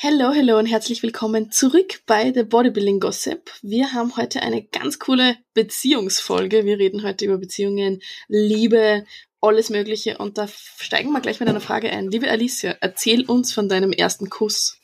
Hallo, 0.00 0.32
hallo 0.32 0.56
und 0.56 0.66
herzlich 0.66 1.02
willkommen 1.02 1.50
zurück 1.50 2.02
bei 2.06 2.32
The 2.32 2.44
Bodybuilding 2.44 3.00
Gossip. 3.00 3.50
Wir 3.62 3.92
haben 3.92 4.16
heute 4.16 4.42
eine 4.42 4.62
ganz 4.62 5.00
coole 5.00 5.36
Beziehungsfolge. 5.54 6.64
Wir 6.64 6.78
reden 6.78 7.02
heute 7.02 7.24
über 7.24 7.36
Beziehungen, 7.36 8.00
Liebe, 8.28 9.04
alles 9.40 9.70
Mögliche 9.70 10.18
und 10.18 10.38
da 10.38 10.46
steigen 10.46 11.10
wir 11.10 11.20
gleich 11.20 11.40
mit 11.40 11.48
einer 11.48 11.60
Frage 11.60 11.90
ein. 11.90 12.12
Liebe 12.12 12.30
Alicia, 12.30 12.76
erzähl 12.80 13.24
uns 13.24 13.52
von 13.52 13.68
deinem 13.68 13.90
ersten 13.90 14.30
Kuss. 14.30 14.78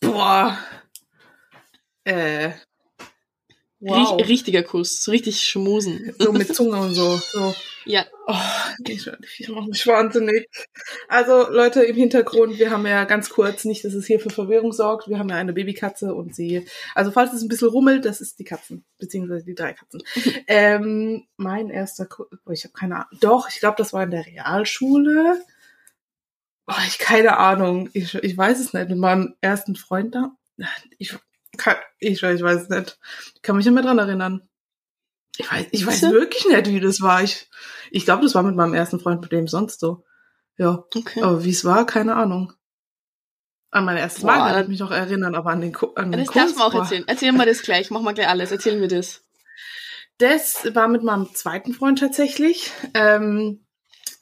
Boah. 0.00 0.58
Äh, 2.02 2.50
Wow. 3.78 4.16
Riech, 4.18 4.28
richtiger 4.28 4.62
Kuss, 4.62 5.02
so 5.02 5.10
richtig 5.10 5.42
schmusen. 5.42 6.14
So 6.18 6.32
mit 6.32 6.54
Zunge 6.54 6.78
und 6.78 6.94
so. 6.94 7.16
so. 7.16 7.54
Ja. 7.84 8.06
Oh, 8.26 8.34
ich, 8.88 9.06
ich 9.38 9.48
mache 9.50 9.68
mich 9.68 9.86
wahnsinnig. 9.86 10.48
Also 11.08 11.50
Leute 11.50 11.82
im 11.84 11.94
Hintergrund, 11.94 12.58
wir 12.58 12.70
haben 12.70 12.86
ja 12.86 13.04
ganz 13.04 13.28
kurz, 13.28 13.66
nicht, 13.66 13.84
dass 13.84 13.92
es 13.92 14.06
hier 14.06 14.18
für 14.18 14.30
Verwirrung 14.30 14.72
sorgt, 14.72 15.08
wir 15.08 15.18
haben 15.18 15.28
ja 15.28 15.36
eine 15.36 15.52
Babykatze 15.52 16.14
und 16.14 16.34
sie, 16.34 16.66
also 16.94 17.10
falls 17.10 17.34
es 17.34 17.42
ein 17.42 17.48
bisschen 17.48 17.68
rummelt, 17.68 18.06
das 18.06 18.22
ist 18.22 18.38
die 18.38 18.44
Katzen, 18.44 18.84
beziehungsweise 18.98 19.44
die 19.44 19.54
drei 19.54 19.74
Katzen. 19.74 20.02
ähm, 20.46 21.26
mein 21.36 21.68
erster 21.68 22.06
Kuss, 22.06 22.26
oh, 22.46 22.50
ich 22.50 22.64
habe 22.64 22.72
keine 22.72 22.96
Ahnung, 22.96 23.18
doch, 23.20 23.48
ich 23.50 23.60
glaube, 23.60 23.76
das 23.76 23.92
war 23.92 24.02
in 24.02 24.10
der 24.10 24.24
Realschule. 24.24 25.42
Oh, 26.66 26.74
ich 26.88 26.98
keine 26.98 27.36
Ahnung, 27.36 27.90
ich, 27.92 28.14
ich 28.14 28.36
weiß 28.36 28.58
es 28.58 28.72
nicht, 28.72 28.88
mit 28.88 28.98
meinem 28.98 29.36
ersten 29.42 29.76
Freund 29.76 30.14
da. 30.14 30.34
Ich 30.98 31.14
ich, 31.98 32.22
ich 32.22 32.42
weiß 32.42 32.62
es 32.62 32.68
nicht. 32.68 32.98
Ich 33.34 33.42
kann 33.42 33.56
mich 33.56 33.64
nicht 33.64 33.74
mehr 33.74 33.82
dran 33.82 33.98
erinnern. 33.98 34.48
Ich 35.38 35.50
weiß, 35.50 35.66
ich 35.70 35.86
weiß 35.86 36.02
wirklich 36.10 36.46
nicht, 36.46 36.68
wie 36.68 36.80
das 36.80 37.00
war. 37.00 37.22
Ich, 37.22 37.48
ich 37.90 38.04
glaube, 38.04 38.22
das 38.22 38.34
war 38.34 38.42
mit 38.42 38.56
meinem 38.56 38.74
ersten 38.74 39.00
Freund, 39.00 39.20
mit 39.20 39.32
dem 39.32 39.48
sonst 39.48 39.80
so. 39.80 40.04
Ja. 40.56 40.84
Okay. 40.94 41.22
Aber 41.22 41.44
wie 41.44 41.50
es 41.50 41.64
war, 41.64 41.84
keine 41.84 42.14
Ahnung. 42.16 42.52
An 43.70 43.84
mein 43.84 43.98
erstes 43.98 44.22
Mal 44.22 44.38
kann 44.52 44.62
ich 44.62 44.68
mich 44.68 44.80
noch 44.80 44.90
erinnern, 44.90 45.34
aber 45.34 45.50
an 45.50 45.60
den, 45.60 45.72
Ko 45.72 45.92
an 45.96 46.10
den 46.12 46.20
Das 46.20 46.28
Kurs, 46.28 46.44
darfst 46.44 46.56
du 46.58 46.62
auch 46.62 46.72
boah. 46.72 46.82
erzählen. 46.82 47.04
Erzähl 47.06 47.32
mal 47.32 47.46
das 47.46 47.62
gleich, 47.62 47.90
mach 47.90 48.00
mal 48.00 48.14
gleich 48.14 48.28
alles, 48.28 48.50
erzähl 48.50 48.78
mir 48.78 48.88
das. 48.88 49.22
Das 50.18 50.74
war 50.74 50.88
mit 50.88 51.02
meinem 51.02 51.34
zweiten 51.34 51.74
Freund 51.74 51.98
tatsächlich. 51.98 52.72
Ähm, 52.94 53.65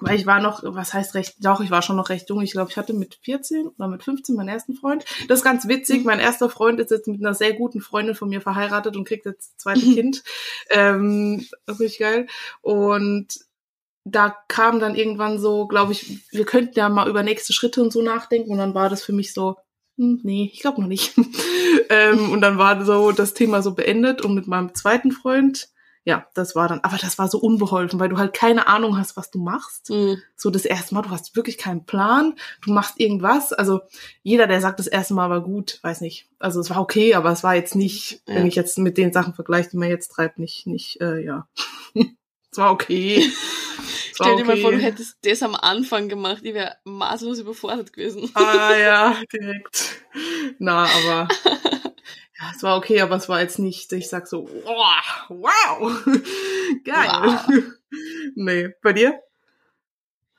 weil 0.00 0.17
ich 0.17 0.27
war 0.27 0.41
noch, 0.41 0.62
was 0.64 0.95
heißt 0.95 1.14
recht, 1.14 1.37
doch, 1.41 1.61
ich 1.61 1.70
war 1.70 1.83
schon 1.83 1.97
noch 1.97 2.09
recht 2.09 2.28
jung. 2.28 2.41
Ich 2.41 2.53
glaube, 2.53 2.70
ich 2.70 2.77
hatte 2.77 2.92
mit 2.92 3.19
14 3.23 3.69
oder 3.69 3.89
mit 3.89 4.03
15 4.03 4.34
meinen 4.34 4.48
ersten 4.48 4.75
Freund. 4.75 5.05
Das 5.28 5.41
ist 5.41 5.45
ganz 5.45 5.69
witzig. 5.69 5.98
Mhm. 6.01 6.05
Mein 6.06 6.20
erster 6.20 6.48
Freund 6.51 6.81
ist 6.81 6.91
jetzt 6.91 7.09
mit 7.09 7.20
einer 7.20 7.34
sehr 7.34 7.55
guten 7.55 7.81
Freundin 7.81 8.14
von 8.14 8.28
mir 8.28 8.41
verheiratet 8.41 8.97
und 8.97 9.06
kriegt 9.06 9.27
jetzt 9.27 9.53
das 9.53 9.56
zweite 9.59 9.84
Mhm. 9.86 9.95
Kind. 9.95 10.23
Ähm, 10.70 11.47
das 11.67 11.77
ist 11.77 11.81
richtig 11.81 12.01
geil. 12.01 12.27
Und 12.62 13.28
da 14.05 14.36
kam 14.48 14.81
dann 14.81 14.95
irgendwann 14.97 15.39
so, 15.39 15.67
glaube 15.67 15.92
ich, 15.92 16.31
wir 16.31 16.45
könnten 16.45 16.79
ja 16.79 16.89
mal 16.89 17.08
über 17.08 17.23
nächste 17.23 17.53
Schritte 17.53 17.83
und 17.83 17.92
so 17.92 18.03
nachdenken. 18.03 18.53
Und 18.53 18.58
dann 18.58 18.75
war 18.75 18.91
das 18.91 19.03
für 19.03 19.12
mich 19.12 19.33
so, 19.33 19.56
hm, 19.97 20.20
nee, 20.23 20.51
ich 20.53 20.61
glaube 20.61 20.81
noch 20.81 20.89
nicht. 20.89 21.14
ähm, 21.89 22.31
und 22.31 22.41
dann 22.41 22.58
war 22.58 22.84
so 22.84 23.12
das 23.12 23.34
Thema 23.34 23.62
so 23.62 23.75
beendet. 23.75 24.23
Und 24.23 24.34
mit 24.34 24.47
meinem 24.47 24.75
zweiten 24.75 25.12
Freund, 25.12 25.69
ja, 26.07 26.27
das 26.35 26.55
war 26.55 26.69
dann, 26.69 26.81
aber 26.81 26.99
das 26.99 27.19
war 27.19 27.29
so 27.29 27.39
unbeholfen, 27.39 27.99
weil 27.99 28.11
du 28.11 28.19
halt 28.19 28.35
keine 28.35 28.67
Ahnung 28.67 28.99
hast, 28.99 29.17
was 29.17 29.31
du 29.31 29.39
machst. 29.39 29.89
Mhm. 29.89 30.21
So 30.37 30.51
das 30.51 30.67
erste 30.67 30.95
Mal, 30.95 31.03
du 31.03 31.11
hast 31.11 31.35
wirklich 31.35 31.57
keinen 31.57 31.87
Plan, 31.87 32.35
du 32.63 32.73
machst 32.73 33.01
irgendwas. 33.01 33.55
Also 33.55 33.81
jeder, 34.23 34.47
der 34.47 34.61
sagt, 34.61 34.79
das 34.79 34.87
erste 34.87 35.15
Mal 35.15 35.31
war 35.31 35.41
gut, 35.41 35.79
weiß 35.83 36.03
nicht. 36.03 36.29
Also 36.39 36.61
es 36.61 36.69
war 36.69 36.81
okay, 36.81 37.15
aber 37.15 37.33
es 37.33 37.43
war 37.43 37.55
jetzt 37.55 37.75
nicht, 37.75 38.21
Ja. 38.27 38.35
wenn 38.35 38.47
ich 38.47 38.55
jetzt 38.55 38.77
mit 38.79 38.99
den 38.99 39.13
Sachen 39.15 39.33
vergleiche, 39.33 39.71
die 39.71 39.79
man 39.79 39.89
jetzt 39.89 40.09
treibt, 40.09 40.39
nicht, 40.39 40.67
nicht, 40.67 41.01
äh, 41.01 41.21
ja. 41.25 41.49
es 41.95 42.59
war 42.59 42.71
okay. 42.71 43.31
Stell 44.15 44.37
dir 44.37 44.45
mal 44.45 44.59
vor, 44.59 44.71
du 44.71 44.77
okay. 44.77 44.87
hättest 44.87 45.17
das 45.23 45.43
am 45.43 45.55
Anfang 45.55 46.09
gemacht, 46.09 46.43
ich 46.45 46.55
wäre 46.55 46.77
maßlos 46.85 47.41
überfordert 47.41 47.93
gewesen. 47.95 48.31
Ah 48.35 48.77
ja, 48.77 49.17
direkt. 49.33 49.97
Na, 50.59 50.85
aber 50.85 51.29
es 52.55 52.62
war 52.62 52.77
okay, 52.77 53.00
aber 53.00 53.17
es 53.17 53.28
war 53.28 53.41
jetzt 53.41 53.59
nicht, 53.59 53.92
ich 53.92 54.09
sag 54.09 54.27
so, 54.27 54.48
wow, 54.64 55.28
wow, 55.28 56.05
geil. 56.84 57.09
Wow. 57.09 57.62
Nee, 58.35 58.70
bei 58.83 58.92
dir? 58.92 59.20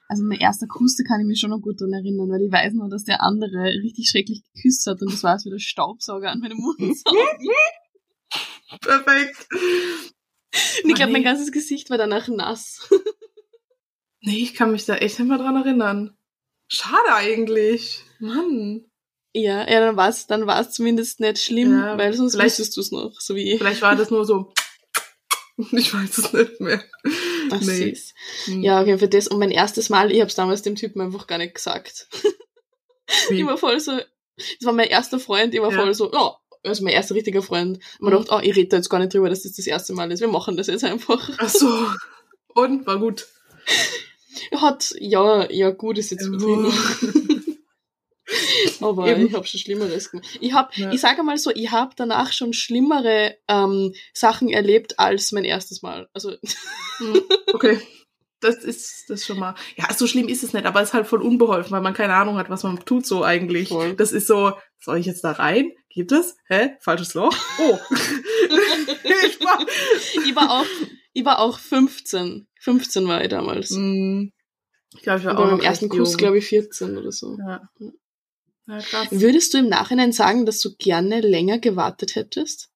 Also 0.09 0.23
mein 0.23 0.39
erster 0.39 0.67
Kuss, 0.67 0.97
da 0.97 1.03
kann 1.07 1.21
ich 1.21 1.25
mich 1.25 1.39
schon 1.39 1.51
noch 1.51 1.61
gut 1.61 1.79
dran 1.79 1.93
erinnern, 1.93 2.29
weil 2.29 2.41
ich 2.41 2.51
weiß 2.51 2.73
nur, 2.73 2.89
dass 2.89 3.05
der 3.05 3.23
andere 3.23 3.81
richtig 3.81 4.09
schrecklich 4.09 4.43
geküsst 4.53 4.85
hat 4.87 5.01
und 5.01 5.13
das 5.13 5.23
war 5.23 5.31
als 5.31 5.45
wieder 5.45 5.57
Staubsauger 5.57 6.31
an 6.31 6.39
meinem 6.39 6.57
Mund. 6.57 6.79
Und 8.71 8.81
Perfekt. 8.81 9.47
ich 10.83 10.95
glaube, 10.95 11.13
mein 11.13 11.23
ganzes 11.23 11.51
Gesicht 11.51 11.89
war 11.89 11.97
danach 11.97 12.27
nass. 12.27 12.89
Nee, 14.21 14.39
ich 14.39 14.55
kann 14.55 14.71
mich 14.71 14.85
da 14.85 14.95
echt 14.95 15.19
nicht 15.19 15.27
mehr 15.27 15.37
dran 15.37 15.55
erinnern. 15.55 16.17
Schade 16.67 17.13
eigentlich. 17.13 18.03
Mann. 18.19 18.85
Ja, 19.37 19.69
ja, 19.69 19.81
dann 19.81 19.97
war 19.97 20.07
es 20.07 20.27
dann 20.27 20.47
war's 20.47 20.71
zumindest 20.71 21.19
nicht 21.19 21.39
schlimm, 21.39 21.77
Ja, 21.77 21.97
weil 21.97 22.13
sonst 22.13 22.37
wüsstest 22.39 22.77
du 22.77 22.81
es 22.81 22.91
noch, 22.91 23.19
so 23.19 23.35
wie 23.35 23.51
ich. 23.51 23.57
Vielleicht 23.59 23.81
war 23.81 23.95
das 23.95 24.09
nur 24.09 24.23
so. 24.25 24.53
Ich 25.71 25.93
weiß 25.93 26.17
es 26.17 26.33
nicht 26.33 26.59
mehr. 26.59 26.83
Ach, 27.51 27.61
nee. 27.61 27.93
süß. 27.93 28.13
Hm. 28.45 28.61
Ja, 28.63 28.81
auf 28.81 28.87
jeden 28.87 28.99
Fall 28.99 29.07
das. 29.07 29.27
Und 29.29 29.39
mein 29.39 29.51
erstes 29.51 29.89
Mal, 29.89 30.11
ich 30.11 30.19
hab's 30.19 30.35
damals 30.35 30.61
dem 30.63 30.75
Typen 30.75 30.99
einfach 31.01 31.27
gar 31.27 31.37
nicht 31.37 31.55
gesagt. 31.55 32.07
Wie? 33.29 33.39
Ich 33.39 33.45
war 33.45 33.57
voll 33.57 33.79
so, 33.79 33.93
das 33.93 34.63
war 34.63 34.73
mein 34.73 34.87
erster 34.89 35.17
Freund, 35.19 35.53
ich 35.53 35.61
war 35.61 35.71
Ja. 35.71 35.79
voll 35.79 35.93
so, 35.93 36.11
ja, 36.11 36.35
also 36.63 36.83
mein 36.83 36.93
erster 36.93 37.15
richtiger 37.15 37.41
Freund. 37.41 37.77
Und 37.77 38.01
man 38.01 38.13
Mhm. 38.13 38.17
dachte, 38.25 38.31
oh, 38.35 38.39
ich 38.41 38.55
rede 38.55 38.67
da 38.69 38.77
jetzt 38.77 38.89
gar 38.89 38.99
nicht 38.99 39.13
drüber, 39.13 39.29
dass 39.29 39.43
das 39.43 39.53
das 39.53 39.67
erste 39.67 39.93
Mal 39.93 40.11
ist. 40.11 40.19
Wir 40.21 40.27
machen 40.27 40.57
das 40.57 40.67
jetzt 40.67 40.83
einfach. 40.83 41.29
Ach 41.37 41.49
so. 41.49 41.87
Und 42.53 42.85
war 42.85 42.99
gut. 42.99 43.27
Hat, 44.55 44.93
ja, 44.99 45.49
ja, 45.51 45.69
gut 45.71 45.97
ist 45.97 46.11
jetzt 46.11 46.25
übertrieben. 46.25 47.34
Aber 48.81 49.07
Eben. 49.07 49.27
ich 49.27 49.33
habe 49.33 49.45
schon 49.45 49.59
Schlimmeres 49.59 50.09
gemacht. 50.11 50.27
Ich 50.41 50.53
hab, 50.53 50.75
Ja. 50.77 50.91
ich 50.91 50.99
sage 51.01 51.21
mal 51.23 51.37
so, 51.37 51.51
ich 51.51 51.71
habe 51.71 51.93
danach 51.95 52.31
schon 52.33 52.53
schlimmere 52.53 53.35
ähm, 53.47 53.93
Sachen 54.13 54.49
erlebt 54.49 54.99
als 54.99 55.31
mein 55.31 55.43
erstes 55.45 55.81
Mal. 55.81 56.07
Also 56.13 56.31
Hm, 56.99 57.21
Okay. 57.53 57.79
Das 58.41 58.57
ist 58.63 59.05
das 59.09 59.25
schon 59.25 59.39
mal. 59.39 59.55
Ja, 59.75 59.91
so 59.93 60.05
schlimm 60.07 60.27
ist 60.27 60.43
es 60.43 60.53
nicht, 60.53 60.65
aber 60.65 60.81
es 60.81 60.89
ist 60.89 60.93
halt 60.93 61.07
voll 61.07 61.21
unbeholfen, 61.21 61.71
weil 61.71 61.81
man 61.81 61.93
keine 61.93 62.13
Ahnung 62.13 62.37
hat, 62.37 62.49
was 62.49 62.63
man 62.63 62.77
tut 62.85 63.05
so 63.05 63.23
eigentlich. 63.23 63.69
Voll. 63.69 63.95
Das 63.95 64.11
ist 64.11 64.27
so, 64.27 64.53
soll 64.79 64.97
ich 64.99 65.05
jetzt 65.07 65.23
da 65.23 65.31
rein? 65.31 65.71
Geht 65.89 66.11
es? 66.11 66.35
Hä? 66.47 66.71
Falsches 66.81 67.13
Loch? 67.15 67.35
Oh. 67.59 67.79
ich 69.25 69.39
war, 69.41 69.65
ich 70.25 70.35
war 70.35 70.51
auch, 70.51 70.65
ich 71.13 71.25
war 71.25 71.39
auch 71.39 71.57
15. 71.57 72.47
15 72.59 73.07
war 73.07 73.21
ich 73.23 73.29
damals. 73.29 73.69
Hm, 73.71 74.31
ich 74.95 75.01
glaube, 75.01 75.19
ich 75.19 75.25
war 75.25 75.39
Und 75.39 75.43
auch 75.47 75.51
noch 75.51 75.63
ersten 75.63 75.89
Kuss, 75.89 76.17
glaube 76.17 76.37
ich, 76.37 76.45
14 76.47 76.97
oder 76.97 77.11
so. 77.11 77.37
Ja. 77.39 77.61
Ja. 78.67 78.79
Würdest 79.11 79.53
du 79.53 79.57
im 79.59 79.69
Nachhinein 79.69 80.11
sagen, 80.11 80.45
dass 80.45 80.59
du 80.59 80.75
gerne 80.77 81.21
länger 81.21 81.59
gewartet 81.59 82.15
hättest? 82.15 82.69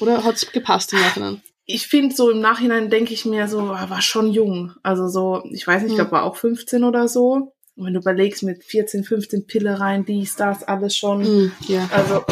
Oder 0.00 0.24
hat's 0.24 0.50
gepasst 0.52 0.92
im 0.92 1.00
Nachhinein? 1.00 1.42
ich 1.72 1.86
finde 1.86 2.12
so 2.16 2.30
im 2.30 2.40
Nachhinein 2.40 2.90
denke 2.90 3.14
ich 3.14 3.24
mir 3.24 3.46
so, 3.46 3.60
er 3.72 3.88
war 3.90 4.02
schon 4.02 4.32
jung. 4.32 4.74
Also 4.82 5.06
so, 5.08 5.44
ich 5.52 5.64
weiß 5.64 5.82
nicht, 5.82 5.92
ich 5.92 5.98
Hm. 5.98 6.08
glaube, 6.08 6.12
war 6.12 6.24
auch 6.24 6.34
15 6.34 6.82
oder 6.82 7.06
so. 7.06 7.54
Und 7.76 7.86
wenn 7.86 7.94
du 7.94 8.00
überlegst 8.00 8.42
mit 8.42 8.64
14, 8.64 9.04
15 9.04 9.46
Pille 9.46 9.78
rein, 9.78 10.04
dies, 10.04 10.34
das, 10.34 10.64
alles 10.64 10.96
schon. 10.96 11.22
Mm, 11.22 11.52
ja. 11.68 11.88
Also, 11.92 12.24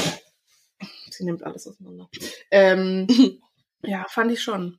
sie 1.11 1.25
nimmt 1.25 1.45
alles 1.45 1.69
auseinander. 1.69 2.09
Ähm, 2.51 3.07
ja, 3.83 4.05
fand 4.09 4.33
ich 4.33 4.43
schon. 4.43 4.79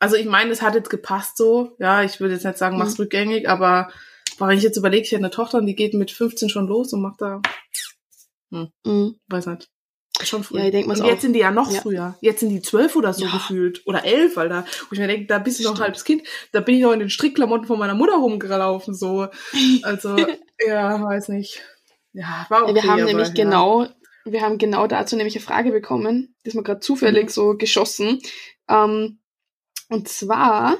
Also 0.00 0.16
ich 0.16 0.26
meine, 0.26 0.52
es 0.52 0.62
hat 0.62 0.74
jetzt 0.74 0.88
gepasst 0.90 1.36
so. 1.36 1.76
Ja, 1.78 2.02
ich 2.02 2.18
würde 2.18 2.32
jetzt 2.34 2.44
nicht 2.44 2.56
sagen, 2.56 2.78
mach's 2.78 2.96
Mhm. 2.96 3.02
rückgängig, 3.02 3.48
aber 3.48 3.90
boah, 4.38 4.48
wenn 4.48 4.58
ich 4.58 4.64
jetzt 4.64 4.76
überlege, 4.76 5.02
ich 5.04 5.10
hätte 5.12 5.20
eine 5.22 5.30
Tochter 5.30 5.58
und 5.58 5.66
die 5.66 5.74
geht 5.74 5.94
mit 5.94 6.10
15 6.10 6.48
schon 6.48 6.66
los 6.66 6.92
und 6.92 7.02
macht 7.02 7.20
da, 7.20 7.40
Mm. 8.50 9.10
weiß 9.28 9.46
nicht. 9.46 9.68
Schon 10.22 10.42
früh. 10.42 10.58
Ja, 10.58 10.64
ich 10.64 10.70
denk 10.72 10.86
mal's 10.88 11.00
und 11.00 11.06
jetzt 11.06 11.18
auch. 11.18 11.20
sind 11.22 11.32
die 11.34 11.38
ja 11.40 11.50
noch 11.50 11.70
Ja. 11.70 11.80
früher. 11.82 12.16
Jetzt 12.22 12.40
sind 12.40 12.48
die 12.48 12.62
zwölf 12.62 12.96
oder 12.96 13.12
so 13.12 13.26
Ja. 13.26 13.30
gefühlt. 13.30 13.86
Oder 13.86 14.04
elf, 14.04 14.36
Alter. 14.38 14.64
Wo 14.88 14.92
ich 14.94 14.98
mir 14.98 15.06
denke, 15.06 15.26
da 15.26 15.38
bist 15.38 15.60
du 15.60 15.64
noch 15.64 15.78
halbes 15.78 16.02
Kind. 16.04 16.22
Da 16.52 16.60
bin 16.60 16.74
ich 16.76 16.80
noch 16.82 16.92
in 16.92 16.98
den 16.98 17.10
Strickklamotten 17.10 17.66
von 17.66 17.78
meiner 17.78 17.94
Mutter 17.94 18.14
rumgelaufen, 18.16 18.94
so. 18.94 19.28
Also, 19.82 20.16
ja, 20.66 21.00
weiß 21.04 21.28
nicht. 21.28 21.60
Ja, 22.14 22.46
war 22.48 22.64
okay. 22.64 22.74
wir 22.76 22.82
haben 22.84 22.90
aber, 23.02 23.04
nämlich 23.04 23.28
ja. 23.28 23.34
genau, 23.34 23.86
wir 24.24 24.40
haben 24.40 24.58
genau 24.58 24.86
dazu 24.86 25.14
nämlich 25.16 25.36
eine 25.36 25.44
Frage 25.44 25.70
bekommen, 25.70 26.34
die 26.44 26.48
ist 26.48 26.54
mir 26.54 26.62
gerade 26.64 26.80
zufällig 26.80 27.24
Mhm. 27.26 27.28
so 27.28 27.54
geschossen. 27.56 28.20
Ähm, 28.68 29.20
und 29.90 30.08
zwar 30.08 30.78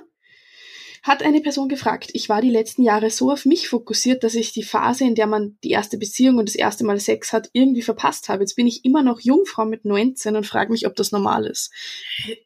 hat 1.03 1.23
eine 1.23 1.41
Person 1.41 1.69
gefragt, 1.69 2.11
ich 2.13 2.29
war 2.29 2.41
die 2.41 2.51
letzten 2.51 2.83
Jahre 2.83 3.11
so 3.11 3.31
auf 3.31 3.45
mich 3.45 3.69
fokussiert, 3.69 4.25
dass 4.25 4.35
ich 4.35 4.53
die 4.53 4.63
Phase, 4.63 5.05
in 5.05 5.15
der 5.15 5.27
man 5.27 5.59
die 5.65 5.71
erste 5.71 5.99
Beziehung 5.99 6.39
und 6.39 6.49
das 6.49 6.55
erste 6.57 6.85
Mal 6.85 6.99
Sex 7.01 7.33
hat, 7.33 7.49
irgendwie 7.53 7.83
verpasst 7.83 8.29
habe. 8.29 8.43
Jetzt 8.43 8.57
bin 8.57 8.67
ich 8.67 8.85
immer 8.85 9.03
noch 9.03 9.21
Jungfrau 9.21 9.65
mit 9.65 9.85
19 9.85 10.37
und 10.37 10.47
frage 10.47 10.73
mich, 10.73 10.87
ob 10.87 10.97
das 10.97 11.13
normal 11.13 11.47
ist. 11.47 11.73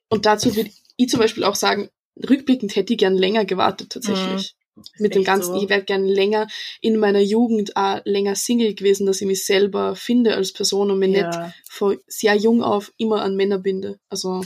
Und 0.08 0.26
dazu 0.26 0.54
würde 0.56 0.70
ich 0.96 1.08
zum 1.08 1.20
Beispiel 1.20 1.44
auch 1.44 1.56
sagen, 1.56 1.88
rückblickend 2.28 2.76
hätte 2.76 2.93
ich 2.93 2.99
gern 2.99 3.16
länger 3.16 3.44
gewartet 3.44 3.90
tatsächlich. 3.90 4.55
Ist 4.76 5.00
mit 5.00 5.14
dem 5.14 5.25
Ganzen. 5.25 5.55
so. 5.55 5.62
Ich 5.62 5.69
wäre 5.69 5.82
gern 5.82 6.06
länger 6.06 6.46
in 6.81 6.96
meiner 6.98 7.20
Jugend 7.20 7.76
auch 7.76 8.00
länger 8.05 8.34
Single 8.34 8.75
gewesen, 8.75 9.06
dass 9.06 9.20
ich 9.20 9.26
mich 9.26 9.44
selber 9.44 9.94
finde 9.96 10.34
als 10.34 10.52
Person 10.52 10.90
und 10.90 10.98
mich 10.98 11.10
nicht 11.10 11.22
Ja. 11.25 11.52
von 11.69 11.98
sehr 12.06 12.34
jung 12.37 12.62
auf 12.62 12.90
immer 12.96 13.22
an 13.22 13.37
Männer 13.37 13.58
binde. 13.58 13.98
Also 14.08 14.43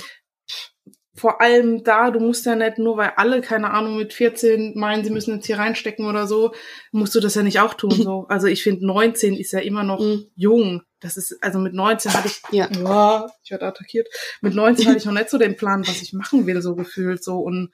vor 1.17 1.41
allem 1.41 1.83
da, 1.83 2.11
du 2.11 2.21
musst 2.21 2.45
ja 2.47 2.55
nicht 2.55 2.79
nur, 2.79 2.97
weil 2.99 3.13
alle, 3.17 3.41
keine 3.41 3.71
Ahnung, 3.71 3.97
mit 3.97 4.13
14 4.13 4.79
meinen, 4.79 5.03
sie 5.05 5.11
müssen 5.11 5.35
jetzt 5.37 5.47
hier 5.47 5.59
reinstecken 5.59 6.07
oder 6.07 6.27
so, 6.27 6.53
musst 6.93 7.15
du 7.15 7.21
das 7.21 7.35
ja 7.35 7.43
nicht 7.43 7.59
auch 7.61 7.75
tun. 7.75 7.91
so. 7.93 8.27
Also 8.29 8.47
ich 8.49 8.63
finde, 8.63 8.87
19 8.87 9.35
ist 9.35 9.53
ja 9.53 9.61
immer 9.61 9.83
noch 9.83 10.01
Mhm. 10.01 10.27
jung. 10.35 10.83
Das 11.01 11.17
ist, 11.17 11.37
also 11.43 11.59
mit 11.59 11.75
19 11.75 12.13
hatte 12.13 12.29
ich, 12.29 12.43
Ja. 12.53 12.69
ja, 12.73 13.27
ich 13.43 13.51
werde 13.51 13.67
attackiert. 13.67 14.09
Mit 14.43 14.55
19 14.55 14.87
hatte 14.87 14.99
ich 14.99 15.05
noch 15.07 15.13
nicht 15.13 15.31
so 15.31 15.39
den 15.39 15.57
Plan, 15.57 15.87
was 15.87 16.03
ich 16.03 16.13
machen 16.13 16.47
will, 16.47 16.61
so 16.63 16.75
gefühlt, 16.75 17.23
so. 17.25 17.39
Und 17.39 17.71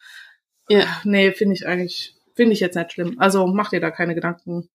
Ja. 0.69 0.87
nee, 1.05 1.33
finde 1.33 1.55
ich 1.55 1.67
eigentlich, 1.67 2.15
finde 2.35 2.53
ich 2.53 2.61
jetzt 2.61 2.77
nicht 2.77 2.93
schlimm. 2.93 3.17
Also 3.19 3.47
mach 3.47 3.71
dir 3.71 3.81
da 3.81 3.91
keine 3.91 4.15
Gedanken. 4.15 4.69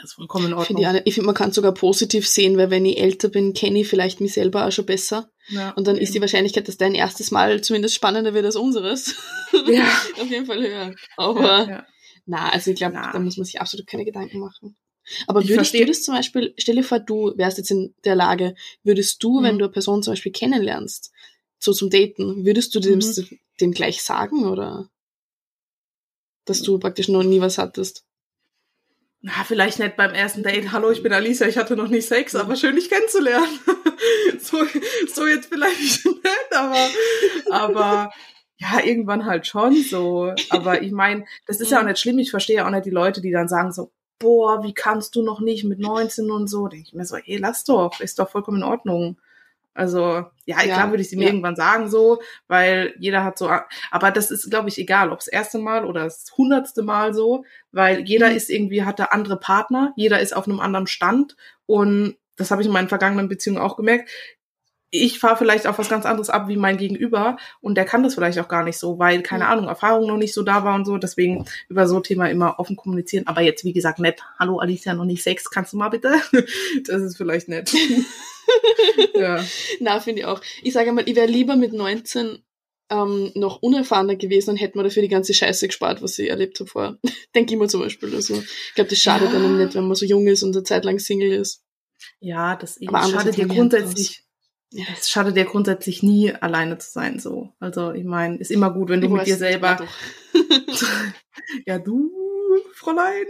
Das 0.00 0.10
ist 0.10 0.12
vollkommen 0.14 0.46
in 0.52 0.58
Finde 0.58 0.82
Ordnung. 0.82 0.96
ich, 0.96 1.06
ich 1.06 1.14
finde, 1.14 1.26
man 1.26 1.34
kann 1.34 1.50
es 1.50 1.56
sogar 1.56 1.72
positiv 1.74 2.26
sehen, 2.28 2.56
weil 2.56 2.70
wenn 2.70 2.84
ich 2.84 2.98
älter 2.98 3.28
bin, 3.28 3.52
kenne 3.54 3.80
ich 3.80 3.88
vielleicht 3.88 4.20
mich 4.20 4.32
selber 4.34 4.66
auch 4.66 4.72
schon 4.72 4.86
besser. 4.86 5.30
Ja, 5.48 5.70
Und 5.72 5.86
dann 5.86 5.96
ist 5.96 6.14
die 6.14 6.20
Wahrscheinlichkeit, 6.20 6.66
dass 6.68 6.76
dein 6.76 6.94
erstes 6.94 7.30
Mal 7.30 7.60
zumindest 7.62 7.94
spannender 7.94 8.32
wird 8.34 8.44
als 8.46 8.56
unseres. 8.56 9.14
ja, 9.66 9.84
Auf 10.20 10.30
jeden 10.30 10.46
Fall 10.46 10.60
höher. 10.62 10.94
Aber 11.16 11.64
ja, 11.64 11.68
ja. 11.68 11.86
na, 12.26 12.48
also 12.50 12.70
ich 12.70 12.76
glaube, 12.76 12.94
da 12.94 13.18
muss 13.18 13.36
man 13.36 13.44
sich 13.44 13.60
absolut 13.60 13.86
keine 13.86 14.04
Gedanken 14.04 14.38
machen. 14.38 14.76
Aber 15.26 15.40
Ich 15.40 15.48
würdest 15.48 15.70
verstehe. 15.72 15.82
du 15.82 15.86
das 15.92 16.02
zum 16.02 16.14
Beispiel, 16.14 16.54
stell 16.56 16.76
dir 16.76 16.82
vor, 16.82 16.98
du 16.98 17.32
wärst 17.36 17.58
jetzt 17.58 17.70
in 17.70 17.94
der 18.04 18.14
Lage, 18.14 18.54
würdest 18.84 19.22
du, 19.22 19.42
wenn 19.42 19.56
Mhm. 19.56 19.58
du 19.58 19.64
eine 19.66 19.72
Person 19.72 20.02
zum 20.02 20.12
Beispiel 20.12 20.32
kennenlernst, 20.32 21.12
so 21.58 21.72
zum 21.74 21.90
Daten, 21.90 22.44
würdest 22.46 22.74
du 22.74 22.80
dem, 22.80 23.00
Mhm. 23.00 23.28
dem 23.60 23.72
gleich 23.72 24.02
sagen 24.02 24.46
oder 24.46 24.88
dass 26.46 26.62
du 26.62 26.78
praktisch 26.78 27.08
noch 27.08 27.22
nie 27.22 27.40
was 27.40 27.58
hattest? 27.58 28.04
Na, 29.26 29.32
vielleicht 29.46 29.78
nicht 29.78 29.96
beim 29.96 30.12
ersten 30.12 30.42
Date. 30.42 30.70
Hallo, 30.70 30.90
ich 30.90 31.02
bin 31.02 31.14
Alicia, 31.14 31.46
ich 31.46 31.56
hatte 31.56 31.76
noch 31.76 31.88
nie 31.88 32.02
Sex, 32.02 32.34
aber 32.34 32.56
schön, 32.56 32.76
dich 32.76 32.90
kennenzulernen. 32.90 33.58
so, 34.38 34.58
so 35.14 35.26
jetzt 35.26 35.46
vielleicht 35.46 36.04
nicht, 36.04 36.54
aber, 36.54 36.88
aber 37.50 38.12
ja, 38.58 38.84
irgendwann 38.84 39.24
halt 39.24 39.46
schon 39.46 39.74
so. 39.76 40.34
Aber 40.50 40.82
ich 40.82 40.92
meine, 40.92 41.24
das 41.46 41.60
ist 41.60 41.70
ja 41.70 41.80
auch 41.80 41.84
nicht 41.84 41.98
schlimm. 41.98 42.18
Ich 42.18 42.32
verstehe 42.32 42.66
auch 42.66 42.70
nicht 42.70 42.84
die 42.84 42.90
Leute, 42.90 43.22
die 43.22 43.30
dann 43.30 43.48
sagen 43.48 43.72
so, 43.72 43.92
boah, 44.18 44.62
wie 44.62 44.74
kannst 44.74 45.16
du 45.16 45.22
noch 45.22 45.40
nicht 45.40 45.64
mit 45.64 45.78
19 45.78 46.30
und 46.30 46.46
so. 46.46 46.68
Denke 46.68 46.84
ich 46.88 46.92
mir 46.92 47.06
so, 47.06 47.16
ey, 47.16 47.38
lass 47.38 47.64
doch, 47.64 48.00
ist 48.00 48.18
doch 48.18 48.28
vollkommen 48.28 48.58
in 48.58 48.64
Ordnung. 48.64 49.16
Also, 49.74 50.24
ja, 50.46 50.62
Ja, 50.62 50.74
klar 50.74 50.90
würde 50.90 51.02
ich 51.02 51.10
sie 51.10 51.16
mir 51.16 51.24
ja. 51.24 51.30
irgendwann 51.30 51.56
sagen 51.56 51.88
so, 51.90 52.20
weil 52.48 52.94
jeder 52.98 53.24
hat 53.24 53.38
so, 53.38 53.50
aber 53.90 54.10
das 54.12 54.30
ist, 54.30 54.48
glaube 54.50 54.68
ich, 54.68 54.78
egal, 54.78 55.10
ob 55.10 55.18
das 55.18 55.28
erste 55.28 55.58
Mal 55.58 55.84
oder 55.84 56.04
das 56.04 56.26
hundertste 56.36 56.82
Mal 56.82 57.12
so, 57.14 57.44
weil 57.72 58.00
jeder 58.00 58.30
Mhm. 58.30 58.36
ist 58.36 58.50
irgendwie, 58.50 58.84
hat 58.84 58.98
da 59.00 59.06
andere 59.06 59.38
Partner, 59.38 59.92
jeder 59.96 60.20
ist 60.20 60.34
auf 60.36 60.46
einem 60.46 60.60
anderen 60.60 60.86
Stand 60.86 61.36
und 61.66 62.16
das 62.36 62.50
habe 62.50 62.62
ich 62.62 62.66
in 62.66 62.72
meinen 62.74 62.88
vergangenen 62.88 63.28
Beziehungen 63.28 63.60
auch 63.60 63.76
gemerkt. 63.76 64.10
Ich 64.96 65.18
fahre 65.18 65.36
vielleicht 65.36 65.66
auf 65.66 65.78
was 65.78 65.88
ganz 65.88 66.06
anderes 66.06 66.30
ab 66.30 66.46
wie 66.48 66.56
mein 66.56 66.76
Gegenüber 66.76 67.36
und 67.60 67.74
der 67.74 67.84
kann 67.84 68.02
das 68.02 68.14
vielleicht 68.14 68.38
auch 68.38 68.48
gar 68.48 68.62
nicht 68.62 68.78
so, 68.78 68.98
weil, 68.98 69.22
keine. 69.22 69.48
Ahnung, 69.48 69.66
Erfahrung 69.66 70.06
noch 70.06 70.16
nicht 70.16 70.32
so 70.32 70.42
da 70.42 70.64
war 70.64 70.74
und 70.74 70.84
so, 70.84 70.96
deswegen 70.96 71.44
über 71.68 71.86
so 71.86 72.00
Thema 72.00 72.30
immer 72.30 72.58
offen 72.58 72.76
kommunizieren, 72.76 73.26
aber 73.26 73.40
jetzt, 73.42 73.64
wie 73.64 73.72
gesagt, 73.72 73.98
nett, 73.98 74.22
hallo 74.38 74.58
Alicia, 74.58 74.94
noch 74.94 75.04
nicht 75.04 75.22
Sex, 75.22 75.50
kannst 75.50 75.72
du 75.72 75.76
mal 75.76 75.88
bitte? 75.90 76.14
Das 76.86 77.02
ist 77.02 77.16
vielleicht 77.16 77.48
nett. 77.48 77.72
ja. 79.14 79.44
Na, 79.80 80.00
finde 80.00 80.20
ich 80.20 80.26
auch. 80.26 80.40
Ich 80.62 80.72
sage 80.72 80.92
mal, 80.92 81.08
ich 81.08 81.16
wäre 81.16 81.26
lieber 81.26 81.56
mit 81.56 81.72
19 81.72 82.38
ähm, 82.90 83.32
noch 83.34 83.62
unerfahrener 83.62 84.16
gewesen 84.16 84.50
und 84.50 84.56
hätte 84.56 84.76
mir 84.76 84.84
dafür 84.84 85.02
die 85.02 85.08
ganze 85.08 85.34
Scheiße 85.34 85.66
gespart, 85.68 86.02
was 86.02 86.18
ich 86.18 86.30
erlebt 86.30 86.60
habe 86.60 86.70
vorher. 86.70 86.98
Denke 87.34 87.54
ich 87.54 87.58
mir 87.58 87.68
zum 87.68 87.80
Beispiel. 87.80 88.14
Also, 88.14 88.34
ich 88.34 88.74
glaube, 88.74 88.90
das 88.90 88.98
schadet 88.98 89.30
Ja. 89.32 89.36
einem 89.38 89.58
nicht, 89.58 89.74
wenn 89.74 89.86
man 89.86 89.94
so 89.94 90.04
jung 90.06 90.26
ist 90.26 90.42
und 90.42 90.54
eine 90.54 90.64
Zeit 90.64 90.84
lang 90.84 90.98
Single 90.98 91.32
ist. 91.32 91.62
Ja, 92.20 92.56
das 92.56 92.78
Aber 92.86 93.00
andererseits 93.00 93.36
schadet 93.36 93.50
dir 93.50 93.54
grundsätzlich, 93.54 94.23
Ja. 94.76 94.84
es 94.98 95.08
schadet 95.08 95.36
dir 95.36 95.44
grundsätzlich 95.44 96.02
nie, 96.02 96.32
alleine 96.32 96.78
zu 96.78 96.90
sein, 96.90 97.20
so. 97.20 97.52
Also, 97.60 97.92
ich 97.92 98.02
meine, 98.04 98.38
ist 98.38 98.50
immer 98.50 98.70
gut, 98.72 98.88
wenn 98.88 99.00
du 99.00 99.06
Ich 99.06 99.12
mit 99.12 99.26
dir 99.26 99.36
selber, 99.36 99.86
ja, 101.66 101.78
du, 101.78 102.10
Fräulein. 102.74 103.26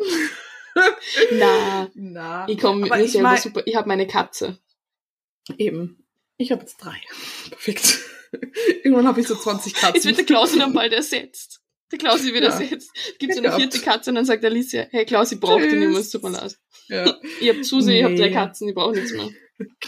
Na, 1.32 1.90
Na, 1.94 2.46
ich 2.48 2.58
komme 2.58 2.80
mit 2.82 2.90
mir 2.90 3.04
ich 3.04 3.12
selber 3.12 3.28
mein- 3.30 3.40
super. 3.40 3.62
Ich 3.66 3.76
habe 3.76 3.88
meine 3.88 4.06
Katze. 4.06 4.58
eben. 5.58 6.04
Ich 6.36 6.50
habe 6.50 6.62
jetzt 6.62 6.78
drei. 6.78 6.96
Perfekt. 7.50 7.98
Irgendwann 8.82 9.06
habe 9.06 9.20
ich 9.20 9.28
so 9.28 9.36
20 9.36 9.74
Katzen. 9.74 9.94
Jetzt 9.94 10.06
wird 10.06 10.18
der 10.18 10.24
Klausi 10.24 10.58
dann 10.58 10.72
bald 10.72 10.92
ersetzt. 10.92 11.60
Der 11.92 11.98
Klausi 11.98 12.32
wird 12.34 12.42
Ja. 12.42 12.50
ersetzt. 12.50 12.90
Gibt 13.20 13.34
so 13.34 13.40
eine 13.40 13.52
vierte 13.52 13.78
Katze 13.80 14.10
und 14.10 14.16
dann 14.16 14.24
sagt 14.24 14.44
Alicia, 14.44 14.86
hey 14.90 15.04
Klausi, 15.04 15.36
braucht 15.36 15.62
den 15.62 15.78
nicht 15.78 15.88
mehr, 15.90 15.98
es 16.00 16.10
Tschüss. 16.10 16.20
tut 16.20 16.24
mir 16.24 16.30
leid. 16.32 16.56
ja, 16.88 17.14
Ich 17.40 17.48
hab 17.50 17.64
Susi, 17.64 17.98
ich 17.98 18.02
hab 18.04 18.16
drei 18.16 18.28
Nee. 18.28 18.32
Katzen, 18.32 18.68
ich 18.68 18.74
brauche 18.74 18.92
nichts 18.96 19.12
mehr. 19.12 19.28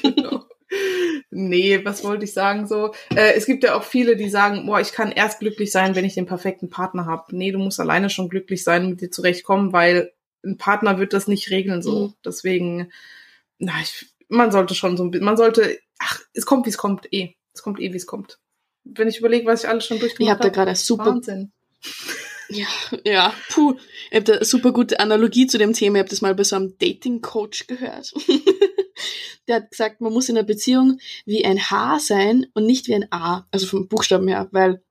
genau. 0.02 0.44
Nee, 1.30 1.84
was 1.84 2.04
wollte 2.04 2.24
ich 2.24 2.32
sagen 2.32 2.66
so? 2.66 2.94
Äh, 3.14 3.34
es 3.34 3.46
gibt 3.46 3.64
ja 3.64 3.74
auch 3.74 3.82
viele, 3.82 4.16
die 4.16 4.28
sagen, 4.28 4.64
boah, 4.66 4.80
ich 4.80 4.92
kann 4.92 5.10
erst 5.10 5.40
glücklich 5.40 5.72
sein, 5.72 5.96
wenn 5.96 6.04
ich 6.04 6.14
den 6.14 6.26
perfekten 6.26 6.70
Partner 6.70 7.06
habe. 7.06 7.36
Nee, 7.36 7.50
du 7.50 7.58
musst 7.58 7.80
alleine 7.80 8.10
schon 8.10 8.28
glücklich 8.28 8.62
sein 8.62 8.84
und 8.84 8.90
mit 8.90 9.00
dir 9.00 9.10
zurechtkommen, 9.10 9.72
weil 9.72 10.12
ein 10.44 10.56
Partner 10.56 10.98
wird 10.98 11.12
das 11.12 11.26
nicht 11.26 11.50
regeln 11.50 11.82
so. 11.82 12.08
Mhm. 12.08 12.14
Deswegen, 12.24 12.92
na, 13.58 13.72
ich, 13.82 14.06
man 14.28 14.52
sollte 14.52 14.74
schon 14.74 14.96
so 14.96 15.02
ein 15.02 15.10
bisschen, 15.10 15.24
man 15.24 15.36
sollte, 15.36 15.78
ach, 15.98 16.20
es 16.32 16.46
kommt, 16.46 16.66
wie 16.66 16.70
es 16.70 16.78
kommt, 16.78 17.12
eh. 17.12 17.34
Es 17.52 17.62
kommt 17.62 17.80
eh, 17.80 17.92
wie 17.92 17.96
es 17.96 18.06
kommt. 18.06 18.38
Wenn 18.84 19.08
ich 19.08 19.18
überlege, 19.18 19.46
was 19.46 19.64
ich 19.64 19.68
alles 19.68 19.84
schon 19.84 19.96
Ich 19.96 20.02
durchgemacht 20.02 20.38
habe 20.38 20.42
da 20.44 20.48
gerade 20.50 20.74
super 20.76 21.06
Wahnsinn. 21.06 21.52
Ja, 22.48 22.66
ja, 23.04 23.34
puh. 23.50 23.76
Ich 24.10 24.14
habe 24.14 24.24
da 24.24 24.34
eine 24.34 24.44
super 24.44 24.72
gute 24.72 25.00
Analogie 25.00 25.46
zu 25.46 25.58
dem 25.58 25.72
Thema. 25.72 25.96
Ich 25.96 26.00
habe 26.00 26.10
das 26.10 26.20
mal 26.20 26.34
bei 26.34 26.44
so 26.44 26.56
einem 26.56 26.78
Dating-Coach 26.78 27.66
gehört. 27.66 28.14
Der 29.48 29.56
hat 29.56 29.70
gesagt, 29.70 30.00
man 30.00 30.12
muss 30.12 30.28
in 30.28 30.36
einer 30.36 30.46
Beziehung 30.46 30.98
wie 31.24 31.44
ein 31.44 31.70
H 31.70 31.98
sein 32.00 32.46
und 32.54 32.66
nicht 32.66 32.88
wie 32.88 32.94
ein 32.94 33.06
A, 33.12 33.46
also 33.50 33.66
vom 33.66 33.88
Buchstaben 33.88 34.28
her, 34.28 34.48
weil 34.50 34.82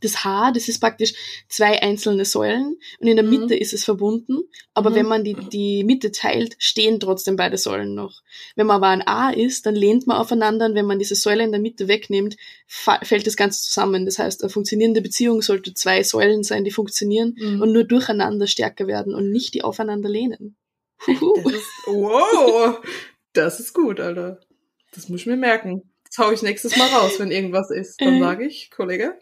das 0.00 0.22
H, 0.22 0.52
das 0.52 0.68
ist 0.68 0.80
praktisch 0.80 1.14
zwei 1.48 1.80
einzelne 1.80 2.26
Säulen 2.26 2.76
und 3.00 3.06
in 3.08 3.16
der 3.16 3.24
Mhm. 3.24 3.30
Mitte 3.30 3.54
ist 3.56 3.72
es 3.72 3.84
verbunden, 3.84 4.42
aber 4.74 4.90
Mhm. 4.90 4.94
wenn 4.96 5.06
man 5.06 5.24
die, 5.24 5.32
die 5.34 5.82
Mitte 5.82 6.12
teilt, 6.12 6.56
stehen 6.58 7.00
trotzdem 7.00 7.36
beide 7.36 7.56
Säulen 7.56 7.94
noch. 7.94 8.20
Wenn 8.54 8.66
man 8.66 8.76
aber 8.76 8.88
ein 8.88 9.06
A 9.06 9.30
ist, 9.30 9.64
dann 9.64 9.74
lehnt 9.74 10.06
man 10.06 10.18
aufeinander 10.18 10.66
und 10.66 10.74
wenn 10.74 10.84
man 10.84 10.98
diese 10.98 11.14
Säule 11.14 11.42
in 11.42 11.52
der 11.52 11.60
Mitte 11.60 11.88
wegnimmt, 11.88 12.36
fällt 12.66 13.26
das 13.26 13.36
Ganze 13.36 13.62
zusammen. 13.62 14.04
Das 14.04 14.18
heißt, 14.18 14.42
eine 14.42 14.50
funktionierende 14.50 15.00
Beziehung 15.00 15.40
sollte 15.40 15.72
zwei 15.72 16.02
Säulen 16.02 16.42
sein, 16.42 16.64
die 16.64 16.70
funktionieren 16.70 17.34
Mhm. 17.38 17.62
und 17.62 17.72
nur 17.72 17.84
durcheinander 17.84 18.46
stärker 18.46 18.86
werden 18.86 19.14
und 19.14 19.30
nicht 19.30 19.54
die 19.54 19.62
aufeinander 19.64 20.10
lehnen. 20.10 20.56
Ist, 21.06 21.66
wow, 21.86 22.78
das 23.34 23.60
ist 23.60 23.74
gut, 23.74 24.00
Alter. 24.00 24.40
Das 24.92 25.08
muss 25.08 25.20
ich 25.20 25.26
mir 25.26 25.36
merken. 25.36 25.82
Das 26.04 26.18
hau 26.18 26.32
ich 26.32 26.42
nächstes 26.42 26.76
Mal 26.76 26.88
raus, 26.88 27.12
wenn 27.18 27.30
irgendwas 27.30 27.70
ist. 27.70 28.00
Dann 28.00 28.16
Äh. 28.16 28.20
sage 28.20 28.46
ich, 28.46 28.70
Kollege, 28.70 29.18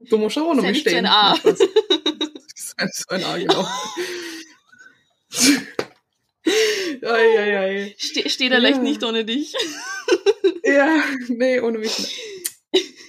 du 0.00 0.18
musst 0.18 0.38
auch 0.38 0.46
ohne 0.46 0.62
mich 0.62 0.80
stehen. 0.80 1.04
ein 1.04 1.06
A. 1.06 1.30
Nein, 1.32 1.36
Spaß. 1.40 1.58
Sei 2.54 2.84
nicht 2.84 2.94
so 2.96 3.14
ein 3.14 3.24
A, 3.24 3.36
genau. 3.38 3.68
ei, 7.02 7.38
ei, 7.38 7.58
ei. 7.58 7.94
Ste 7.98 8.28
steht 8.30 8.52
er 8.52 8.60
leicht 8.60 8.76
Ja. 8.78 8.82
nicht 8.82 9.02
ohne 9.04 9.24
dich. 9.24 9.54
Ja, 10.64 11.02
nee, 11.28 11.60
ohne 11.60 11.78
mich. 11.78 12.16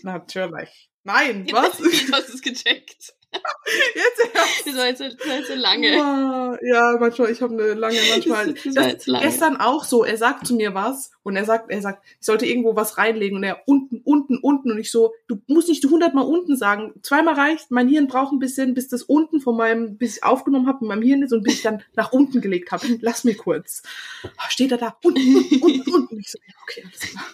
Natürlich. 0.03 0.89
Nein, 1.03 1.47
was? 1.51 1.77
Du 1.77 1.85
hast 2.11 2.29
es 2.29 2.41
gecheckt. 2.41 3.13
Jetzt 3.33 4.35
erst. 4.35 4.67
Das 4.67 4.75
war 4.77 4.85
jetzt, 4.87 5.01
das 5.01 5.27
war 5.27 5.35
jetzt 5.37 5.47
so 5.47 5.55
lange. 5.55 5.87
Ja, 5.93 6.97
manchmal, 6.99 7.31
ich 7.31 7.41
habe 7.41 7.53
eine 7.53 7.73
lange, 7.73 7.97
manchmal. 8.11 8.53
Das- 8.53 8.63
das 8.63 8.73
Das, 8.73 9.07
lange. 9.07 9.25
gestern 9.25 9.57
auch 9.57 9.83
so, 9.85 10.03
er 10.03 10.17
sagt 10.17 10.45
zu 10.45 10.55
mir 10.55 10.73
was 10.73 11.11
und 11.23 11.35
er 11.37 11.45
sagt, 11.45 11.71
er 11.71 11.81
sagt, 11.81 12.03
ich 12.19 12.25
sollte 12.25 12.45
irgendwo 12.45 12.75
was 12.75 12.97
reinlegen 12.97 13.37
und 13.37 13.43
er 13.43 13.61
unten, 13.67 14.01
unten, 14.03 14.37
unten 14.37 14.71
und 14.71 14.77
ich 14.79 14.91
so, 14.91 15.13
du 15.27 15.41
musst 15.47 15.69
nicht 15.69 15.83
hundertmal 15.85 16.25
unten 16.25 16.57
sagen, 16.57 16.93
zweimal 17.03 17.35
reicht, 17.35 17.71
mein 17.71 17.87
Hirn 17.87 18.07
braucht 18.07 18.33
ein 18.33 18.39
bisschen, 18.39 18.73
bis 18.73 18.89
das 18.89 19.03
unten 19.03 19.39
von 19.39 19.55
meinem, 19.55 19.97
bis 19.97 20.17
ich 20.17 20.23
aufgenommen 20.23 20.67
habe 20.67 20.79
in 20.81 20.87
meinem 20.87 21.01
Hirn 21.03 21.23
ist 21.23 21.31
und 21.31 21.43
bis 21.43 21.55
ich 21.55 21.61
dann 21.61 21.81
nach 21.95 22.11
unten 22.11 22.41
gelegt 22.41 22.71
habe. 22.71 22.85
Lass 23.01 23.23
mir 23.23 23.35
kurz. 23.35 23.83
Steht 24.49 24.71
er 24.73 24.77
da, 24.77 24.97
unten, 25.03 25.35
unten, 25.37 25.61
unten, 25.61 25.93
unten. 25.93 26.19
Ich 26.19 26.31
so, 26.31 26.37
ja, 26.45 26.53
okay, 26.63 26.83
alles 26.85 26.99
klar. 26.99 27.25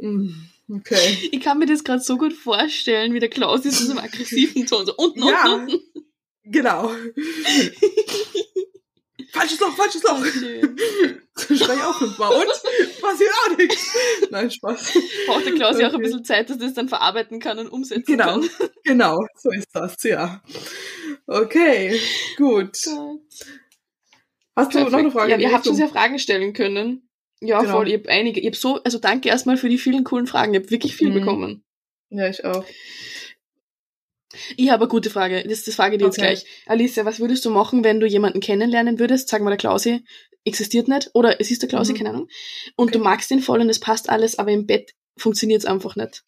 Mm, 0.00 0.30
Okay. 0.70 1.28
Ich 1.32 1.40
kann 1.40 1.58
mir 1.58 1.66
das 1.66 1.84
gerade 1.84 2.02
so 2.02 2.16
gut 2.18 2.32
vorstellen, 2.32 3.14
wie 3.14 3.20
der 3.20 3.30
Klaus 3.30 3.64
ist 3.64 3.80
in 3.80 3.86
so 3.86 3.92
einem 3.92 4.04
aggressiven 4.04 4.66
Ton. 4.66 4.84
So 4.86 4.94
unten, 4.96 5.22
Ja. 5.26 5.54
unten, 5.54 5.74
unten. 5.74 5.84
Genau. 6.44 6.90
falsches 9.32 9.60
Loch, 9.60 9.74
falsches 9.76 10.02
Loch. 10.02 10.24
Schön. 10.24 10.76
Schrei 11.56 11.74
ich 11.74 11.82
auch 11.82 11.98
fünfmal. 11.98 12.32
Und? 12.34 13.00
Passiert 13.00 13.30
auch 13.46 13.56
nichts. 13.56 13.94
Nein, 14.30 14.50
Spaß. 14.50 14.98
Braucht 15.26 15.46
der 15.46 15.54
Klaus 15.54 15.78
ja 15.78 15.88
auch 15.88 15.92
ein 15.92 15.96
Okay. 15.96 16.04
bisschen 16.04 16.24
Zeit, 16.24 16.50
dass 16.50 16.58
er 16.58 16.66
das 16.66 16.74
dann 16.74 16.88
verarbeiten 16.88 17.40
kann 17.40 17.58
und 17.58 17.68
umsetzen 17.68 18.04
Genau, 18.06 18.40
kann. 18.40 18.48
genau, 18.84 19.18
so 19.36 19.50
ist 19.50 19.68
das, 19.72 19.94
ja. 20.02 20.42
Okay, 21.26 22.00
gut. 22.36 22.76
Hast 24.56 24.74
du 24.74 24.80
noch 24.80 24.92
eine 24.92 25.10
Frage? 25.10 25.32
Ja, 25.32 25.38
ihr 25.38 25.52
habt 25.52 25.66
uns 25.66 25.78
ja 25.78 25.88
Fragen 25.88 26.18
stellen 26.18 26.52
können. 26.52 27.07
Ja, 27.40 27.60
Genau. 27.60 27.72
voll. 27.72 27.88
Ich 27.88 27.94
hab 27.94 28.06
einige. 28.08 28.40
Ich 28.40 28.46
hab 28.46 28.56
so, 28.56 28.82
also 28.82 28.98
danke 28.98 29.28
erstmal 29.28 29.56
für 29.56 29.68
die 29.68 29.78
vielen 29.78 30.04
coolen 30.04 30.26
Fragen. 30.26 30.54
Ich 30.54 30.60
hab 30.62 30.70
wirklich 30.70 30.96
viel 30.96 31.10
Mhm. 31.10 31.14
bekommen. 31.14 31.64
Ja, 32.10 32.28
ich 32.28 32.44
auch. 32.44 32.64
Ich 34.56 34.70
habe 34.70 34.82
eine 34.84 34.88
gute 34.90 35.08
Frage. 35.10 35.42
Das, 35.48 35.64
das 35.64 35.74
frage 35.74 35.94
ich 35.94 35.98
dir 36.00 36.06
jetzt 36.06 36.18
Okay. 36.18 36.26
gleich. 36.34 36.44
Alicia, 36.66 37.04
was 37.04 37.18
würdest 37.20 37.44
du 37.44 37.50
machen, 37.50 37.82
wenn 37.84 37.98
du 38.00 38.06
jemanden 38.06 38.40
kennenlernen 38.40 38.98
würdest? 38.98 39.28
Sagen 39.28 39.44
wir, 39.44 39.50
der 39.50 39.56
Klausi 39.58 40.04
existiert 40.44 40.88
nicht. 40.88 41.10
Oder 41.14 41.40
es 41.40 41.50
ist 41.50 41.62
der 41.62 41.68
Klausi, 41.68 41.92
Mhm. 41.92 41.96
keine 41.96 42.10
Ahnung. 42.10 42.28
Und 42.76 42.88
Okay. 42.88 42.98
du 42.98 43.04
magst 43.04 43.30
ihn 43.30 43.40
voll 43.40 43.60
und 43.60 43.70
es 43.70 43.80
passt 43.80 44.10
alles, 44.10 44.38
aber 44.38 44.50
im 44.52 44.66
Bett 44.66 44.92
funktioniert 45.16 45.60
es 45.60 45.66
einfach 45.66 45.96
nicht. 45.96 46.24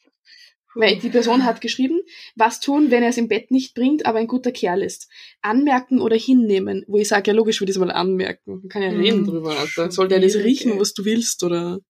Weil 0.74 0.98
die 0.98 1.08
Person 1.10 1.44
hat 1.44 1.60
geschrieben, 1.60 2.00
was 2.36 2.60
tun, 2.60 2.90
wenn 2.90 3.02
er 3.02 3.08
es 3.10 3.16
im 3.16 3.26
Bett 3.28 3.50
nicht 3.50 3.74
bringt, 3.74 4.06
aber 4.06 4.18
ein 4.20 4.28
guter 4.28 4.52
Kerl 4.52 4.82
ist. 4.82 5.08
Anmerken 5.42 6.00
oder 6.00 6.16
hinnehmen. 6.16 6.84
Wo 6.86 6.96
ich 6.98 7.08
sage, 7.08 7.30
ja 7.30 7.36
logisch 7.36 7.60
würde 7.60 7.70
ich 7.72 7.76
es 7.76 7.80
mal 7.80 7.90
anmerken. 7.90 8.60
Man 8.60 8.68
kann 8.68 8.82
ja 8.82 8.90
reden 8.90 9.22
Mm, 9.22 9.26
drüber. 9.26 9.58
Alter. 9.58 9.90
Soll 9.90 10.08
der 10.08 10.20
das 10.20 10.36
riechen, 10.36 10.78
was 10.78 10.94
du 10.94 11.04
willst, 11.04 11.42
oder? 11.42 11.80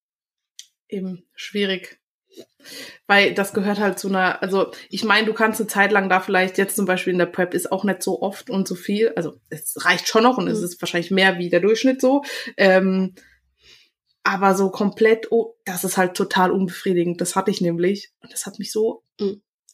Eben, 0.88 1.24
schwierig. 1.34 2.00
Weil 3.06 3.34
das 3.34 3.52
gehört 3.52 3.80
halt 3.80 3.98
zu 3.98 4.08
einer, 4.08 4.40
also 4.42 4.70
ich 4.88 5.04
meine, 5.04 5.26
du 5.26 5.32
kannst 5.34 5.60
eine 5.60 5.66
Zeit 5.66 5.90
lang 5.92 6.08
da 6.08 6.20
vielleicht, 6.20 6.58
jetzt 6.58 6.76
zum 6.76 6.86
Beispiel 6.86 7.12
in 7.12 7.18
der 7.18 7.26
Prep 7.26 7.54
ist 7.54 7.72
auch 7.72 7.84
nicht 7.84 8.02
so 8.02 8.22
oft 8.22 8.50
und 8.50 8.68
so 8.68 8.76
viel, 8.76 9.12
also 9.16 9.34
es 9.48 9.74
reicht 9.84 10.06
schon 10.08 10.22
noch 10.22 10.38
und 10.38 10.46
es 10.48 10.58
Mhm. 10.60 10.64
ist 10.64 10.80
wahrscheinlich 10.80 11.10
mehr 11.10 11.38
wie 11.38 11.50
der 11.50 11.60
Durchschnitt 11.60 12.00
so, 12.00 12.22
ähm, 12.56 13.14
aber 14.22 14.54
so 14.54 14.70
komplett, 14.70 15.30
oh, 15.32 15.54
das 15.64 15.84
ist 15.84 15.96
halt 15.96 16.14
total 16.16 16.50
unbefriedigend, 16.50 17.20
das 17.20 17.36
hatte 17.36 17.50
ich 17.50 17.60
nämlich 17.60 18.12
und 18.20 18.32
das 18.32 18.46
hat 18.46 18.58
mich 18.58 18.70
so 18.72 19.02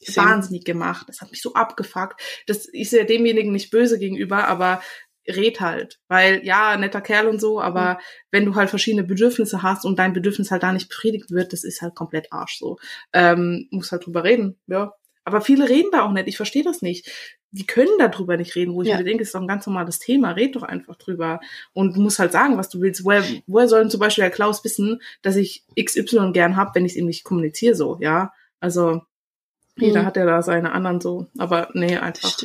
Same. 0.00 0.29
wahnsinnig 0.29 0.65
gemacht, 0.65 1.09
das 1.09 1.21
hat 1.21 1.31
mich 1.31 1.43
so 1.43 1.55
abgefuckt, 1.55 2.21
das 2.47 2.67
ist 2.67 2.93
ja 2.93 3.05
demjenigen 3.05 3.53
nicht 3.53 3.71
böse 3.71 3.99
gegenüber, 3.99 4.47
aber 4.49 4.83
red 5.29 5.61
halt, 5.61 5.99
weil 6.07 6.45
ja, 6.47 6.76
netter 6.76 7.00
Kerl 7.00 7.26
und 7.26 7.41
so, 7.41 7.61
aber 7.61 7.95
Mhm. 7.95 7.99
wenn 8.31 8.45
du 8.45 8.55
halt 8.55 8.71
verschiedene 8.71 9.03
Bedürfnisse 9.03 9.62
hast 9.62 9.85
und 9.85 9.99
dein 9.99 10.12
Bedürfnis 10.12 10.53
halt 10.53 10.62
da 10.62 10.73
nicht 10.73 10.88
befriedigt 10.88 11.31
wird, 11.33 11.53
das 11.53 11.65
ist 11.65 11.83
halt 11.83 11.97
komplett 11.97 12.33
Arsch 12.33 12.59
so. 12.59 12.76
Ähm, 13.12 13.67
muss 13.73 13.91
halt 13.91 14.07
drüber 14.07 14.23
reden, 14.23 14.61
ja. 14.69 14.93
Aber 15.26 15.40
viele 15.40 15.68
reden 15.68 15.90
da 15.92 16.04
auch 16.06 16.12
nicht, 16.12 16.28
ich 16.28 16.37
verstehe 16.37 16.62
das 16.62 16.80
nicht. 16.83 17.11
Die 17.50 17.66
können 17.66 17.99
darüber 17.99 18.37
nicht 18.37 18.54
reden, 18.54 18.75
wo 18.75 18.83
ich 18.83 18.88
Ja. 18.88 18.97
mir 18.97 19.04
denke, 19.04 19.23
ist 19.25 19.35
doch 19.35 19.40
ein 19.40 19.49
ganz 19.49 19.66
normales 19.66 19.99
Thema, 19.99 20.30
red 20.33 20.54
doch 20.56 20.62
einfach 20.62 20.97
drüber. 20.97 21.40
Und 21.73 21.97
du 21.97 22.00
musst 22.00 22.18
halt 22.18 22.30
sagen, 22.33 22.56
was 22.56 22.68
du 22.68 22.80
willst. 22.80 23.04
Woher, 23.04 23.25
woher 23.47 23.66
soll 23.68 23.80
denn 23.80 23.90
zum 23.90 24.00
Beispiel 24.00 24.23
der 24.23 24.30
Klaus 24.30 24.62
wissen, 24.64 25.02
dass 25.23 25.37
ich 25.37 25.64
XY 25.78 26.30
gern 26.33 26.56
hab, 26.56 26.75
wenn 26.75 26.85
ich 26.87 26.92
es 26.92 26.97
ihm 26.99 27.06
nicht 27.06 27.25
kommuniziere 27.25 27.75
so, 27.75 27.99
ja? 28.00 28.33
Also, 28.61 29.02
jeder 29.78 30.02
Mhm. 30.02 30.06
hat 30.06 30.16
ja 30.16 30.25
da 30.25 30.42
seine 30.42 30.73
anderen 30.73 31.00
so. 31.00 31.26
Aber 31.38 31.68
nee, 31.75 31.97
einfach. 31.99 32.38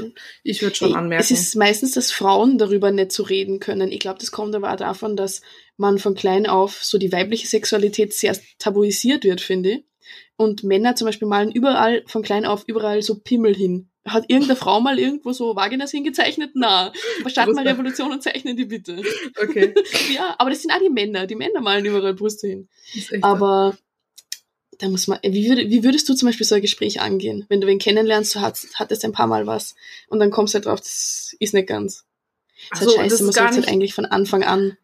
Ich 0.44 0.62
würde 0.62 0.76
schon 0.76 0.96
anmerken. 0.96 1.24
Es 1.24 1.32
ist 1.32 1.56
meistens, 1.56 1.92
dass 1.92 2.12
Frauen 2.12 2.58
darüber 2.58 2.92
nicht 2.92 3.12
so 3.12 3.24
reden 3.24 3.60
können. 3.60 3.92
Ich 3.92 4.00
glaube, 4.00 4.20
das 4.20 4.32
kommt 4.32 4.56
aber 4.56 4.72
auch 4.74 4.76
davon, 4.78 5.16
dass 5.16 5.42
man 5.78 5.98
von 6.00 6.16
klein 6.16 6.46
auf 6.48 6.84
so 6.84 6.98
die 6.98 7.12
weibliche 7.12 7.48
Sexualität 7.48 8.14
sehr 8.14 8.36
tabuisiert 8.60 9.24
wird, 9.24 9.40
finde 9.42 9.70
ich. 9.72 9.84
Und 10.36 10.64
Männer 10.64 10.96
zum 10.96 11.06
Beispiel 11.06 11.28
malen 11.28 11.52
überall, 11.52 12.04
von 12.08 12.24
klein 12.24 12.46
auf 12.46 12.64
überall 12.68 13.02
so 13.02 13.20
Pimmel 13.20 13.56
hin. 13.56 13.90
Hat 14.06 14.26
irgendeine 14.28 14.56
Frau 14.56 14.80
mal 14.80 14.98
irgendwo 14.98 15.32
so 15.32 15.56
Vaginas 15.56 15.92
hingezeichnet? 15.92 16.52
Na, 16.56 16.92
starten 17.28 17.54
mal. 17.54 17.68
Revolution 17.68 18.12
und 18.12 18.24
zeichnen 18.24 18.58
die 18.58 18.66
bitte. 18.66 19.02
okay. 19.42 19.76
ja, 20.16 20.36
aber 20.40 20.50
das 20.50 20.62
sind 20.62 20.72
auch 20.72 20.80
die 20.80 20.90
Männer. 20.90 21.28
Die 21.28 21.36
Männer 21.36 21.62
malen 21.62 21.86
überall 21.86 22.16
Brüste 22.16 22.48
hin. 22.48 22.70
Aber 23.22 23.78
da 24.80 24.90
muss 24.90 25.08
man, 25.08 25.20
wie, 25.22 25.48
würd, 25.48 25.70
wie 25.70 25.84
würdest 25.84 26.10
du 26.10 26.16
zum 26.16 26.28
Beispiel 26.28 26.46
so 26.46 26.56
ein 26.56 26.62
Gespräch 26.62 27.02
angehen? 27.02 27.46
Wenn 27.50 27.62
du 27.62 27.68
wen 27.68 27.78
kennenlernst, 27.78 28.34
du 28.34 28.42
hattest, 28.42 28.80
hattest 28.80 29.06
ein 29.06 29.12
paar 29.12 29.28
Mal 29.28 29.46
was 29.46 29.76
und 30.08 30.20
dann 30.20 30.32
kommst 30.32 30.54
du 30.54 30.56
halt 30.56 30.66
drauf, 30.66 30.80
das 30.80 31.36
ist 31.40 31.54
nicht 31.54 31.68
ganz. 31.68 32.06
Das 32.72 32.82
ist 32.82 32.88
Also, 32.88 32.98
halt 32.98 33.12
das 33.12 33.20
scheiße, 33.20 33.24
man 33.24 33.30
ist 33.30 33.36
gar 33.36 33.54
sollte 33.54 33.68
halt 33.68 33.76
eigentlich 33.76 33.94
von 33.94 34.06
Anfang 34.06 34.44
an. 34.44 34.78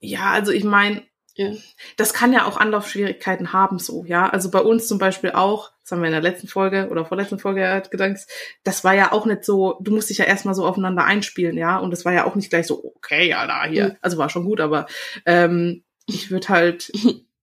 Ja, 0.00 0.32
also 0.32 0.50
ich 0.50 0.64
meine, 0.64 1.04
Ja. 1.40 1.52
das 1.96 2.12
kann 2.12 2.34
ja 2.34 2.44
auch 2.44 2.58
Anlaufschwierigkeiten 2.58 3.54
haben, 3.54 3.78
so, 3.78 4.04
ja. 4.04 4.28
Also 4.28 4.50
bei 4.50 4.60
uns 4.60 4.86
zum 4.86 4.98
Beispiel 4.98 5.30
auch, 5.30 5.72
das 5.82 5.92
haben 5.92 6.00
wir 6.00 6.08
in 6.08 6.12
der 6.12 6.20
letzten 6.20 6.48
Folge 6.48 6.88
oder 6.90 7.06
vorletzten 7.06 7.38
Folge 7.38 7.82
gedankt, 7.90 8.26
das 8.62 8.84
war 8.84 8.94
ja 8.94 9.12
auch 9.12 9.24
nicht 9.24 9.44
so, 9.44 9.78
du 9.80 9.90
musst 9.90 10.10
dich 10.10 10.18
ja 10.18 10.26
erstmal 10.26 10.54
so 10.54 10.66
aufeinander 10.66 11.04
einspielen, 11.04 11.56
ja. 11.56 11.78
Und 11.78 11.92
das 11.92 12.04
war 12.04 12.12
ja 12.12 12.24
auch 12.24 12.34
nicht 12.34 12.50
gleich 12.50 12.66
so, 12.66 12.84
okay, 12.96 13.28
ja, 13.28 13.46
da 13.46 13.64
hier. 13.64 13.88
Mhm. 13.88 13.96
Also 14.02 14.18
war 14.18 14.28
schon 14.28 14.44
gut, 14.44 14.60
aber 14.60 14.86
ähm, 15.24 15.82
ich 16.06 16.30
würde 16.30 16.48
halt, 16.50 16.92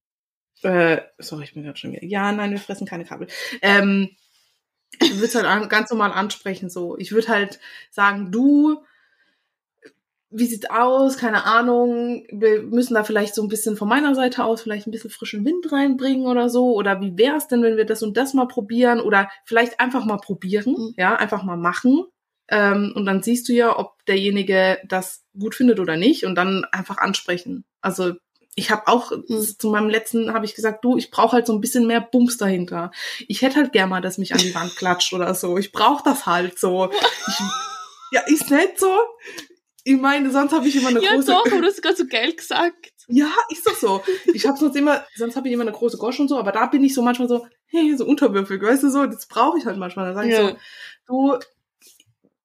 äh, 0.61 1.01
sorry, 1.17 1.45
ich 1.45 1.53
bin 1.55 1.63
gerade 1.63 1.77
schon 1.79 1.93
wieder, 1.93 2.03
ja, 2.03 2.31
nein, 2.31 2.51
wir 2.51 2.59
fressen 2.59 2.85
keine 2.85 3.05
Kabel. 3.05 3.27
Ähm, 3.63 4.09
ich 4.99 5.15
würde 5.15 5.25
es 5.25 5.35
halt 5.35 5.45
an, 5.45 5.69
ganz 5.69 5.89
normal 5.89 6.11
ansprechen, 6.11 6.69
so. 6.69 6.97
Ich 6.99 7.11
würde 7.11 7.29
halt 7.29 7.59
sagen, 7.89 8.31
du, 8.31 8.83
wie 10.29 10.45
sieht's 10.45 10.69
aus? 10.69 11.17
Keine 11.17 11.45
Ahnung. 11.45 12.25
Wir 12.31 12.61
müssen 12.63 12.93
da 12.95 13.03
vielleicht 13.03 13.33
so 13.33 13.41
ein 13.41 13.47
bisschen 13.47 13.77
von 13.77 13.87
meiner 13.87 14.13
Seite 14.13 14.43
aus 14.43 14.61
vielleicht 14.61 14.85
ein 14.87 14.91
bisschen 14.91 15.09
frischen 15.09 15.45
Wind 15.45 15.71
reinbringen 15.71 16.27
oder 16.27 16.49
so. 16.49 16.73
Oder 16.75 16.99
wie 17.01 17.17
wär's 17.17 17.47
denn, 17.47 17.63
wenn 17.63 17.77
wir 17.77 17.85
das 17.85 18.03
und 18.03 18.17
das 18.17 18.33
mal 18.33 18.47
probieren? 18.47 18.99
Oder 18.99 19.29
vielleicht 19.45 19.79
einfach 19.79 20.03
mal 20.05 20.17
probieren, 20.17 20.73
Mhm. 20.77 20.93
ja, 20.97 21.15
einfach 21.15 21.43
mal 21.43 21.55
machen. 21.57 22.05
Ähm, 22.49 22.93
und 22.95 23.05
dann 23.05 23.23
siehst 23.23 23.47
du 23.49 23.53
ja, 23.53 23.77
ob 23.77 24.03
derjenige 24.05 24.79
das 24.87 25.23
gut 25.37 25.55
findet 25.55 25.79
oder 25.79 25.95
nicht 25.97 26.25
und 26.25 26.35
dann 26.35 26.65
einfach 26.71 26.97
ansprechen. 26.97 27.63
Also 27.81 28.13
ich 28.55 28.71
habe 28.71 28.87
auch 28.87 29.11
Mhm. 29.11 29.45
zu 29.59 29.69
meinem 29.69 29.89
letzten 29.89 30.33
habe 30.33 30.45
ich 30.45 30.55
gesagt, 30.55 30.83
du, 30.83 30.97
ich 30.97 31.11
brauche 31.11 31.33
halt 31.33 31.45
so 31.45 31.53
ein 31.53 31.61
bisschen 31.61 31.87
mehr 31.87 32.01
Bums 32.01 32.37
dahinter. 32.37 32.91
Ich 33.27 33.41
hätte 33.43 33.57
halt 33.57 33.71
gern 33.71 33.89
mal, 33.89 34.01
dass 34.01 34.17
mich 34.17 34.33
an 34.33 34.39
die 34.39 34.55
Wand 34.55 34.75
klatscht 34.77 35.13
oder 35.13 35.33
so. 35.35 35.57
Ich 35.57 35.71
brauche 35.71 36.03
das 36.03 36.25
halt 36.25 36.57
so. 36.59 36.89
Ich, 37.27 37.39
ja, 38.11 38.21
ist 38.27 38.49
nicht 38.49 38.79
so. 38.79 38.89
Ich 39.87 39.99
meine, 40.01 40.29
sonst 40.31 40.51
habe 40.51 40.67
ich 40.67 40.75
immer 40.75 40.89
eine 40.89 41.01
Ja, 41.01 41.13
große. 41.13 41.31
doch, 41.31 41.45
aber 41.45 41.61
du 41.61 41.67
hast 41.67 41.81
gerade 41.81 41.95
so 41.95 42.05
geil 42.07 42.33
gesagt. 42.33 42.91
Ja, 43.07 43.31
ist 43.49 43.65
doch 43.65 43.75
so. 43.75 44.03
Ich 44.33 44.45
habe 44.45 44.57
sonst 44.57 44.75
immer, 44.75 45.05
sonst 45.15 45.37
habe 45.37 45.47
ich 45.47 45.53
immer 45.53 45.63
eine 45.63 45.71
große 45.71 45.97
Gosch 45.97 46.19
und 46.19 46.27
so, 46.27 46.37
aber 46.37 46.51
da 46.51 46.65
bin 46.65 46.83
ich 46.83 46.93
so 46.93 47.01
manchmal 47.01 47.29
so, 47.29 47.47
hey, 47.67 47.95
so 47.95 48.05
unterwürfig, 48.05 48.61
weißt 48.61 48.83
du 48.83 48.89
so, 48.89 49.05
das 49.05 49.27
brauche 49.27 49.57
ich 49.57 49.65
halt 49.65 49.77
manchmal. 49.77 50.07
Dann 50.07 50.15
sage 50.15 50.27
ich 50.27 50.33
Ja. 50.33 50.57
so, 51.07 51.37
du, 51.37 51.39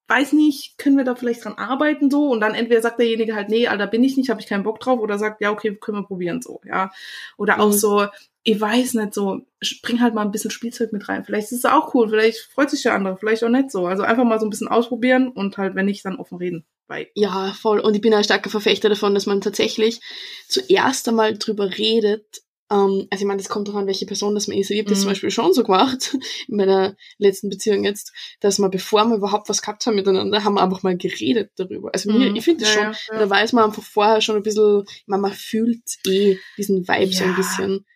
weiß 0.07 0.35
nicht, 0.35 0.79
können 0.79 0.97
wir 0.97 1.05
da 1.05 1.15
vielleicht 1.17 1.45
dran 1.45 1.55
arbeiten 1.55 2.11
so? 2.11 2.29
Und 2.29 2.41
dann 2.41 2.55
entweder 2.55 2.81
sagt 2.83 3.01
derjenige 3.01 3.35
halt, 3.35 3.49
nee, 3.49 3.67
Alter, 3.67 3.87
bin 3.89 4.05
ich 4.05 4.17
nicht, 4.17 4.31
habe 4.31 4.41
ich 4.41 4.47
keinen 4.47 4.63
Bock 4.63 4.79
drauf, 4.79 5.01
oder 5.01 5.19
sagt, 5.19 5.41
ja, 5.41 5.51
okay, 5.51 5.75
können 5.75 5.99
wir 5.99 6.07
probieren 6.07 6.43
so, 6.43 6.61
ja. 6.65 6.93
Oder 7.39 7.59
auch 7.61 7.69
Mhm. 7.71 7.73
so, 7.73 8.07
ich 8.45 8.61
weiß 8.61 8.95
nicht 8.95 9.15
so, 9.15 9.41
bring 9.83 10.01
halt 10.01 10.15
mal 10.15 10.23
ein 10.23 10.33
bisschen 10.33 10.51
Spielzeug 10.51 10.93
mit 10.93 11.09
rein. 11.09 11.25
Vielleicht 11.25 11.53
ist 11.53 11.59
es 11.59 11.65
auch 11.65 11.95
cool, 11.95 12.09
vielleicht 12.09 12.39
freut 12.53 12.71
sich 12.71 12.83
der 12.83 12.95
andere, 12.95 13.17
vielleicht 13.17 13.45
auch 13.45 13.49
nicht 13.49 13.71
so. 13.71 13.87
Also 13.87 14.03
einfach 14.03 14.25
mal 14.25 14.41
so 14.41 14.47
ein 14.47 14.51
bisschen 14.51 14.69
ausprobieren 14.69 15.29
und 15.29 15.59
halt, 15.59 15.75
wenn 15.77 15.87
nicht, 15.87 16.05
dann 16.05 16.17
offen 16.17 16.39
reden. 16.39 16.65
Weil, 16.89 17.07
Ja, 17.15 17.53
voll. 17.61 17.79
Und 17.79 17.95
ich 17.95 18.01
bin 18.01 18.13
ein 18.13 18.25
starker 18.25 18.51
Verfechter 18.51 18.89
davon, 18.89 19.15
dass 19.15 19.27
man 19.27 19.41
tatsächlich 19.41 20.01
zuerst 20.49 21.09
einmal 21.09 21.39
drüber 21.39 21.79
redet. 21.79 22.43
Ähm, 22.71 23.07
also 23.11 23.23
ich 23.23 23.27
meine, 23.27 23.39
das 23.39 23.49
kommt 23.49 23.69
darauf 23.69 23.81
an, 23.81 23.87
welche 23.87 24.07
Person 24.07 24.35
das 24.35 24.49
man 24.49 24.59
ist. 24.59 24.71
Ich 24.71 24.79
habe 24.81 24.89
das 24.89 24.99
Mhm. 24.99 25.03
zum 25.03 25.11
Beispiel 25.13 25.31
schon 25.31 25.53
so 25.53 25.63
gemacht, 25.63 26.17
in 26.49 26.57
meiner 26.57 26.97
letzten 27.19 27.49
Beziehung 27.49 27.85
jetzt, 27.85 28.13
dass 28.41 28.59
wir, 28.59 28.69
bevor 28.69 29.05
wir 29.05 29.17
überhaupt 29.17 29.49
was 29.49 29.63
gehabt 29.63 29.87
haben 29.87 29.95
miteinander, 29.95 30.43
haben 30.43 30.55
wir 30.55 30.63
einfach 30.63 30.83
mal 30.83 30.97
geredet 30.97 31.53
darüber. 31.57 31.91
Also 31.95 32.11
mir, 32.11 32.31
Mhm. 32.31 32.37
ich 32.37 32.45
finde 32.45 32.65
das 32.65 32.75
Ja, 32.75 32.81
schon, 32.83 32.93
ja, 32.93 32.99
ja. 33.13 33.19
da 33.21 33.31
weiß 33.31 33.53
man 33.53 33.65
einfach 33.67 33.85
vorher 33.85 34.21
schon 34.21 34.35
ein 34.37 34.43
bisschen, 34.43 34.83
ich 34.87 35.05
meine, 35.07 35.23
man 35.23 35.33
fühlt 35.33 35.83
eh 36.07 36.37
diesen 36.59 36.89
Vibe 36.89 37.13
so 37.15 37.23
ein 37.25 37.37
bisschen. 37.37 37.87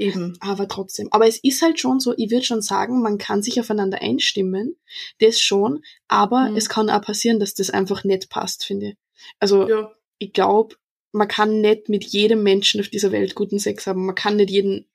Eben. 0.00 0.36
Aber 0.40 0.66
trotzdem. 0.68 1.08
Aber 1.12 1.26
es 1.26 1.38
ist 1.42 1.62
halt 1.62 1.78
schon 1.78 2.00
so, 2.00 2.14
ich 2.16 2.30
würde 2.30 2.44
schon 2.44 2.62
sagen, 2.62 3.02
man 3.02 3.18
kann 3.18 3.42
sich 3.42 3.60
aufeinander 3.60 4.00
einstimmen. 4.00 4.76
Das 5.20 5.40
schon. 5.40 5.82
Aber 6.08 6.50
Mhm. 6.50 6.56
es 6.56 6.68
kann 6.68 6.90
auch 6.90 7.02
passieren, 7.02 7.38
dass 7.40 7.54
das 7.54 7.70
einfach 7.70 8.04
nicht 8.04 8.30
passt, 8.30 8.64
finde 8.64 8.86
ich. 8.90 8.96
Also, 9.38 9.68
Ja. 9.68 9.92
ich 10.18 10.32
glaube, 10.32 10.76
man 11.12 11.28
kann 11.28 11.60
nicht 11.60 11.88
mit 11.88 12.04
jedem 12.04 12.42
Menschen 12.42 12.80
auf 12.80 12.88
dieser 12.88 13.12
Welt 13.12 13.34
guten 13.34 13.58
Sex 13.58 13.86
haben. 13.86 14.06
Man 14.06 14.14
kann 14.14 14.36
nicht 14.36 14.50
jeden, 14.50 14.86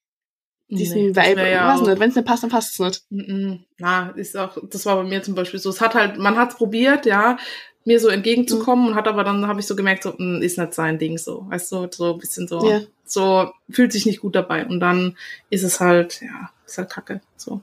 diesen 0.67 0.97
Nee, 0.97 1.09
Vibe, 1.09 1.35
wär 1.35 1.45
ich 1.47 1.51
ja 1.53 1.67
weiß 1.75 1.88
nicht, 1.88 2.00
wenn 2.00 2.09
es 2.09 2.15
nicht 2.15 2.25
passt, 2.25 2.43
dann 2.43 2.50
passt 2.50 2.79
es 2.79 2.79
nicht. 2.79 3.65
Na, 3.77 4.09
ist 4.12 4.35
auch, 4.35 4.57
das 4.69 4.85
war 4.85 4.95
bei 4.95 5.03
mir 5.03 5.21
zum 5.21 5.35
Beispiel 5.35 5.59
so. 5.59 5.69
Es 5.69 5.81
hat 5.81 5.93
halt, 5.93 6.17
man 6.17 6.38
hat 6.38 6.51
es 6.51 6.57
probiert, 6.57 7.05
ja, 7.05 7.38
mir 7.86 8.00
so 8.00 8.08
entgegenzukommen 8.10 8.88
und 8.89 8.96
hat 8.96 9.08
aber 9.08 9.24
dann 9.24 9.48
habe 9.48 9.60
ich 9.60 9.68
so 9.68 9.75
gemerkt, 9.75 10.04
so, 10.04 10.13
mh, 10.18 10.39
ist 10.44 10.58
nicht 10.58 10.74
sein 10.74 10.98
Ding 11.00 11.18
so. 11.18 11.46
Weißt 11.50 11.72
du, 11.72 11.88
so 11.92 12.13
ein 12.13 12.18
bisschen 12.20 12.48
so, 12.48 12.68
Ja. 12.68 12.82
so, 13.06 13.51
fühlt 13.70 13.92
sich 13.94 14.06
nicht 14.06 14.20
gut 14.22 14.36
dabei. 14.36 14.65
Und 14.65 14.80
dann 14.80 15.15
ist 15.50 15.63
es 15.63 15.80
halt, 15.80 16.20
ja, 16.22 16.50
ist 16.65 16.77
halt 16.77 16.89
kacke. 16.89 17.22
So. 17.38 17.62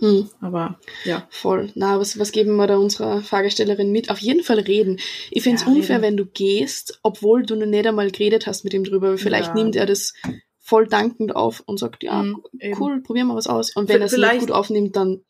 Hm, 0.00 0.28
Aber 0.40 0.78
ja. 1.04 1.26
voll. 1.30 1.70
Na, 1.74 1.98
was, 2.00 2.18
was 2.18 2.32
geben 2.32 2.56
wir 2.56 2.66
da 2.66 2.76
unserer 2.76 3.20
Fragestellerin 3.22 3.92
mit? 3.92 4.10
Auf 4.10 4.18
jeden 4.18 4.42
Fall 4.42 4.58
reden. 4.60 4.98
Ich 5.30 5.42
finde 5.42 5.56
es 5.60 5.62
Ja, 5.66 5.68
unfair, 5.72 5.96
reden. 5.96 6.02
wenn 6.02 6.16
du 6.16 6.24
gehst, 6.26 6.98
obwohl 7.02 7.44
du 7.44 7.56
noch 7.56 7.66
nicht 7.66 7.86
einmal 7.86 8.10
geredet 8.10 8.46
hast 8.46 8.64
mit 8.64 8.74
ihm 8.74 8.84
drüber. 8.84 9.18
Vielleicht 9.18 9.48
Ja. 9.48 9.54
nimmt 9.54 9.76
er 9.76 9.86
das 9.86 10.14
voll 10.60 10.86
dankend 10.86 11.34
auf 11.36 11.62
und 11.66 11.78
sagt, 11.78 12.02
ja, 12.04 12.22
Mhm, 12.22 12.42
cool, 12.80 13.02
probieren 13.02 13.26
wir 13.28 13.34
was 13.36 13.48
aus. 13.48 13.74
Und 13.76 13.88
wenn 13.88 14.00
er 14.00 14.06
es 14.06 14.16
nicht 14.16 14.38
gut 14.38 14.50
aufnimmt, 14.52 14.94
dann 14.96 15.20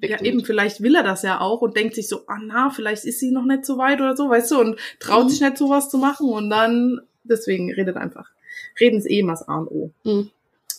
Ja, 0.00 0.20
eben, 0.20 0.44
vielleicht 0.44 0.82
will 0.82 0.94
er 0.96 1.02
das 1.02 1.22
ja 1.22 1.40
auch 1.40 1.62
und 1.62 1.76
denkt 1.76 1.94
sich 1.94 2.08
so, 2.08 2.26
ah 2.26 2.38
na, 2.42 2.68
vielleicht 2.70 3.04
ist 3.04 3.20
sie 3.20 3.30
noch 3.30 3.44
nicht 3.44 3.64
so 3.64 3.78
weit 3.78 4.00
oder 4.00 4.16
so, 4.16 4.28
weißt 4.28 4.50
du, 4.50 4.60
und 4.60 4.78
traut 4.98 5.24
Mhm. 5.26 5.28
sich 5.30 5.40
nicht 5.40 5.56
sowas 5.56 5.88
zu 5.88 5.98
machen 5.98 6.28
und 6.28 6.50
dann, 6.50 7.00
deswegen 7.22 7.72
redet 7.72 7.96
einfach. 7.96 8.28
Reden 8.78 8.98
ist 8.98 9.08
eh 9.08 9.20
immer 9.20 9.32
das 9.32 9.48
A 9.48 9.58
und 9.58 9.68
O. 9.68 9.90
Mhm. 10.04 10.30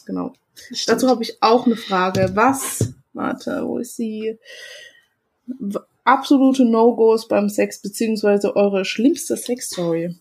Genau. 0.05 0.33
Stimmt. 0.71 0.87
Dazu 0.89 1.07
habe 1.09 1.23
ich 1.23 1.41
auch 1.41 1.65
eine 1.65 1.75
Frage. 1.75 2.31
Was, 2.35 2.93
warte, 3.13 3.63
wo 3.65 3.77
ist 3.79 3.95
sie? 3.95 4.37
Absolute 6.03 6.65
No-Gos 6.65 7.27
beim 7.27 7.49
Sex, 7.49 7.81
beziehungsweise 7.81 8.55
eure 8.55 8.85
schlimmste 8.85 9.35
Sexstory. 9.37 10.15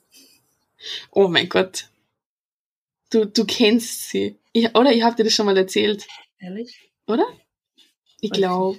Oh 1.10 1.28
mein 1.28 1.48
Gott. 1.48 1.88
Du, 3.10 3.26
du 3.26 3.44
kennst 3.44 4.08
sie. 4.10 4.36
Ich, 4.52 4.74
oder 4.74 4.92
ich 4.92 5.02
habe 5.02 5.14
dir 5.16 5.24
das 5.24 5.32
schon 5.34 5.46
mal 5.46 5.56
erzählt, 5.56 6.06
Ehrlich? 6.38 6.90
oder? 7.06 7.24
Ich 8.24 8.30
glaube. 8.32 8.78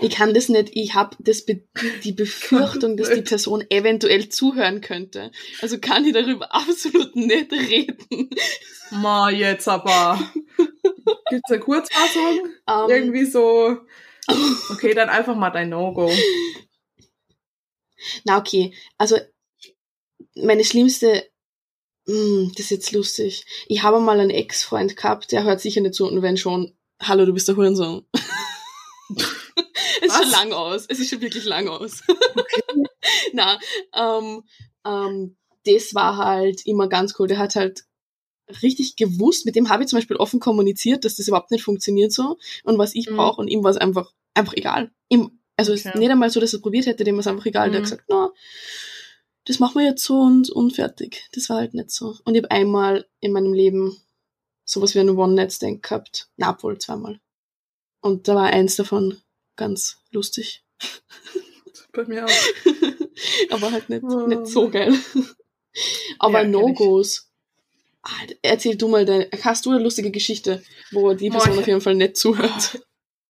Ich 0.00 0.14
kann 0.14 0.32
das 0.32 0.48
nicht. 0.48 0.70
Ich 0.74 0.94
habe 0.94 1.16
das 1.18 1.44
Be 1.44 1.62
die 2.04 2.12
Befürchtung, 2.22 2.96
dass 2.96 3.10
die 3.10 3.22
Person 3.22 3.64
eventuell 3.68 4.28
zuhören 4.28 4.80
könnte. 4.80 5.32
Also 5.60 5.78
kann 5.78 6.04
ich 6.04 6.12
darüber 6.12 6.54
absolut 6.54 7.16
nicht 7.16 7.52
reden. 7.52 8.30
Ma, 8.90 9.28
jetzt 9.30 9.68
aber. 9.68 10.20
Gibt's 11.30 11.50
eine 11.50 11.60
Kurzfassung? 11.60 12.48
Ähm, 12.68 12.90
Irgendwie 12.90 13.24
so. 13.24 13.78
Okay, 14.70 14.92
dann 14.92 15.08
einfach 15.08 15.36
mal 15.36 15.50
dein 15.50 15.68
No-Go. 15.68 16.10
Na, 18.24 18.38
okay. 18.38 18.74
Also, 18.98 19.16
meine 20.34 20.64
schlimmste, 20.64 21.30
Hm, 22.08 22.52
das 22.56 22.66
ist 22.66 22.70
jetzt 22.70 22.92
lustig. 22.92 23.44
Ich 23.66 23.82
habe 23.82 24.00
mal 24.00 24.18
einen 24.18 24.30
Ex-Freund 24.30 24.96
gehabt, 24.96 25.32
der 25.32 25.44
hört 25.44 25.60
sicher 25.60 25.80
nicht 25.80 25.94
zu 25.94 26.06
und 26.06 26.22
wenn 26.22 26.36
schon, 26.36 26.76
hallo, 27.00 27.26
du 27.26 27.32
bist 27.32 27.48
der 27.48 27.56
Hurensohn. 27.56 28.04
es 30.02 30.06
ist 30.08 30.22
schon 30.22 30.30
lang 30.30 30.52
aus. 30.52 30.86
Es 30.88 30.98
ist 30.98 31.10
schon 31.10 31.20
wirklich 31.20 31.44
lang 31.44 31.68
aus. 31.68 32.02
Na, 33.32 33.58
ähm, 33.94 34.42
ähm, 34.84 35.36
das 35.64 35.94
war 35.94 36.16
halt 36.16 36.66
immer 36.66 36.88
ganz 36.88 37.14
cool. 37.18 37.28
Der 37.28 37.38
hat 37.38 37.56
halt 37.56 37.84
richtig 38.62 38.96
gewusst, 38.96 39.44
mit 39.46 39.56
dem 39.56 39.68
habe 39.68 39.82
ich 39.82 39.88
zum 39.88 39.98
Beispiel 39.98 40.16
offen 40.16 40.38
kommuniziert, 40.40 41.04
dass 41.04 41.16
das 41.16 41.26
überhaupt 41.28 41.50
nicht 41.50 41.64
funktioniert 41.64 42.12
so 42.12 42.38
und 42.64 42.78
was 42.78 42.94
ich 42.94 43.08
Mhm. 43.10 43.16
brauche 43.16 43.40
und 43.40 43.48
ihm 43.48 43.64
war 43.64 43.70
es 43.72 43.76
einfach, 43.76 44.12
einfach 44.34 44.52
egal. 44.54 44.92
Ihm, 45.08 45.40
also 45.56 45.72
es 45.72 45.80
Okay. 45.80 45.88
ist 45.90 45.94
nicht 45.96 46.10
einmal 46.10 46.30
so, 46.30 46.38
dass 46.38 46.52
er 46.52 46.58
es 46.58 46.62
probiert 46.62 46.86
hätte, 46.86 47.02
dem 47.04 47.16
war 47.16 47.20
es 47.20 47.26
einfach 47.26 47.46
egal. 47.46 47.70
Der 47.70 47.78
hat 47.78 47.86
Mhm. 47.86 47.90
gesagt, 47.90 48.04
na, 48.08 48.30
das 49.46 49.58
machen 49.58 49.80
wir 49.80 49.86
jetzt 49.88 50.04
so 50.04 50.20
und, 50.20 50.50
und 50.50 50.72
fertig. 50.74 51.24
Das 51.32 51.48
war 51.48 51.56
halt 51.58 51.74
nicht 51.74 51.90
so. 51.90 52.16
Und 52.24 52.34
ich 52.34 52.42
habe 52.42 52.50
einmal 52.52 53.06
in 53.20 53.32
meinem 53.32 53.52
Leben 53.52 53.96
sowas 54.64 54.94
wie 54.94 55.00
einen 55.00 55.16
One-Night-Stand 55.18 55.82
gehabt. 55.82 56.28
Na, 56.36 56.56
wohl 56.62 56.78
zweimal. 56.78 57.20
Und 58.06 58.28
da 58.28 58.34
war 58.36 58.44
eins 58.46 58.76
davon 58.76 59.20
ganz 59.56 59.98
lustig. 60.12 60.62
Bei 61.92 62.04
mir 62.04 62.24
auch. 62.24 62.30
Aber 63.50 63.72
halt 63.72 63.88
nicht, 63.88 64.04
Oh. 64.04 64.26
nicht 64.26 64.46
so 64.46 64.68
geil. 64.70 64.94
Aber 66.18 66.42
Ja. 66.42 66.48
No-Gos. 66.48 67.28
Ah, 68.02 68.10
Erzähl 68.42 68.76
du 68.76 68.88
mal 68.88 69.04
deine, 69.04 69.28
hast 69.42 69.66
du 69.66 69.70
eine 69.72 69.82
lustige 69.82 70.10
Geschichte, 70.10 70.62
wo 70.92 71.12
die 71.14 71.30
Person 71.30 71.54
ich- 71.54 71.58
auf 71.60 71.66
jeden 71.66 71.80
Fall 71.80 71.94
nicht 71.96 72.16
zuhört? 72.16 72.80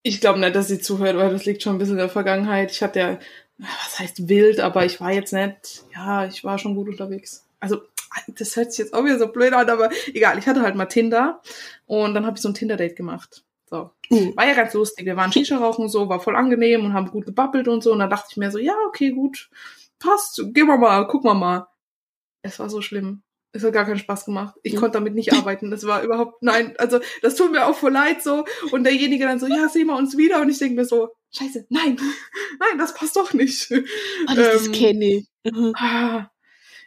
Ich 0.03 0.21
glaube 0.21 0.39
nicht, 0.39 0.55
dass 0.55 0.69
sie 0.69 0.79
zuhört, 0.81 1.17
weil 1.17 1.31
das 1.31 1.47
liegt 1.47 1.63
schon 1.63 1.75
ein 1.75 1.79
bisschen 1.79 1.95
in 1.95 1.99
der 1.99 2.09
Vergangenheit. 2.09 2.71
Ich 2.71 2.83
hatte 2.83 2.99
ja, 3.01 3.19
was 3.59 3.99
heißt 3.99 4.29
wild, 4.29 4.61
aber 4.61 4.85
ich 4.85 5.01
war 5.01 5.13
jetzt 5.13 5.33
nicht, 5.33 5.83
ja, 5.95 6.27
ich 6.27 6.45
war 6.45 6.59
schon 6.59 6.75
gut 6.77 6.89
unterwegs. 6.89 7.45
Also, 7.59 7.81
das 8.29 8.55
hört 8.55 8.71
sich 8.73 8.79
jetzt 8.85 8.95
auch 8.95 9.05
wieder 9.05 9.19
so 9.19 9.29
blöd 9.29 9.53
an, 9.53 9.69
aber 9.69 9.91
egal, 10.15 10.39
ich 10.39 10.47
hatte 10.47 10.61
halt 10.63 10.77
mal 10.77 10.87
Tinder 10.87 11.41
und 11.87 12.15
dann 12.15 12.25
habe 12.27 12.37
ich 12.37 12.43
so 12.43 12.49
ein 12.49 12.55
Tinder-Date 12.55 12.95
gemacht. 12.97 13.43
So. 13.69 13.91
Uh. 14.11 14.37
War 14.37 14.47
ja 14.47 14.55
ganz 14.55 14.73
lustig. 14.75 15.07
Wir 15.07 15.17
waren 15.17 15.33
Shisha 15.33 15.57
rauchen 15.59 15.83
und 15.83 15.89
so, 15.89 16.09
war 16.09 16.21
voll 16.21 16.37
angenehm 16.37 16.85
und 16.85 16.93
haben 16.95 17.11
gut 17.11 17.27
gebabbelt 17.27 17.67
und 17.69 17.83
so. 17.83 17.93
Und 17.93 17.99
dann 17.99 18.11
dachte 18.11 18.29
ich 18.31 18.37
mir 18.37 18.51
so, 18.51 18.59
ja, 18.59 18.75
okay, 18.87 19.11
gut, 19.11 19.51
passt, 19.99 20.37
gehen 20.53 20.67
wir 20.67 20.77
mal, 20.79 21.07
gucken 21.09 21.31
wir 21.31 21.35
mal. 21.35 21.67
Es 22.43 22.59
war 22.59 22.71
so 22.71 22.81
schlimm. 22.81 23.23
Es 23.53 23.65
hat 23.65 23.73
gar 23.73 23.87
keinen 23.87 23.99
Spaß 23.99 24.27
gemacht. 24.27 24.55
Ich 24.63 24.75
Mhm. 24.75 24.79
konnte 24.79 24.99
damit 24.99 25.15
nicht 25.15 25.33
arbeiten. 25.33 25.71
Das 25.71 25.87
war 25.87 26.03
überhaupt, 26.03 26.43
nein, 26.43 26.75
also 26.79 27.01
das 27.23 27.35
tut 27.37 27.51
mir 27.53 27.67
auch 27.67 27.75
voll 27.75 27.91
leid 27.93 28.23
so. 28.23 28.45
Und 28.71 28.85
derjenige 28.85 29.25
dann 29.25 29.41
so, 29.41 29.47
ja, 29.47 29.69
sehen 29.69 29.87
wir 29.87 29.97
uns 29.97 30.17
wieder. 30.17 30.43
Und 30.43 30.51
ich 30.51 30.59
denke 30.59 30.77
mir 30.77 30.85
so, 30.85 31.09
scheiße, 31.33 31.67
nein, 31.71 31.97
nein, 32.61 32.79
das 32.79 32.95
passt 32.95 33.17
doch 33.17 33.33
nicht. 33.33 33.71
Das, 33.71 34.37
das 34.37 34.67
Ähm, 34.67 34.73
kenne 34.73 35.05
ich. 35.07 35.29
Mhm. 35.45 35.73
Ah, 35.77 36.31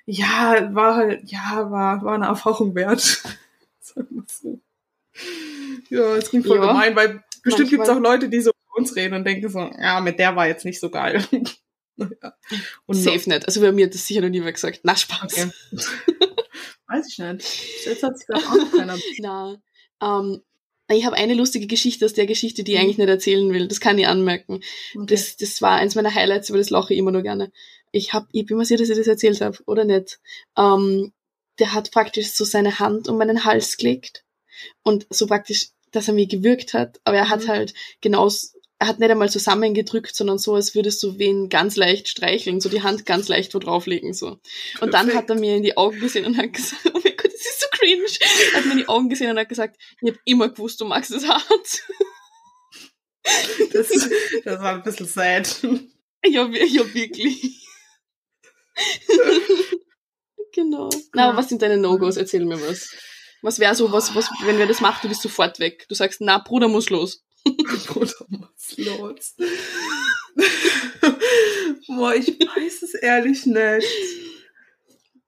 ja, 0.06 0.70
war 0.74 0.96
halt, 0.96 1.30
ja, 1.30 1.70
war, 1.72 2.04
war 2.04 2.14
eine 2.16 2.28
Erfahrung 2.28 2.74
wert. 2.76 3.02
Sagen 3.80 4.08
wir 4.12 4.24
so. 4.28 4.62
Ja, 5.90 6.16
es 6.16 6.30
klingt 6.30 6.46
voll 6.48 6.58
Ja, 6.58 6.68
gemein, 6.68 6.96
weil 6.96 7.24
bestimmt 7.44 7.70
gibt 7.70 7.84
es 7.84 7.90
auch 7.90 8.00
Leute, 8.00 8.30
die 8.30 8.42
so 8.42 8.52
über 8.52 8.78
uns 8.78 8.96
reden 8.96 9.16
und 9.16 9.26
denken 9.26 9.50
so, 9.50 9.60
ja, 9.60 10.00
mit 10.02 10.20
der 10.20 10.36
war 10.36 10.48
jetzt 10.48 10.66
nicht 10.66 10.80
so 10.80 10.90
geil. 10.90 11.24
Naja. 12.02 12.34
Und 12.86 12.96
Safe 12.96 13.30
nicht. 13.30 13.46
Also 13.46 13.60
bei 13.60 13.74
mir 13.74 13.88
hat 13.88 13.94
das 13.94 14.08
sicher 14.08 14.22
noch 14.22 14.30
nie 14.30 14.42
wer 14.42 14.54
gesagt. 14.54 14.80
Na, 14.84 14.96
Spaß. 14.96 15.34
Okay. 15.34 15.52
Weiß 16.88 17.08
ich 17.10 17.18
nicht. 17.20 17.86
Jetzt 17.86 18.04
hat 18.04 18.14
vielleicht 18.26 18.48
auch 18.48 18.56
noch 18.56 18.72
keiner. 18.72 18.98
Na, 19.20 19.58
ähm, 20.02 20.42
ich 20.90 21.06
habe 21.06 21.18
eine 21.18 21.34
lustige 21.34 21.68
Geschichte 21.68 22.06
aus 22.06 22.14
der 22.14 22.26
Geschichte, 22.26 22.64
die 22.64 22.72
ich 22.72 22.78
Mhm. 22.78 22.84
eigentlich 22.86 22.98
nicht 23.00 23.10
erzählen 23.10 23.54
will. 23.54 23.68
Das 23.68 23.82
kann 23.82 23.98
ich 23.98 24.08
anmerken. 24.08 24.62
Okay. 24.96 25.06
Das, 25.08 25.36
das 25.36 25.62
war 25.62 25.76
eins 25.76 25.96
meiner 25.96 26.16
Highlights, 26.16 26.48
über 26.48 26.58
das 26.58 26.70
lache 26.70 26.94
ich 26.94 27.00
immer 27.00 27.12
nur 27.12 27.22
gerne. 27.22 27.52
Ich 27.92 28.14
hab, 28.14 28.28
ich 28.32 28.46
bin 28.46 28.56
mir 28.58 28.64
sicher, 28.64 28.78
dass 28.80 28.90
ich 28.90 28.98
das 28.98 29.08
erzählt 29.08 29.42
habe, 29.42 29.58
oder 29.66 29.84
nicht? 29.84 30.20
Ähm, 30.58 31.12
der 31.60 31.74
hat 31.74 31.92
praktisch 31.92 32.30
so 32.32 32.46
seine 32.46 32.80
Hand 32.80 33.10
um 33.10 33.18
meinen 33.18 33.44
Hals 33.44 33.76
gelegt 33.76 34.24
und 34.84 35.08
so 35.10 35.28
praktisch, 35.28 35.70
dass 35.92 36.08
er 36.08 36.14
mir 36.14 36.28
gewürgt 36.28 36.74
hat, 36.74 37.00
aber 37.04 37.18
er 37.18 37.30
hat 37.30 37.44
Mhm. 37.44 37.48
halt 37.48 37.74
genau, 38.02 38.30
er 38.82 38.88
hat 38.88 39.00
nicht 39.00 39.12
einmal 39.12 39.30
zusammengedrückt, 39.30 40.16
sondern 40.16 40.38
so, 40.38 40.56
als 40.56 40.74
würdest 40.74 41.04
du 41.04 41.18
wen 41.20 41.50
ganz 41.50 41.76
leicht 41.76 42.08
streicheln, 42.08 42.62
so 42.62 42.70
die 42.70 42.82
Hand 42.82 43.06
ganz 43.06 43.28
leicht 43.28 43.54
wo 43.54 43.60
drauflegen, 43.60 44.14
so. 44.14 44.40
Und 44.80 44.94
dann 44.94 45.14
hat 45.14 45.30
er 45.30 45.36
mir 45.36 45.58
in 45.58 45.64
die 45.64 45.76
Augen 45.76 46.00
gesehen 46.00 46.26
und 46.26 46.38
hat 46.38 46.54
gesagt, 46.54 46.84
oh 46.94 47.00
mein 47.04 47.18
Gott, 47.18 47.26
das 47.26 47.42
ist 47.42 47.62
so 47.62 47.68
cringe. 47.72 48.06
Er 48.54 48.60
hat 48.60 48.66
mir 48.66 48.72
in 48.74 48.78
die 48.78 48.88
Augen 48.88 49.10
gesehen 49.10 49.32
und 49.32 49.38
hat 49.38 49.50
gesagt, 49.50 49.78
ich 50.02 50.10
habe 50.10 50.20
immer 50.24 50.50
gewusst, 50.50 50.80
du 50.80 50.86
magst 50.86 51.12
es 51.12 51.28
hart. 51.28 51.82
das, 53.74 53.90
das 54.46 54.60
war 54.62 54.76
ein 54.76 54.84
bisschen 54.84 55.08
sad. 55.08 55.62
Ja, 56.26 56.48
ja 56.48 56.94
wirklich. 56.94 57.66
genau. 60.54 60.90
Na, 61.14 61.30
aber 61.30 61.38
was 61.38 61.50
sind 61.50 61.62
deine 61.62 61.78
No-Gos? 61.78 62.18
Erzähl 62.18 62.46
mir 62.46 62.62
was. 62.62 62.90
Was 63.42 63.60
wäre 63.60 63.76
so, 63.76 63.92
was, 63.92 64.16
was, 64.16 64.30
wenn 64.46 64.58
wer 64.58 64.68
das 64.68 64.82
macht, 64.82 65.04
du 65.04 65.10
bist 65.10 65.22
sofort 65.22 65.60
weg. 65.60 65.86
Du 65.88 65.96
sagst, 65.96 66.22
na, 66.22 66.40
Bruder 66.40 66.68
muss 66.68 66.90
los. 66.90 67.24
Bruder, 67.88 68.14
was 68.30 68.78
los? 68.78 69.36
Boah, 71.88 72.16
ich 72.16 72.28
weiß 72.28 72.82
es 72.84 72.94
ehrlich 72.96 73.46
nicht. 73.46 73.88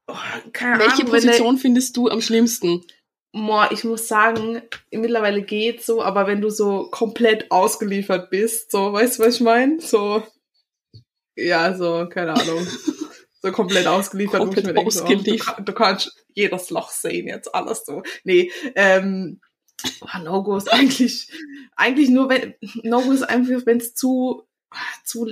Oh, 0.07 0.15
keine 0.51 0.79
Welche 0.79 1.03
Ahnung, 1.03 1.09
Position 1.09 1.57
findest 1.57 1.95
du 1.95 2.09
am 2.09 2.21
schlimmsten? 2.21 2.83
Boah, 3.33 3.69
ich 3.71 3.85
muss 3.85 4.07
sagen, 4.07 4.61
mittlerweile 4.91 5.41
geht's 5.41 5.85
so, 5.85 6.03
aber 6.03 6.27
wenn 6.27 6.41
du 6.41 6.49
so 6.49 6.89
komplett 6.91 7.49
ausgeliefert 7.49 8.29
bist, 8.29 8.71
so, 8.71 8.91
weißt 8.91 9.19
du, 9.19 9.23
was 9.23 9.35
ich 9.35 9.41
meine? 9.41 9.79
So, 9.79 10.21
ja, 11.35 11.77
so, 11.77 12.09
keine 12.09 12.33
Ahnung. 12.33 12.67
So 13.41 13.51
komplett 13.51 13.87
ausgeliefert, 13.87 14.39
wo 14.41 14.43
ich 14.45 14.55
Komplett 14.55 14.65
mir 14.67 14.73
denke, 14.73 14.91
so, 14.91 14.99
du, 15.01 15.05
ausgeliefert. 15.07 15.55
kann- 15.55 15.65
du 15.65 15.73
kannst 15.73 16.25
jedes 16.33 16.69
Loch 16.69 16.89
sehen, 16.91 17.27
jetzt 17.27 17.53
alles 17.55 17.83
so. 17.85 18.03
Nee, 18.23 18.51
ähm, 18.75 19.41
ah, 20.01 20.19
No-Go 20.19 20.55
ist 20.57 20.71
eigentlich, 20.71 21.31
eigentlich 21.75 22.09
nur, 22.09 22.29
wenn, 22.29 22.53
No-Go 22.83 23.11
ist 23.11 23.23
einfach, 23.23 23.65
wenn 23.65 23.77
es 23.77 23.95
zu, 23.95 24.43
zu 25.03 25.27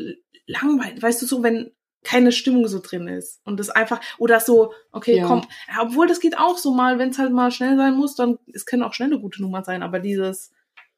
langweilig, 0.48 1.02
weißt 1.02 1.22
du, 1.22 1.26
so, 1.28 1.43
wenn 1.43 1.72
keine 2.04 2.32
Stimmung 2.32 2.65
so 2.67 2.80
drin 2.80 3.08
ist 3.10 3.41
und 3.43 3.60
das 3.60 3.69
einfach, 3.69 4.00
oder 4.17 4.39
so, 4.39 4.74
okay, 4.91 5.17
Ja. 5.17 5.28
komm, 5.28 5.41
obwohl 5.82 6.08
das 6.08 6.19
geht 6.22 6.38
auch 6.38 6.58
so 6.58 6.74
mal, 6.74 6.98
wenn 6.98 7.10
es 7.10 7.17
halt 7.19 7.32
mal 7.34 7.52
schnell 7.52 7.76
sein 7.78 7.93
muss, 7.95 8.15
dann, 8.15 8.39
es 8.54 8.65
können 8.65 8.84
auch 8.84 8.93
schnelle 8.93 9.19
gute 9.19 9.41
Nummern 9.41 9.65
sein, 9.65 9.84
aber 9.84 10.00
dieses, 10.00 10.52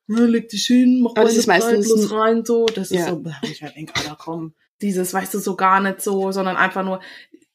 ne, 0.07 0.27
leg 0.27 0.47
dich 0.49 0.65
hin, 0.67 1.01
mach 1.01 1.11
Aber 1.11 1.23
das 1.23 1.35
ist 1.35 1.47
meistens 1.47 2.11
rein, 2.11 2.45
so, 2.45 2.67
das 2.67 2.91
Ja. 2.91 2.99
ist 3.01 3.07
so, 3.09 3.23
ich 3.51 3.61
mir 3.61 3.71
denke, 3.71 3.95
Alter, 3.95 4.15
komm, 4.17 4.53
dieses, 4.81 5.13
weißt 5.13 5.33
du, 5.33 5.39
so 5.39 5.55
gar 5.55 5.79
nicht 5.81 6.01
so, 6.01 6.31
sondern 6.31 6.57
einfach 6.57 6.83
nur, 6.83 7.01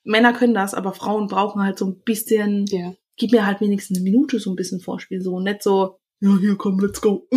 Männer 0.05 0.33
können 0.33 0.55
das, 0.55 0.75
aber 0.75 0.93
Frauen 0.93 1.27
brauchen 1.27 1.63
halt 1.63 1.79
so 1.79 1.87
ein 1.87 2.01
bisschen, 2.05 2.67
Ja. 2.67 2.93
gib 3.17 3.33
mir 3.33 3.47
halt 3.47 3.61
wenigstens 3.61 3.97
eine 3.99 4.05
Minute 4.05 4.39
so 4.39 4.51
ein 4.51 4.57
bisschen 4.57 4.81
Vorspiel, 4.81 5.21
so 5.21 5.41
nicht 5.41 5.63
so, 5.63 5.99
ja, 6.21 6.37
hier, 6.39 6.57
komm, 6.57 6.79
let's 6.81 7.01
go. 7.03 7.29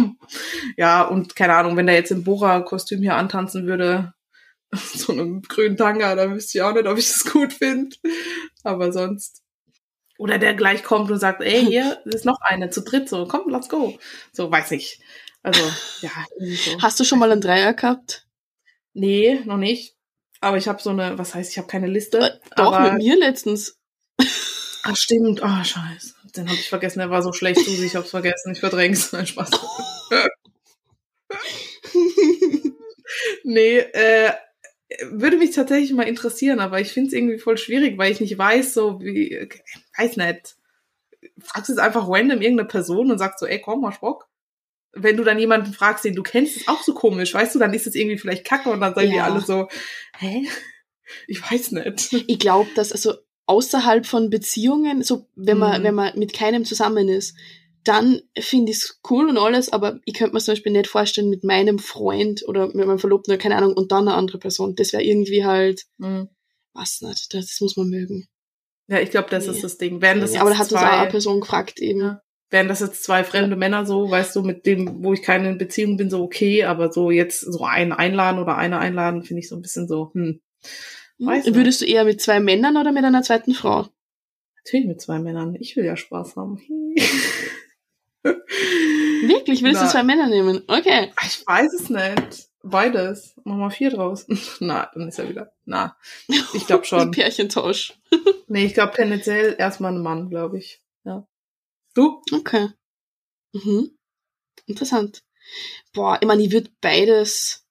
Ja, 0.77 1.03
und 1.03 1.35
keine 1.35 1.55
Ahnung, 1.55 1.75
wenn 1.75 1.87
der 1.87 1.95
jetzt 1.95 2.11
im 2.11 2.23
Bora-Kostüm 2.23 3.01
hier 3.01 3.15
antanzen 3.15 3.65
würde, 3.67 4.13
so 4.73 5.11
einem 5.11 5.41
grünen 5.41 5.75
Tanga, 5.75 6.15
dann 6.15 6.35
wüsste 6.35 6.57
ich 6.57 6.61
auch 6.61 6.73
nicht, 6.73 6.87
ob 6.87 6.97
ich 6.97 7.07
das 7.09 7.25
gut 7.25 7.51
finde. 7.53 7.95
Aber 8.63 8.91
sonst. 8.93 9.41
Oder 10.17 10.37
der 10.37 10.53
gleich 10.53 10.83
kommt 10.83 11.09
und 11.11 11.17
sagt, 11.19 11.41
ey, 11.41 11.65
hier 11.65 11.97
ist 12.05 12.23
noch 12.25 12.39
eine, 12.41 12.69
zu 12.69 12.81
dritt, 12.81 13.09
so, 13.09 13.25
komm, 13.25 13.49
let's 13.49 13.67
go. 13.67 13.97
So, 14.31 14.49
weiß 14.51 14.71
ich. 14.71 15.01
Also, 15.43 15.61
ja, 16.01 16.11
so. 16.37 16.81
Hast 16.81 16.99
du 16.99 17.03
schon 17.03 17.19
mal 17.19 17.31
einen 17.31 17.41
Dreier 17.41 17.73
gehabt? 17.73 18.27
Nee, 18.93 19.41
noch 19.45 19.57
nicht. 19.57 19.95
Aber 20.41 20.57
ich 20.57 20.67
habe 20.67 20.81
so 20.81 20.89
eine, 20.89 21.17
was 21.17 21.35
heißt, 21.35 21.51
ich 21.51 21.57
habe 21.57 21.67
keine 21.67 21.87
Liste. 21.87 22.19
Äh, 22.19 22.55
Doch, 22.55 22.79
mit 22.79 22.93
mir 22.93 23.17
letztens. 23.17 23.77
Ach, 24.83 24.95
stimmt. 24.95 25.43
Ah, 25.43 25.63
scheiße. 25.63 26.15
Den 26.35 26.47
habe 26.47 26.57
ich 26.57 26.69
vergessen. 26.69 26.99
Der 26.99 27.09
war 27.09 27.21
so 27.21 27.33
schlecht, 27.33 27.59
Susi. 27.59 27.85
Ich 27.85 27.95
hab's 27.95 28.11
vergessen. 28.11 28.53
Ich 28.53 28.59
verdräng's. 28.59 29.11
Nein, 29.11 29.27
Spaß. 29.27 29.51
nee, 33.43 33.77
äh, 33.77 34.31
würde 35.11 35.37
mich 35.37 35.51
tatsächlich 35.51 35.93
mal 35.93 36.07
interessieren, 36.07 36.59
aber 36.59 36.79
ich 36.79 36.91
find's 36.91 37.13
irgendwie 37.13 37.37
voll 37.37 37.57
schwierig, 37.57 37.97
weil 37.97 38.11
ich 38.11 38.21
nicht 38.21 38.37
weiß, 38.37 38.73
so 38.73 39.01
wie, 39.01 39.49
weiß 39.97 40.17
nicht. 40.17 40.55
Fragst 41.41 41.69
jetzt 41.69 41.79
einfach 41.79 42.07
random 42.07 42.41
irgendeine 42.41 42.67
Person 42.67 43.11
und 43.11 43.17
sagst 43.17 43.39
so, 43.39 43.45
ey, 43.45 43.59
komm, 43.59 43.85
hast 43.85 44.01
Bock? 44.01 44.28
Wenn 44.93 45.17
du 45.17 45.23
dann 45.23 45.37
jemanden 45.39 45.73
fragst, 45.73 46.03
den 46.05 46.15
du 46.15 46.23
kennst, 46.23 46.57
ist 46.57 46.67
auch 46.67 46.81
so 46.81 46.93
komisch, 46.93 47.33
weißt 47.33 47.53
du, 47.55 47.59
dann 47.59 47.73
ist 47.73 47.85
es 47.87 47.95
irgendwie 47.95 48.17
vielleicht 48.17 48.45
kacke 48.45 48.69
und 48.71 48.81
dann 48.81 48.95
sagen 48.95 49.09
die 49.09 49.15
Ja. 49.17 49.25
alle 49.25 49.41
so, 49.41 49.67
hä? 50.17 50.47
Ich 51.27 51.41
weiß 51.41 51.71
nicht. 51.73 52.13
Ich 52.27 52.39
glaube, 52.39 52.69
dass 52.75 52.91
also 52.91 53.13
außerhalb 53.45 54.05
von 54.05 54.29
Beziehungen, 54.29 55.01
so 55.03 55.27
wenn 55.35 55.57
man, 55.57 55.81
Mhm. 55.81 55.85
wenn 55.85 55.95
man 55.95 56.19
mit 56.19 56.33
keinem 56.33 56.65
zusammen 56.65 57.09
ist, 57.09 57.35
dann 57.83 58.21
finde 58.37 58.71
ich 58.71 58.77
es 58.79 58.99
cool 59.09 59.29
und 59.29 59.37
alles, 59.37 59.71
aber 59.71 59.99
ich 60.05 60.13
könnte 60.13 60.33
mir 60.35 60.39
zum 60.41 60.51
Beispiel 60.53 60.71
nicht 60.71 60.87
vorstellen 60.87 61.29
mit 61.29 61.43
meinem 61.43 61.79
Freund 61.79 62.43
oder 62.47 62.67
mit 62.67 62.75
meinem 62.85 62.99
Verlobten 62.99 63.31
oder 63.33 63.41
keine 63.41 63.55
Ahnung 63.55 63.73
und 63.73 63.91
dann 63.91 64.07
eine 64.07 64.17
andere 64.17 64.37
Person. 64.37 64.75
Das 64.75 64.91
wäre 64.93 65.01
irgendwie 65.03 65.45
halt, 65.45 65.85
Mhm. 65.97 66.29
was 66.73 67.01
nicht, 67.01 67.33
das 67.33 67.57
muss 67.61 67.77
man 67.77 67.89
mögen. 67.89 68.27
Ja, 68.87 68.99
ich 68.99 69.09
glaube, 69.11 69.29
das 69.31 69.45
Nee. 69.47 69.53
ist 69.53 69.63
das 69.63 69.77
Ding. 69.77 70.01
Werden 70.01 70.19
das 70.21 70.33
Ja, 70.33 70.41
aber 70.41 70.49
da 70.51 70.57
hat 70.57 70.65
uns 70.65 70.73
auch 70.73 70.81
zwei- 70.81 70.89
eine 70.99 71.09
Person 71.09 71.39
gefragt 71.41 71.79
eben. 71.79 72.01
Ja. 72.01 72.21
Wären 72.49 72.67
das 72.67 72.79
jetzt 72.79 73.03
zwei 73.03 73.23
fremde 73.23 73.55
Männer 73.55 73.85
so, 73.85 74.09
weißt 74.09 74.35
du, 74.35 74.41
mit 74.43 74.65
dem, 74.65 75.03
wo 75.03 75.13
ich 75.13 75.21
keine 75.21 75.55
Beziehung 75.55 75.97
bin, 75.97 76.09
so 76.09 76.23
okay, 76.23 76.63
aber 76.63 76.91
so 76.91 77.11
jetzt 77.11 77.41
so 77.41 77.63
einen 77.63 77.93
einladen 77.93 78.39
oder 78.39 78.57
eine 78.57 78.79
einladen, 78.79 79.23
finde 79.23 79.41
ich 79.41 79.49
so 79.49 79.55
ein 79.55 79.61
bisschen 79.61 79.87
so, 79.87 80.11
hm. 80.13 80.41
Weiß 81.19 81.53
Würdest 81.53 81.81
du 81.81 81.85
eher 81.85 82.05
mit 82.05 82.21
zwei 82.21 82.39
Männern 82.39 82.77
oder 82.77 82.93
mit 82.93 83.03
einer 83.03 83.23
zweiten 83.23 83.53
Frau? 83.53 83.87
Natürlich 84.55 84.87
mit 84.87 85.01
zwei 85.01 85.19
Männern. 85.19 85.55
Ich 85.59 85.75
will 85.75 85.83
ja 85.83 85.97
Spaß 85.97 86.37
haben. 86.37 86.61
Wirklich? 88.23 89.61
Willst 89.63 89.81
Na, 89.81 89.85
du 89.85 89.91
zwei 89.91 90.03
Männer 90.03 90.29
nehmen? 90.29 90.63
Okay. 90.67 91.11
Ich 91.25 91.45
weiß 91.45 91.73
es 91.73 91.89
nicht. 91.89 92.47
Beides. 92.63 93.35
Mach 93.43 93.55
mal 93.55 93.69
vier 93.69 93.89
draus. 93.89 94.27
Na, 94.59 94.89
dann 94.93 95.09
ist 95.09 95.19
er 95.19 95.27
wieder. 95.29 95.51
Na, 95.65 95.97
ich 96.53 96.65
glaube 96.67 96.85
schon. 96.85 97.11
Pärchentausch. 97.11 97.99
nee, 98.47 98.65
ich 98.65 98.73
glaube 98.73 98.93
tendenziell 98.93 99.55
erstmal 99.57 99.93
ein 99.93 100.01
Mann, 100.01 100.29
glaube 100.29 100.57
ich. 100.57 100.81
Ja. 101.03 101.27
Du? 101.93 102.21
Okay. 102.31 102.69
Mhm. 103.53 103.97
Interessant. 104.65 105.23
Boah, 105.93 106.17
ich 106.21 106.27
meine, 106.27 106.43
ich 106.43 106.51
würde 106.51 106.69
beides, 106.81 107.65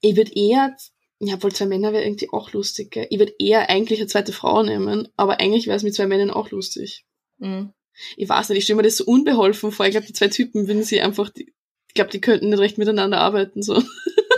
ich 0.00 0.16
würde 0.16 0.32
eher, 0.34 0.76
ja, 1.20 1.42
wohl 1.42 1.52
zwei 1.52 1.66
Männer 1.66 1.92
wäre 1.92 2.04
irgendwie 2.04 2.30
auch 2.30 2.52
lustig, 2.52 2.90
gell? 2.92 3.06
Ich 3.10 3.18
würde 3.18 3.34
eher 3.38 3.68
eigentlich 3.68 3.98
eine 3.98 4.08
zweite 4.08 4.32
Frau 4.32 4.62
nehmen, 4.62 5.08
aber 5.16 5.40
eigentlich 5.40 5.66
wäre 5.66 5.76
es 5.76 5.82
mit 5.82 5.94
zwei 5.94 6.06
Männern 6.06 6.30
auch 6.30 6.50
lustig. 6.50 7.04
Mhm. 7.38 7.72
Ich 8.16 8.28
weiß 8.28 8.48
nicht, 8.48 8.58
ich 8.58 8.64
stelle 8.64 8.78
mir 8.78 8.84
das 8.84 8.96
so 8.96 9.04
unbeholfen 9.04 9.72
vor. 9.72 9.86
Ich 9.86 9.92
glaube, 9.92 10.06
die 10.06 10.12
zwei 10.12 10.28
Typen 10.28 10.68
würden 10.68 10.84
sie 10.84 11.00
einfach, 11.00 11.30
die, 11.30 11.52
ich 11.88 11.94
glaube, 11.94 12.10
die 12.10 12.20
könnten 12.20 12.48
nicht 12.48 12.60
recht 12.60 12.78
miteinander 12.78 13.18
arbeiten, 13.18 13.62
so. 13.62 13.82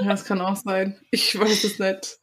Ja, 0.00 0.08
das 0.08 0.24
kann 0.24 0.40
auch 0.40 0.56
sein. 0.56 0.98
Ich 1.10 1.38
weiß 1.38 1.64
es 1.64 1.78
nicht. 1.78 2.18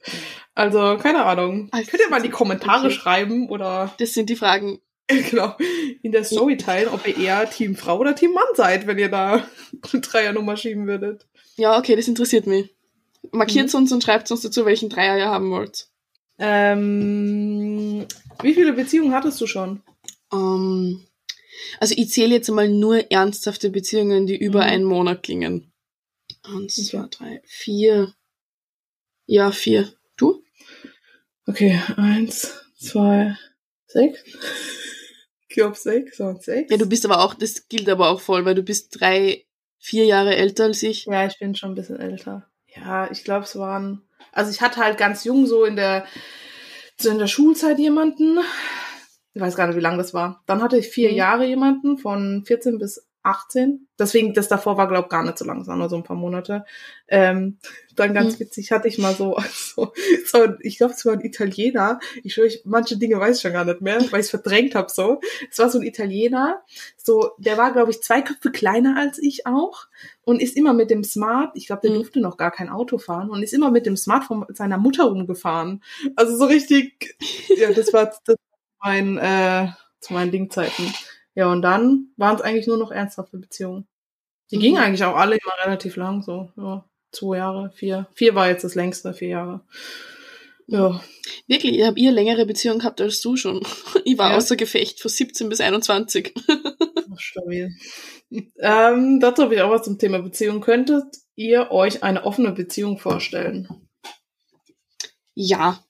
Also, 0.56 0.98
keine 0.98 1.26
Ahnung. 1.26 1.70
Also, 1.72 1.92
Könnt 1.92 2.02
ihr 2.02 2.10
mal 2.10 2.18
in 2.18 2.24
die 2.24 2.30
Kommentare 2.30 2.88
okay. 2.88 2.96
schreiben 2.96 3.50
oder. 3.50 3.94
Das 4.00 4.14
sind 4.14 4.32
die 4.32 4.36
Fragen. 4.36 4.80
genau. 5.30 5.56
In 6.02 6.12
der 6.12 6.24
Story 6.24 6.58
teilen, 6.58 6.90
ob 6.90 7.08
ihr 7.08 7.18
eher 7.18 7.50
Team 7.50 7.76
Frau 7.76 7.98
oder 8.00 8.16
Team 8.16 8.34
Mann 8.34 8.44
seid, 8.56 8.88
wenn 8.88 8.98
ihr 8.98 9.10
da 9.10 9.48
eine 9.92 10.02
Dreiernummer 10.02 10.58
schieben 10.58 10.88
würdet. 10.88 11.28
Ja, 11.56 11.78
okay, 11.78 11.96
das 11.96 12.08
interessiert 12.08 12.46
mich. 12.46 12.76
Markiert 13.32 13.74
mhm. 13.74 13.80
uns 13.80 13.92
und 13.92 14.04
schreibt 14.04 14.30
uns 14.32 14.42
dazu, 14.42 14.66
welchen 14.66 14.90
Dreier 14.90 15.18
ihr 15.18 15.28
haben 15.28 15.50
wollt. 15.52 15.88
Ähm, 16.40 18.06
wie 18.42 18.54
viele 18.54 18.74
Beziehungen 18.74 19.14
hattest 19.14 19.42
du 19.42 19.48
schon? 19.48 19.82
Um, 20.30 20.38
ähm, 20.40 21.08
also 21.80 21.96
ich 21.98 22.12
zähle 22.12 22.36
jetzt 22.36 22.50
mal 22.50 22.70
nur 22.70 23.12
ernsthafte 23.12 23.70
Beziehungen, 23.70 24.28
die 24.28 24.38
über 24.38 24.64
mhm. 24.64 24.70
einen 24.70 24.84
Monat 24.84 25.24
gingen. 25.24 25.72
Eins, 26.44 26.78
okay. 26.78 26.88
zwei, 26.88 27.08
drei, 27.10 27.42
vier. 27.46 28.14
Ja, 29.26 29.52
vier. 29.52 29.92
Du? 30.16 30.44
Okay, 31.46 31.82
eins, 31.96 32.54
zwei, 32.78 33.38
sechs. 33.88 34.24
Ich 35.48 35.56
glaube 35.56 35.78
sechs 35.78 36.20
und 36.20 36.44
sechs. 36.44 36.72
Ja, 36.72 36.78
du 36.78 36.88
bist 36.88 37.06
aber 37.06 37.24
auch, 37.24 37.34
das 37.34 37.68
gilt 37.70 37.88
aber 37.90 38.10
auch 38.10 38.20
voll, 38.20 38.46
weil 38.46 38.56
du 38.56 38.64
bist 38.64 39.00
drei, 39.00 39.46
vier 39.80 40.06
Jahre 40.06 40.36
älter 40.36 40.66
als 40.66 40.84
ich. 40.84 41.06
Ja, 41.06 41.26
ich 41.26 41.40
bin 41.40 41.56
schon 41.56 41.72
ein 41.72 41.76
bisschen 41.76 42.00
älter. 42.00 42.50
Ja, 42.76 43.10
ich 43.10 43.24
glaube, 43.24 43.46
es 43.46 43.56
waren, 43.58 44.02
also 44.34 44.52
ich 44.52 44.62
hatte 44.62 44.82
halt 44.82 44.98
ganz 44.98 45.24
jung 45.24 45.46
so 45.48 45.64
in 45.64 45.76
der, 45.76 46.06
so 46.98 47.10
in 47.10 47.18
der 47.18 47.28
Schulzeit 47.28 47.80
jemanden. 47.80 48.40
Ich 49.34 49.42
weiß 49.42 49.56
gar 49.56 49.68
nicht, 49.68 49.78
wie 49.78 49.82
lange 49.82 49.98
das 49.98 50.14
war. 50.14 50.44
Dann 50.48 50.62
hatte 50.62 50.78
ich 50.78 50.90
vier 50.90 51.12
mhm. 51.12 51.16
Jahre 51.18 51.46
jemanden 51.46 51.98
von 51.98 52.44
14 52.46 52.78
bis 52.78 53.07
18. 53.28 53.88
Deswegen, 54.00 54.34
das 54.34 54.48
davor 54.48 54.78
war, 54.78 54.88
glaube 54.88 55.10
gar 55.10 55.24
nicht 55.24 55.38
so 55.38 55.46
lang, 55.46 55.64
sondern 55.64 55.80
nur 55.80 55.90
so 55.90 55.96
ein 55.98 56.04
paar 56.04 56.16
Monate. 56.16 56.66
Ähm, 57.08 57.58
dann 57.96 58.14
ganz 58.14 58.36
mhm. 58.36 58.42
witzig 58.42 58.72
hatte 58.72 58.88
ich 58.88 58.98
mal 58.98 59.14
so, 59.14 59.36
also, 59.36 59.94
so 60.26 60.48
ich 60.62 60.78
glaube, 60.78 60.94
es 60.94 61.06
war 61.06 61.14
ein 61.14 61.22
Italiener. 61.22 62.00
Ich 62.24 62.34
schwöre, 62.34 62.48
ich, 62.48 62.62
manche 62.66 62.98
Dinge 62.98 63.20
weiß 63.20 63.38
ich 63.38 63.42
schon 63.42 63.54
gar 63.54 63.66
nicht 63.66 63.82
mehr, 63.82 64.00
weil 64.12 64.20
ich 64.20 64.28
es 64.28 64.30
verdrängt 64.30 64.76
habe 64.76 64.90
so. 64.90 65.20
Es 65.52 65.60
war 65.60 65.70
so 65.70 65.80
ein 65.80 65.86
Italiener, 65.86 66.64
so, 66.98 67.32
der 67.38 67.58
war, 67.58 67.74
glaube 67.74 67.92
ich, 67.92 68.02
zwei 68.02 68.22
Köpfe 68.22 68.52
kleiner 68.52 68.98
als 68.98 69.18
ich 69.20 69.46
auch 69.46 69.88
und 70.24 70.42
ist 70.42 70.56
immer 70.56 70.74
mit 70.74 70.90
dem 70.90 71.04
Smart, 71.04 71.52
ich 71.56 71.68
glaube, 71.68 71.82
der 71.84 71.92
mhm. 71.92 71.96
durfte 71.96 72.20
noch 72.20 72.38
gar 72.38 72.52
kein 72.52 72.70
Auto 72.70 72.98
fahren 72.98 73.30
und 73.30 73.44
ist 73.44 73.54
immer 73.54 73.72
mit 73.72 73.86
dem 73.86 73.98
Smart 73.98 74.24
von 74.26 74.46
seiner 74.50 74.78
Mutter 74.78 75.06
rumgefahren. 75.06 75.84
Also 76.16 76.38
so 76.38 76.46
richtig, 76.46 77.16
ja, 77.58 77.72
das 77.72 77.94
war 77.94 78.12
das 78.26 78.36
mein, 78.80 79.18
äh, 79.18 79.70
zu 80.00 80.14
meinen 80.14 80.32
Dingzeiten. 80.32 80.94
Ja, 81.38 81.52
und 81.52 81.62
dann 81.62 82.08
waren 82.18 82.36
es 82.36 82.42
eigentlich 82.42 82.66
nur 82.66 82.80
noch 82.80 82.90
ernsthafte 82.90 83.38
Beziehungen. 83.38 83.88
Die 84.50 84.58
mhm. 84.58 84.62
gingen 84.62 84.78
eigentlich 84.80 85.04
auch 85.04 85.16
alle 85.16 85.36
immer 85.36 85.54
relativ 85.64 85.96
lang, 85.96 86.24
so 86.24 86.52
ja, 86.58 86.84
zwei 87.12 87.38
Jahre, 87.38 87.72
vier. 87.76 88.08
Vier 88.16 88.34
war 88.34 88.50
jetzt 88.50 88.64
das 88.64 88.74
längste, 88.74 89.14
vier 89.14 89.28
Jahre. 89.28 89.62
Ja. 90.66 91.00
Wirklich, 91.46 91.78
ich 91.78 91.86
habe 91.86 92.00
ihr 92.00 92.12
längere 92.12 92.48
Beziehung 92.48 92.80
gehabt 92.80 93.02
als 93.02 93.22
du 93.22 93.38
schon. 93.38 93.62
Ich 94.04 94.18
war 94.18 94.32
ja. 94.32 94.38
außer 94.38 94.56
Gefecht 94.56 95.00
von 95.00 95.12
17 95.12 95.48
bis 95.48 95.62
21. 95.62 96.34
Stabil. 97.18 97.70
Ähm, 98.58 99.20
dazu 99.20 99.44
habe 99.44 99.54
ich 99.54 99.62
auch 99.62 99.70
was 99.70 99.84
zum 99.84 100.00
Thema 100.00 100.20
Beziehung. 100.24 100.60
Könntet 100.60 101.18
ihr 101.36 101.70
euch 101.70 102.02
eine 102.02 102.24
offene 102.24 102.52
Beziehung 102.52 102.98
vorstellen? 102.98 103.68
Ja. 105.36 105.84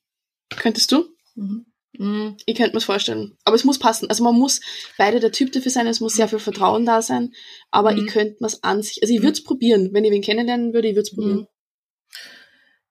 Könntest 0.49 0.91
du? 0.91 1.05
Mhm. 1.35 1.66
Mhm. 1.97 2.37
Ich 2.45 2.55
könnte 2.55 2.75
mir 2.75 2.81
vorstellen. 2.81 3.37
Aber 3.43 3.55
es 3.55 3.63
muss 3.63 3.79
passen. 3.79 4.09
Also 4.09 4.23
man 4.23 4.35
muss 4.35 4.61
beide 4.97 5.19
der 5.19 5.31
Typ 5.31 5.51
dafür 5.51 5.71
sein, 5.71 5.87
es 5.87 5.99
muss 5.99 6.15
sehr 6.15 6.27
viel 6.27 6.39
Vertrauen 6.39 6.85
da 6.85 7.01
sein. 7.01 7.33
Aber 7.71 7.91
mhm. 7.91 7.99
ich 7.99 8.07
könnte 8.07 8.37
mir 8.39 8.47
es 8.47 8.63
an 8.63 8.81
sich, 8.81 9.01
also 9.01 9.13
ich 9.13 9.21
würde 9.21 9.33
es 9.33 9.43
probieren. 9.43 9.89
Wenn 9.93 10.05
ich 10.05 10.11
wen 10.11 10.21
kennenlernen 10.21 10.73
würde, 10.73 10.87
ich 10.87 10.95
würde 10.95 11.07
es 11.09 11.13
mhm. 11.13 11.15
probieren. 11.15 11.47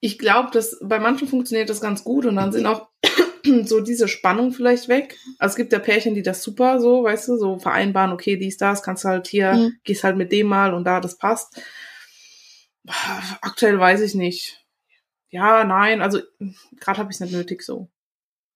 Ich 0.00 0.18
glaube, 0.18 0.50
dass 0.52 0.78
bei 0.82 0.98
manchen 0.98 1.28
funktioniert 1.28 1.70
das 1.70 1.80
ganz 1.80 2.04
gut 2.04 2.26
und 2.26 2.36
dann 2.36 2.52
sind 2.52 2.66
auch 2.66 2.88
so 3.64 3.80
diese 3.80 4.08
Spannung 4.08 4.52
vielleicht 4.52 4.88
weg. 4.88 5.16
Also 5.38 5.52
es 5.52 5.56
gibt 5.56 5.72
ja 5.72 5.78
Pärchen, 5.78 6.14
die 6.14 6.22
das 6.22 6.42
super 6.42 6.80
so, 6.80 7.04
weißt 7.04 7.28
du, 7.28 7.36
so 7.38 7.58
vereinbaren, 7.58 8.12
okay, 8.12 8.36
dies, 8.36 8.56
das, 8.56 8.82
kannst 8.82 9.04
du 9.04 9.08
halt 9.08 9.26
hier, 9.26 9.54
mhm. 9.54 9.72
gehst 9.84 10.04
halt 10.04 10.16
mit 10.16 10.32
dem 10.32 10.48
mal 10.48 10.74
und 10.74 10.84
da, 10.84 11.00
das 11.00 11.16
passt. 11.16 11.60
Aktuell 13.40 13.80
weiß 13.80 14.00
ich 14.02 14.14
nicht. 14.14 14.64
Ja, 15.28 15.64
nein, 15.64 16.02
also 16.02 16.20
gerade 16.78 16.98
habe 16.98 17.10
ich 17.10 17.16
es 17.16 17.20
nicht 17.20 17.32
nötig 17.32 17.62
so 17.62 17.88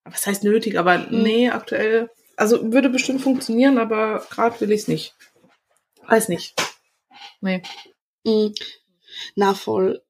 was 0.05 0.27
heißt 0.27 0.45
nötig, 0.45 0.79
aber 0.79 0.99
mhm. 0.99 1.23
nee, 1.23 1.51
aktuell, 1.51 2.11
also 2.37 2.73
würde 2.73 2.89
bestimmt 2.89 3.21
funktionieren, 3.21 3.79
aber 3.79 4.27
gerade 4.31 4.61
will 4.61 4.73
ich 4.73 4.83
es 4.83 4.89
nicht. 4.89 5.15
Weiß 6.07 6.29
nicht. 6.29 6.55
Nee. 7.41 7.63
Mhm. 8.25 8.55
Na, 9.35 9.55
voll. 9.55 10.03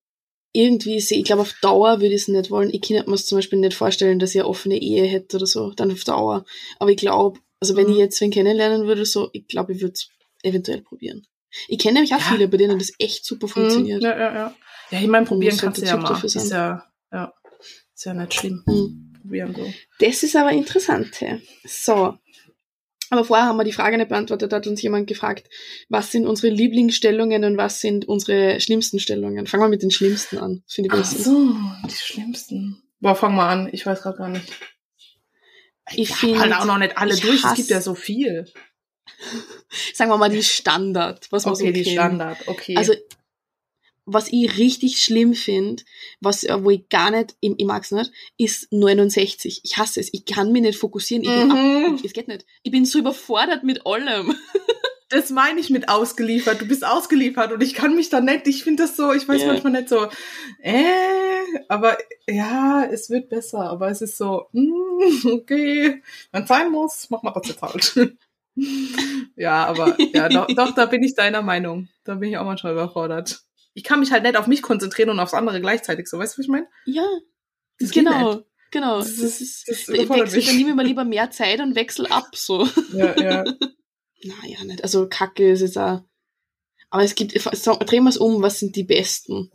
Irgendwie 0.52 1.00
sehe 1.00 1.18
ich 1.18 1.24
glaube, 1.24 1.42
auf 1.42 1.54
Dauer 1.62 2.00
würde 2.00 2.14
ich 2.14 2.22
es 2.22 2.28
nicht 2.28 2.50
wollen. 2.50 2.70
Ich 2.72 2.82
kann 2.82 3.04
mir 3.06 3.16
zum 3.16 3.38
Beispiel 3.38 3.58
nicht 3.58 3.76
vorstellen, 3.76 4.18
dass 4.18 4.34
ich 4.34 4.40
eine 4.40 4.48
offene 4.48 4.80
Ehe 4.80 5.04
hätte 5.04 5.36
oder 5.36 5.46
so, 5.46 5.70
dann 5.72 5.92
auf 5.92 6.04
Dauer. 6.04 6.44
Aber 6.78 6.90
ich 6.90 6.96
glaube, 6.96 7.38
also 7.60 7.76
wenn 7.76 7.86
mhm. 7.86 7.92
ich 7.92 7.98
jetzt 7.98 8.20
wen 8.20 8.30
kennenlernen 8.30 8.86
würde, 8.86 9.04
so, 9.04 9.30
ich 9.32 9.46
glaube, 9.46 9.72
ich 9.72 9.80
würde 9.80 9.92
es 9.92 10.08
eventuell 10.42 10.82
probieren. 10.82 11.26
Ich 11.68 11.78
kenne 11.78 11.94
nämlich 11.94 12.14
auch 12.14 12.20
ja. 12.20 12.32
viele, 12.32 12.48
bei 12.48 12.56
denen 12.56 12.78
das 12.78 12.92
echt 12.98 13.24
super 13.24 13.46
mhm. 13.46 13.50
funktioniert. 13.50 14.02
Ja, 14.02 14.18
ja, 14.18 14.34
ja. 14.34 14.54
Ja, 14.90 15.00
ich 15.00 15.06
meine, 15.06 15.26
probieren 15.26 15.56
kannst 15.56 15.82
du 15.82 15.86
ja 15.86 15.96
mal. 15.96 16.24
Ist 16.24 16.50
ja, 16.50 16.84
ja, 17.12 17.32
ist 17.94 18.04
ja 18.04 18.14
nicht 18.14 18.34
schlimm. 18.34 18.64
Mhm 18.66 19.09
probieren. 19.20 19.54
So. 19.54 19.72
Das 19.98 20.22
ist 20.22 20.36
aber 20.36 20.52
interessant. 20.52 21.20
Ja. 21.20 21.38
So. 21.64 22.18
Aber 23.10 23.24
vorher 23.24 23.46
haben 23.46 23.56
wir 23.56 23.64
die 23.64 23.72
Frage 23.72 23.96
nicht 23.96 24.08
beantwortet, 24.08 24.52
hat 24.52 24.68
uns 24.68 24.80
jemand 24.82 25.08
gefragt, 25.08 25.48
was 25.88 26.12
sind 26.12 26.26
unsere 26.26 26.52
Lieblingsstellungen 26.52 27.44
und 27.44 27.56
was 27.56 27.80
sind 27.80 28.06
unsere 28.06 28.60
schlimmsten 28.60 29.00
Stellungen? 29.00 29.48
Fangen 29.48 29.64
wir 29.64 29.68
mit 29.68 29.82
den 29.82 29.90
schlimmsten 29.90 30.38
an. 30.38 30.62
Finde 30.68 30.94
ich 30.94 31.00
Ach 31.00 31.04
so, 31.04 31.54
die 31.88 31.94
schlimmsten. 31.94 32.82
Boah, 33.00 33.16
fang 33.16 33.34
mal 33.34 33.48
an. 33.48 33.68
Ich 33.72 33.84
weiß 33.84 34.02
gerade 34.02 34.18
gar 34.18 34.28
nicht. 34.28 34.52
Ich, 35.92 36.10
ich 36.10 36.14
finde 36.14 36.38
halt 36.38 36.54
auch 36.54 36.66
noch 36.66 36.78
nicht 36.78 36.98
alle 36.98 37.16
durch. 37.16 37.44
Es 37.44 37.54
gibt 37.54 37.70
ja 37.70 37.80
so 37.80 37.96
viel. 37.96 38.46
Sagen 39.94 40.10
wir 40.10 40.16
mal 40.16 40.30
die 40.30 40.44
Standard, 40.44 41.26
was 41.32 41.44
man 41.44 41.54
okay, 41.54 41.58
so 41.58 41.64
kennt. 41.64 41.76
die 41.76 41.90
Standard, 41.90 42.38
okay. 42.46 42.76
Also 42.76 42.94
was 44.12 44.28
ich 44.32 44.58
richtig 44.58 45.02
schlimm 45.02 45.34
finde, 45.34 45.82
was, 46.20 46.44
äh, 46.44 46.62
wo 46.62 46.70
ich 46.70 46.88
gar 46.88 47.10
nicht, 47.10 47.36
ich, 47.40 47.54
ich 47.56 47.66
mag's 47.66 47.92
nicht, 47.92 48.12
ist 48.38 48.72
69. 48.72 49.60
Ich 49.64 49.78
hasse 49.78 50.00
es. 50.00 50.12
Ich 50.12 50.24
kann 50.24 50.52
mich 50.52 50.62
nicht 50.62 50.78
fokussieren. 50.78 51.22
Ich 51.24 51.30
mhm. 51.30 51.48
bin 51.48 51.94
ab, 51.94 52.00
es 52.04 52.12
geht 52.12 52.28
nicht. 52.28 52.44
Ich 52.62 52.72
bin 52.72 52.84
so 52.84 52.98
überfordert 52.98 53.64
mit 53.64 53.86
allem. 53.86 54.34
Das 55.12 55.30
meine 55.30 55.58
ich 55.58 55.70
mit 55.70 55.88
ausgeliefert. 55.88 56.60
Du 56.60 56.68
bist 56.68 56.86
ausgeliefert 56.86 57.50
und 57.50 57.60
ich 57.64 57.74
kann 57.74 57.96
mich 57.96 58.10
da 58.10 58.20
nicht, 58.20 58.46
ich 58.46 58.62
finde 58.62 58.84
das 58.84 58.96
so, 58.96 59.12
ich 59.12 59.28
weiß 59.28 59.40
yeah. 59.40 59.48
manchmal 59.48 59.72
nicht 59.72 59.88
so, 59.88 60.06
äh, 60.62 60.84
aber 61.68 61.98
ja, 62.28 62.84
es 62.84 63.10
wird 63.10 63.28
besser, 63.28 63.58
aber 63.58 63.88
es 63.90 64.02
ist 64.02 64.16
so, 64.16 64.46
mm, 64.52 65.26
okay, 65.32 66.00
wenn 66.30 66.42
es 66.44 66.48
sein 66.48 66.70
muss, 66.70 67.10
mach 67.10 67.24
mal 67.24 67.32
das 67.32 67.48
jetzt 67.48 67.60
halt. 67.60 68.14
ja, 69.34 69.66
aber 69.66 69.96
ja, 70.14 70.28
doch, 70.28 70.46
doch, 70.46 70.74
da 70.76 70.86
bin 70.86 71.02
ich 71.02 71.16
deiner 71.16 71.42
Meinung. 71.42 71.88
Da 72.04 72.14
bin 72.14 72.30
ich 72.30 72.36
auch 72.36 72.44
manchmal 72.44 72.74
überfordert 72.74 73.42
ich 73.74 73.84
kann 73.84 74.00
mich 74.00 74.12
halt 74.12 74.22
nicht 74.22 74.36
auf 74.36 74.46
mich 74.46 74.62
konzentrieren 74.62 75.10
und 75.10 75.20
aufs 75.20 75.34
andere 75.34 75.60
gleichzeitig. 75.60 76.08
So, 76.08 76.18
weißt 76.18 76.34
du, 76.34 76.38
was 76.38 76.44
ich 76.44 76.50
meine? 76.50 76.68
Ja. 76.86 77.06
Das 77.78 77.90
genau. 77.90 78.44
Genau. 78.70 78.98
Das, 78.98 79.16
das 79.16 79.40
ist, 79.40 79.68
das 79.68 79.88
wechsel, 79.88 80.42
dann 80.44 80.56
nehme 80.56 80.70
ich 80.70 80.76
mal 80.76 80.86
lieber 80.86 81.04
mehr 81.04 81.30
Zeit 81.30 81.60
und 81.60 81.74
wechsel 81.74 82.06
ab, 82.06 82.36
so. 82.36 82.68
Ja, 82.92 83.18
ja. 83.20 83.44
naja, 84.22 84.64
nicht. 84.64 84.82
Also, 84.82 85.08
Kacke 85.08 85.50
ist 85.50 85.60
jetzt 85.60 85.78
auch. 85.78 86.02
Aber 86.90 87.02
es 87.02 87.14
gibt, 87.14 87.32
so, 87.56 87.76
drehen 87.76 88.04
wir 88.04 88.10
es 88.10 88.16
um, 88.16 88.42
was 88.42 88.58
sind 88.58 88.76
die 88.76 88.84
besten? 88.84 89.50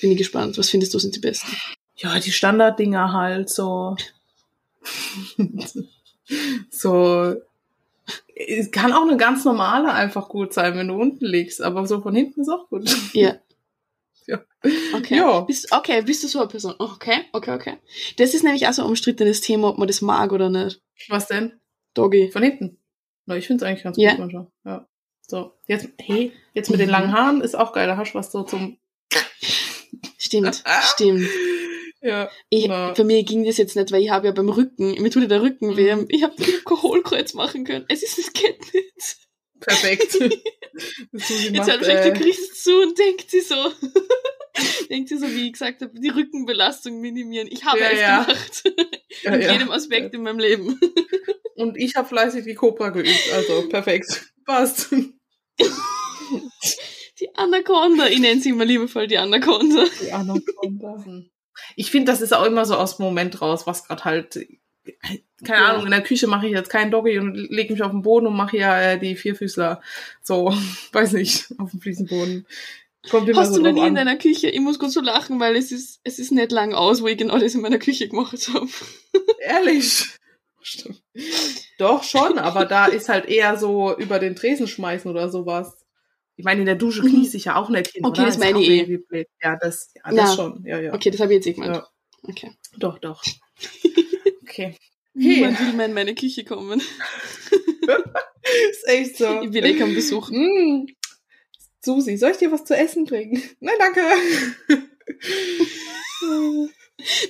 Bin 0.00 0.10
ich 0.12 0.18
gespannt. 0.18 0.58
Was 0.58 0.70
findest 0.70 0.92
du 0.94 0.98
sind 0.98 1.16
die 1.16 1.20
besten? 1.20 1.54
Ja, 1.96 2.18
die 2.18 2.32
Standarddinger 2.32 3.12
halt, 3.12 3.48
so. 3.48 3.96
so 6.70 7.36
Es 8.34 8.70
kann 8.70 8.92
auch 8.92 9.02
eine 9.06 9.16
ganz 9.16 9.44
normale 9.44 9.92
einfach 9.92 10.28
gut 10.28 10.52
sein, 10.52 10.74
wenn 10.74 10.88
du 10.88 10.94
unten 10.94 11.24
liegst, 11.24 11.60
aber 11.62 11.86
so 11.86 12.00
von 12.00 12.14
hinten 12.14 12.40
ist 12.42 12.48
auch 12.48 12.68
gut. 12.68 12.88
Ja. 13.12 13.36
Ja. 14.28 14.40
Okay. 14.94 15.16
Ja. 15.16 15.40
Bist, 15.40 15.72
okay, 15.72 16.00
bist 16.02 16.22
du 16.22 16.28
so 16.28 16.38
eine 16.38 16.46
Person? 16.48 16.76
Okay, 16.78 17.24
okay, 17.32 17.50
okay. 17.54 17.78
Das 18.18 18.34
ist 18.34 18.44
nämlich 18.44 18.68
auch 18.68 18.72
so 18.72 18.82
ein 18.82 18.88
umstrittenes 18.88 19.40
Thema, 19.40 19.70
ob 19.70 19.78
man 19.78 19.88
das 19.88 20.00
mag 20.00 20.30
oder 20.30 20.48
nicht. 20.48 20.80
Was 21.08 21.26
denn? 21.26 21.58
Doggy. 21.94 22.30
Von 22.30 22.44
hinten? 22.44 22.78
Na, 23.26 23.34
ich 23.36 23.48
finde 23.48 23.64
es 23.64 23.68
eigentlich 23.68 23.82
ganz 23.82 23.96
Ja. 23.96 24.10
gut 24.12 24.20
manchmal. 24.20 24.46
Ja. 24.64 24.88
So, 25.26 25.54
jetzt, 25.66 25.88
hey, 26.00 26.32
jetzt 26.54 26.70
mit 26.70 26.78
den 26.78 26.88
langen 26.90 27.12
Haaren 27.12 27.40
ist 27.40 27.56
auch 27.56 27.72
geil, 27.72 27.88
da 27.88 27.96
hast 27.96 28.12
du 28.12 28.18
was 28.18 28.30
so 28.30 28.44
zum, 28.44 28.78
Stimmt, 30.18 30.62
stimmt. 30.94 31.28
Ja. 32.02 32.30
Ich, 32.50 32.66
Na. 32.66 32.92
bei 32.92 33.04
mir 33.04 33.22
ging 33.24 33.44
das 33.44 33.56
jetzt 33.56 33.76
nicht, 33.76 33.92
weil 33.92 34.02
ich 34.02 34.10
habe 34.10 34.26
ja 34.26 34.32
beim 34.32 34.48
Rücken, 34.48 35.00
mir 35.00 35.10
tut 35.10 35.22
ja 35.22 35.28
der 35.28 35.42
Rücken 35.42 35.76
weh. 35.76 35.94
Mhm. 35.94 36.06
Ich 36.08 36.22
habe 36.22 36.34
kein 36.36 36.82
Hohlkreuz 36.82 37.34
machen 37.34 37.64
können. 37.64 37.84
Es 37.88 38.02
ist, 38.02 38.18
es 38.18 38.32
geht 38.32 38.60
nicht. 38.74 39.16
Perfekt. 39.60 40.14
Jetzt 41.12 41.52
macht, 41.52 41.70
hat 41.70 41.84
vielleicht 41.84 42.04
der 42.04 42.16
äh, 42.16 42.18
Chris 42.18 42.62
zu 42.62 42.74
und 42.82 42.98
denkt 42.98 43.30
sie 43.30 43.40
so, 43.40 43.54
denkt 44.90 45.08
sie 45.08 45.18
so, 45.18 45.28
wie 45.28 45.46
ich 45.46 45.52
gesagt 45.52 45.82
habe, 45.82 45.92
die 45.98 46.08
Rückenbelastung 46.08 47.00
minimieren. 47.00 47.46
Ich 47.50 47.64
habe 47.64 47.78
Ja, 47.80 47.90
es 47.90 48.00
ja. 48.00 48.22
gemacht. 48.24 48.64
ja, 49.22 49.34
In 49.34 49.52
jedem 49.52 49.70
Aspekt 49.70 50.14
in 50.14 50.22
meinem 50.22 50.38
Leben. 50.38 50.80
Und 51.54 51.76
ich 51.76 51.94
habe 51.94 52.08
fleißig 52.08 52.44
die 52.44 52.54
Cobra 52.54 52.88
geübt, 52.88 53.30
also 53.34 53.68
perfekt. 53.68 54.32
Passt. 54.44 54.90
Die 57.20 57.34
Anaconda, 57.34 58.08
ich 58.08 58.18
nenne 58.18 58.40
sie 58.40 58.48
immer 58.48 58.64
liebevoll 58.64 59.06
die 59.06 59.18
Anaconda. 59.18 59.84
Die 60.00 60.10
Anaconda. 60.10 61.04
Ich 61.76 61.90
finde, 61.90 62.10
das 62.10 62.20
ist 62.20 62.32
auch 62.32 62.44
immer 62.44 62.64
so 62.64 62.76
aus 62.76 62.96
dem 62.96 63.04
Moment 63.04 63.40
raus, 63.40 63.66
was 63.66 63.84
gerade 63.86 64.04
halt. 64.04 64.46
Keine 65.44 65.60
Ja. 65.60 65.68
Ahnung, 65.70 65.84
in 65.84 65.90
der 65.90 66.02
Küche 66.02 66.26
mache 66.26 66.46
ich 66.46 66.52
jetzt 66.52 66.70
keinen 66.70 66.90
Doggy 66.90 67.18
und 67.18 67.34
lege 67.34 67.72
mich 67.72 67.82
auf 67.82 67.90
den 67.90 68.02
Boden 68.02 68.26
und 68.26 68.36
mache 68.36 68.56
ja 68.56 68.80
äh, 68.80 68.98
die 68.98 69.16
Vierfüßler. 69.16 69.80
So, 70.22 70.54
weiß 70.92 71.12
nicht, 71.12 71.48
auf 71.58 71.70
dem 71.70 71.80
Fliesenboden. 71.80 72.46
Kommt 73.10 73.28
immer 73.28 73.40
Hast 73.40 73.54
so 73.54 73.56
du 73.56 73.62
noch 73.64 73.72
nie 73.72 73.86
in 73.88 73.96
deiner 73.96 74.16
Küche, 74.16 74.48
ich 74.48 74.60
muss 74.60 74.78
kurz 74.78 74.94
so 74.94 75.00
lachen, 75.00 75.40
weil 75.40 75.56
es 75.56 75.72
ist, 75.72 76.00
es 76.04 76.20
ist 76.20 76.30
nicht 76.30 76.52
lang 76.52 76.72
aus, 76.72 77.02
wo 77.02 77.08
ich 77.08 77.18
genau 77.18 77.36
das 77.36 77.54
in 77.54 77.60
meiner 77.60 77.78
Küche 77.80 78.08
gemacht 78.08 78.48
habe. 78.54 78.68
Ehrlich. 79.40 80.06
Stimmt. 80.60 81.02
Doch 81.78 82.04
schon, 82.04 82.38
aber 82.38 82.64
da 82.64 82.86
ist 82.86 83.08
halt 83.08 83.26
eher 83.26 83.56
so 83.58 83.96
über 83.96 84.20
den 84.20 84.36
Tresen 84.36 84.68
schmeißen 84.68 85.10
oder 85.10 85.28
sowas. 85.28 85.81
Ich 86.42 86.44
meine, 86.44 86.58
in 86.58 86.66
der 86.66 86.74
Dusche 86.74 87.02
kniest 87.02 87.30
sich 87.30 87.44
ja 87.44 87.54
auch 87.54 87.68
nicht 87.68 87.92
hin. 87.92 88.02
Mhm. 88.02 88.06
Okay, 88.08 88.20
oder? 88.22 88.26
das 88.26 88.38
meine 88.38 88.60
ich 88.60 88.68
eh. 88.68 88.98
Ja, 89.40 89.56
das, 89.60 89.92
ja, 89.94 90.10
das 90.10 90.16
Ja. 90.30 90.34
schon. 90.34 90.64
Ja, 90.66 90.80
ja. 90.80 90.92
Okay, 90.92 91.12
das 91.12 91.20
habe 91.20 91.32
ich 91.32 91.36
jetzt 91.36 91.46
eh 91.46 91.52
gemeint. 91.52 91.76
Ja. 91.76 91.86
Okay. 92.24 92.50
Doch, 92.78 92.98
doch. 92.98 93.22
Okay. 94.42 94.74
Niemand 95.14 95.60
will 95.60 95.72
mehr 95.74 95.86
in 95.86 95.94
meine 95.94 96.14
Küche 96.16 96.44
kommen. 96.44 96.80
Ist 98.70 98.86
echt 98.88 99.16
so. 99.18 99.40
Ich 99.42 99.50
bin 99.52 99.64
eh 99.64 99.76
kein 99.78 99.94
Besuch. 99.94 100.28
Mm. 100.30 100.86
Susi, 101.80 102.16
soll 102.18 102.32
ich 102.32 102.38
dir 102.38 102.50
was 102.52 102.64
zu 102.64 102.76
essen 102.76 103.04
bringen? 103.06 103.40
Nein, 103.60 103.76
danke. 103.78 104.00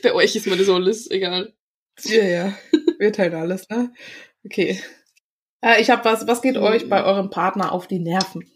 Bei 0.03 0.13
euch 0.15 0.35
ist 0.35 0.47
mir 0.47 0.57
das 0.57 0.69
alles 0.69 1.11
egal. 1.11 1.53
ja, 2.05 2.25
ja. 2.25 2.59
Wir 2.99 3.13
teilen 3.13 3.35
alles, 3.35 3.69
ne? 3.69 3.93
Okay. 4.45 4.83
Äh, 5.61 5.81
ich 5.81 5.91
habe 5.91 6.05
was. 6.05 6.27
Was 6.27 6.43
geht 6.43 6.57
Mhm. 6.57 6.63
euch 6.63 6.89
bei 6.89 7.05
eurem 7.05 7.31
Partner 7.31 7.71
auf 7.73 7.87
die 7.87 8.01
Nerven? 8.01 8.51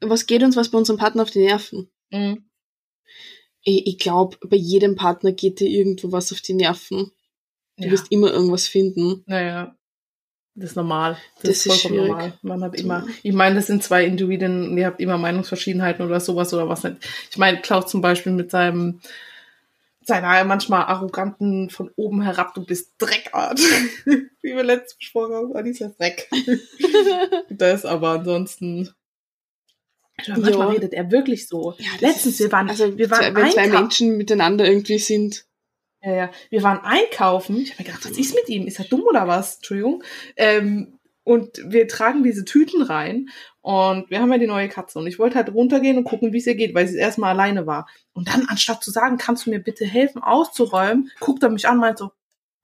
Was 0.00 0.26
geht 0.26 0.42
uns 0.42 0.56
was 0.56 0.70
bei 0.70 0.78
unserem 0.78 0.98
Partner 0.98 1.22
auf 1.22 1.30
die 1.30 1.40
Nerven? 1.44 1.90
Mhm. 2.10 2.44
Ich, 3.62 3.86
ich 3.86 3.98
glaube, 3.98 4.36
bei 4.48 4.56
jedem 4.56 4.96
Partner 4.96 5.32
geht 5.32 5.60
dir 5.60 5.68
irgendwo 5.68 6.12
was 6.12 6.32
auf 6.32 6.40
die 6.40 6.54
Nerven. 6.54 7.10
Du 7.76 7.84
Ja. 7.84 7.90
wirst 7.92 8.10
immer 8.10 8.32
irgendwas 8.32 8.66
finden. 8.66 9.22
Naja. 9.26 9.76
Das 10.54 10.70
ist 10.70 10.76
normal. 10.76 11.16
Das, 11.36 11.42
Das 11.42 11.50
ist 11.50 11.66
ist 11.66 11.72
vollkommen 11.82 11.94
schwierig. 11.94 12.08
normal. 12.10 12.38
Man 12.42 12.62
hat 12.64 12.74
immer, 12.80 13.06
ich 13.22 13.32
meine, 13.32 13.54
das 13.56 13.66
sind 13.68 13.82
zwei 13.84 14.04
Individuen, 14.04 14.76
ihr 14.76 14.86
habt 14.86 15.00
immer 15.00 15.16
Meinungsverschiedenheiten 15.16 16.04
oder 16.04 16.20
sowas 16.20 16.52
oder 16.52 16.68
was 16.68 16.82
nicht. 16.82 16.96
Ich 17.30 17.38
meine, 17.38 17.60
Klaus 17.60 17.86
zum 17.90 18.00
Beispiel 18.00 18.32
mit 18.32 18.50
seinem, 18.50 19.00
seiner 20.02 20.42
manchmal 20.44 20.82
arroganten 20.86 21.70
von 21.70 21.90
oben 21.96 22.22
herab, 22.22 22.52
du 22.54 22.64
bist 22.64 22.94
Dreckart. 22.98 23.60
Wie 24.04 24.56
wir 24.56 24.64
letztens 24.64 24.96
besprochen 24.98 25.34
haben, 25.34 25.54
war 25.54 25.62
dieser 25.62 25.90
Dreck. 25.90 26.28
das 27.50 27.84
aber 27.84 28.10
ansonsten. 28.10 28.90
Ja, 30.26 30.36
manchmal 30.38 30.68
Ja. 30.68 30.72
redet 30.74 30.92
er 30.94 31.10
wirklich 31.10 31.48
so. 31.48 31.74
Ja, 31.78 31.90
Letztens, 32.00 32.38
wir 32.38 32.52
waren, 32.52 32.68
also 32.68 32.96
wir 32.96 33.10
waren 33.10 33.34
wenn 33.34 33.50
zwei. 33.50 33.68
Menschen 33.68 34.16
miteinander 34.16 34.66
irgendwie 34.66 34.98
sind. 34.98 35.46
Ja, 36.02 36.14
ja. 36.14 36.30
Wir 36.48 36.62
waren 36.62 36.78
einkaufen. 36.78 37.58
Ich 37.58 37.72
habe 37.72 37.82
mir 37.82 37.86
gedacht, 37.86 38.04
was 38.08 38.18
ist 38.18 38.34
mit 38.34 38.48
ihm? 38.48 38.66
Ist 38.66 38.78
er 38.78 38.86
dumm 38.86 39.02
oder 39.02 39.28
was? 39.28 39.56
Entschuldigung. 39.56 40.02
Ähm, 40.36 40.98
und 41.22 41.60
wir 41.64 41.86
tragen 41.86 42.22
diese 42.24 42.44
Tüten 42.44 42.82
rein 42.82 43.28
und 43.60 44.10
wir 44.10 44.20
haben 44.20 44.32
ja 44.32 44.38
die 44.38 44.46
neue 44.46 44.68
Katze 44.70 44.98
und 44.98 45.06
ich 45.06 45.18
wollte 45.18 45.36
halt 45.36 45.52
runtergehen 45.52 45.98
und 45.98 46.04
gucken, 46.04 46.32
wie 46.32 46.38
es 46.38 46.46
ihr 46.46 46.54
geht, 46.54 46.74
weil 46.74 46.88
sie 46.88 46.96
erstmal 46.96 47.30
alleine 47.30 47.66
war. 47.66 47.86
Und 48.14 48.28
dann, 48.28 48.46
anstatt 48.48 48.82
zu 48.82 48.90
sagen, 48.90 49.18
kannst 49.18 49.44
du 49.46 49.50
mir 49.50 49.60
bitte 49.60 49.84
helfen 49.84 50.22
auszuräumen, 50.22 51.10
guckt 51.20 51.42
er 51.42 51.50
mich 51.50 51.68
an 51.68 51.74
und 51.74 51.80
meint 51.80 51.98
so, 51.98 52.10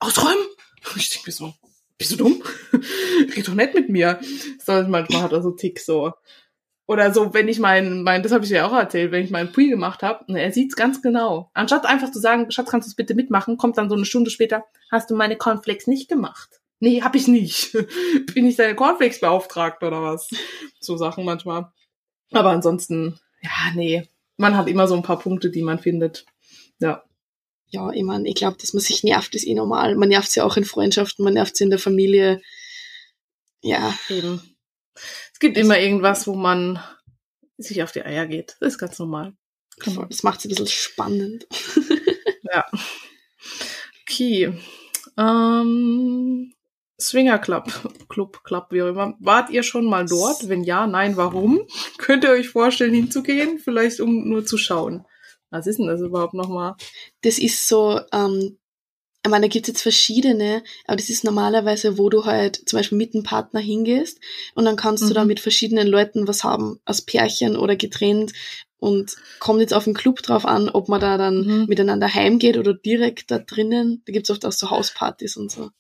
ausräumen? 0.01 0.47
Und 0.91 0.97
ich 0.97 1.11
denke 1.11 1.29
mir 1.29 1.33
so, 1.33 1.53
bist 1.99 2.13
du 2.13 2.17
dumm? 2.17 2.43
Red 3.37 3.47
doch 3.47 3.55
nicht 3.55 3.75
mit 3.75 3.89
mir. 3.91 4.21
So, 4.65 4.73
manchmal 4.89 5.23
hat 5.23 5.33
er 5.33 5.43
so 5.43 5.51
Tick 5.51 5.79
so. 5.79 6.13
Oder 6.89 7.13
so, 7.13 7.35
wenn 7.35 7.49
ich 7.49 7.59
mein, 7.59 8.03
mein 8.03 8.23
das 8.23 8.31
habe 8.31 8.45
ich 8.45 8.51
dir 8.51 8.65
auch 8.65 8.73
erzählt, 8.73 9.11
wenn 9.11 9.25
ich 9.25 9.31
meinen 9.31 9.51
Pui 9.51 9.69
gemacht 9.69 10.03
habe, 10.03 10.25
er 10.33 10.53
sieht's 10.53 10.77
ganz 10.77 11.03
genau. 11.03 11.51
Anstatt 11.53 11.85
einfach 11.85 12.13
zu 12.13 12.21
sagen, 12.21 12.51
Schatz, 12.53 12.71
kannst 12.71 12.87
du 12.87 12.91
es 12.91 12.95
bitte 12.95 13.15
mitmachen, 13.15 13.57
kommt 13.57 13.77
dann 13.77 13.89
so 13.89 13.97
eine 13.97 14.05
Stunde 14.05 14.31
später, 14.31 14.65
hast 14.91 15.11
du 15.11 15.17
meine 15.17 15.37
Cornflakes 15.37 15.89
nicht 15.89 16.09
gemacht? 16.09 16.61
Nee, 16.79 17.03
hab 17.03 17.17
ich 17.17 17.27
nicht. 17.27 17.73
Bin 18.35 18.47
ich 18.47 18.57
deine 18.57 18.77
Cornflakes 18.77 19.21
beauftragt 19.21 19.83
oder 19.83 20.03
was? 20.03 20.29
So 20.79 20.97
Sachen 20.97 21.25
manchmal. 21.25 21.73
Aber 22.33 22.51
ansonsten, 22.51 23.19
ja, 23.41 23.51
nee. 23.75 24.09
Man 24.37 24.57
hat 24.57 24.69
immer 24.69 24.87
so 24.87 24.95
ein 24.95 25.03
paar 25.03 25.19
Punkte, 25.19 25.51
die 25.51 25.63
man 25.63 25.79
findet. 25.79 26.27
Ja. 26.79 27.03
Ja, 27.69 27.91
ich 27.91 28.05
meine, 28.05 28.29
ich 28.29 28.37
glaube, 28.37 28.59
dass 28.61 28.75
man 28.75 28.83
sich 28.83 29.03
nervt, 29.03 29.35
ist 29.35 29.47
eh 29.47 29.55
normal. 29.55 29.97
Man 29.97 30.11
nervt 30.11 30.31
sie 30.31 30.41
auch 30.41 30.57
in 30.57 30.65
Freundschaften, 30.65 31.25
man 31.25 31.35
nervt 31.35 31.57
sie 31.57 31.65
in 31.65 31.71
der 31.71 31.79
Familie. 31.81 32.41
Ja, 33.61 33.93
Eben. 34.09 34.56
Es 35.33 35.39
gibt 35.39 35.57
immer 35.57 35.79
irgendwas, 35.79 36.27
wo 36.27 36.35
man 36.35 36.83
sich 37.59 37.83
auf 37.83 37.93
die 37.93 38.05
Eier 38.05 38.27
geht. 38.27 38.57
Das 38.61 38.75
ist 38.75 38.79
ganz 38.79 38.99
normal. 38.99 39.35
voll. 39.81 40.07
das 40.09 40.23
macht 40.23 40.41
es 40.41 40.47
ein 40.47 40.49
bisschen 40.51 40.67
spannend. 40.67 41.47
Ja. 42.53 42.65
Okay. 44.03 44.53
Ähm, 45.19 46.53
Swinger 47.01 47.39
Club, 47.39 47.71
Club, 48.09 48.43
Club, 48.45 48.67
wie 48.71 48.83
auch 48.83 48.89
immer. 48.89 49.15
Wart 49.21 49.51
ihr 49.51 49.63
schon 49.63 49.87
mal 49.87 50.07
dort? 50.07 50.49
Wenn 50.49 50.65
ja, 50.65 50.87
nein, 50.87 51.17
warum? 51.17 51.67
Könnt 51.99 52.25
ihr 52.25 52.31
euch 52.31 52.49
vorstellen, 52.49 52.95
hinzugehen? 52.95 53.59
Vielleicht 53.59 54.01
um 54.01 54.29
nur 54.29 54.47
zu 54.47 54.57
schauen. 54.57 55.05
Was 55.51 55.67
ist 55.67 55.79
denn 55.79 55.87
das 55.87 56.01
überhaupt 56.01 56.35
nochmal? 56.35 56.77
Das 57.23 57.39
ist 57.39 57.69
so, 57.69 58.01
ähm, 58.13 58.59
ich 59.27 59.31
meine, 59.31 59.47
da 59.47 59.49
gibt's 59.49 59.69
jetzt 59.69 59.83
verschiedene, 59.83 60.63
aber 60.87 60.97
das 60.97 61.11
ist 61.11 61.25
normalerweise, 61.25 61.99
wo 61.99 62.09
du 62.09 62.25
halt 62.25 62.69
zum 62.69 62.79
Beispiel 62.79 62.99
mit 62.99 63.15
einem 63.15 63.23
Partner 63.25 63.61
hingehst 63.61 64.19
und 64.55 64.65
dann 64.65 64.77
kannst 64.77 65.05
du 65.05 65.09
Mhm. 65.11 65.15
da 65.15 65.25
mit 65.25 65.41
verschiedenen 65.41 65.87
Leuten 65.87 66.27
was 66.29 66.45
haben, 66.45 66.81
als 66.85 67.03
Pärchen 67.03 67.57
oder 67.57 67.77
getrennt 67.77 68.33
und 68.79 69.17
kommt 69.39 69.61
jetzt 69.61 69.75
auf 69.75 69.85
den 69.85 69.95
Club 69.95 70.23
drauf 70.23 70.45
an, 70.47 70.69
ob 70.69 70.89
man 70.89 71.01
da 71.01 71.17
dann 71.19 71.45
Mhm. 71.47 71.67
miteinander 71.69 72.13
heimgeht 72.13 72.57
oder 72.57 72.75
direkt 72.75 73.31
da 73.31 73.39
drinnen. 73.39 74.03
Da 74.07 74.13
gibt's 74.13 74.31
oft 74.31 74.45
auch 74.45 74.53
so 74.53 74.71
Hauspartys 74.71 75.37
und 75.37 75.51
so. 75.51 75.71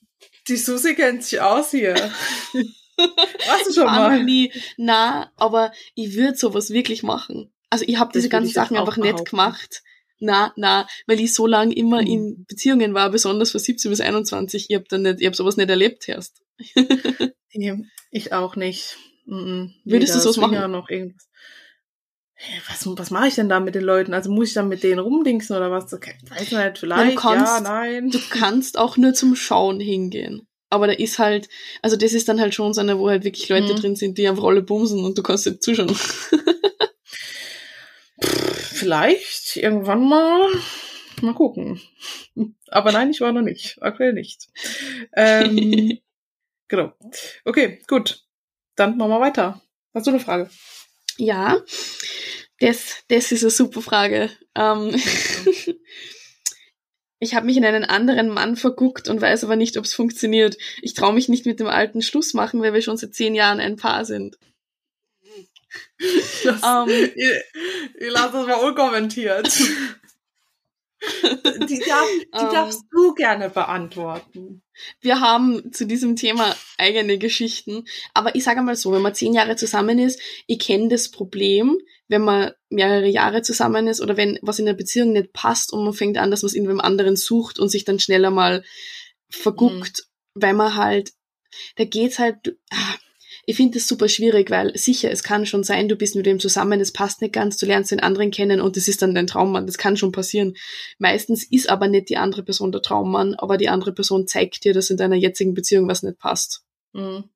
Die 0.48 0.56
Susi 0.56 0.94
kennt 0.94 1.24
sich 1.24 1.40
aus 1.40 1.70
hier. 1.70 1.94
Warst 3.46 3.68
du 3.68 3.72
schon 3.74 3.84
mal? 3.86 4.22
nie, 4.24 4.52
na, 4.76 5.30
aber 5.36 5.72
ich 5.94 6.14
würde 6.16 6.36
sowas 6.38 6.70
wirklich 6.70 7.02
machen. 7.02 7.52
Also 7.68 7.84
ich 7.86 7.98
habe 7.98 8.12
diese 8.14 8.28
ganzen 8.28 8.52
Sachen 8.52 8.76
einfach 8.76 8.96
nicht 8.96 9.28
gemacht. 9.28 9.82
Na, 10.18 10.52
na, 10.56 10.86
weil 11.06 11.20
ich 11.20 11.34
so 11.34 11.46
lange 11.46 11.74
immer 11.74 12.00
Mhm. 12.00 12.06
in 12.08 12.44
Beziehungen 12.48 12.94
war, 12.94 13.10
besonders 13.10 13.50
von 13.50 13.60
17 13.60 13.90
bis 13.90 14.00
21. 14.00 14.66
Ich 14.70 14.74
habe 14.74 14.86
dann 14.88 15.02
nicht, 15.02 15.20
ich 15.20 15.26
habe 15.26 15.36
sowas 15.36 15.56
nicht 15.56 15.68
erlebt 15.70 16.08
erst. 16.08 16.42
Ich 18.10 18.32
auch 18.32 18.54
nicht. 18.56 18.96
Mhm. 19.26 19.72
Würdest 19.84 20.14
du 20.14 20.20
sowas 20.20 20.36
machen? 20.36 20.50
Swinger 20.52 20.68
Noch 20.68 20.88
irgendwas. 20.90 21.26
Was, 22.68 22.86
was 22.86 23.10
mache 23.10 23.28
ich 23.28 23.34
denn 23.34 23.48
da 23.48 23.60
mit 23.60 23.74
den 23.74 23.82
Leuten? 23.82 24.12
Also 24.12 24.30
muss 24.30 24.48
ich 24.48 24.54
dann 24.54 24.68
mit 24.68 24.82
denen 24.82 24.98
rumdingsen 24.98 25.56
oder 25.56 25.70
was? 25.70 25.92
Okay, 25.92 26.14
weiß 26.28 26.52
nicht, 26.52 26.78
vielleicht, 26.78 27.16
kannst- 27.16 27.46
ja, 27.46 27.60
nein. 27.60 28.10
Du 28.10 28.18
kannst 28.30 28.78
auch 28.78 28.96
nur 28.98 29.14
zum 29.14 29.34
Schauen 29.36 29.80
hingehen. 29.80 30.46
Aber 30.68 30.86
da 30.86 30.92
ist 30.92 31.18
halt, 31.18 31.48
also 31.80 31.96
das 31.96 32.12
ist 32.12 32.28
dann 32.28 32.40
halt 32.40 32.54
schon 32.54 32.74
so 32.74 32.80
eine, 32.82 32.98
wo 32.98 33.08
halt 33.08 33.24
wirklich 33.24 33.48
Leute 33.48 33.72
Mhm. 33.72 33.76
drin 33.76 33.96
sind, 33.96 34.18
die 34.18 34.28
einfach 34.28 34.44
alle 34.44 34.62
bumsen 34.62 35.02
und 35.04 35.16
du 35.16 35.22
kannst 35.22 35.46
halt 35.46 35.62
zuschauen. 35.62 35.88
Vielleicht, 38.76 39.56
irgendwann 39.56 40.08
mal. 40.08 40.48
Mal 41.22 41.34
gucken. 41.34 41.80
Aber 42.68 42.92
nein, 42.92 43.10
ich 43.10 43.20
war 43.20 43.32
noch 43.32 43.42
nicht. 43.42 43.78
Aktuell 43.80 44.12
nicht. 44.12 44.48
Ähm, 45.14 45.98
genau. 46.68 46.92
Okay, 47.44 47.80
gut. 47.88 48.24
Dann 48.76 48.96
machen 48.96 49.10
wir 49.10 49.20
weiter. 49.20 49.62
Hast 49.94 50.06
du 50.06 50.10
eine 50.10 50.20
Frage? 50.20 50.50
Ja, 51.16 51.62
das, 52.60 53.02
das 53.08 53.32
ist 53.32 53.42
eine 53.42 53.50
super 53.50 53.80
Frage. 53.80 54.30
Ähm, 54.54 54.94
Ich 57.18 57.34
habe 57.34 57.46
mich 57.46 57.56
in 57.56 57.64
einen 57.64 57.84
anderen 57.84 58.28
Mann 58.28 58.56
verguckt 58.56 59.08
und 59.08 59.22
weiß 59.22 59.44
aber 59.44 59.56
nicht, 59.56 59.78
ob 59.78 59.84
es 59.84 59.94
funktioniert. 59.94 60.58
Ich 60.82 60.92
traue 60.92 61.14
mich 61.14 61.28
nicht 61.28 61.46
mit 61.46 61.60
dem 61.60 61.66
alten 61.66 62.02
Schluss 62.02 62.34
machen, 62.34 62.60
weil 62.60 62.74
wir 62.74 62.82
schon 62.82 62.98
seit 62.98 63.14
zehn 63.14 63.34
Jahren 63.34 63.58
ein 63.58 63.76
Paar 63.76 64.04
sind. 64.04 64.36
Das, 66.44 66.62
um, 66.62 66.88
ähm. 66.88 67.10
ihr, 67.16 67.42
ihr 68.00 68.12
lasst 68.12 68.34
das 68.34 68.46
mal 68.46 68.54
unkommentiert. 68.54 69.46
die, 71.68 71.78
darf, 71.80 72.06
die 72.08 72.28
um, 72.32 72.46
ähm. 72.46 72.52
darfst 72.52 72.84
du 72.90 73.14
gerne 73.14 73.50
beantworten. 73.50 74.62
Wir 75.00 75.20
haben 75.20 75.72
zu 75.72 75.86
diesem 75.86 76.16
Thema 76.16 76.54
eigene 76.78 77.18
Geschichten. 77.18 77.84
Aber 78.14 78.34
ich 78.34 78.44
sage 78.44 78.62
mal 78.62 78.76
so, 78.76 78.92
wenn 78.92 79.02
man 79.02 79.14
zehn 79.14 79.32
Jahre 79.32 79.56
zusammen 79.56 79.98
ist, 79.98 80.20
ich 80.46 80.58
kenne 80.58 80.88
das 80.88 81.10
Problem, 81.10 81.78
wenn 82.08 82.22
man 82.22 82.52
mehrere 82.68 83.08
Jahre 83.08 83.42
zusammen 83.42 83.88
ist 83.88 84.00
oder 84.00 84.16
wenn 84.16 84.38
was 84.42 84.58
in 84.58 84.66
der 84.66 84.74
Beziehung 84.74 85.12
nicht 85.12 85.32
passt 85.32 85.72
und 85.72 85.84
man 85.84 85.92
fängt 85.92 86.18
an, 86.18 86.30
dass 86.30 86.42
man 86.42 86.48
es 86.48 86.54
in 86.54 86.68
einem 86.68 86.80
anderen 86.80 87.16
sucht 87.16 87.58
und 87.58 87.68
sich 87.68 87.84
dann 87.84 87.98
schneller 87.98 88.30
mal 88.30 88.64
verguckt, 89.28 90.06
mhm. 90.34 90.42
weil 90.42 90.54
man 90.54 90.76
halt, 90.76 91.12
da 91.76 91.84
geht's 91.84 92.18
halt, 92.18 92.56
ah, 92.70 92.94
ich 93.48 93.56
finde 93.56 93.78
das 93.78 93.86
super 93.86 94.08
schwierig, 94.08 94.50
weil 94.50 94.76
sicher, 94.76 95.10
es 95.10 95.22
kann 95.22 95.46
schon 95.46 95.62
sein, 95.62 95.88
du 95.88 95.94
bist 95.94 96.16
mit 96.16 96.26
dem 96.26 96.40
zusammen, 96.40 96.80
es 96.80 96.92
passt 96.92 97.22
nicht 97.22 97.32
ganz, 97.32 97.56
du 97.56 97.66
lernst 97.66 97.92
den 97.92 98.00
anderen 98.00 98.32
kennen 98.32 98.60
und 98.60 98.76
das 98.76 98.88
ist 98.88 99.02
dann 99.02 99.14
dein 99.14 99.28
Traummann. 99.28 99.66
Das 99.66 99.78
kann 99.78 99.96
schon 99.96 100.10
passieren. 100.10 100.54
Meistens 100.98 101.44
ist 101.44 101.70
aber 101.70 101.86
nicht 101.86 102.08
die 102.08 102.16
andere 102.16 102.42
Person 102.42 102.72
der 102.72 102.82
Traummann, 102.82 103.36
aber 103.36 103.56
die 103.56 103.68
andere 103.68 103.92
Person 103.92 104.26
zeigt 104.26 104.64
dir, 104.64 104.74
dass 104.74 104.90
in 104.90 104.96
deiner 104.96 105.14
jetzigen 105.14 105.54
Beziehung 105.54 105.88
was 105.88 106.02
nicht 106.02 106.18
passt. 106.18 106.64
Mhm. 106.92 107.30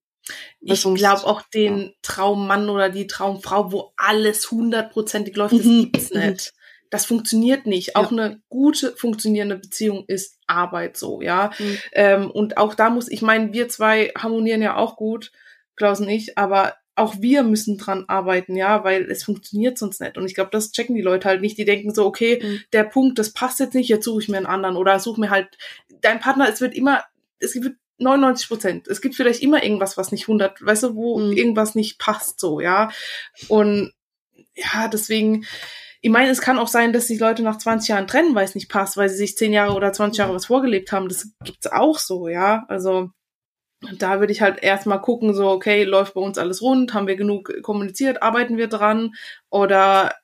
Ich 0.60 0.82
glaube 0.82 1.24
auch 1.26 1.42
den 1.42 1.78
ja. 1.78 1.90
Traummann 2.02 2.68
oder 2.68 2.90
die 2.90 3.06
Traumfrau, 3.06 3.70
wo 3.70 3.92
alles 3.96 4.50
hundertprozentig 4.50 5.36
läuft, 5.36 5.54
das 5.54 5.64
mhm. 5.64 5.92
gibt's 5.92 6.12
mhm. 6.12 6.20
nicht. 6.28 6.52
Das 6.90 7.06
funktioniert 7.06 7.66
nicht. 7.66 7.94
Auch 7.94 8.10
ja. 8.10 8.18
eine 8.18 8.42
gute 8.48 8.96
funktionierende 8.96 9.56
Beziehung 9.56 10.04
ist 10.08 10.38
Arbeit 10.48 10.96
so, 10.96 11.22
ja. 11.22 11.52
Mhm. 11.56 11.78
Ähm, 11.92 12.30
und 12.32 12.56
auch 12.56 12.74
da 12.74 12.90
muss, 12.90 13.08
ich 13.08 13.22
meine, 13.22 13.52
wir 13.52 13.68
zwei 13.68 14.10
harmonieren 14.18 14.60
ja 14.60 14.74
auch 14.74 14.96
gut. 14.96 15.30
Klaus 15.80 16.00
und 16.00 16.10
ich, 16.10 16.36
aber 16.36 16.74
auch 16.94 17.14
wir 17.20 17.42
müssen 17.42 17.78
dran 17.78 18.04
arbeiten, 18.08 18.54
ja, 18.54 18.84
weil 18.84 19.10
es 19.10 19.24
funktioniert 19.24 19.78
sonst 19.78 20.02
nicht. 20.02 20.18
Und 20.18 20.26
ich 20.26 20.34
glaube, 20.34 20.50
das 20.52 20.72
checken 20.72 20.94
die 20.94 21.00
Leute 21.00 21.26
halt 21.26 21.40
nicht. 21.40 21.56
Die 21.56 21.64
denken 21.64 21.94
so, 21.94 22.04
okay, 22.04 22.38
mhm. 22.42 22.60
der 22.74 22.84
Punkt, 22.84 23.18
das 23.18 23.32
passt 23.32 23.60
jetzt 23.60 23.74
nicht, 23.74 23.88
jetzt 23.88 24.04
suche 24.04 24.20
ich 24.20 24.28
mir 24.28 24.36
einen 24.36 24.44
anderen 24.44 24.76
oder 24.76 25.00
suche 25.00 25.18
mir 25.18 25.30
halt 25.30 25.48
dein 26.02 26.20
Partner. 26.20 26.50
Es 26.50 26.60
wird 26.60 26.74
immer, 26.74 27.02
es 27.38 27.54
wird 27.54 27.76
99 27.96 28.48
Prozent. 28.48 28.88
Es 28.88 29.00
gibt 29.00 29.14
vielleicht 29.14 29.42
immer 29.42 29.62
irgendwas, 29.62 29.96
was 29.96 30.12
nicht 30.12 30.24
100, 30.24 30.64
weißt 30.64 30.82
du, 30.82 30.94
wo 30.94 31.18
mhm. 31.18 31.32
irgendwas 31.32 31.74
nicht 31.74 31.98
passt, 31.98 32.38
so, 32.38 32.60
ja. 32.60 32.90
Und 33.48 33.94
ja, 34.54 34.88
deswegen, 34.88 35.46
ich 36.02 36.10
meine, 36.10 36.30
es 36.30 36.42
kann 36.42 36.58
auch 36.58 36.68
sein, 36.68 36.92
dass 36.92 37.06
sich 37.06 37.18
Leute 37.18 37.42
nach 37.42 37.56
20 37.56 37.88
Jahren 37.88 38.08
trennen, 38.08 38.34
weil 38.34 38.44
es 38.44 38.54
nicht 38.54 38.68
passt, 38.68 38.98
weil 38.98 39.08
sie 39.08 39.16
sich 39.16 39.38
10 39.38 39.54
Jahre 39.54 39.74
oder 39.74 39.92
20 39.92 40.18
Jahre 40.18 40.34
was 40.34 40.46
vorgelebt 40.46 40.92
haben. 40.92 41.08
Das 41.08 41.28
gibt's 41.44 41.66
auch 41.66 41.98
so, 41.98 42.28
ja. 42.28 42.66
Also, 42.68 43.10
da 43.98 44.20
würde 44.20 44.32
ich 44.32 44.42
halt 44.42 44.62
erstmal 44.62 45.00
gucken, 45.00 45.34
so, 45.34 45.48
okay, 45.48 45.84
läuft 45.84 46.14
bei 46.14 46.20
uns 46.20 46.38
alles 46.38 46.62
rund, 46.62 46.94
haben 46.94 47.06
wir 47.06 47.16
genug 47.16 47.62
kommuniziert, 47.62 48.22
arbeiten 48.22 48.56
wir 48.56 48.68
dran 48.68 49.14
oder 49.48 50.14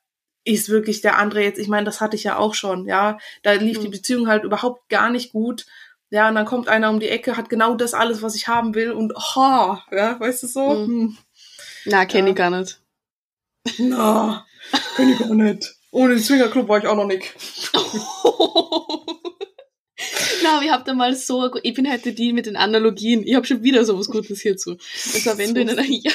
ist 0.43 0.69
wirklich 0.69 1.01
der 1.01 1.17
andere 1.17 1.43
jetzt, 1.43 1.59
ich 1.59 1.67
meine, 1.67 1.85
das 1.85 1.99
hatte 1.99 2.15
ich 2.15 2.23
ja 2.23 2.37
auch 2.37 2.53
schon, 2.53 2.85
ja, 2.85 3.17
da 3.43 3.53
lief 3.53 3.79
mhm. 3.79 3.83
die 3.83 3.89
Beziehung 3.89 4.27
halt 4.27 4.43
überhaupt 4.43 4.87
gar 4.89 5.09
nicht 5.09 5.31
gut, 5.31 5.65
ja, 6.09 6.29
und 6.29 6.35
dann 6.35 6.45
kommt 6.45 6.69
einer 6.69 6.89
um 6.89 6.99
die 6.99 7.09
Ecke, 7.09 7.35
hat 7.35 7.49
genau 7.49 7.75
das 7.75 7.93
alles, 7.93 8.21
was 8.21 8.35
ich 8.35 8.47
haben 8.47 8.75
will 8.75 8.91
und, 8.91 9.13
oh, 9.15 9.77
ja, 9.91 10.19
weißt 10.19 10.43
du 10.43 10.47
so? 10.47 10.69
Mhm. 10.69 10.87
Hm. 10.87 11.17
Na, 11.85 12.05
kenne 12.05 12.27
ja. 12.27 12.31
ich 12.31 12.37
gar 12.37 12.49
nicht. 12.49 12.79
Na, 13.77 14.45
kenne 14.95 15.13
ich 15.13 15.19
gar 15.19 15.33
nicht. 15.33 15.75
Ohne 15.91 16.15
den 16.15 16.23
Swingerclub 16.23 16.67
war 16.69 16.79
ich 16.79 16.87
auch 16.87 16.95
noch 16.95 17.07
nicht. 17.07 17.33
Na, 20.43 20.61
ich 20.63 20.71
hab 20.71 20.85
da 20.85 20.93
mal 20.93 21.15
so, 21.15 21.55
ich 21.63 21.73
bin 21.73 21.91
heute 21.91 22.13
die 22.13 22.33
mit 22.33 22.45
den 22.45 22.55
Analogien. 22.55 23.25
Ich 23.25 23.35
habe 23.35 23.45
schon 23.45 23.63
wieder 23.63 23.85
so 23.85 23.97
was 23.97 24.07
Gutes 24.07 24.41
hierzu. 24.41 24.71
Und 24.71 24.81
zwar, 25.21 25.37
wenn 25.37 25.53
du 25.53 25.61
in 25.61 25.69
einer, 25.69 25.83
ja, 25.87 26.11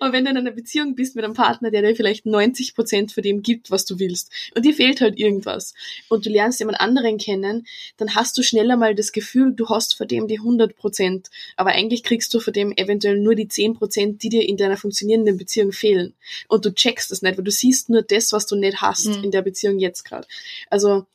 aber 0.00 0.12
wenn 0.12 0.24
du 0.24 0.30
in 0.30 0.36
einer 0.36 0.50
Beziehung 0.50 0.94
bist 0.94 1.16
mit 1.16 1.24
einem 1.24 1.34
Partner, 1.34 1.70
der 1.70 1.82
dir 1.82 1.96
vielleicht 1.96 2.26
90 2.26 2.74
Prozent 2.74 3.12
von 3.12 3.22
dem 3.22 3.42
gibt, 3.42 3.70
was 3.70 3.84
du 3.84 3.98
willst, 3.98 4.30
und 4.54 4.64
dir 4.64 4.74
fehlt 4.74 5.00
halt 5.00 5.18
irgendwas, 5.18 5.74
und 6.08 6.26
du 6.26 6.30
lernst 6.30 6.60
jemand 6.60 6.80
anderen 6.80 7.18
kennen, 7.18 7.66
dann 7.96 8.14
hast 8.14 8.36
du 8.36 8.42
schneller 8.42 8.76
mal 8.76 8.94
das 8.94 9.12
Gefühl, 9.12 9.54
du 9.54 9.68
hast 9.68 9.96
vor 9.96 10.06
dem 10.06 10.28
die 10.28 10.38
100 10.38 10.76
Prozent, 10.76 11.30
aber 11.56 11.70
eigentlich 11.70 12.02
kriegst 12.02 12.32
du 12.34 12.40
vor 12.40 12.52
dem 12.52 12.72
eventuell 12.76 13.18
nur 13.18 13.34
die 13.34 13.48
10 13.48 13.74
Prozent, 13.74 14.22
die 14.22 14.28
dir 14.28 14.46
in 14.46 14.56
deiner 14.56 14.76
funktionierenden 14.76 15.38
Beziehung 15.38 15.72
fehlen. 15.72 16.14
Und 16.48 16.64
du 16.64 16.74
checkst 16.74 17.10
das 17.10 17.22
nicht, 17.22 17.36
weil 17.36 17.44
du 17.44 17.50
siehst 17.50 17.88
nur 17.88 18.02
das, 18.02 18.32
was 18.32 18.46
du 18.46 18.56
nicht 18.56 18.80
hast 18.80 19.06
mhm. 19.06 19.24
in 19.24 19.30
der 19.30 19.42
Beziehung 19.42 19.78
jetzt 19.78 20.04
gerade. 20.04 20.26
Also 20.70 21.06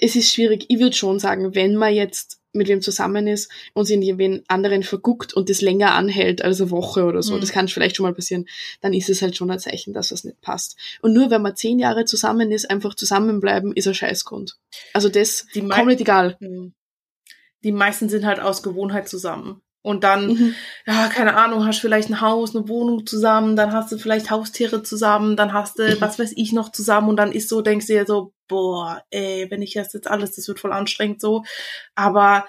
es 0.00 0.16
ist 0.16 0.32
schwierig. 0.32 0.66
Ich 0.68 0.78
würde 0.78 0.96
schon 0.96 1.18
sagen, 1.18 1.54
wenn 1.54 1.76
man 1.76 1.94
jetzt 1.94 2.40
mit 2.52 2.68
wem 2.68 2.82
zusammen 2.82 3.26
ist 3.26 3.50
und 3.74 3.84
sich 3.84 3.94
in 3.94 4.02
jemand 4.02 4.42
anderen 4.48 4.82
verguckt 4.82 5.34
und 5.34 5.48
das 5.48 5.60
länger 5.60 5.94
anhält 5.94 6.42
als 6.42 6.60
eine 6.60 6.70
Woche 6.70 7.04
oder 7.04 7.22
so, 7.22 7.36
mhm. 7.36 7.40
das 7.40 7.52
kann 7.52 7.68
vielleicht 7.68 7.96
schon 7.96 8.04
mal 8.04 8.14
passieren, 8.14 8.46
dann 8.80 8.92
ist 8.92 9.08
es 9.08 9.22
halt 9.22 9.36
schon 9.36 9.50
ein 9.50 9.58
Zeichen, 9.58 9.92
dass 9.92 10.08
das 10.08 10.24
nicht 10.24 10.40
passt. 10.40 10.76
Und 11.00 11.12
nur 11.12 11.30
wenn 11.30 11.42
man 11.42 11.54
zehn 11.54 11.78
Jahre 11.78 12.04
zusammen 12.04 12.50
ist, 12.50 12.68
einfach 12.68 12.94
zusammenbleiben, 12.94 13.72
ist 13.72 13.86
ein 13.86 13.94
Scheißgrund. 13.94 14.56
Also 14.92 15.08
das 15.08 15.46
die 15.54 15.60
komplett 15.60 16.00
egal. 16.00 16.36
Mhm. 16.40 16.74
Die 17.62 17.72
meisten 17.72 18.08
sind 18.08 18.24
halt 18.24 18.40
aus 18.40 18.62
Gewohnheit 18.62 19.08
zusammen. 19.08 19.60
Und 19.82 20.04
dann, 20.04 20.26
mhm. 20.26 20.54
ja, 20.86 21.08
keine 21.08 21.36
Ahnung, 21.36 21.66
hast 21.66 21.78
vielleicht 21.78 22.10
ein 22.10 22.20
Haus, 22.20 22.54
eine 22.54 22.68
Wohnung 22.68 23.06
zusammen, 23.06 23.56
dann 23.56 23.72
hast 23.72 23.90
du 23.90 23.98
vielleicht 23.98 24.30
Haustiere 24.30 24.82
zusammen, 24.82 25.36
dann 25.36 25.52
hast 25.54 25.78
du, 25.78 25.84
mhm. 25.84 26.00
was 26.00 26.18
weiß 26.18 26.32
ich, 26.36 26.52
noch 26.52 26.70
zusammen 26.70 27.08
und 27.08 27.16
dann 27.16 27.32
ist 27.32 27.48
so, 27.48 27.62
denkst 27.62 27.86
du 27.86 27.94
dir 27.94 28.06
so, 28.06 28.32
boah, 28.50 29.02
ey, 29.10 29.50
wenn 29.50 29.62
ich 29.62 29.74
das 29.74 29.94
jetzt 29.94 30.08
alles, 30.08 30.32
das 30.32 30.46
wird 30.48 30.60
voll 30.60 30.72
anstrengend 30.72 31.20
so. 31.20 31.44
Aber 31.94 32.46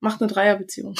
macht 0.00 0.22
eine 0.22 0.32
Dreierbeziehung. 0.32 0.94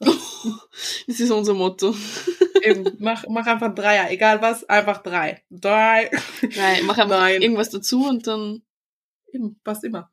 das 0.00 1.18
ist 1.20 1.30
unser 1.30 1.54
Motto. 1.54 1.94
Eben, 2.62 2.96
mach, 2.98 3.24
mach 3.28 3.46
einfach 3.46 3.74
Dreier, 3.74 4.10
egal 4.10 4.40
was, 4.42 4.68
einfach 4.68 5.02
drei. 5.02 5.42
Drei. 5.50 6.10
Nein, 6.54 6.84
mach 6.84 6.98
einfach 6.98 7.18
Nein. 7.20 7.42
irgendwas 7.42 7.70
dazu 7.70 8.06
und 8.06 8.26
dann. 8.26 8.62
Eben, 9.32 9.58
passt 9.64 9.82
immer. 9.82 10.10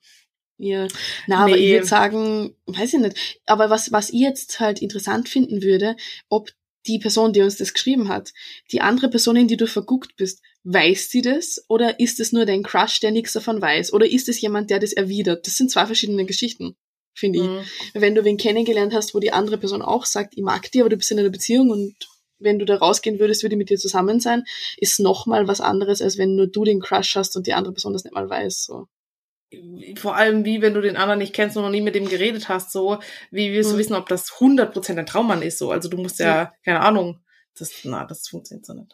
Ja, 0.58 0.88
na, 1.28 1.46
nee. 1.46 1.52
aber 1.52 1.58
ich 1.58 1.72
würde 1.72 1.86
sagen, 1.86 2.56
weiß 2.66 2.94
ich 2.94 3.00
nicht, 3.00 3.42
aber 3.46 3.70
was, 3.70 3.92
was 3.92 4.10
ich 4.10 4.22
jetzt 4.22 4.60
halt 4.60 4.82
interessant 4.82 5.30
finden 5.30 5.62
würde, 5.62 5.96
ob 6.30 6.50
die 6.88 6.98
Person, 6.98 7.32
die 7.32 7.42
uns 7.42 7.58
das 7.58 7.74
geschrieben 7.74 8.10
hat, 8.10 8.34
die 8.72 8.82
andere 8.82 9.10
Person, 9.10 9.36
in 9.36 9.48
die 9.48 9.58
du 9.58 9.68
verguckt 9.68 10.16
bist, 10.16 10.42
weiß 10.70 11.10
sie 11.10 11.22
das 11.22 11.64
oder 11.70 12.00
ist 12.00 12.20
es 12.20 12.34
nur 12.34 12.46
dein 12.46 12.62
Crush, 12.62 13.00
der 13.00 13.12
nichts 13.12 13.34
davon 13.34 13.62
weiß 13.62 13.94
oder 13.94 14.06
ist 14.06 14.28
es 14.28 14.42
jemand, 14.42 14.70
der 14.70 14.80
das 14.80 14.92
erwidert? 14.92 15.48
Das 15.48 15.56
sind 15.56 15.72
zwei 15.72 15.86
verschiedene 15.86 16.26
Geschichten, 16.26 16.76
finde 17.14 17.42
mhm. 17.42 17.60
ich. 17.60 18.02
Wenn 18.02 18.16
du 18.16 18.26
wen 18.26 18.38
kennengelernt 18.38 18.94
hast, 18.94 19.16
wo 19.16 19.20
die 19.20 19.32
andere 19.32 19.58
Person 19.58 19.82
auch 19.82 20.06
sagt, 20.06 20.34
ich 20.36 20.44
mag 20.44 20.70
dich, 20.70 20.82
aber 20.82 20.90
du 20.90 20.98
bist 20.98 21.12
in 21.12 21.20
einer 21.20 21.30
Beziehung 21.30 21.70
und 21.70 21.96
wenn 22.40 22.60
du 22.60 22.66
da 22.66 22.76
rausgehen 22.76 23.20
würdest, 23.20 23.44
würde 23.44 23.56
ich 23.56 23.60
mit 23.60 23.70
dir 23.70 23.78
zusammen 23.78 24.20
sein, 24.20 24.44
ist 24.76 25.00
nochmal 25.00 25.48
was 25.48 25.62
anderes, 25.62 26.02
als 26.02 26.18
wenn 26.18 26.36
nur 26.36 26.48
du 26.48 26.66
den 26.66 26.82
Crush 26.82 27.16
hast 27.16 27.38
und 27.38 27.48
die 27.48 27.54
andere 27.54 27.74
Person 27.74 27.94
das 27.94 28.04
nicht 28.04 28.14
mal 28.14 28.30
weiß. 28.30 28.66
So 28.66 28.88
vor 29.96 30.18
allem 30.18 30.44
wie, 30.44 30.62
wenn 30.62 30.74
du 30.74 30.82
den 30.82 30.98
anderen 30.98 31.20
nicht 31.20 31.34
kennst 31.34 31.56
und 31.56 31.64
noch 31.64 31.70
nie 31.70 31.80
mit 31.80 31.96
dem 31.96 32.10
geredet 32.10 32.50
hast, 32.50 32.74
so, 32.74 33.00
wie 33.32 33.54
wirst 33.54 33.70
mhm. 33.70 33.74
du 33.74 33.80
wissen, 33.80 33.96
ob 33.96 34.10
das 34.10 34.30
100% 34.34 34.98
ein 34.98 35.06
Traummann 35.06 35.42
ist, 35.42 35.58
so, 35.58 35.72
also 35.72 35.88
du 35.88 35.96
musst 35.96 36.20
ja, 36.20 36.26
ja, 36.26 36.54
keine 36.66 36.82
Ahnung, 36.82 37.22
das, 37.58 37.72
na, 37.84 38.04
das 38.04 38.28
funktioniert 38.28 38.66
so 38.66 38.74
nicht. 38.74 38.94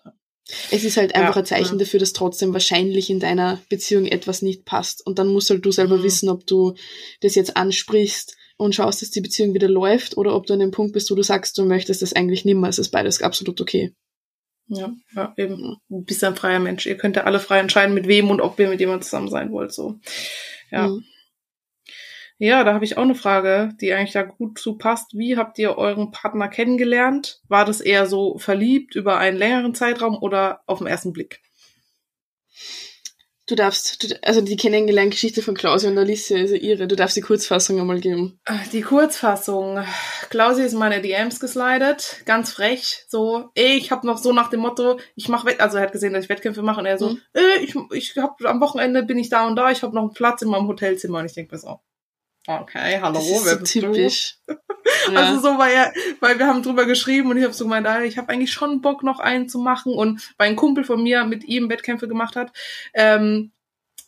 Es 0.71 0.84
ist 0.84 0.97
halt 0.97 1.15
einfach 1.15 1.36
ja, 1.36 1.41
ein 1.41 1.45
Zeichen 1.45 1.79
ja. 1.79 1.86
dafür, 1.86 1.99
dass 1.99 2.13
trotzdem 2.13 2.53
wahrscheinlich 2.53 3.10
in 3.10 3.19
deiner 3.19 3.62
Beziehung 3.69 4.06
etwas 4.06 4.41
nicht 4.41 4.65
passt. 4.65 5.06
Und 5.06 5.19
dann 5.19 5.27
musst 5.27 5.49
halt 5.49 5.65
du 5.65 5.71
selber 5.71 5.97
mhm. 5.97 6.03
wissen, 6.03 6.29
ob 6.29 6.45
du 6.45 6.75
das 7.21 7.36
jetzt 7.36 7.56
ansprichst 7.56 8.36
und 8.58 8.75
schaust, 8.75 9.01
dass 9.01 9.12
die 9.12 9.21
Beziehung 9.21 9.53
wieder 9.53 9.69
läuft 9.69 10.17
oder 10.17 10.36
ob 10.36 10.45
du 10.45 10.53
an 10.53 10.60
dem 10.60 10.71
Punkt 10.71 10.93
bist, 10.93 11.10
wo 11.10 11.15
du 11.15 11.23
sagst, 11.23 11.58
du 11.58 11.65
möchtest 11.65 12.01
das 12.01 12.13
eigentlich 12.13 12.45
nimmer. 12.45 12.67
Es 12.67 12.77
ist 12.77 12.89
beides 12.89 13.21
absolut 13.21 13.62
okay. 13.62 13.93
Ja, 14.67 14.93
ja, 15.15 15.34
eben. 15.38 15.77
Du 15.89 16.01
bist 16.03 16.23
ein 16.23 16.36
freier 16.36 16.60
Mensch. 16.60 16.86
Ihr 16.86 16.97
könnt 16.97 17.15
ja 17.15 17.23
alle 17.23 17.39
frei 17.39 17.60
entscheiden, 17.60 17.93
mit 17.93 18.08
wem 18.08 18.29
und 18.29 18.41
ob 18.41 18.60
ihr 18.60 18.69
mit 18.69 18.79
jemandem 18.79 19.03
zusammen 19.03 19.29
sein 19.29 19.51
wollt, 19.51 19.73
so. 19.73 19.99
Ja. 20.71 20.88
Mhm. 20.88 21.03
Ja, 22.38 22.63
da 22.63 22.74
habe 22.74 22.84
ich 22.84 22.98
auch 22.98 23.04
eine 23.04 23.15
Frage, 23.15 23.69
die 23.80 23.93
eigentlich 23.93 24.13
da 24.13 24.24
gut 24.24 24.60
zu 24.60 24.78
passt. 24.78 25.17
Wie 25.17 25.38
habt 25.38 25.60
ihr 25.60 25.78
euren 25.78 26.12
Partner 26.12 26.48
kennengelernt? 26.48 27.41
War 27.48 27.65
das 27.65 27.80
eher 27.80 28.06
so 28.06 28.38
verliebt 28.38 28.96
über 28.96 29.17
einen 29.17 29.38
längeren 29.38 29.76
Zeitraum 29.76 30.17
oder 30.17 30.62
auf 30.65 30.80
den 30.80 30.88
ersten 30.88 31.13
Blick? 31.13 31.41
Du 33.45 33.55
darfst, 33.55 34.01
du, 34.01 34.18
also 34.24 34.39
die 34.39 34.55
kennengelernte 34.55 35.12
Geschichte 35.12 35.41
von 35.41 35.53
Klausi 35.53 35.88
und 35.88 35.97
Alicia 35.97 36.38
ist 36.38 36.51
ja 36.51 36.57
ihre. 36.57 36.88
Du 36.88 36.95
darfst 36.95 37.18
die 37.18 37.22
Kurzfassung 37.22 37.78
einmal 37.78 37.99
geben. 37.99 38.39
Die 38.72 38.82
Kurzfassung. 38.82 39.84
Klausi 40.30 40.64
ist 40.64 40.74
meine 40.74 41.01
DMs 41.01 41.41
geslidet, 41.41 42.22
ganz 42.26 42.53
frech, 42.53 43.03
so, 43.10 43.49
ey, 43.55 43.76
ich 43.76 43.91
hab 43.91 44.05
noch 44.05 44.18
so 44.18 44.32
nach 44.32 44.49
dem 44.49 44.62
Motto, 44.62 44.97
ich 45.16 45.28
mach 45.28 45.43
Wett, 45.43 45.60
also 45.60 45.78
er 45.78 45.84
hat 45.84 45.91
gesehen, 45.91 46.14
dass 46.14 46.24
ich 46.24 46.30
Wettkämpfe 46.30 46.62
mache 46.62 46.80
und 46.80 46.86
er 46.86 46.97
so, 46.97 47.10
mhm. 47.10 47.22
ey, 47.34 47.64
ich, 47.64 47.76
ich 47.91 48.18
hab 48.18 48.43
am 48.45 48.62
Wochenende 48.62 49.03
bin 49.03 49.20
ich 49.20 49.30
da 49.30 49.45
und 49.45 49.57
da, 49.57 49.72
ich 49.72 49.84
hab 49.84 49.91
noch 49.91 50.03
einen 50.03 50.14
Platz 50.14 50.41
in 50.41 50.49
meinem 50.49 50.68
Hotelzimmer 50.68 51.20
und 51.20 51.26
ich 51.26 51.34
denk 51.34 51.51
mir 51.51 51.57
so, 51.57 51.80
Okay, 52.48 53.00
hallo, 53.02 53.16
das 53.16 53.30
ist 53.30 53.46
wer 53.46 53.54
so 53.54 53.60
bist 53.60 53.74
typisch. 53.74 54.38
du? 54.48 54.58
Ja. 55.10 55.20
Also 55.20 55.39
so, 55.39 55.58
weil, 55.58 55.74
er, 55.74 55.94
weil 56.20 56.39
wir 56.39 56.48
haben 56.48 56.62
drüber 56.62 56.86
geschrieben 56.86 57.32
und 57.32 57.38
ich 57.38 57.44
habe 57.44 57.54
so 57.54 57.66
gemeint, 57.66 57.88
ich 58.06 58.18
habe 58.18 58.30
eigentlich 58.30 58.52
schon 58.52 58.82
Bock, 58.82 59.02
noch 59.04 59.20
einen 59.20 59.48
zu 59.50 59.60
machen. 59.60 59.94
Und 59.94 60.34
weil 60.38 60.50
ein 60.50 60.56
Kumpel 60.58 60.84
von 60.84 61.02
mir 61.02 61.24
mit 61.26 61.46
ihm 61.46 61.70
Wettkämpfe 61.70 62.08
gemacht 62.08 62.36
hat, 62.36 62.52
ähm, 62.94 63.52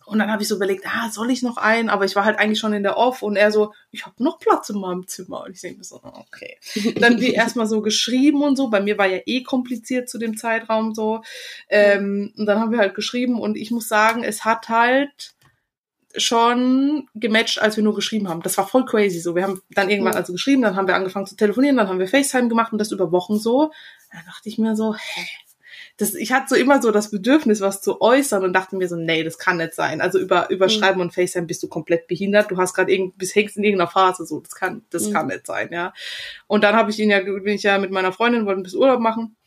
Und 0.05 0.19
dann 0.19 0.31
habe 0.31 0.43
ich 0.43 0.47
so 0.47 0.55
überlegt, 0.55 0.85
ah, 0.85 1.09
soll 1.09 1.31
ich 1.31 1.41
noch 1.41 1.57
einen? 1.57 1.89
Aber 1.89 2.05
ich 2.05 2.15
war 2.15 2.25
halt 2.25 2.37
eigentlich 2.37 2.59
schon 2.59 2.73
in 2.73 2.83
der 2.83 2.97
Off 2.97 3.23
und 3.23 3.35
er 3.37 3.51
so, 3.51 3.73
ich 3.91 4.05
habe 4.05 4.23
noch 4.23 4.37
Platz 4.39 4.69
in 4.69 4.79
meinem 4.79 5.07
Zimmer. 5.07 5.43
Und 5.45 5.53
ich 5.53 5.61
denke 5.61 5.79
mir 5.79 5.83
so, 5.83 5.99
okay. 6.03 6.57
Dann 6.99 7.19
wie 7.19 7.33
erstmal 7.33 7.67
so 7.67 7.81
geschrieben 7.81 8.43
und 8.43 8.55
so. 8.55 8.69
Bei 8.69 8.81
mir 8.81 8.97
war 8.97 9.07
ja 9.07 9.19
eh 9.25 9.43
kompliziert 9.43 10.09
zu 10.09 10.19
dem 10.19 10.37
Zeitraum 10.37 10.93
so. 10.93 11.23
Ähm, 11.69 12.33
und 12.37 12.45
dann 12.45 12.59
haben 12.59 12.71
wir 12.71 12.79
halt 12.79 12.95
geschrieben 12.95 13.39
und 13.39 13.57
ich 13.57 13.71
muss 13.71 13.87
sagen, 13.87 14.23
es 14.23 14.45
hat 14.45 14.69
halt 14.69 15.34
schon 16.17 17.07
gematcht, 17.15 17.61
als 17.61 17.75
wir 17.77 17.83
nur 17.83 17.95
geschrieben 17.95 18.29
haben. 18.29 18.41
Das 18.41 18.57
war 18.57 18.67
voll 18.67 18.85
crazy 18.85 19.19
so. 19.19 19.35
Wir 19.35 19.43
haben 19.43 19.61
dann 19.71 19.89
irgendwann 19.89 20.15
also 20.15 20.33
geschrieben, 20.33 20.61
dann 20.61 20.75
haben 20.75 20.87
wir 20.87 20.95
angefangen 20.95 21.25
zu 21.25 21.35
telefonieren, 21.35 21.77
dann 21.77 21.87
haben 21.87 21.99
wir 21.99 22.07
FaceTime 22.07 22.49
gemacht 22.49 22.71
und 22.71 22.79
das 22.79 22.91
über 22.91 23.11
Wochen 23.11 23.37
so. 23.37 23.71
Da 24.11 24.19
dachte 24.25 24.49
ich 24.49 24.57
mir 24.57 24.75
so, 24.75 24.95
hä, 24.95 25.27
das, 25.97 26.13
ich 26.13 26.33
hatte 26.33 26.49
so 26.49 26.55
immer 26.55 26.81
so 26.81 26.91
das 26.91 27.09
Bedürfnis, 27.09 27.61
was 27.61 27.81
zu 27.81 28.01
äußern 28.01 28.43
und 28.43 28.53
dachte 28.53 28.75
mir 28.75 28.89
so, 28.89 28.97
nee, 28.97 29.23
das 29.23 29.37
kann 29.37 29.57
nicht 29.57 29.73
sein. 29.73 30.01
Also 30.01 30.19
über, 30.19 30.49
über 30.49 30.65
mhm. 30.65 30.71
Schreiben 30.71 31.01
und 31.01 31.13
FaceTime 31.13 31.47
bist 31.47 31.63
du 31.63 31.69
komplett 31.69 32.07
behindert. 32.07 32.51
Du 32.51 32.57
hast 32.57 32.73
gerade 32.73 32.91
irgend, 32.91 33.17
bist 33.17 33.35
hängst 33.35 33.55
in 33.55 33.63
irgendeiner 33.63 33.89
Phase, 33.89 34.25
so, 34.25 34.41
das 34.41 34.55
kann, 34.55 34.83
das 34.89 35.07
mhm. 35.07 35.13
kann 35.13 35.27
nicht 35.27 35.47
sein, 35.47 35.69
ja. 35.71 35.93
Und 36.47 36.63
dann 36.65 36.75
habe 36.75 36.91
ich 36.91 36.99
ihn 36.99 37.09
ja, 37.09 37.21
bin 37.21 37.47
ich 37.47 37.63
ja 37.63 37.77
mit 37.77 37.91
meiner 37.91 38.11
Freundin, 38.11 38.45
wollten 38.45 38.63
bis 38.63 38.75
Urlaub 38.75 38.99
machen. 38.99 39.37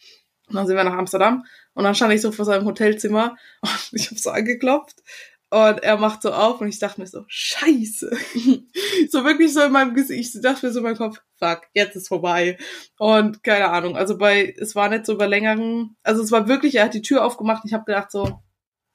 Und 0.48 0.54
dann 0.54 0.66
sind 0.66 0.76
wir 0.76 0.84
nach 0.84 0.96
Amsterdam 0.96 1.44
und 1.74 1.84
dann 1.84 1.94
stand 1.94 2.14
ich 2.14 2.22
so 2.22 2.32
vor 2.32 2.46
seinem 2.46 2.64
Hotelzimmer 2.64 3.36
und 3.60 3.90
ich 3.92 4.06
habe 4.06 4.18
so 4.18 4.30
angeklopft 4.30 5.02
und 5.50 5.82
er 5.82 5.96
macht 5.96 6.22
so 6.22 6.32
auf 6.32 6.60
und 6.60 6.68
ich 6.68 6.78
dachte 6.78 7.00
mir 7.00 7.06
so, 7.06 7.24
scheiße. 7.26 8.10
so 9.10 9.24
wirklich 9.24 9.54
so 9.54 9.62
in 9.62 9.72
meinem 9.72 9.94
Gesicht. 9.94 10.34
Ich 10.34 10.42
dachte 10.42 10.66
mir 10.66 10.72
so 10.72 10.80
in 10.80 10.84
meinem 10.84 10.96
Kopf, 10.96 11.20
fuck, 11.38 11.62
jetzt 11.72 11.96
ist 11.96 12.08
vorbei. 12.08 12.58
Und 12.98 13.42
keine 13.42 13.70
Ahnung, 13.70 13.96
also 13.96 14.18
bei, 14.18 14.54
es 14.58 14.74
war 14.74 14.90
nicht 14.90 15.06
so 15.06 15.14
über 15.14 15.26
längeren, 15.26 15.96
also 16.02 16.22
es 16.22 16.32
war 16.32 16.48
wirklich, 16.48 16.74
er 16.74 16.84
hat 16.84 16.94
die 16.94 17.02
Tür 17.02 17.24
aufgemacht 17.24 17.64
und 17.64 17.68
ich 17.68 17.74
habe 17.74 17.84
gedacht 17.84 18.10
so, 18.10 18.42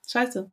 scheiße. 0.07 0.51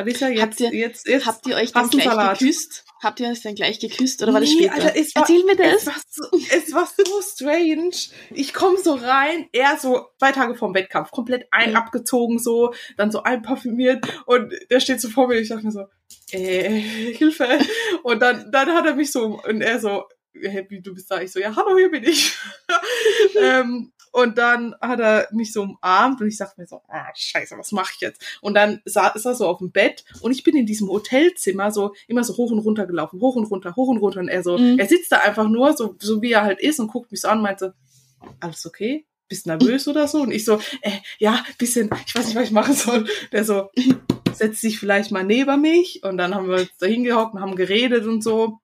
Alisa, 0.00 0.28
jetzt, 0.28 0.42
habt 0.42 0.60
ihr, 0.60 0.74
jetzt, 0.74 1.06
jetzt 1.08 1.26
habt 1.26 1.46
ihr 1.46 1.56
euch 1.56 1.72
dann 1.72 1.88
gleich 1.88 2.04
Salat. 2.04 2.38
geküsst? 2.38 2.84
Habt 3.02 3.20
ihr 3.20 3.28
euch 3.28 3.40
dann 3.42 3.54
gleich 3.54 3.78
geküsst 3.78 4.22
oder 4.22 4.32
war 4.34 4.40
das 4.40 4.50
Nee, 4.50 4.68
später? 4.68 4.74
Alter, 4.74 4.96
es 4.96 5.14
war- 5.14 5.22
Erzähl 5.22 5.44
mir 5.44 5.56
das. 5.56 5.74
Es 5.82 5.86
war, 5.86 5.94
so, 6.10 6.22
es 6.56 6.72
war 6.74 6.88
so 6.96 7.22
strange. 7.22 7.90
Ich 8.32 8.52
komme 8.52 8.78
so 8.78 8.94
rein, 8.94 9.48
er 9.52 9.78
so 9.78 10.06
zwei 10.18 10.32
Tage 10.32 10.54
vorm 10.54 10.74
Wettkampf, 10.74 11.10
komplett 11.10 11.46
ein 11.50 11.70
Mhm. 11.70 11.76
abgezogen 11.76 12.38
so, 12.38 12.74
dann 12.96 13.10
so 13.10 13.22
einparfümiert 13.22 14.04
und 14.26 14.52
der 14.70 14.80
steht 14.80 15.00
so 15.00 15.08
vor 15.08 15.28
mir. 15.28 15.36
Ich 15.40 15.48
dachte 15.48 15.64
mir 15.64 15.72
so, 15.72 15.86
äh, 16.32 16.68
Hilfe. 17.12 17.58
Und 18.02 18.20
dann, 18.20 18.50
dann 18.52 18.68
hat 18.74 18.86
er 18.86 18.94
mich 18.96 19.10
so 19.12 19.40
und 19.46 19.62
er 19.62 19.80
so, 19.80 20.04
hey, 20.34 20.66
wie 20.68 20.80
du 20.80 20.94
bist 20.94 21.10
da? 21.10 21.20
Ich 21.22 21.32
so, 21.32 21.40
ja, 21.40 21.54
hallo, 21.56 21.76
hier 21.78 21.90
bin 21.90 22.04
ich. 22.04 22.32
ähm, 23.40 23.92
und 24.12 24.38
dann 24.38 24.74
hat 24.80 25.00
er 25.00 25.28
mich 25.32 25.52
so 25.52 25.62
umarmt 25.62 26.20
und 26.20 26.28
ich 26.28 26.36
dachte 26.38 26.60
mir 26.60 26.66
so, 26.66 26.80
ah, 26.88 27.06
scheiße, 27.14 27.56
was 27.58 27.72
mache 27.72 27.92
ich 27.94 28.00
jetzt? 28.00 28.22
Und 28.40 28.54
dann 28.54 28.80
sa- 28.84 29.08
ist 29.08 29.24
er 29.24 29.34
so 29.34 29.46
auf 29.46 29.58
dem 29.58 29.70
Bett 29.70 30.04
und 30.20 30.32
ich 30.32 30.42
bin 30.42 30.56
in 30.56 30.66
diesem 30.66 30.88
Hotelzimmer 30.88 31.70
so 31.72 31.94
immer 32.08 32.24
so 32.24 32.36
hoch 32.36 32.50
und 32.50 32.58
runter 32.60 32.86
gelaufen, 32.86 33.20
hoch 33.20 33.36
und 33.36 33.44
runter, 33.44 33.74
hoch 33.76 33.88
und 33.88 33.98
runter. 33.98 34.20
Und 34.20 34.28
er 34.28 34.42
so, 34.42 34.58
Mhm. 34.58 34.78
er 34.78 34.86
sitzt 34.86 35.12
da 35.12 35.18
einfach 35.18 35.48
nur, 35.48 35.76
so, 35.76 35.96
so 36.00 36.20
wie 36.22 36.32
er 36.32 36.42
halt 36.42 36.60
ist 36.60 36.80
und 36.80 36.88
guckt 36.88 37.10
mich 37.12 37.20
so 37.20 37.28
an 37.28 37.38
und 37.38 37.44
meinte, 37.44 37.74
alles 38.40 38.66
okay? 38.66 39.06
Bist 39.28 39.46
nervös 39.46 39.86
oder 39.86 40.08
so? 40.08 40.22
Und 40.22 40.32
ich 40.32 40.44
so, 40.44 40.58
äh, 40.82 40.90
ja, 41.18 41.44
bisschen, 41.56 41.88
ich 42.06 42.14
weiß 42.16 42.26
nicht, 42.26 42.36
was 42.36 42.44
ich 42.44 42.50
machen 42.50 42.74
soll. 42.74 43.06
Der 43.30 43.44
so, 43.44 43.70
setzt 44.32 44.60
sich 44.60 44.78
vielleicht 44.80 45.12
mal 45.12 45.22
neben 45.24 45.60
mich 45.60 46.02
und 46.02 46.16
dann 46.18 46.34
haben 46.34 46.48
wir 46.48 46.56
uns 46.56 46.70
da 46.80 46.86
hingehockt 46.86 47.34
und 47.34 47.40
haben 47.40 47.54
geredet 47.54 48.06
und 48.06 48.22
so. 48.24 48.58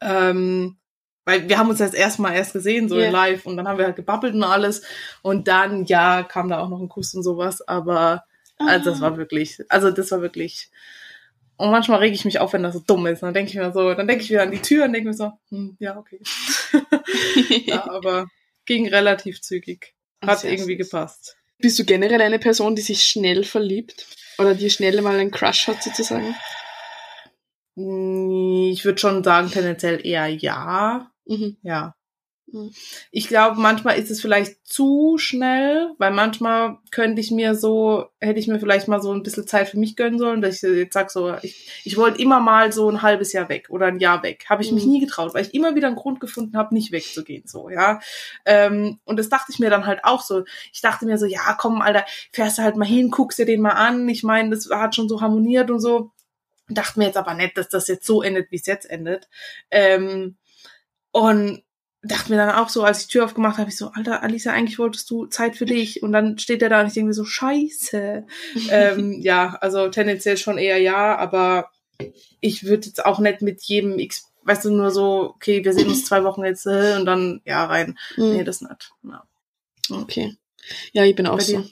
Ähm, 0.00 0.76
weil 1.24 1.48
wir 1.48 1.58
haben 1.58 1.70
uns 1.70 1.78
das 1.78 1.94
erste 1.94 2.22
Mal 2.22 2.34
erst 2.34 2.52
gesehen, 2.52 2.88
so 2.88 2.98
in 2.98 3.10
live, 3.12 3.46
und 3.46 3.56
dann 3.56 3.66
haben 3.68 3.78
wir 3.78 3.86
halt 3.86 3.96
gebabbelt 3.96 4.34
und 4.34 4.44
alles. 4.44 4.82
Und 5.22 5.48
dann, 5.48 5.84
ja, 5.86 6.22
kam 6.22 6.48
da 6.48 6.58
auch 6.60 6.68
noch 6.68 6.80
ein 6.80 6.88
Kuss 6.88 7.14
und 7.14 7.22
sowas, 7.22 7.60
aber 7.66 8.24
also 8.58 8.90
das 8.90 8.98
Ah. 8.98 9.02
war 9.02 9.16
wirklich, 9.16 9.58
also 9.68 9.90
das 9.90 10.10
war 10.10 10.20
wirklich. 10.22 10.70
Und 11.56 11.70
manchmal 11.70 12.00
rege 12.00 12.14
ich 12.14 12.24
mich 12.24 12.40
auf, 12.40 12.52
wenn 12.52 12.62
das 12.64 12.74
so 12.74 12.80
dumm 12.84 13.06
ist. 13.06 13.22
Dann 13.22 13.32
denke 13.32 13.50
ich 13.50 13.56
mir 13.56 13.72
so, 13.72 13.94
dann 13.94 14.08
denke 14.08 14.24
ich 14.24 14.30
wieder 14.30 14.42
an 14.42 14.50
die 14.50 14.60
Tür 14.60 14.84
und 14.86 14.92
denke 14.92 15.08
mir 15.08 15.14
so, 15.14 15.32
hm, 15.50 15.76
ja, 15.78 15.96
okay. 15.96 16.20
ja, 17.66 17.88
aber 17.90 18.26
ging 18.66 18.88
relativ 18.88 19.40
zügig. 19.40 19.94
Hat 20.24 20.40
Sehr 20.40 20.52
irgendwie 20.52 20.76
süß. 20.76 20.90
gepasst. 20.90 21.36
Bist 21.58 21.78
du 21.78 21.84
generell 21.84 22.20
eine 22.20 22.38
Person, 22.40 22.74
die 22.74 22.82
sich 22.82 23.04
schnell 23.04 23.44
verliebt? 23.44 24.06
Oder 24.38 24.54
die 24.54 24.68
schnell 24.68 25.00
mal 25.00 25.16
einen 25.18 25.30
Crush 25.30 25.68
hat, 25.68 25.80
sozusagen? 25.82 26.34
Mm, 27.76 28.70
Ich 28.72 28.84
würde 28.84 28.98
schon 28.98 29.22
sagen, 29.24 29.50
tendenziell 29.50 30.04
eher 30.04 30.26
ja. 30.28 31.10
Mhm. 31.26 31.56
Ja. 31.62 31.94
Mhm. 32.46 32.72
Ich 33.10 33.28
glaube, 33.28 33.58
manchmal 33.58 33.98
ist 33.98 34.10
es 34.10 34.20
vielleicht 34.20 34.66
zu 34.66 35.16
schnell, 35.16 35.94
weil 35.98 36.10
manchmal 36.12 36.76
könnte 36.90 37.20
ich 37.22 37.30
mir 37.30 37.54
so, 37.54 38.06
hätte 38.20 38.38
ich 38.38 38.48
mir 38.48 38.60
vielleicht 38.60 38.86
mal 38.86 39.00
so 39.00 39.12
ein 39.12 39.22
bisschen 39.22 39.46
Zeit 39.46 39.70
für 39.70 39.78
mich 39.78 39.96
gönnen 39.96 40.18
sollen, 40.18 40.42
dass 40.42 40.62
ich 40.62 40.76
jetzt 40.76 40.92
sag 40.92 41.10
so, 41.10 41.34
ich, 41.42 41.82
ich 41.84 41.96
wollte 41.96 42.20
immer 42.20 42.40
mal 42.40 42.70
so 42.70 42.90
ein 42.90 43.00
halbes 43.00 43.32
Jahr 43.32 43.48
weg 43.48 43.70
oder 43.70 43.86
ein 43.86 43.98
Jahr 43.98 44.22
weg. 44.22 44.44
Habe 44.50 44.62
ich 44.62 44.72
mich 44.72 44.84
Mhm. 44.84 44.90
nie 44.92 45.00
getraut, 45.00 45.32
weil 45.34 45.46
ich 45.46 45.54
immer 45.54 45.74
wieder 45.74 45.86
einen 45.86 45.96
Grund 45.96 46.20
gefunden 46.20 46.56
habe, 46.58 46.74
nicht 46.74 46.92
wegzugehen, 46.92 47.44
so, 47.46 47.70
ja. 47.70 48.00
Ähm, 48.44 49.00
und 49.04 49.18
das 49.18 49.30
dachte 49.30 49.50
ich 49.50 49.58
mir 49.58 49.70
dann 49.70 49.86
halt 49.86 50.04
auch 50.04 50.22
so. 50.22 50.44
Ich 50.72 50.82
dachte 50.82 51.06
mir 51.06 51.16
so, 51.16 51.24
ja, 51.26 51.54
komm, 51.58 51.80
Alter, 51.80 52.04
fährst 52.30 52.58
du 52.58 52.62
halt 52.62 52.76
mal 52.76 52.84
hin, 52.86 53.10
guckst 53.10 53.38
dir 53.38 53.46
den 53.46 53.62
mal 53.62 53.70
an. 53.70 54.06
Ich 54.10 54.22
meine, 54.22 54.50
das 54.50 54.68
hat 54.70 54.94
schon 54.94 55.08
so 55.08 55.22
harmoniert 55.22 55.70
und 55.70 55.80
so. 55.80 56.10
Dachte 56.68 56.98
mir 56.98 57.06
jetzt 57.06 57.16
aber 57.18 57.34
nicht, 57.34 57.56
dass 57.58 57.68
das 57.68 57.88
jetzt 57.88 58.06
so 58.06 58.22
endet, 58.22 58.50
wie 58.50 58.56
es 58.56 58.66
jetzt 58.66 58.88
endet. 58.90 59.28
Ähm, 59.70 60.36
und 61.14 61.62
dachte 62.02 62.30
mir 62.32 62.36
dann 62.38 62.50
auch 62.50 62.68
so, 62.68 62.82
als 62.82 63.00
ich 63.00 63.06
die 63.06 63.12
Tür 63.12 63.24
aufgemacht 63.24 63.56
habe, 63.56 63.70
ich 63.70 63.76
so, 63.76 63.88
Alter, 63.94 64.22
Alisa, 64.24 64.50
eigentlich 64.52 64.80
wolltest 64.80 65.08
du 65.10 65.26
Zeit 65.26 65.56
für 65.56 65.64
dich. 65.64 66.02
Und 66.02 66.10
dann 66.12 66.38
steht 66.38 66.60
der 66.60 66.68
da 66.68 66.80
und 66.80 66.88
ich 66.88 66.92
denke 66.94 67.06
mir 67.08 67.14
so, 67.14 67.24
scheiße. 67.24 68.26
ähm, 68.70 69.20
ja, 69.22 69.56
also 69.60 69.88
tendenziell 69.88 70.36
schon 70.36 70.58
eher 70.58 70.78
ja, 70.78 71.16
aber 71.16 71.70
ich 72.40 72.64
würde 72.64 72.88
jetzt 72.88 73.06
auch 73.06 73.20
nicht 73.20 73.40
mit 73.42 73.62
jedem 73.62 73.98
X, 74.00 74.26
weißt 74.42 74.64
du, 74.64 74.70
nur 74.72 74.90
so, 74.90 75.30
okay, 75.36 75.64
wir 75.64 75.72
sehen 75.72 75.86
uns 75.88 76.04
zwei 76.04 76.24
Wochen 76.24 76.44
jetzt 76.44 76.66
äh, 76.66 76.96
und 76.98 77.06
dann 77.06 77.40
ja 77.46 77.64
rein. 77.64 77.96
Mhm. 78.16 78.32
Nee, 78.32 78.44
das 78.44 78.60
nicht. 78.60 78.90
Ja. 79.04 79.22
Okay. 79.90 80.36
Ja, 80.92 81.04
ich 81.04 81.14
bin 81.14 81.26
auch 81.28 81.38
Bei 81.38 81.44
so. 81.44 81.58
dir? 81.60 81.70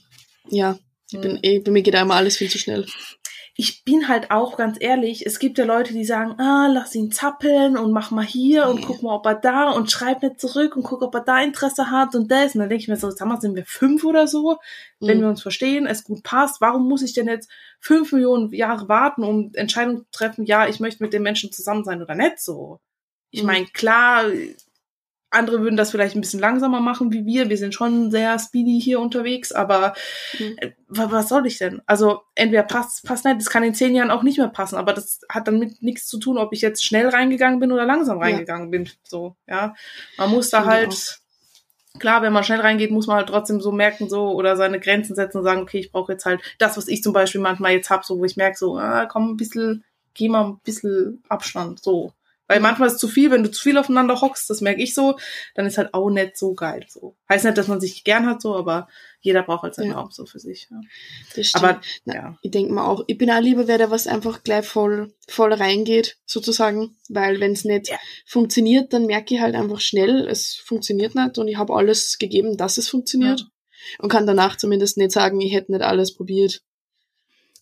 Ja, 0.48 0.78
ich 1.10 1.20
bin 1.20 1.32
Mhm. 1.32 1.38
eh, 1.42 1.58
bei 1.58 1.72
mir 1.72 1.82
geht 1.82 1.94
immer 1.94 2.14
alles 2.14 2.36
viel 2.36 2.48
zu 2.48 2.58
schnell. 2.58 2.86
Ich 3.54 3.84
bin 3.84 4.08
halt 4.08 4.30
auch 4.30 4.56
ganz 4.56 4.78
ehrlich, 4.80 5.26
es 5.26 5.38
gibt 5.38 5.58
ja 5.58 5.64
Leute, 5.66 5.92
die 5.92 6.04
sagen, 6.06 6.40
ah, 6.40 6.68
lass 6.72 6.94
ihn 6.94 7.12
zappeln 7.12 7.76
und 7.76 7.92
mach 7.92 8.10
mal 8.10 8.24
hier 8.24 8.66
und 8.66 8.76
Nee. 8.76 8.84
guck 8.86 9.02
mal, 9.02 9.14
ob 9.14 9.26
er 9.26 9.34
da 9.34 9.70
und 9.70 9.90
schreib 9.90 10.22
nicht 10.22 10.40
zurück 10.40 10.74
und 10.74 10.84
guck, 10.84 11.02
ob 11.02 11.14
er 11.14 11.20
da 11.20 11.40
Interesse 11.42 11.90
hat 11.90 12.14
und 12.14 12.30
das. 12.30 12.54
Und 12.54 12.60
dann 12.60 12.70
denke 12.70 12.82
ich 12.82 12.88
mir 12.88 12.96
so, 12.96 13.10
sag 13.10 13.28
mal, 13.28 13.40
sind 13.40 13.54
wir 13.54 13.66
fünf 13.66 14.04
oder 14.04 14.26
so? 14.26 14.58
Wenn 15.00 15.18
Mhm. 15.18 15.22
wir 15.22 15.28
uns 15.28 15.42
verstehen, 15.42 15.86
es 15.86 16.04
gut 16.04 16.22
passt, 16.22 16.62
warum 16.62 16.88
muss 16.88 17.02
ich 17.02 17.12
denn 17.12 17.28
jetzt 17.28 17.50
fünf 17.78 18.12
Millionen 18.12 18.50
Jahre 18.54 18.88
warten, 18.88 19.22
um 19.22 19.50
Entscheidungen 19.54 19.98
zu 19.98 20.10
treffen, 20.12 20.46
ja, 20.46 20.66
ich 20.66 20.80
möchte 20.80 21.02
mit 21.02 21.12
dem 21.12 21.22
Menschen 21.22 21.52
zusammen 21.52 21.84
sein 21.84 22.00
oder 22.02 22.14
nicht 22.14 22.38
so? 22.40 22.80
Ich 23.30 23.42
Mhm. 23.42 23.46
meine, 23.46 23.66
klar, 23.66 24.24
andere 25.32 25.60
würden 25.62 25.76
das 25.76 25.90
vielleicht 25.90 26.14
ein 26.14 26.20
bisschen 26.20 26.40
langsamer 26.40 26.80
machen 26.80 27.12
wie 27.12 27.26
wir. 27.26 27.48
Wir 27.48 27.56
sind 27.56 27.74
schon 27.74 28.10
sehr 28.10 28.38
speedy 28.38 28.80
hier 28.80 29.00
unterwegs, 29.00 29.50
aber 29.52 29.94
Mhm. 30.38 30.56
äh, 30.58 30.70
wa- 30.88 31.08
was 31.10 31.28
soll 31.28 31.46
ich 31.46 31.58
denn? 31.58 31.82
Also 31.86 32.20
entweder 32.34 32.62
passt, 32.62 33.04
passt 33.04 33.24
nicht, 33.24 33.38
das 33.40 33.50
kann 33.50 33.62
in 33.64 33.74
zehn 33.74 33.94
Jahren 33.94 34.10
auch 34.10 34.22
nicht 34.22 34.38
mehr 34.38 34.48
passen, 34.48 34.76
aber 34.76 34.92
das 34.92 35.20
hat 35.28 35.48
damit 35.48 35.82
nichts 35.82 36.06
zu 36.06 36.18
tun, 36.18 36.38
ob 36.38 36.52
ich 36.52 36.60
jetzt 36.60 36.84
schnell 36.84 37.08
reingegangen 37.08 37.60
bin 37.60 37.72
oder 37.72 37.86
langsam 37.86 38.18
Ja. 38.18 38.24
reingegangen 38.24 38.70
bin. 38.70 38.88
So, 39.04 39.36
ja. 39.48 39.74
Man 40.18 40.30
muss 40.30 40.50
da 40.50 40.58
Finde 40.60 40.76
halt, 40.76 41.18
klar, 41.98 42.22
wenn 42.22 42.32
man 42.32 42.44
schnell 42.44 42.60
reingeht, 42.60 42.90
muss 42.90 43.06
man 43.06 43.16
halt 43.16 43.28
trotzdem 43.28 43.60
so 43.60 43.72
merken, 43.72 44.08
so, 44.08 44.30
oder 44.32 44.56
seine 44.56 44.80
Grenzen 44.80 45.14
setzen 45.14 45.38
und 45.38 45.44
sagen, 45.44 45.62
okay, 45.62 45.78
ich 45.78 45.92
brauche 45.92 46.12
jetzt 46.12 46.24
halt 46.24 46.40
das, 46.58 46.76
was 46.76 46.88
ich 46.88 47.02
zum 47.02 47.12
Beispiel 47.12 47.40
manchmal 47.40 47.72
jetzt 47.72 47.90
hab, 47.90 48.04
so, 48.04 48.18
wo 48.18 48.24
ich 48.24 48.36
merke, 48.36 48.56
so, 48.58 48.76
ah, 48.78 49.06
komm, 49.06 49.30
ein 49.32 49.36
bisschen, 49.36 49.84
geh 50.14 50.28
mal 50.28 50.44
ein 50.44 50.58
bisschen 50.64 51.22
Abstand, 51.28 51.82
so. 51.82 52.12
Weil 52.52 52.60
manchmal 52.60 52.88
ist 52.88 52.94
es 52.94 53.00
zu 53.00 53.08
viel, 53.08 53.30
wenn 53.30 53.42
du 53.42 53.50
zu 53.50 53.62
viel 53.62 53.78
aufeinander 53.78 54.20
hockst, 54.20 54.50
das 54.50 54.60
merke 54.60 54.82
ich 54.82 54.92
so, 54.92 55.16
dann 55.54 55.64
ist 55.64 55.78
halt 55.78 55.94
auch 55.94 56.10
nicht 56.10 56.36
so 56.36 56.52
geil. 56.52 56.84
So. 56.88 57.16
Heißt 57.30 57.46
nicht, 57.46 57.56
dass 57.56 57.66
man 57.68 57.80
sich 57.80 58.04
gern 58.04 58.26
hat, 58.26 58.42
so, 58.42 58.54
aber 58.54 58.88
jeder 59.22 59.42
braucht 59.42 59.62
halt 59.62 59.74
seinen 59.74 59.92
Ja. 59.92 59.96
Raum 60.00 60.10
so 60.10 60.26
für 60.26 60.38
sich. 60.38 60.68
Ja. 60.70 60.80
Das 61.34 61.46
stimmt. 61.46 61.64
Aber 61.64 61.80
Na, 62.04 62.14
ja. 62.14 62.38
Ich 62.42 62.50
denke 62.50 62.72
mir 62.74 62.84
auch, 62.84 63.04
ich 63.06 63.16
bin 63.16 63.30
auch 63.30 63.40
lieber 63.40 63.68
wer, 63.68 63.78
der 63.78 63.90
was 63.90 64.06
einfach 64.06 64.42
gleich 64.42 64.66
voll, 64.66 65.14
voll 65.28 65.52
reingeht, 65.54 66.18
sozusagen. 66.26 66.96
Weil 67.08 67.40
wenn 67.40 67.52
es 67.52 67.64
nicht 67.64 67.88
Ja. 67.88 67.98
funktioniert, 68.26 68.92
dann 68.92 69.06
merke 69.06 69.34
ich 69.34 69.40
halt 69.40 69.54
einfach 69.54 69.80
schnell, 69.80 70.28
es 70.28 70.56
funktioniert 70.56 71.14
nicht 71.14 71.38
und 71.38 71.48
ich 71.48 71.56
habe 71.56 71.72
alles 71.74 72.18
gegeben, 72.18 72.56
dass 72.58 72.76
es 72.76 72.88
funktioniert. 72.88 73.46
Und 73.98 74.10
kann 74.10 74.26
danach 74.26 74.56
zumindest 74.56 74.96
nicht 74.98 75.10
sagen, 75.12 75.40
ich 75.40 75.52
hätte 75.54 75.72
nicht 75.72 75.82
alles 75.82 76.14
probiert. 76.14 76.60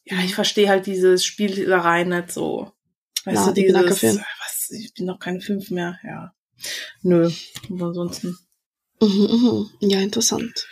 ja, 0.05 0.17
ich 0.25 0.35
verstehe 0.35 0.69
halt 0.69 0.87
dieses 0.87 1.25
Spielerei 1.25 2.05
nicht 2.05 2.33
so. 2.33 2.73
Weißt 3.25 3.37
Ja, 3.37 3.53
du, 3.53 3.53
dieses, 3.53 4.19
ich 4.73 4.95
bin 4.95 5.07
noch 5.07 5.19
keine 5.19 5.41
fünf 5.41 5.71
mehr, 5.71 5.99
ja. 6.05 6.33
Nö, 7.03 7.31
aber 7.71 7.87
ansonsten, 7.87 8.37
Mhm, 9.01 9.29
mhm. 9.31 9.71
Ja, 9.81 10.01
interessant. 10.01 10.67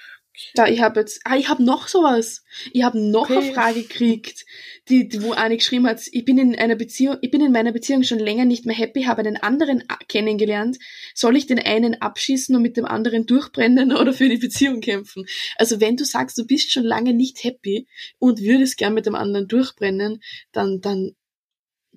Da, 0.54 0.68
ich 0.68 0.80
habe 0.80 1.00
jetzt, 1.00 1.20
ah, 1.24 1.36
ich 1.36 1.48
habe 1.48 1.64
noch 1.64 1.88
sowas. 1.88 2.44
Ich 2.72 2.84
habe 2.84 3.00
noch 3.00 3.28
okay. 3.28 3.38
eine 3.38 3.52
Frage 3.52 3.82
gekriegt, 3.82 4.44
die, 4.88 5.08
die, 5.08 5.22
wo 5.22 5.32
eine 5.32 5.56
geschrieben 5.56 5.88
hat, 5.88 6.00
ich 6.12 6.24
bin 6.24 6.38
in 6.38 6.56
einer 6.56 6.76
Beziehung, 6.76 7.16
ich 7.22 7.32
bin 7.32 7.40
in 7.40 7.50
meiner 7.50 7.72
Beziehung 7.72 8.04
schon 8.04 8.20
länger 8.20 8.44
nicht 8.44 8.64
mehr 8.64 8.76
happy, 8.76 9.02
habe 9.02 9.22
einen 9.22 9.36
anderen 9.36 9.82
kennengelernt. 10.06 10.78
Soll 11.12 11.36
ich 11.36 11.46
den 11.46 11.58
einen 11.58 12.00
abschießen 12.00 12.54
und 12.54 12.62
mit 12.62 12.76
dem 12.76 12.84
anderen 12.84 13.26
durchbrennen 13.26 13.92
oder 13.96 14.12
für 14.12 14.28
die 14.28 14.36
Beziehung 14.36 14.80
kämpfen? 14.80 15.26
Also 15.56 15.80
wenn 15.80 15.96
du 15.96 16.04
sagst, 16.04 16.38
du 16.38 16.46
bist 16.46 16.70
schon 16.70 16.84
lange 16.84 17.14
nicht 17.14 17.42
happy 17.42 17.88
und 18.20 18.40
würdest 18.40 18.76
gern 18.76 18.94
mit 18.94 19.06
dem 19.06 19.16
anderen 19.16 19.48
durchbrennen, 19.48 20.22
dann, 20.52 20.80
dann 20.80 21.16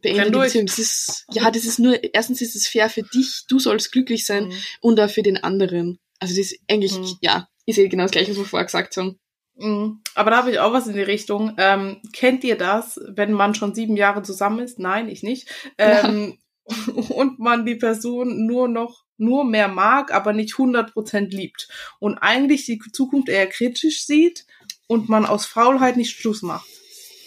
beende 0.02 0.32
die 0.32 0.38
Beziehung. 0.38 0.66
Das 0.66 0.80
ist, 0.80 1.26
ja, 1.32 1.50
das 1.52 1.66
ist 1.66 1.80
nur, 1.80 1.98
erstens 2.14 2.42
ist 2.42 2.56
es 2.56 2.68
fair 2.68 2.90
für 2.90 3.04
dich, 3.04 3.46
du 3.48 3.60
sollst 3.60 3.92
glücklich 3.92 4.26
sein 4.26 4.48
mhm. 4.48 4.54
und 4.82 5.00
auch 5.00 5.10
für 5.10 5.24
den 5.24 5.38
anderen. 5.38 6.00
Also 6.20 6.36
das 6.36 6.52
ist 6.52 6.60
eigentlich, 6.70 6.98
mhm. 6.98 7.18
ja, 7.22 7.48
ist 7.66 7.78
eh 7.78 7.88
genau 7.88 8.04
das 8.04 8.12
gleiche, 8.12 8.32
was 8.32 8.38
wir 8.38 8.46
vorher 8.46 8.66
gesagt 8.66 8.98
haben. 8.98 9.20
Mhm. 9.56 10.02
Aber 10.16 10.32
da 10.32 10.38
habe 10.38 10.52
ich 10.52 10.60
auch 10.60 10.74
was 10.74 10.88
in 10.88 10.94
die 10.94 11.02
Richtung. 11.02 11.56
Ähm, 11.58 12.02
kennt 12.14 12.44
ihr 12.44 12.58
das, 12.58 13.00
wenn 13.08 13.32
man 13.32 13.56
schon 13.56 13.74
sieben 13.74 13.96
Jahre 13.96 14.24
zusammen 14.24 14.60
ist? 14.60 14.80
Nein, 14.80 15.10
ich 15.10 15.24
nicht. 15.24 15.50
Ähm, 15.78 16.38
und 17.10 17.40
man 17.40 17.66
die 17.66 17.76
Person 17.76 18.46
nur 18.46 18.68
noch 18.68 19.04
nur 19.18 19.46
mehr 19.46 19.68
mag, 19.68 20.12
aber 20.12 20.34
nicht 20.34 20.56
100% 20.56 21.30
liebt. 21.30 21.68
Und 22.00 22.18
eigentlich 22.18 22.66
die 22.66 22.80
Zukunft 22.92 23.30
eher 23.30 23.46
kritisch 23.46 24.06
sieht 24.06 24.48
und 24.88 25.10
man 25.10 25.28
aus 25.28 25.46
Faulheit 25.46 25.96
nicht 25.96 26.18
Schluss 26.18 26.42
macht. 26.42 26.68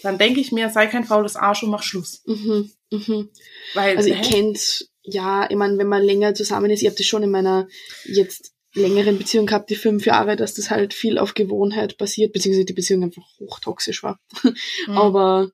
Dann 0.05 0.19
denke 0.19 0.39
ich 0.39 0.51
mir, 0.51 0.69
sei 0.69 0.85
kein 0.85 1.03
faules 1.03 1.35
Arsch 1.35 1.63
und 1.63 1.71
mach 1.71 1.81
Schluss. 1.81 2.21
Mhm, 2.27 2.71
mhm. 2.91 3.29
Weil, 3.73 3.97
also 3.97 4.07
ihr 4.07 4.21
kennt, 4.21 4.87
ja, 5.01 5.49
ich 5.49 5.55
meine, 5.55 5.79
wenn 5.79 5.87
man 5.87 6.03
länger 6.03 6.35
zusammen 6.35 6.69
ist, 6.69 6.83
ich 6.83 6.87
habe 6.87 6.95
das 6.95 7.07
schon 7.07 7.23
in 7.23 7.31
meiner 7.31 7.67
jetzt 8.03 8.53
längeren 8.75 9.17
Beziehung 9.17 9.47
gehabt, 9.47 9.71
die 9.71 9.75
fünf 9.75 10.05
Jahre, 10.05 10.35
dass 10.35 10.53
das 10.53 10.69
halt 10.69 10.93
viel 10.93 11.17
auf 11.17 11.33
Gewohnheit 11.33 11.97
basiert, 11.97 12.33
beziehungsweise 12.33 12.65
die 12.65 12.73
Beziehung 12.73 13.03
einfach 13.03 13.23
hochtoxisch 13.39 14.03
war. 14.03 14.19
Mhm. 14.43 14.95
Aber 14.95 15.49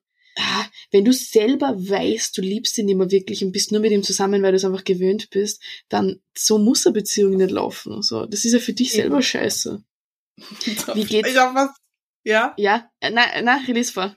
wenn 0.90 1.06
du 1.06 1.14
selber 1.14 1.74
weißt, 1.74 2.36
du 2.36 2.42
liebst 2.42 2.76
ihn 2.76 2.90
immer 2.90 3.10
wirklich 3.10 3.42
und 3.42 3.52
bist 3.52 3.72
nur 3.72 3.80
mit 3.80 3.92
ihm 3.92 4.02
zusammen, 4.02 4.42
weil 4.42 4.52
du 4.52 4.56
es 4.56 4.64
einfach 4.66 4.84
gewöhnt 4.84 5.30
bist, 5.30 5.62
dann 5.88 6.20
so 6.36 6.58
muss 6.58 6.86
eine 6.86 6.92
Beziehung 6.92 7.38
nicht 7.38 7.50
laufen. 7.50 8.02
So, 8.02 8.26
das 8.26 8.44
ist 8.44 8.52
ja 8.52 8.58
für 8.58 8.74
dich 8.74 8.92
selber 8.92 9.22
scheiße. 9.22 9.82
Wie 10.94 11.04
geht's? 11.04 11.30
Ich 11.30 11.36
hab 11.38 11.54
was. 11.54 11.70
Ja? 12.24 12.54
Ja? 12.58 12.90
Na, 13.00 13.40
na, 13.42 13.62
release 13.66 13.92
vor. 13.92 14.14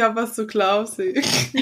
Hab 0.00 0.16
was 0.16 0.34
zu 0.34 0.46
Klausi. 0.46 1.14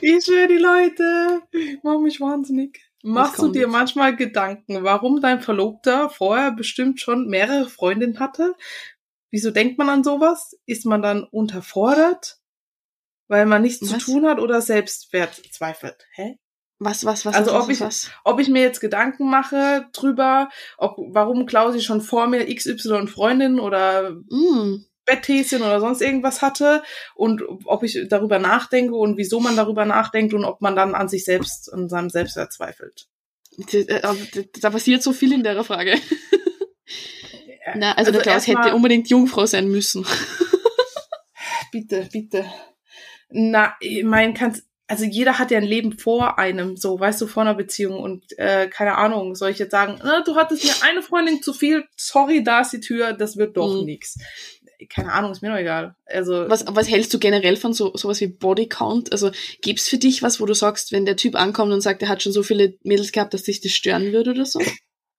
ich 0.00 0.24
schwöre 0.24 0.48
die 0.48 0.58
Leute. 0.58 1.42
Ich 1.52 1.78
mach 1.82 1.98
mich 1.98 2.20
wahnsinnig. 2.20 2.80
Machst 3.06 3.42
du 3.42 3.48
dir 3.48 3.68
manchmal 3.68 4.16
Gedanken, 4.16 4.82
warum 4.82 5.20
dein 5.20 5.42
Verlobter 5.42 6.08
vorher 6.08 6.52
bestimmt 6.52 7.00
schon 7.00 7.28
mehrere 7.28 7.68
Freundinnen 7.68 8.18
hatte? 8.18 8.54
Wieso 9.30 9.50
denkt 9.50 9.76
man 9.76 9.90
an 9.90 10.04
sowas? 10.04 10.56
Ist 10.64 10.86
man 10.86 11.02
dann 11.02 11.24
unterfordert, 11.24 12.38
weil 13.28 13.44
man 13.44 13.60
nichts 13.60 13.82
was? 13.82 13.98
zu 13.98 14.12
tun 14.12 14.26
hat 14.26 14.38
oder 14.38 14.62
Selbstwert 14.62 15.34
zweifelt? 15.50 16.06
Hä? 16.12 16.38
Was, 16.78 17.04
was, 17.04 17.26
was? 17.26 17.34
Also 17.34 17.52
was, 17.52 17.64
ob 17.64 17.70
ich, 17.70 17.80
was? 17.80 18.10
ob 18.24 18.40
ich 18.40 18.48
mir 18.48 18.62
jetzt 18.62 18.80
Gedanken 18.80 19.28
mache 19.28 19.86
drüber, 19.92 20.48
ob, 20.78 20.96
warum 20.98 21.44
Klausi 21.44 21.82
schon 21.82 22.00
vor 22.00 22.26
mir 22.26 22.46
XY 22.46 23.06
Freundin 23.06 23.60
oder 23.60 24.12
mm. 24.12 24.86
Betthäschen 25.04 25.62
oder 25.62 25.80
sonst 25.80 26.00
irgendwas 26.00 26.42
hatte 26.42 26.82
und 27.14 27.42
ob 27.64 27.82
ich 27.82 28.06
darüber 28.08 28.38
nachdenke 28.38 28.94
und 28.94 29.16
wieso 29.16 29.40
man 29.40 29.56
darüber 29.56 29.84
nachdenkt 29.84 30.34
und 30.34 30.44
ob 30.44 30.60
man 30.60 30.76
dann 30.76 30.94
an 30.94 31.08
sich 31.08 31.24
selbst, 31.24 31.72
an 31.72 31.88
seinem 31.88 32.10
Selbstwert 32.10 32.52
zweifelt. 32.52 33.08
Äh, 33.72 34.00
da 34.60 34.70
passiert 34.70 35.02
so 35.02 35.12
viel 35.12 35.32
in 35.32 35.42
der 35.42 35.62
Frage. 35.64 35.94
Na, 37.76 37.92
also, 37.92 38.10
also 38.10 38.12
der 38.12 38.22
Klaus 38.22 38.46
hätte 38.46 38.74
unbedingt 38.74 39.08
Jungfrau 39.08 39.46
sein 39.46 39.68
müssen. 39.68 40.06
bitte, 41.72 42.08
bitte. 42.12 42.44
Na, 43.30 43.74
ich 43.80 44.04
meine, 44.04 44.34
kannst, 44.34 44.64
also 44.86 45.04
jeder 45.04 45.38
hat 45.38 45.50
ja 45.50 45.58
ein 45.58 45.64
Leben 45.64 45.98
vor 45.98 46.38
einem, 46.38 46.76
so, 46.76 47.00
weißt 47.00 47.20
du, 47.22 47.26
vor 47.26 47.42
einer 47.42 47.54
Beziehung 47.54 47.98
und 47.98 48.38
äh, 48.38 48.68
keine 48.68 48.96
Ahnung, 48.96 49.34
soll 49.34 49.50
ich 49.50 49.58
jetzt 49.58 49.70
sagen, 49.70 49.98
na, 50.02 50.22
du 50.22 50.36
hattest 50.36 50.64
mir 50.64 50.74
eine 50.82 51.02
Freundin 51.02 51.42
zu 51.42 51.52
viel, 51.54 51.84
sorry, 51.96 52.44
da 52.44 52.60
ist 52.60 52.72
die 52.72 52.80
Tür, 52.80 53.12
das 53.12 53.36
wird 53.36 53.56
doch 53.56 53.80
mhm. 53.80 53.86
nix 53.86 54.18
keine 54.88 55.12
Ahnung, 55.12 55.32
ist 55.32 55.42
mir 55.42 55.50
noch 55.50 55.58
egal. 55.58 55.96
Also 56.06 56.48
was, 56.48 56.64
was 56.68 56.88
hältst 56.88 57.12
du 57.14 57.18
generell 57.18 57.56
von 57.56 57.72
so 57.72 57.96
sowas 57.96 58.20
wie 58.20 58.26
Bodycount? 58.26 59.12
Also 59.12 59.30
gibt's 59.62 59.88
für 59.88 59.98
dich 59.98 60.22
was, 60.22 60.40
wo 60.40 60.46
du 60.46 60.54
sagst, 60.54 60.92
wenn 60.92 61.06
der 61.06 61.16
Typ 61.16 61.36
ankommt 61.36 61.72
und 61.72 61.80
sagt, 61.80 62.02
er 62.02 62.08
hat 62.08 62.22
schon 62.22 62.32
so 62.32 62.42
viele 62.42 62.76
Mädels 62.82 63.12
gehabt, 63.12 63.34
dass 63.34 63.44
dich 63.44 63.60
das 63.60 63.72
stören 63.72 64.12
würde 64.12 64.30
oder 64.30 64.46
so? 64.46 64.60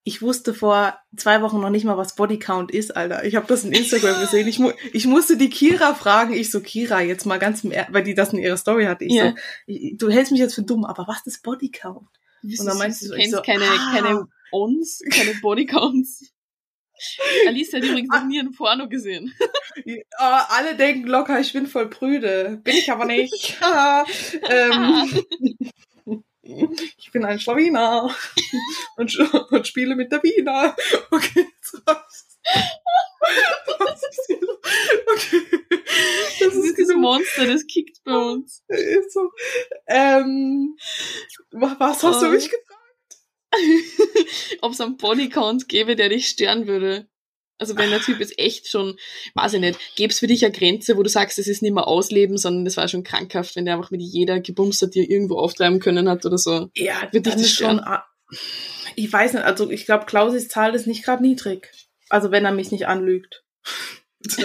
Ich 0.04 0.22
wusste 0.22 0.54
vor 0.54 0.96
zwei 1.16 1.42
Wochen 1.42 1.60
noch 1.60 1.70
nicht 1.70 1.84
mal, 1.84 1.96
was 1.96 2.14
Bodycount 2.14 2.70
ist, 2.70 2.96
Alter. 2.96 3.24
Ich 3.24 3.34
habe 3.34 3.48
das 3.48 3.64
in 3.64 3.72
Instagram 3.72 4.20
gesehen. 4.20 4.46
Ich, 4.46 4.60
mu 4.60 4.70
ich 4.92 5.04
musste 5.06 5.36
die 5.36 5.50
Kira 5.50 5.94
fragen. 5.94 6.32
Ich 6.32 6.52
so, 6.52 6.60
Kira, 6.60 7.00
jetzt 7.00 7.26
mal 7.26 7.38
ganz, 7.38 7.64
weil 7.64 8.04
die 8.04 8.14
das 8.14 8.32
in 8.32 8.38
ihrer 8.38 8.56
Story 8.56 8.84
hatte. 8.84 9.04
Ich 9.04 9.14
yeah. 9.14 9.30
so, 9.30 9.34
ich, 9.66 9.96
du 9.98 10.08
hältst 10.08 10.30
mich 10.30 10.40
jetzt 10.40 10.54
für 10.54 10.62
dumm, 10.62 10.84
aber 10.84 11.08
was 11.08 11.26
ist 11.26 11.42
Bodycount? 11.42 12.06
Und 12.42 12.66
dann 12.66 12.78
meinst 12.78 13.02
du, 13.02 13.08
du 13.08 13.16
kennst 13.16 13.32
so, 13.32 13.42
keine, 13.42 13.64
ah. 13.64 13.92
keine 13.92 14.28
Ons, 14.52 15.00
keine 15.10 15.34
Bodycounts. 15.42 16.32
Alice 17.46 17.72
hat 17.72 17.82
übrigens 17.82 18.10
noch 18.12 18.24
nie 18.24 18.40
ein 18.40 18.52
Porno 18.52 18.88
gesehen. 18.88 19.34
Oh, 20.18 20.40
alle 20.48 20.74
denken 20.74 21.06
locker, 21.06 21.38
ich 21.38 21.52
bin 21.52 21.66
voll 21.66 21.90
prüde. 21.90 22.60
Bin 22.64 22.76
ich 22.76 22.90
aber 22.90 23.04
nicht. 23.04 23.58
ähm, 24.48 25.22
ich 26.96 27.12
bin 27.12 27.26
ein 27.26 27.38
Schlawiner 27.38 28.10
und, 28.96 29.18
und, 29.50 29.66
spiele 29.66 29.94
mit 29.94 30.10
der 30.10 30.22
Wiener. 30.22 30.74
Okay, 31.10 31.46
jetzt 31.46 31.82
reicht's. 31.86 32.38
Okay. 35.12 35.42
Das, 36.40 36.54
das 36.54 36.54
ist 36.54 36.78
das 36.78 36.96
Monster, 36.96 37.46
das 37.46 37.66
kickt 37.66 38.02
bei 38.02 38.16
uns. 38.16 38.64
Ist 38.68 39.12
so. 39.12 39.30
Ähm, 39.86 40.76
was 41.50 42.02
hast 42.02 42.22
du 42.22 42.28
mich 42.28 42.48
gefragt? 42.50 42.75
ob 44.60 44.72
es 44.72 44.80
einen 44.80 44.96
Bodycount 44.96 45.68
gäbe, 45.68 45.96
der 45.96 46.08
dich 46.08 46.28
stören 46.28 46.66
würde. 46.66 47.08
Also 47.58 47.76
wenn 47.76 47.90
der 47.90 48.00
Typ 48.00 48.18
jetzt 48.20 48.38
echt 48.38 48.68
schon, 48.68 48.98
weiß 49.34 49.54
ich 49.54 49.60
nicht, 49.60 49.78
gäbe 49.96 50.12
es 50.12 50.20
für 50.20 50.26
dich 50.26 50.44
eine 50.44 50.52
Grenze, 50.52 50.96
wo 50.96 51.02
du 51.02 51.08
sagst, 51.08 51.38
es 51.38 51.48
ist 51.48 51.62
nicht 51.62 51.74
mehr 51.74 51.86
Ausleben, 51.86 52.36
sondern 52.36 52.64
das 52.64 52.76
war 52.76 52.88
schon 52.88 53.04
krankhaft, 53.04 53.56
wenn 53.56 53.64
der 53.64 53.76
einfach 53.76 53.90
mit 53.90 54.02
jeder 54.02 54.40
gebumst 54.40 54.82
hat, 54.82 54.94
die 54.94 55.00
er 55.00 55.10
irgendwo 55.10 55.38
auftreiben 55.38 55.80
können 55.80 56.08
hat 56.08 56.24
oder 56.26 56.38
so. 56.38 56.70
Ja, 56.74 57.08
wird 57.12 57.26
dich 57.26 57.34
das 57.34 57.50
schon. 57.50 57.80
Ich 58.94 59.12
weiß 59.12 59.34
nicht, 59.34 59.44
also 59.44 59.70
ich 59.70 59.86
glaube, 59.86 60.06
Klausis 60.06 60.48
Zahl 60.48 60.74
ist 60.74 60.86
nicht 60.86 61.04
gerade 61.04 61.22
niedrig. 61.22 61.70
Also 62.08 62.30
wenn 62.30 62.44
er 62.44 62.52
mich 62.52 62.70
nicht 62.70 62.86
anlügt. 62.86 63.44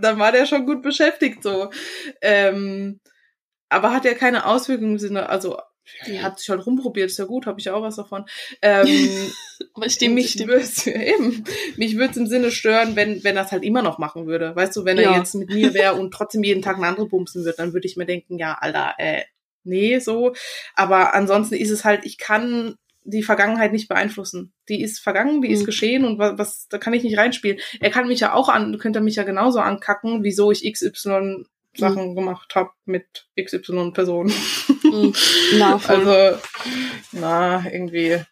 dann 0.00 0.18
war 0.18 0.32
der 0.32 0.46
schon 0.46 0.66
gut 0.66 0.82
beschäftigt 0.82 1.42
so. 1.42 1.70
Ähm, 2.20 3.00
aber 3.68 3.92
hat 3.92 4.04
ja 4.04 4.14
keine 4.14 4.46
Auswirkungen 4.46 4.92
im 4.92 4.98
Sinne, 4.98 5.28
also 5.28 5.58
die 6.06 6.20
hat 6.20 6.38
sich 6.38 6.48
halt 6.48 6.64
rumprobiert, 6.64 7.10
ist 7.10 7.18
ja 7.18 7.24
gut, 7.24 7.46
habe 7.46 7.58
ich 7.58 7.66
ja 7.66 7.74
auch 7.74 7.82
was 7.82 7.96
davon. 7.96 8.24
Ähm, 8.60 8.86
Aber 9.74 9.88
stimmt, 9.88 10.14
mich 10.14 10.32
stimmt. 10.32 10.50
Würd's, 10.50 10.86
eben, 10.86 11.44
mich 11.76 11.96
würde 11.96 12.12
es 12.12 12.16
im 12.16 12.26
Sinne 12.26 12.50
stören, 12.50 12.96
wenn, 12.96 13.22
wenn 13.24 13.36
er 13.36 13.44
es 13.44 13.52
halt 13.52 13.64
immer 13.64 13.82
noch 13.82 13.98
machen 13.98 14.26
würde. 14.26 14.54
Weißt 14.54 14.76
du, 14.76 14.84
wenn 14.84 14.98
er 14.98 15.04
ja. 15.04 15.18
jetzt 15.18 15.34
mit 15.34 15.50
mir 15.50 15.74
wäre 15.74 15.94
und 15.94 16.12
trotzdem 16.12 16.42
jeden 16.42 16.62
Tag 16.62 16.76
eine 16.76 16.86
andere 16.86 17.08
bumsen 17.08 17.44
würde, 17.44 17.56
dann 17.56 17.72
würde 17.72 17.86
ich 17.86 17.96
mir 17.96 18.06
denken, 18.06 18.38
ja, 18.38 18.56
Alter, 18.60 18.94
äh, 18.98 19.22
nee, 19.64 19.98
so. 19.98 20.34
Aber 20.74 21.14
ansonsten 21.14 21.54
ist 21.54 21.70
es 21.70 21.84
halt, 21.84 22.04
ich 22.04 22.18
kann 22.18 22.76
die 23.04 23.22
Vergangenheit 23.22 23.72
nicht 23.72 23.88
beeinflussen. 23.88 24.52
Die 24.68 24.80
ist 24.80 25.00
vergangen, 25.00 25.42
die 25.42 25.48
mhm. 25.48 25.54
ist 25.54 25.66
geschehen 25.66 26.04
und 26.04 26.18
was, 26.18 26.38
was, 26.38 26.68
da 26.68 26.78
kann 26.78 26.94
ich 26.94 27.02
nicht 27.02 27.18
reinspielen. 27.18 27.58
Er 27.80 27.90
kann 27.90 28.06
mich 28.06 28.20
ja 28.20 28.32
auch 28.32 28.48
an, 28.48 28.78
könnte 28.78 29.00
mich 29.00 29.16
ja 29.16 29.24
genauso 29.24 29.58
ankacken, 29.58 30.22
wieso 30.22 30.52
ich 30.52 30.70
XY 30.70 31.46
Sachen 31.74 32.10
mhm. 32.10 32.14
gemacht 32.14 32.54
habe 32.54 32.70
mit 32.84 33.28
XY-Personen. 33.40 34.32
Mhm. 34.82 35.14
Also, 35.86 36.38
na, 37.12 37.64
irgendwie. 37.70 38.22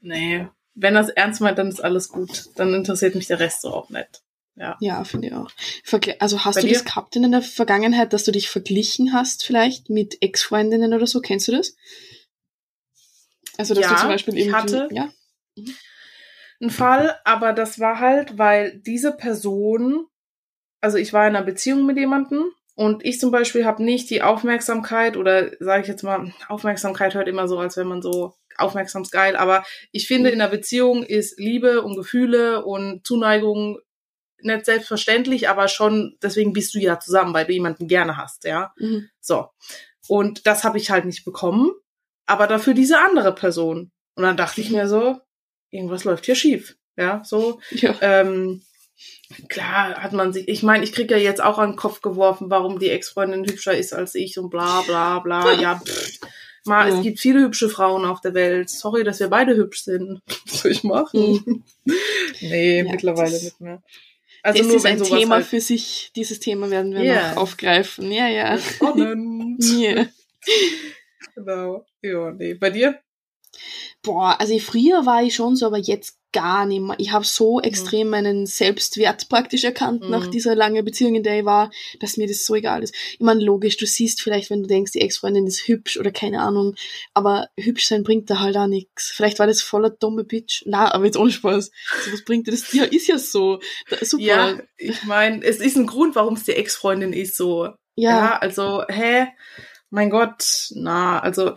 Nee. 0.00 0.46
Wenn 0.74 0.94
das 0.94 1.08
ernst 1.10 1.40
meint, 1.40 1.58
dann 1.58 1.68
ist 1.68 1.82
alles 1.82 2.08
gut. 2.08 2.50
Dann 2.56 2.74
interessiert 2.74 3.14
mich 3.14 3.26
der 3.26 3.40
Rest 3.40 3.62
so 3.62 3.72
auch 3.72 3.90
nicht. 3.90 4.22
Ja, 4.56 4.76
ja 4.80 5.04
finde 5.04 5.28
ich 5.28 5.34
auch. 5.34 5.50
Vergle 5.82 6.20
also 6.20 6.44
hast 6.44 6.56
Bei 6.56 6.60
du 6.62 6.68
dir? 6.68 6.74
das 6.74 6.84
gehabt 6.84 7.16
in 7.16 7.30
der 7.30 7.42
Vergangenheit, 7.42 8.12
dass 8.12 8.24
du 8.24 8.32
dich 8.32 8.48
verglichen 8.48 9.12
hast 9.12 9.44
vielleicht 9.44 9.90
mit 9.90 10.18
Ex-Freundinnen 10.20 10.94
oder 10.94 11.06
so? 11.06 11.20
Kennst 11.20 11.48
du 11.48 11.52
das? 11.52 11.76
Also 13.56 13.74
dass 13.74 13.84
ja, 13.84 13.90
du 13.90 14.00
zum 14.00 14.08
Beispiel 14.08 14.36
ich 14.36 14.52
hatte 14.52 14.88
ja? 14.92 15.10
Mhm. 15.56 15.74
einen 16.60 16.70
Fall, 16.70 17.18
aber 17.24 17.52
das 17.52 17.78
war 17.78 17.98
halt, 18.00 18.38
weil 18.38 18.78
diese 18.80 19.12
Person 19.12 20.06
also 20.84 20.98
ich 20.98 21.14
war 21.14 21.26
in 21.26 21.34
einer 21.34 21.46
Beziehung 21.46 21.86
mit 21.86 21.96
jemandem 21.96 22.44
und 22.74 23.06
ich 23.06 23.18
zum 23.18 23.30
Beispiel 23.30 23.64
habe 23.64 23.82
nicht 23.82 24.10
die 24.10 24.20
Aufmerksamkeit 24.20 25.16
oder 25.16 25.50
sage 25.58 25.80
ich 25.80 25.88
jetzt 25.88 26.02
mal, 26.02 26.30
Aufmerksamkeit 26.48 27.14
hört 27.14 27.26
immer 27.26 27.48
so, 27.48 27.58
als 27.58 27.78
wenn 27.78 27.86
man 27.86 28.02
so 28.02 28.34
aufmerksam 28.58 29.00
ist 29.00 29.10
geil, 29.10 29.34
aber 29.34 29.64
ich 29.92 30.06
finde, 30.06 30.28
in 30.28 30.42
einer 30.42 30.50
Beziehung 30.50 31.02
ist 31.02 31.38
Liebe 31.38 31.80
und 31.80 31.96
Gefühle 31.96 32.66
und 32.66 33.06
Zuneigung 33.06 33.78
nicht 34.42 34.66
selbstverständlich, 34.66 35.48
aber 35.48 35.68
schon, 35.68 36.18
deswegen 36.22 36.52
bist 36.52 36.74
du 36.74 36.78
ja 36.78 37.00
zusammen, 37.00 37.32
weil 37.32 37.46
du 37.46 37.54
jemanden 37.54 37.88
gerne 37.88 38.18
hast, 38.18 38.44
ja. 38.44 38.74
Mhm. 38.76 39.08
So. 39.20 39.48
Und 40.06 40.46
das 40.46 40.64
habe 40.64 40.76
ich 40.76 40.90
halt 40.90 41.06
nicht 41.06 41.24
bekommen, 41.24 41.72
aber 42.26 42.46
dafür 42.46 42.74
diese 42.74 42.98
andere 42.98 43.34
Person. 43.34 43.90
Und 44.16 44.22
dann 44.22 44.36
dachte 44.36 44.60
ich 44.60 44.70
mir 44.70 44.86
so, 44.86 45.18
irgendwas 45.70 46.04
läuft 46.04 46.26
hier 46.26 46.34
schief. 46.34 46.76
Ja, 46.94 47.22
so. 47.24 47.58
Ja. 47.70 47.96
Ähm, 48.02 48.62
klar 49.48 50.02
hat 50.02 50.12
man 50.12 50.32
sich, 50.32 50.48
ich 50.48 50.62
meine, 50.62 50.84
ich 50.84 50.92
krieg 50.92 51.10
ja 51.10 51.16
jetzt 51.16 51.42
auch 51.42 51.58
an 51.58 51.70
den 51.72 51.76
Kopf 51.76 52.00
geworfen, 52.00 52.50
warum 52.50 52.78
die 52.78 52.90
Ex-Freundin 52.90 53.44
hübscher 53.44 53.76
ist 53.76 53.92
als 53.92 54.14
ich 54.14 54.38
und 54.38 54.50
bla 54.50 54.82
bla 54.82 55.18
bla. 55.20 55.52
Ja, 55.60 55.80
pff. 55.84 56.18
Mal, 56.66 56.88
Ja. 56.88 56.96
es 56.96 57.02
gibt 57.02 57.20
viele 57.20 57.40
hübsche 57.40 57.68
Frauen 57.68 58.06
auf 58.06 58.20
der 58.22 58.32
Welt. 58.32 58.70
Sorry, 58.70 59.04
dass 59.04 59.20
wir 59.20 59.28
beide 59.28 59.54
hübsch 59.54 59.82
sind. 59.84 60.22
Was 60.46 60.62
soll 60.62 60.70
ich 60.72 60.82
machen? 60.84 61.64
nee, 62.40 62.78
Ja, 62.78 62.84
mittlerweile 62.90 63.32
nicht 63.42 63.60
mehr. 63.60 63.82
Also 64.42 64.58
das 64.58 64.66
nur 64.68 64.76
ist 64.76 64.86
ein 64.86 65.02
Thema 65.02 65.36
halt 65.36 65.46
für 65.46 65.60
sich. 65.60 66.10
Dieses 66.16 66.38
Thema 66.40 66.70
werden 66.70 66.92
wir 66.94 67.02
Ja. 67.02 67.30
noch 67.30 67.38
aufgreifen. 67.42 68.10
Ja, 68.10 68.28
ja. 68.28 68.58
spannend. 68.58 69.62
ja. 69.78 70.06
genau. 71.34 71.86
Ja, 72.02 72.30
nee. 72.32 72.54
Bei 72.54 72.70
dir? 72.70 72.98
Boah, 74.02 74.36
also 74.38 74.58
früher 74.58 75.06
war 75.06 75.22
ich 75.22 75.34
schon 75.34 75.56
so, 75.56 75.66
aber 75.66 75.78
jetzt 75.78 76.18
gar 76.34 76.66
nicht 76.66 76.82
mehr. 76.82 76.96
Ich 76.98 77.12
habe 77.12 77.24
so 77.24 77.60
extrem 77.60 78.10
meinen 78.10 78.44
Selbstwert 78.44 79.30
praktisch 79.30 79.64
erkannt 79.64 80.02
Mhm. 80.02 80.10
nach 80.10 80.26
dieser 80.26 80.54
langen 80.54 80.84
Beziehung, 80.84 81.14
in 81.14 81.22
der 81.22 81.38
ich 81.38 81.44
war, 81.46 81.70
dass 82.00 82.18
mir 82.18 82.26
das 82.26 82.44
so 82.44 82.54
egal 82.54 82.82
ist. 82.82 82.94
Ich 83.14 83.20
meine, 83.20 83.42
logisch, 83.42 83.78
du 83.78 83.86
siehst 83.86 84.20
vielleicht, 84.20 84.50
wenn 84.50 84.62
du 84.62 84.68
denkst, 84.68 84.92
die 84.92 85.00
Ex-Freundin 85.00 85.46
ist 85.46 85.66
hübsch 85.68 85.96
oder 85.96 86.10
keine 86.10 86.42
Ahnung, 86.42 86.74
aber 87.14 87.48
hübsch 87.56 87.86
sein 87.86 88.02
bringt 88.02 88.28
da 88.28 88.40
halt 88.40 88.56
auch 88.56 88.66
nichts. 88.66 89.12
Vielleicht 89.14 89.38
war 89.38 89.46
das 89.46 89.62
voller 89.62 89.90
dumme 89.90 90.24
Bitch. 90.24 90.64
Na, 90.66 90.92
aber 90.92 91.06
jetzt 91.06 91.16
ohne 91.16 91.30
Spaß. 91.30 91.70
So, 92.04 92.12
was 92.12 92.24
bringt 92.24 92.48
dir 92.48 92.50
das? 92.50 92.70
Ja, 92.72 92.84
ist 92.84 93.06
ja 93.06 93.16
so. 93.18 93.60
Da, 93.88 94.04
super. 94.04 94.22
Ja, 94.22 94.58
ich 94.76 95.04
meine, 95.04 95.42
es 95.44 95.60
ist 95.60 95.76
ein 95.76 95.86
Grund, 95.86 96.16
warum 96.16 96.34
es 96.34 96.44
die 96.44 96.52
Ex-Freundin 96.52 97.12
ist, 97.12 97.36
so. 97.36 97.68
Ja. 97.94 98.10
ja. 98.10 98.38
also, 98.38 98.82
hä? 98.88 99.28
Mein 99.90 100.10
Gott, 100.10 100.70
na, 100.74 101.20
also, 101.20 101.54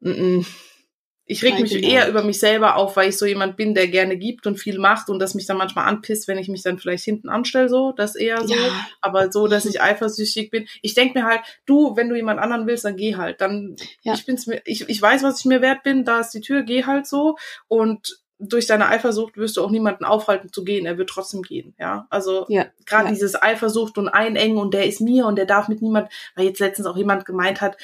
mm, 0.00 0.10
mm. 0.38 0.46
Ich 1.30 1.44
reg 1.44 1.60
mich 1.60 1.84
eher 1.84 2.08
über 2.08 2.24
mich 2.24 2.40
selber 2.40 2.76
auf, 2.76 2.96
weil 2.96 3.10
ich 3.10 3.18
so 3.18 3.26
jemand 3.26 3.58
bin, 3.58 3.74
der 3.74 3.86
gerne 3.86 4.16
gibt 4.16 4.46
und 4.46 4.56
viel 4.56 4.78
macht 4.78 5.10
und 5.10 5.18
das 5.18 5.34
mich 5.34 5.44
dann 5.44 5.58
manchmal 5.58 5.86
anpisst, 5.86 6.26
wenn 6.26 6.38
ich 6.38 6.48
mich 6.48 6.62
dann 6.62 6.78
vielleicht 6.78 7.04
hinten 7.04 7.28
anstelle, 7.28 7.68
so, 7.68 7.92
das 7.92 8.16
eher 8.16 8.40
so. 8.46 8.54
Ja. 8.54 8.86
Aber 9.02 9.30
so, 9.30 9.46
dass 9.46 9.66
ich 9.66 9.82
eifersüchtig 9.82 10.50
bin. 10.50 10.66
Ich 10.80 10.94
denk 10.94 11.14
mir 11.14 11.26
halt, 11.26 11.40
du, 11.66 11.94
wenn 11.96 12.08
du 12.08 12.16
jemand 12.16 12.40
anderen 12.40 12.66
willst, 12.66 12.86
dann 12.86 12.96
geh 12.96 13.16
halt. 13.16 13.42
Dann, 13.42 13.76
Ja. 14.00 14.14
ich 14.14 14.24
bin's 14.24 14.46
mir, 14.46 14.62
ich, 14.64 14.88
ich 14.88 15.02
weiß, 15.02 15.22
was 15.22 15.40
ich 15.40 15.44
mir 15.44 15.60
wert 15.60 15.82
bin, 15.82 16.06
da 16.06 16.20
ist 16.20 16.30
die 16.30 16.40
Tür, 16.40 16.62
geh 16.62 16.84
halt 16.84 17.06
so. 17.06 17.36
Und 17.68 18.18
durch 18.40 18.66
deine 18.66 18.88
Eifersucht 18.88 19.36
wirst 19.36 19.56
du 19.56 19.64
auch 19.64 19.70
niemanden 19.70 20.04
aufhalten 20.04 20.52
zu 20.52 20.62
gehen. 20.64 20.86
Er 20.86 20.96
wird 20.98 21.10
trotzdem 21.10 21.42
gehen, 21.42 21.74
ja. 21.78 22.06
Also, 22.10 22.46
Ja. 22.48 22.66
gerade 22.86 23.06
ja. 23.06 23.10
dieses 23.10 23.40
Eifersucht 23.40 23.98
und 23.98 24.08
Einengen 24.08 24.58
und 24.58 24.74
der 24.74 24.86
ist 24.86 25.00
mir 25.00 25.26
und 25.26 25.36
der 25.36 25.46
darf 25.46 25.68
mit 25.68 25.82
niemand, 25.82 26.08
weil 26.36 26.44
jetzt 26.46 26.60
letztens 26.60 26.86
auch 26.86 26.96
jemand 26.96 27.24
gemeint 27.24 27.60
hat, 27.60 27.76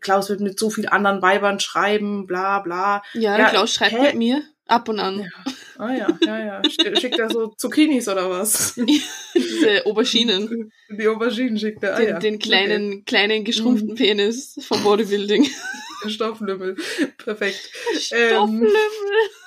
Klaus 0.00 0.28
wird 0.28 0.40
mit 0.40 0.58
so 0.58 0.68
vielen 0.70 0.88
anderen 0.88 1.22
Weibern 1.22 1.60
schreiben, 1.60 2.26
bla 2.26 2.60
bla. 2.60 3.02
Ja, 3.14 3.38
Ja, 3.38 3.48
Klaus 3.48 3.74
schreibt 3.74 3.92
hä? 3.92 4.02
mit 4.02 4.14
mir 4.16 4.42
ab 4.66 4.88
und 4.88 5.00
an. 5.00 5.30
Ah 5.78 5.92
ja, 5.92 6.06
ja, 6.24 6.38
ja. 6.44 6.60
Sch- 6.60 7.00
Schickt 7.00 7.18
er 7.18 7.28
so 7.30 7.48
Zucchinis 7.48 8.08
oder 8.08 8.30
was? 8.30 8.74
Diese 9.34 9.84
Auberginen. 9.86 10.72
Die 10.90 11.08
Auberginen 11.08 11.58
schickt 11.58 11.82
er. 11.82 11.94
Ah, 11.94 11.98
den, 11.98 12.08
ja. 12.08 12.18
den 12.18 12.38
kleinen, 12.38 13.04
kleinen 13.04 13.44
geschrumpften 13.44 13.90
Mhm. 13.90 13.94
Penis 13.96 14.58
vom 14.62 14.82
Bodybuilding. 14.82 15.42
Okay. 15.42 15.52
Stofflümmel. 16.10 16.76
Perfekt. 17.18 17.70
Stofflümmel. 17.98 18.68
Was 18.68 19.41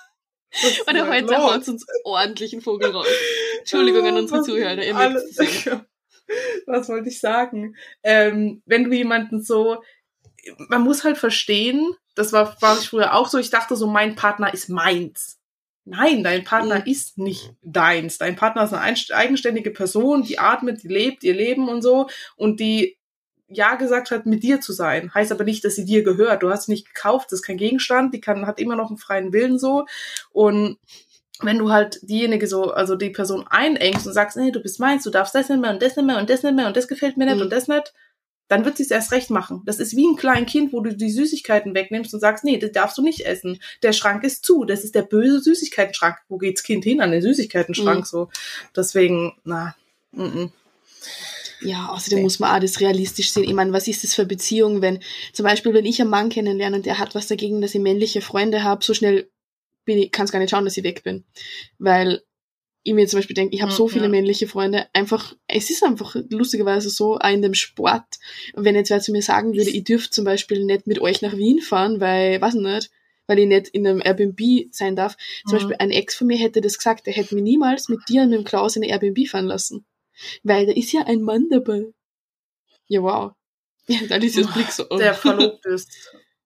Und 0.87 1.07
heute 1.09 1.25
los? 1.27 1.37
haut 1.37 1.67
uns 1.67 1.85
ordentlichen 2.03 2.61
Vogel 2.61 2.91
raus. 2.91 3.07
Entschuldigung 3.59 4.05
an 4.07 4.17
unsere 4.17 4.41
Zuhörer, 4.43 4.83
ihr 4.83 4.95
alle-. 4.95 5.21
Was 6.65 6.89
wollte 6.89 7.09
ich 7.09 7.19
sagen? 7.19 7.75
Ähm, 8.03 8.61
wenn 8.65 8.85
du 8.85 8.95
jemanden 8.95 9.43
so, 9.43 9.83
man 10.69 10.81
muss 10.81 11.03
halt 11.03 11.17
verstehen, 11.17 11.93
das 12.15 12.33
war, 12.33 12.59
war 12.61 12.77
ich 12.79 12.89
früher 12.89 13.13
auch 13.13 13.27
so, 13.27 13.37
ich 13.37 13.49
dachte 13.49 13.75
so, 13.75 13.87
mein 13.87 14.15
Partner 14.15 14.53
ist 14.53 14.69
meins. 14.69 15.39
Nein, 15.83 16.23
dein 16.23 16.43
Partner 16.43 16.79
Mhm. 16.79 16.85
ist 16.91 17.17
nicht 17.19 17.53
deins. 17.61 18.17
Dein 18.17 18.35
Partner 18.35 18.63
ist 18.63 18.73
eine 18.73 18.95
eigenständige 19.15 19.69
Person, 19.69 20.23
die 20.23 20.39
atmet, 20.39 20.81
die 20.83 20.87
lebt 20.87 21.23
ihr 21.23 21.35
Leben 21.35 21.69
und 21.69 21.83
so 21.83 22.09
und 22.37 22.59
die 22.59 22.97
ja 23.47 23.75
gesagt 23.75 24.11
hat, 24.11 24.25
mit 24.25 24.43
dir 24.43 24.59
zu 24.61 24.73
sein. 24.73 25.13
Heißt 25.13 25.31
aber 25.31 25.43
nicht, 25.43 25.63
dass 25.63 25.75
sie 25.75 25.85
dir 25.85 26.03
gehört. 26.03 26.43
Du 26.43 26.49
hast 26.49 26.65
sie 26.65 26.71
nicht 26.71 26.87
gekauft, 26.93 27.31
das 27.31 27.39
ist 27.39 27.45
kein 27.45 27.57
Gegenstand, 27.57 28.13
die 28.13 28.21
kann, 28.21 28.47
hat 28.47 28.59
immer 28.59 28.75
noch 28.75 28.89
einen 28.89 28.97
freien 28.97 29.33
Willen 29.33 29.59
so. 29.59 29.85
Und 30.31 30.77
wenn 31.41 31.57
du 31.57 31.71
halt 31.71 31.99
diejenige 32.01 32.47
so, 32.47 32.71
also 32.71 32.95
die 32.95 33.09
Person 33.09 33.45
einengst 33.49 34.07
und 34.07 34.13
sagst, 34.13 34.37
nee, 34.37 34.51
du 34.51 34.61
bist 34.61 34.79
meins, 34.79 35.03
du 35.03 35.09
darfst 35.09 35.35
das 35.35 35.49
nicht 35.49 35.61
mehr 35.61 35.71
und 35.71 35.81
das 35.81 35.95
nicht 35.95 36.05
mehr 36.05 36.17
und 36.17 36.29
das 36.29 36.43
nicht 36.43 36.55
mehr 36.55 36.67
und 36.67 36.77
das 36.77 36.87
gefällt 36.87 37.17
mir 37.17 37.25
nicht 37.25 37.35
Mhm. 37.35 37.41
und 37.41 37.49
das 37.51 37.67
nicht, 37.67 37.93
dann 38.47 38.63
wird 38.63 38.77
sie 38.77 38.83
es 38.83 38.91
erst 38.91 39.11
recht 39.11 39.29
machen. 39.31 39.61
Das 39.65 39.79
ist 39.79 39.95
wie 39.95 40.05
ein 40.07 40.15
kleines 40.15 40.51
Kind, 40.51 40.71
wo 40.71 40.79
du 40.79 40.95
die 40.95 41.09
Süßigkeiten 41.09 41.73
wegnimmst 41.75 42.13
und 42.13 42.19
sagst, 42.19 42.43
nee, 42.43 42.57
das 42.57 42.71
darfst 42.71 42.97
du 42.97 43.01
nicht 43.01 43.25
essen. 43.25 43.59
Der 43.83 43.91
Schrank 43.91 44.23
ist 44.23 44.45
zu. 44.45 44.65
Das 44.65 44.83
ist 44.83 44.93
der 44.95 45.01
böse 45.01 45.39
Süßigkeitenschrank. 45.41 46.17
Wo 46.29 46.37
geht's 46.37 46.61
Kind 46.63 46.83
hin? 46.83 47.01
An 47.01 47.11
den 47.11 47.21
Süßigkeitenschrank 47.23 48.01
Mhm. 48.01 48.05
so. 48.05 48.29
Deswegen, 48.75 49.33
na, 49.43 49.75
mm, 50.11 50.23
mm. 50.23 50.51
Ja, 51.61 51.89
außerdem 51.89 52.21
muss 52.21 52.39
man 52.39 52.55
auch 52.55 52.59
das 52.59 52.79
realistisch 52.79 53.31
sehen. 53.31 53.43
Ich 53.45 53.53
meine, 53.53 53.73
was 53.73 53.87
ist 53.87 54.03
das 54.03 54.13
für 54.13 54.23
eine 54.23 54.29
Beziehung, 54.29 54.81
wenn, 54.81 54.99
zum 55.33 55.43
Beispiel, 55.45 55.73
wenn 55.73 55.85
ich 55.85 56.01
einen 56.01 56.09
Mann 56.09 56.29
kennenlerne 56.29 56.77
und 56.77 56.85
der 56.85 56.99
hat 56.99 57.15
was 57.15 57.27
dagegen, 57.27 57.61
dass 57.61 57.73
ich 57.75 57.81
männliche 57.81 58.21
Freunde 58.21 58.63
habe, 58.63 58.83
so 58.83 58.93
schnell 58.93 59.29
bin 59.85 59.97
ich, 59.97 60.11
kann 60.11 60.25
es 60.25 60.31
gar 60.31 60.39
nicht 60.39 60.49
schauen, 60.49 60.65
dass 60.65 60.77
ich 60.77 60.83
weg 60.83 61.03
bin. 61.03 61.23
Weil 61.77 62.21
ich 62.83 62.93
mir 62.93 63.07
zum 63.07 63.17
Beispiel 63.19 63.33
denke, 63.35 63.55
ich 63.55 63.61
habe 63.61 63.71
Mhm, 63.71 63.75
so 63.75 63.87
viele 63.87 64.03
ja. 64.03 64.09
männliche 64.09 64.47
Freunde, 64.47 64.87
einfach, 64.93 65.35
es 65.47 65.69
ist 65.69 65.83
einfach 65.83 66.15
lustigerweise 66.29 66.89
so, 66.89 67.17
auch 67.17 67.29
in 67.29 67.41
dem 67.41 67.53
Sport. 67.55 68.05
Und 68.53 68.63
wenn 68.65 68.75
jetzt 68.75 68.89
wer 68.91 68.99
zu 69.01 69.11
mir 69.11 69.21
sagen 69.23 69.53
würde, 69.55 69.69
ich 69.71 69.83
dürfte 69.83 70.11
zum 70.11 70.25
Beispiel 70.25 70.63
nicht 70.65 70.85
mit 70.87 70.99
euch 70.99 71.21
nach 71.21 71.35
Wien 71.35 71.61
fahren, 71.61 71.99
weil, 71.99 72.39
weiß 72.41 72.55
nicht, 72.55 72.91
weil 73.27 73.39
ich 73.39 73.47
nicht 73.47 73.69
in 73.69 73.87
einem 73.87 74.01
Airbnb 74.03 74.39
sein 74.71 74.95
darf. 74.95 75.17
Zum 75.45 75.55
Mhm. 75.55 75.55
Beispiel 75.57 75.75
ein 75.79 75.91
Ex 75.91 76.15
von 76.15 76.27
mir 76.27 76.37
hätte 76.37 76.61
das 76.61 76.77
gesagt, 76.77 77.07
der 77.07 77.13
hätte 77.13 77.33
mich 77.33 77.43
niemals 77.43 77.89
mit 77.89 78.01
dir 78.07 78.21
und 78.21 78.29
mit 78.29 78.39
dem 78.39 78.45
Klaus 78.45 78.75
in 78.75 78.83
ein 78.83 78.89
Airbnb 78.89 79.27
fahren 79.27 79.45
lassen. 79.47 79.85
Weil 80.43 80.65
da 80.67 80.73
ist 80.73 80.91
ja 80.91 81.03
ein 81.05 81.21
Mann 81.21 81.49
dabei. 81.49 81.85
Ja, 82.87 83.01
wow. 83.01 83.31
Ja, 83.87 83.99
dann 84.09 84.21
ist 84.21 84.37
das 84.37 84.51
Blick 84.53 84.71
so. 84.71 84.85
oh. 84.89 84.97
der 84.99 85.13
verlobt 85.13 85.65
ist. 85.65 85.89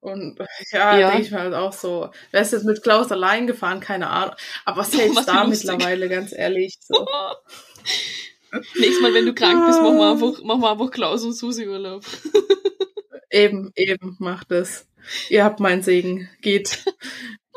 Und 0.02 0.40
ja, 0.72 0.98
Ja. 0.98 1.10
denke 1.12 1.26
ich 1.26 1.32
mir 1.32 1.40
halt 1.40 1.54
auch 1.54 1.74
so. 1.74 2.10
Wer 2.32 2.42
ist 2.42 2.54
jetzt 2.54 2.64
mit 2.66 2.82
Klaus 2.84 3.12
allein 3.12 3.48
gefahren? 3.48 3.80
Keine 3.82 4.10
Ahnung. 4.10 4.36
Aber 4.66 4.84
selbst 4.84 5.18
Was 5.18 5.26
da 5.26 5.44
lustig. 5.44 5.70
mittlerweile, 5.72 6.08
ganz 6.10 6.32
ehrlich. 6.32 6.78
So. 6.82 7.06
Nächstes 8.80 9.02
Mal, 9.02 9.14
wenn 9.14 9.26
du 9.26 9.34
krank 9.36 9.66
bist, 9.68 9.82
machen 9.82 9.98
wir 9.98 10.12
einfach, 10.12 10.42
machen 10.44 10.62
wir 10.62 10.72
einfach 10.72 10.90
Klaus 10.92 11.24
und 11.24 11.34
Susi 11.34 11.68
Urlaub. 11.68 12.04
Eben, 13.32 13.72
eben, 13.76 14.16
macht 14.20 14.52
es. 14.52 14.88
Ihr 15.30 15.44
habt 15.44 15.60
meinen 15.60 15.84
Segen. 15.84 16.28
Geht. 16.42 16.84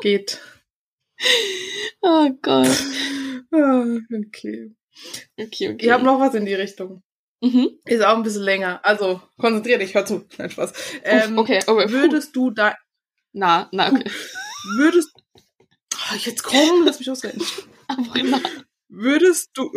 Geht. 0.01 0.39
Oh 2.01 2.29
Gott. 2.43 2.67
Ah, 3.51 3.85
Okay. 4.27 4.75
Okay, 5.37 5.73
okay. 5.73 5.77
Ich 5.79 5.89
habe 5.89 6.03
noch 6.03 6.19
was 6.19 6.33
in 6.35 6.45
die 6.45 6.53
Richtung. 6.53 7.03
Mhm. 7.41 7.71
Ist 7.85 8.01
auch 8.03 8.15
ein 8.15 8.23
bisschen 8.23 8.43
länger. 8.43 8.79
Also, 8.83 9.21
konzentrier 9.37 9.77
dich, 9.77 9.93
hör 9.95 10.05
zu. 10.05 10.25
Nein, 10.37 10.49
Spaß. 10.49 10.73
Ähm, 11.03 11.37
okay, 11.37 11.59
okay. 11.67 11.89
Würdest 11.91 12.35
du 12.35 12.51
da, 12.51 12.75
Na, 13.33 13.67
na, 13.71 13.89
okay. 13.91 14.09
würdest, 14.77 15.09
Ah, 16.09 16.15
jetzt 16.17 16.43
komm, 16.43 16.83
lass 16.85 16.99
mich 16.99 17.09
ausreden. 17.09 17.41
Einfach 17.87 18.15
na. 18.23 18.41
Würdest 18.89 19.51
du, 19.53 19.71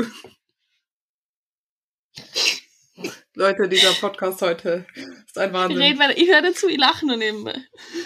Leute, 3.35 3.69
dieser 3.69 3.93
Podcast 3.93 4.41
heute 4.43 4.87
ist 5.27 5.39
ein 5.39 5.51
Ich 5.51 5.55
Wahnsinn. 5.55 5.79
red 5.79 5.99
weiter. 5.99 6.17
Ich 6.19 6.29
höre 6.31 6.43
dazu, 6.43 6.69
ich 6.69 6.79
lache 6.79 7.07
nur 7.07 7.17
nebenbei. 7.17 7.55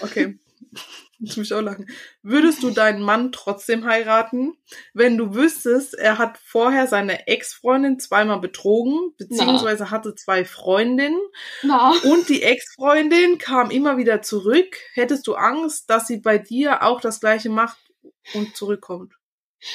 Okay. 0.03 0.39
Muss 1.21 1.37
mich 1.37 1.53
auch 1.53 1.61
lachen. 1.61 1.87
Würdest 2.23 2.63
du 2.63 2.71
deinen 2.71 3.03
Mann 3.03 3.31
trotzdem 3.31 3.85
heiraten, 3.85 4.55
wenn 4.95 5.19
du 5.19 5.35
wüsstest, 5.35 5.95
er 5.95 6.17
hat 6.17 6.39
vorher 6.43 6.87
seine 6.87 7.29
Ex-Freundin 7.29 7.99
zweimal 7.99 8.41
betrogen, 8.41 9.15
beziehungsweise 9.19 9.91
hatte 9.91 10.15
zwei 10.15 10.47
Freundinnen 10.47 11.21
Na. 11.63 11.93
und 12.05 12.31
die 12.31 12.43
Ex-Freundin 12.43 13.37
kam 13.37 13.71
immer 13.71 13.99
wieder 13.99 14.23
zurück? 14.23 14.77
Hättest 14.95 15.27
du 15.27 15.35
Angst, 15.35 15.91
dass 15.91 16.07
sie 16.07 16.21
bei 16.21 16.39
dir 16.39 16.83
auch 16.83 17.03
das 17.03 17.21
gleiche 17.21 17.51
macht 17.51 17.79
und 18.33 18.57
zurückkommt? 18.57 19.13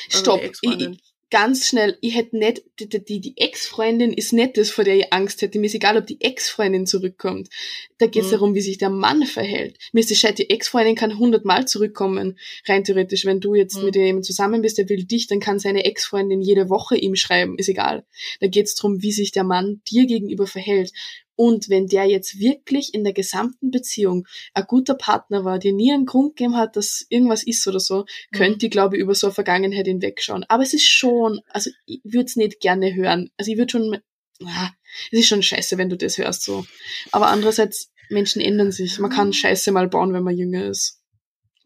Also 0.08 0.20
Stopp. 0.20 0.42
Ich, 0.42 0.58
ich, 0.64 1.15
ganz 1.32 1.68
schnell, 1.68 1.98
ich 2.02 2.16
hätte 2.16 2.38
nicht, 2.38 2.64
die, 2.80 2.88
die, 2.88 3.20
die 3.20 3.38
Ex-Freundin 3.38 4.14
ist 4.14 4.32
nicht 4.32 4.58
das, 4.58 4.70
vor 4.70 4.84
der 4.84 4.96
ich 4.98 5.12
Angst 5.12 5.42
hätte. 5.42 5.60
Mir 5.60 5.66
ist 5.66 5.76
egal, 5.76 5.98
ob 5.98 6.06
die 6.06 6.22
Ex-Freundin 6.22 6.86
zurückkommt. 6.86 7.50
Da 7.98 8.08
geht 8.08 8.24
es 8.24 8.28
Mhm. 8.30 8.32
darum, 8.34 8.56
wie 8.56 8.62
sich 8.62 8.78
der 8.78 8.90
Mann 8.90 9.26
verhält. 9.26 9.78
Mir 9.92 10.02
ist 10.02 10.12
es 10.12 10.20
scheiße, 10.20 10.36
die 10.36 10.50
Ex-Freundin 10.50 10.96
kann 10.96 11.18
hundertmal 11.18 11.68
zurückkommen. 11.68 12.38
Rein 12.68 12.84
theoretisch, 12.84 13.26
wenn 13.26 13.40
du 13.40 13.56
jetzt 13.56 13.78
Mhm. 13.78 13.86
mit 13.86 13.96
jemandem 13.96 14.24
zusammen 14.24 14.62
bist, 14.62 14.78
der 14.78 14.88
will 14.90 15.04
dich, 15.04 15.28
dann 15.28 15.40
kann 15.40 15.60
seine 15.60 15.86
Ex-Freundin 15.86 16.42
jede 16.42 16.70
Woche 16.70 16.96
ihm 16.96 17.16
schreiben. 17.16 17.58
Ist 17.58 17.70
egal. 17.70 18.06
Da 18.40 18.48
geht 18.48 18.68
es 18.68 18.76
darum, 18.76 19.02
wie 19.02 19.12
sich 19.12 19.32
der 19.32 19.44
Mann 19.44 19.82
dir 19.92 20.06
gegenüber 20.06 20.48
verhält. 20.48 20.92
Und 21.36 21.70
wenn 21.70 21.88
der 21.88 22.06
jetzt 22.06 22.40
wirklich 22.40 22.94
in 22.94 23.04
der 23.04 23.14
gesamten 23.14 23.72
Beziehung 23.72 24.26
ein 24.54 24.66
guter 24.68 24.96
Partner 24.96 25.44
war, 25.44 25.60
dir 25.60 25.74
nie 25.74 25.92
einen 25.94 26.06
Grund 26.06 26.36
gegeben 26.36 26.56
hat, 26.56 26.76
dass 26.76 27.06
irgendwas 27.10 27.44
ist 27.44 27.68
oder 27.68 27.80
so, 27.80 28.06
Mhm. 28.32 28.38
könnte 28.38 28.66
ich, 28.68 28.72
glaube 28.72 28.96
ich, 28.98 29.02
über 29.02 29.16
so 29.16 29.28
eine 29.28 29.34
Vergangenheit 29.34 29.88
hinwegschauen. 29.88 30.46
Aber 30.48 30.64
es 30.64 30.74
ist 30.74 30.88
schon, 30.88 31.42
also 31.50 31.70
ich 31.86 32.02
würde 32.04 32.26
es 32.26 32.36
nicht 32.36 32.60
gerne 32.60 32.96
hören. 32.96 33.30
Also 33.38 33.52
ich 33.52 33.58
würde 33.58 33.72
schon, 33.72 33.98
ah, 34.46 34.70
es 35.12 35.20
ist 35.20 35.28
schon 35.28 35.44
scheiße, 35.44 35.78
wenn 35.78 35.90
du 35.90 35.98
das 35.98 36.18
hörst 36.18 36.44
so. 36.44 36.66
Aber 37.12 37.28
andererseits, 37.28 37.92
Menschen 38.10 38.42
ändern 38.42 38.72
sich. 38.72 39.00
Man 39.00 39.10
kann 39.10 39.34
Scheiße 39.34 39.72
mal 39.72 39.88
bauen, 39.88 40.14
wenn 40.14 40.24
man 40.24 40.38
jünger 40.38 40.66
ist. 40.66 41.02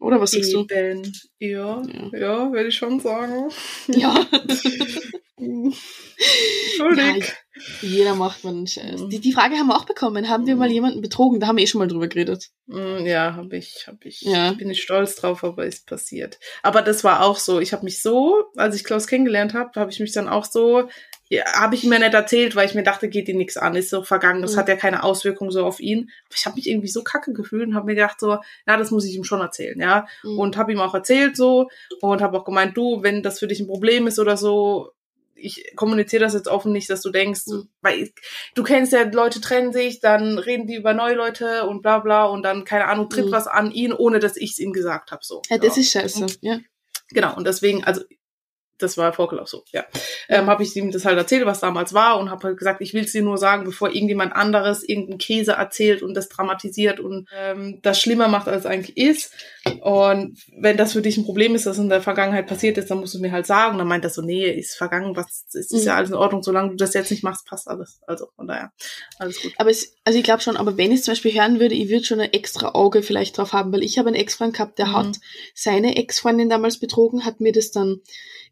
Oder 0.00 0.20
was 0.20 0.30
sagst 0.30 0.52
Eben. 0.52 1.02
du? 1.02 1.10
Ja, 1.38 1.82
ja, 1.82 2.18
ja 2.18 2.52
würde 2.52 2.68
ich 2.68 2.76
schon 2.76 3.00
sagen. 3.00 3.50
Ja. 3.88 4.26
Entschuldigung. 5.36 7.22
Ja, 7.22 7.24
jeder 7.82 8.14
macht 8.14 8.42
mal 8.44 8.50
einen 8.50 8.66
Scheiß. 8.66 9.08
Die, 9.08 9.20
die 9.20 9.32
Frage 9.32 9.56
haben 9.56 9.66
wir 9.68 9.76
auch 9.76 9.84
bekommen. 9.84 10.28
Haben 10.28 10.46
wir 10.46 10.56
mal 10.56 10.68
mhm. 10.68 10.74
jemanden 10.74 11.00
betrogen? 11.02 11.40
Da 11.40 11.46
haben 11.46 11.56
wir 11.56 11.64
eh 11.64 11.66
schon 11.66 11.78
mal 11.80 11.88
drüber 11.88 12.08
geredet. 12.08 12.48
Mm, 12.66 13.06
ja, 13.06 13.34
habe 13.34 13.56
ich, 13.56 13.84
habe 13.86 13.98
ich. 14.04 14.22
Ja. 14.22 14.52
Bin 14.52 14.70
ich 14.70 14.82
stolz 14.82 15.16
drauf, 15.16 15.44
aber 15.44 15.66
ist 15.66 15.86
passiert. 15.86 16.38
Aber 16.62 16.82
das 16.82 17.04
war 17.04 17.22
auch 17.22 17.38
so. 17.38 17.60
Ich 17.60 17.72
habe 17.72 17.84
mich 17.84 18.00
so, 18.02 18.44
als 18.56 18.76
ich 18.76 18.84
Klaus 18.84 19.06
kennengelernt 19.06 19.54
habe, 19.54 19.78
habe 19.78 19.90
ich 19.90 20.00
mich 20.00 20.12
dann 20.12 20.28
auch 20.28 20.44
so 20.44 20.88
ja, 21.32 21.44
habe 21.54 21.76
ich 21.76 21.84
mir 21.84 22.00
nicht 22.00 22.12
erzählt, 22.12 22.56
weil 22.56 22.66
ich 22.66 22.74
mir 22.74 22.82
dachte, 22.82 23.08
geht 23.08 23.28
ihn 23.28 23.36
nichts 23.36 23.56
an, 23.56 23.76
ist 23.76 23.88
so 23.88 24.02
vergangen, 24.02 24.42
das 24.42 24.54
mhm. 24.54 24.58
hat 24.58 24.68
ja 24.68 24.74
keine 24.74 25.04
Auswirkung 25.04 25.52
so 25.52 25.64
auf 25.64 25.78
ihn. 25.78 26.10
Aber 26.26 26.34
ich 26.34 26.44
habe 26.44 26.56
mich 26.56 26.68
irgendwie 26.68 26.88
so 26.88 27.04
kacke 27.04 27.32
gefühlt 27.32 27.68
und 27.68 27.76
habe 27.76 27.86
mir 27.86 27.94
gedacht 27.94 28.18
so, 28.18 28.38
ja, 28.66 28.76
das 28.76 28.90
muss 28.90 29.04
ich 29.04 29.14
ihm 29.14 29.22
schon 29.22 29.40
erzählen, 29.40 29.80
ja. 29.80 30.08
Mhm. 30.24 30.38
Und 30.40 30.56
habe 30.56 30.72
ihm 30.72 30.80
auch 30.80 30.92
erzählt 30.92 31.36
so 31.36 31.68
und 32.00 32.20
habe 32.20 32.36
auch 32.36 32.44
gemeint, 32.44 32.76
du, 32.76 33.04
wenn 33.04 33.22
das 33.22 33.38
für 33.38 33.46
dich 33.46 33.60
ein 33.60 33.68
Problem 33.68 34.08
ist 34.08 34.18
oder 34.18 34.36
so, 34.36 34.90
ich 35.36 35.72
kommuniziere 35.76 36.24
das 36.24 36.34
jetzt 36.34 36.48
offen 36.48 36.72
nicht, 36.72 36.90
dass 36.90 37.00
du 37.00 37.10
denkst, 37.10 37.46
mhm. 37.46 37.68
weil 37.80 38.10
du 38.56 38.64
kennst 38.64 38.92
ja, 38.92 39.02
Leute 39.04 39.40
trennen 39.40 39.72
sich, 39.72 40.00
dann 40.00 40.36
reden 40.36 40.66
die 40.66 40.74
über 40.74 40.94
neue 40.94 41.14
Leute 41.14 41.64
und 41.68 41.80
bla 41.80 42.00
bla 42.00 42.24
und 42.24 42.42
dann, 42.42 42.64
keine 42.64 42.86
Ahnung, 42.86 43.08
tritt 43.08 43.26
mhm. 43.26 43.32
was 43.32 43.46
an 43.46 43.70
ihn, 43.70 43.92
ohne 43.92 44.18
dass 44.18 44.36
ich 44.36 44.50
es 44.50 44.58
ihm 44.58 44.72
gesagt 44.72 45.12
habe. 45.12 45.24
So. 45.24 45.42
Ja, 45.48 45.58
das 45.58 45.76
ja. 45.76 45.82
ist 45.82 45.92
scheiße, 45.92 46.26
ja. 46.40 46.58
Genau, 47.12 47.36
und 47.36 47.46
deswegen, 47.46 47.84
also 47.84 48.02
das 48.82 48.96
war 48.96 49.12
Vorgelauf 49.12 49.48
so, 49.48 49.64
ja. 49.72 49.84
Ähm, 50.28 50.46
habe 50.46 50.62
ich 50.62 50.74
ihm 50.76 50.90
das 50.90 51.04
halt 51.04 51.18
erzählt, 51.18 51.46
was 51.46 51.60
damals 51.60 51.94
war 51.94 52.18
und 52.18 52.30
habe 52.30 52.48
halt 52.48 52.58
gesagt, 52.58 52.80
ich 52.80 52.94
will 52.94 53.04
es 53.04 53.12
dir 53.12 53.22
nur 53.22 53.38
sagen, 53.38 53.64
bevor 53.64 53.88
irgendjemand 53.90 54.34
anderes 54.34 54.82
irgendeinen 54.82 55.18
Käse 55.18 55.52
erzählt 55.52 56.02
und 56.02 56.14
das 56.14 56.28
dramatisiert 56.28 57.00
und 57.00 57.28
ähm, 57.36 57.80
das 57.82 58.00
schlimmer 58.00 58.28
macht, 58.28 58.48
als 58.48 58.64
es 58.64 58.66
eigentlich 58.66 58.96
ist. 58.96 59.32
Und 59.80 60.38
wenn 60.56 60.76
das 60.76 60.92
für 60.92 61.02
dich 61.02 61.16
ein 61.16 61.24
Problem 61.24 61.54
ist, 61.54 61.66
das 61.66 61.78
in 61.78 61.88
der 61.88 62.00
Vergangenheit 62.00 62.46
passiert 62.46 62.78
ist, 62.78 62.90
dann 62.90 62.98
musst 62.98 63.14
du 63.14 63.20
mir 63.20 63.32
halt 63.32 63.46
sagen. 63.46 63.78
dann 63.78 63.86
meint 63.86 64.04
er 64.04 64.10
so, 64.10 64.22
nee, 64.22 64.50
ist 64.50 64.76
vergangen, 64.76 65.16
was 65.16 65.46
ist, 65.52 65.72
ist 65.72 65.84
ja 65.84 65.92
mhm. 65.92 65.98
alles 65.98 66.10
in 66.10 66.16
Ordnung, 66.16 66.42
solange 66.42 66.70
du 66.70 66.76
das 66.76 66.94
jetzt 66.94 67.10
nicht 67.10 67.22
machst, 67.22 67.46
passt 67.46 67.68
alles. 67.68 68.00
Also 68.06 68.28
von 68.36 68.46
daher, 68.46 68.72
alles 69.18 69.40
gut. 69.40 69.52
Aber 69.58 69.70
es, 69.70 69.96
also 70.04 70.18
ich 70.18 70.24
glaube 70.24 70.42
schon, 70.42 70.56
aber 70.56 70.76
wenn 70.76 70.92
ich 70.92 71.02
zum 71.02 71.12
Beispiel 71.12 71.34
hören 71.34 71.60
würde, 71.60 71.74
ich 71.74 71.90
würde 71.90 72.04
schon 72.04 72.20
ein 72.20 72.32
extra 72.32 72.74
Auge 72.74 73.02
vielleicht 73.02 73.36
drauf 73.38 73.52
haben, 73.52 73.72
weil 73.72 73.82
ich 73.82 73.98
habe 73.98 74.08
einen 74.08 74.16
Ex-Freund 74.16 74.54
gehabt, 74.54 74.78
der 74.78 74.86
mhm. 74.86 74.96
hat 74.96 75.20
seine 75.54 75.96
Ex-Freundin 75.96 76.48
damals 76.48 76.78
betrogen, 76.78 77.24
hat 77.24 77.40
mir 77.40 77.52
das 77.52 77.70
dann 77.70 78.00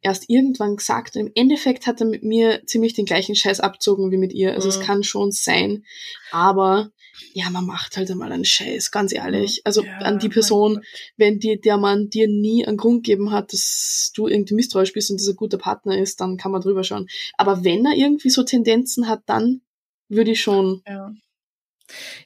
erst 0.03 0.18
irgendwann 0.29 0.77
gesagt 0.77 1.17
und 1.17 1.27
im 1.27 1.33
Endeffekt 1.35 1.87
hat 1.87 2.01
er 2.01 2.07
mit 2.07 2.23
mir 2.23 2.63
ziemlich 2.67 2.95
den 2.95 3.05
gleichen 3.05 3.35
Scheiß 3.35 3.61
abzogen 3.61 4.11
wie 4.11 4.17
mit 4.17 4.33
ihr. 4.33 4.55
Also 4.55 4.69
mhm. 4.69 4.75
es 4.75 4.81
kann 4.81 5.03
schon 5.03 5.31
sein, 5.31 5.85
aber 6.31 6.91
ja, 7.33 7.51
man 7.51 7.67
macht 7.67 7.97
halt 7.97 8.11
einmal 8.11 8.33
einen 8.33 8.45
Scheiß, 8.45 8.91
ganz 8.91 9.13
ehrlich. 9.13 9.63
Also 9.65 9.85
ja, 9.85 9.99
an 9.99 10.19
die 10.19 10.29
Person, 10.29 10.83
wenn 11.17 11.39
dir 11.39 11.61
der 11.61 11.77
Mann 11.77 12.11
dir 12.11 12.29
nie 12.29 12.67
einen 12.67 12.77
Grund 12.77 13.05
gegeben 13.05 13.31
hat, 13.33 13.53
dass 13.53 14.13
du 14.15 14.29
irgendwie 14.29 14.55
misstrauisch 14.55 14.93
bist 14.93 15.11
und 15.11 15.21
das 15.21 15.29
ein 15.29 15.37
guter 15.37 15.59
Partner 15.59 15.99
ist, 15.99 16.21
dann 16.21 16.37
kann 16.37 16.53
man 16.53 16.61
drüber 16.61 16.85
schauen. 16.85 17.09
Aber 17.37 17.65
wenn 17.65 17.85
er 17.85 17.95
irgendwie 17.95 18.31
so 18.31 18.43
Tendenzen 18.43 19.09
hat, 19.09 19.23
dann 19.27 19.63
würde 20.09 20.33
ich 20.33 20.41
schon. 20.41 20.83
Ja. 20.87 21.13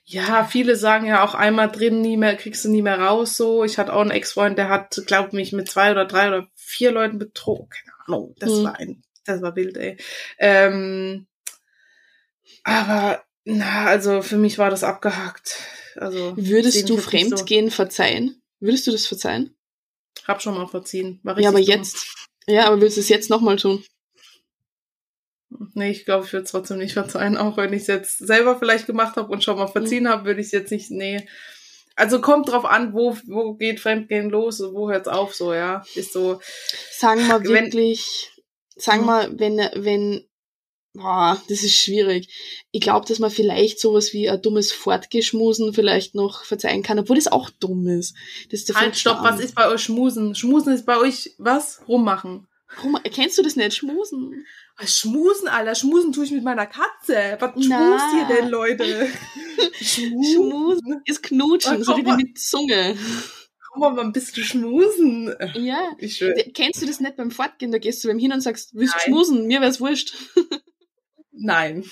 Ja, 0.05 0.45
viele 0.45 0.74
sagen 0.74 1.07
ja 1.07 1.24
auch 1.24 1.34
einmal 1.34 1.70
drin, 1.70 2.01
nie 2.01 2.16
mehr, 2.16 2.34
kriegst 2.36 2.64
du 2.64 2.68
nie 2.68 2.82
mehr 2.82 2.99
raus, 2.99 3.36
so. 3.36 3.62
Ich 3.62 3.78
hatte 3.78 3.93
auch 3.93 4.01
einen 4.01 4.11
Ex-Freund, 4.11 4.59
der 4.59 4.68
hat, 4.68 5.01
glaub 5.07 5.32
mich, 5.32 5.53
mit 5.53 5.70
zwei 5.70 5.93
oder 5.93 6.05
drei 6.05 6.28
oder 6.28 6.49
vier 6.73 6.93
Leuten 6.93 7.18
betrogen. 7.18 7.68
Keine 7.70 7.93
Ahnung. 8.07 8.35
Das 8.39 8.51
mhm. 8.51 8.64
war 8.64 8.77
ein, 8.77 9.03
das 9.25 9.43
war 9.43 9.55
wild, 9.55 9.77
ey. 9.77 9.97
Ähm, 10.39 11.27
aber, 12.64 13.23
na, 13.45 13.87
also 13.87 14.23
für 14.23 14.39
mich 14.39 14.59
war 14.59 14.70
das 14.70 14.85
abgehakt. 14.85 15.59
Also. 15.97 16.35
Würdest 16.37 16.89
du 16.89 16.97
Fremdgehen 16.97 17.70
so. 17.70 17.77
verzeihen? 17.77 18.43
Würdest 18.61 18.87
du 18.87 18.93
das 18.93 19.07
verzeihen? 19.07 19.55
Hab 20.27 20.41
schon 20.43 20.55
mal 20.55 20.66
verziehen. 20.66 21.20
War 21.23 21.39
ja, 21.39 21.49
aber 21.49 21.59
dumm. 21.59 21.68
jetzt. 21.68 22.07
Ja, 22.47 22.66
aber 22.66 22.81
willst 22.81 22.97
du 22.97 23.01
es 23.01 23.09
jetzt 23.09 23.31
nochmal 23.31 23.57
tun? 23.57 23.85
Nee, 25.75 25.91
ich 25.91 26.05
glaube, 26.05 26.25
ich 26.25 26.33
würde 26.33 26.45
es 26.45 26.51
trotzdem 26.51 26.79
nicht 26.79 26.95
verzeihen, 26.95 27.37
auch 27.37 27.57
wenn 27.57 27.73
ich 27.73 27.83
es 27.83 27.87
jetzt 27.87 28.18
selber 28.18 28.59
vielleicht 28.59 28.87
gemacht 28.87 29.16
habe 29.16 29.31
und 29.31 29.45
schon 29.45 29.57
mal 29.57 29.66
verziehen 29.66 30.05
mhm. 30.05 30.09
habe, 30.09 30.25
würde 30.25 30.41
ich 30.41 30.47
es 30.47 30.53
jetzt 30.53 30.70
nicht, 30.70 30.91
nee. 30.91 31.27
Also 31.97 32.20
kommt 32.20 32.49
drauf 32.49 32.64
an, 32.64 32.93
wo, 32.95 33.16
wo 33.26 33.55
geht 33.55 33.80
Fremdgehen 33.80 34.30
los 34.30 34.61
und 34.61 34.74
wo 34.74 34.90
hört 34.90 35.07
es 35.07 35.12
auf, 35.12 35.34
so, 35.34 35.53
ja. 35.53 35.84
Ist 35.95 36.12
so. 36.12 36.40
Sagen 36.93 37.26
wir 37.28 37.43
wirklich, 37.45 38.30
sagen 38.76 39.05
wir, 39.05 39.28
mhm. 39.28 39.38
wenn, 39.38 39.57
wenn, 39.74 40.28
boah, 40.95 41.40
das 41.49 41.62
ist 41.62 41.76
schwierig. 41.76 42.28
Ich 42.70 42.80
glaube, 42.80 43.07
dass 43.07 43.18
man 43.18 43.30
vielleicht 43.30 43.80
sowas 43.80 44.12
wie 44.12 44.28
ein 44.28 44.40
dummes 44.43 44.72
Fortgeschmusen 44.72 45.74
vielleicht 45.74 46.14
noch 46.14 46.45
verzeihen 46.45 46.82
kann, 46.82 46.99
obwohl 46.99 47.16
das 47.16 47.30
auch 47.30 47.51
dumm 47.51 47.86
ist. 47.86 48.14
Das 48.51 48.62
ist 48.62 48.74
halt, 48.74 48.97
stopp, 48.97 49.22
was 49.22 49.40
ist 49.40 49.55
bei 49.55 49.68
euch 49.68 49.82
Schmusen? 49.82 50.34
Schmusen 50.34 50.72
ist 50.72 50.86
bei 50.86 50.99
euch 50.99 51.34
was? 51.38 51.82
Rummachen. 51.88 52.47
Rum, 52.82 52.99
kennst 53.05 53.36
du 53.36 53.43
das 53.43 53.57
nicht? 53.57 53.74
Schmusen? 53.74 54.47
Schmusen, 54.87 55.49
Alter? 55.49 55.74
Schmusen 55.74 56.12
tue 56.12 56.24
ich 56.24 56.30
mit 56.30 56.45
meiner 56.45 56.66
Katze. 56.66 57.37
Was 57.39 57.53
schmust 57.53 58.14
ihr 58.16 58.37
denn, 58.37 58.49
Leute? 58.49 59.09
schmusen. 59.80 60.24
schmusen 60.24 61.03
ist 61.05 61.22
knutschen, 61.22 61.78
oh, 61.80 61.85
so 61.85 61.97
wie 61.97 62.16
mit 62.16 62.39
Zunge. 62.39 62.97
Komm 63.72 63.95
mal 63.95 64.01
ein 64.01 64.12
bisschen 64.12 64.45
schmusen. 64.45 65.35
Ja. 65.55 65.97
Kennst 66.55 66.83
du 66.83 66.87
das 66.87 67.01
nicht 67.01 67.16
beim 67.16 67.30
Fortgehen? 67.30 67.72
Da 67.72 67.78
gehst 67.78 68.05
du 68.05 68.09
beim 68.09 68.18
Hin 68.18 68.33
und 68.33 68.41
sagst, 68.43 68.74
willst 68.74 68.95
du 68.95 69.01
schmusen? 69.01 69.47
Mir 69.47 69.61
wär's 69.61 69.80
wurscht. 69.80 70.14
Nein. 71.33 71.85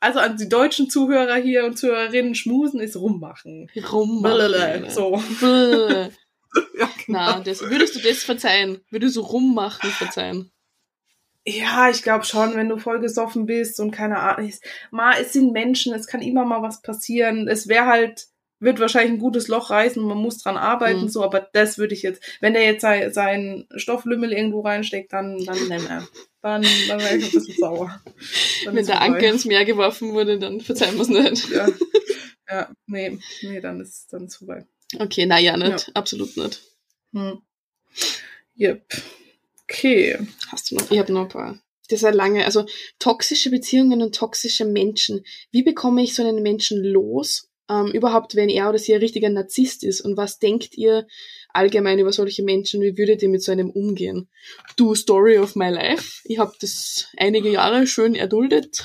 Also 0.00 0.18
an 0.20 0.38
die 0.38 0.48
deutschen 0.48 0.88
Zuhörer 0.88 1.36
hier 1.36 1.64
und 1.64 1.78
Zuhörerinnen, 1.78 2.34
schmusen 2.34 2.80
ist 2.80 2.96
rummachen. 2.96 3.70
Rummachen. 3.92 4.88
So. 4.88 5.22
ja, 5.42 6.90
genau. 7.04 7.18
Na, 7.18 7.40
das, 7.40 7.60
würdest 7.60 7.94
du 7.94 8.00
das 8.00 8.24
verzeihen? 8.24 8.80
Würdest 8.90 9.16
du 9.16 9.20
rummachen 9.20 9.90
verzeihen? 9.90 10.50
Ja, 11.48 11.88
ich 11.88 12.02
glaube 12.02 12.24
schon, 12.24 12.54
wenn 12.56 12.68
du 12.68 12.76
voll 12.76 13.00
gesoffen 13.00 13.46
bist 13.46 13.80
und 13.80 13.90
keine 13.90 14.18
Ahnung. 14.18 14.52
Mal, 14.90 15.14
es 15.18 15.32
sind 15.32 15.52
Menschen, 15.52 15.94
es 15.94 16.06
kann 16.06 16.20
immer 16.20 16.44
mal 16.44 16.60
was 16.60 16.82
passieren. 16.82 17.48
Es 17.48 17.68
wäre 17.68 17.86
halt, 17.86 18.26
wird 18.60 18.80
wahrscheinlich 18.80 19.12
ein 19.12 19.18
gutes 19.18 19.48
Loch 19.48 19.70
reißen 19.70 20.02
und 20.02 20.08
man 20.08 20.18
muss 20.18 20.42
dran 20.42 20.58
arbeiten, 20.58 21.02
mhm. 21.02 21.08
so, 21.08 21.24
aber 21.24 21.48
das 21.52 21.78
würde 21.78 21.94
ich 21.94 22.02
jetzt, 22.02 22.22
wenn 22.40 22.52
der 22.52 22.64
jetzt 22.64 22.82
sein, 22.82 23.14
sein 23.14 23.66
Stofflümmel 23.74 24.32
irgendwo 24.32 24.60
reinsteckt, 24.60 25.10
dann, 25.14 25.42
dann 25.42 25.56
nimm 25.68 25.86
er. 25.86 26.06
Dann, 26.42 26.66
dann 26.86 27.00
wäre 27.00 27.16
ich 27.16 27.24
ein 27.24 27.32
bisschen 27.32 27.56
sauer. 27.56 27.98
Dann 28.66 28.76
wenn 28.76 28.86
der 28.86 29.00
Anker 29.00 29.28
ins 29.28 29.46
Meer 29.46 29.64
geworfen 29.64 30.12
wurde, 30.12 30.38
dann 30.38 30.60
verzeihen 30.60 30.96
wir 30.96 31.02
es 31.02 31.08
nicht. 31.08 31.48
Ja. 31.48 31.66
ja, 32.50 32.70
nee, 32.86 33.18
nee, 33.40 33.60
dann 33.60 33.80
ist, 33.80 34.12
dann 34.12 34.26
ist 34.26 34.36
vorbei. 34.36 34.66
Okay, 34.98 35.24
naja, 35.24 35.56
nicht. 35.56 35.88
Ja. 35.88 35.94
Absolut 35.94 36.36
nicht. 36.36 36.60
Hm. 37.14 37.40
Yep. 38.58 38.84
Okay. 39.70 40.18
Hast 40.50 40.70
du 40.70 40.76
noch? 40.76 40.90
Ich 40.90 40.98
habe 40.98 41.12
noch 41.12 41.22
ein 41.22 41.28
paar. 41.28 41.58
Das 41.88 41.98
ist 41.98 42.02
ja 42.02 42.10
lange. 42.10 42.44
Also 42.44 42.66
toxische 42.98 43.50
Beziehungen 43.50 44.02
und 44.02 44.14
toxische 44.14 44.64
Menschen. 44.64 45.24
Wie 45.50 45.62
bekomme 45.62 46.02
ich 46.02 46.14
so 46.14 46.22
einen 46.22 46.42
Menschen 46.42 46.82
los? 46.82 47.48
Ähm, 47.70 47.88
überhaupt, 47.92 48.34
wenn 48.34 48.48
er 48.48 48.70
oder 48.70 48.78
sie 48.78 48.94
ein 48.94 49.00
richtiger 49.00 49.28
Narzisst 49.28 49.84
ist. 49.84 50.00
Und 50.00 50.16
was 50.16 50.38
denkt 50.38 50.76
ihr 50.76 51.06
allgemein 51.50 51.98
über 51.98 52.12
solche 52.12 52.42
Menschen? 52.42 52.80
Wie 52.80 52.96
würdet 52.96 53.22
ihr 53.22 53.28
mit 53.28 53.42
so 53.42 53.52
einem 53.52 53.70
umgehen? 53.70 54.30
Du, 54.76 54.94
Story 54.94 55.38
of 55.38 55.54
my 55.54 55.68
life. 55.68 56.22
Ich 56.24 56.38
habe 56.38 56.52
das 56.60 57.08
einige 57.18 57.50
Jahre 57.50 57.86
schön 57.86 58.14
erduldet. 58.14 58.84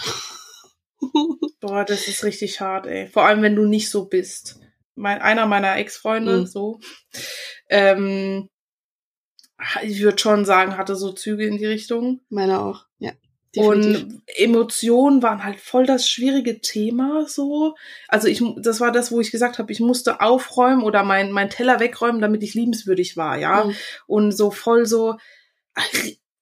Boah, 1.62 1.86
das 1.86 2.10
ist 2.10 2.26
richtig 2.26 2.60
hart, 2.60 2.88
ey. 2.88 3.08
Vor 3.08 3.24
allem, 3.24 3.42
wenn 3.42 3.56
du 3.56 3.66
nicht 3.66 3.90
so 3.90 4.06
bist. 4.06 4.60
Mein, 4.96 5.22
einer 5.22 5.46
meiner 5.46 5.78
Ex-Freunde, 5.78 6.42
mhm. 6.42 6.46
so, 6.46 6.80
ähm, 7.70 8.50
ich 9.84 10.02
würde 10.02 10.20
schon 10.20 10.46
sagen, 10.46 10.78
hatte 10.78 10.96
so 10.96 11.12
Züge 11.12 11.46
in 11.46 11.58
die 11.58 11.66
Richtung. 11.66 12.22
Meine 12.30 12.62
auch, 12.62 12.86
ja. 13.00 13.12
Definitiv. 13.56 14.04
Und 14.04 14.22
Emotionen 14.36 15.22
waren 15.22 15.44
halt 15.44 15.60
voll 15.60 15.86
das 15.86 16.10
schwierige 16.10 16.60
Thema 16.60 17.28
so. 17.28 17.76
Also 18.08 18.28
ich, 18.28 18.44
das 18.58 18.80
war 18.80 18.92
das, 18.92 19.12
wo 19.12 19.22
ich 19.22 19.30
gesagt 19.30 19.60
habe, 19.60 19.72
ich 19.72 19.80
musste 19.80 20.22
aufräumen 20.22 20.82
oder 20.82 21.04
mein, 21.04 21.32
mein 21.32 21.52
Teller 21.52 21.80
wegräumen, 21.80 22.20
damit 22.20 22.42
ich 22.42 22.56
liebenswürdig 22.56 23.16
war, 23.16 23.38
ja. 23.38 23.66
Mhm. 23.66 23.76
Und 24.08 24.32
so 24.32 24.50
voll 24.50 24.88
so, 24.88 25.18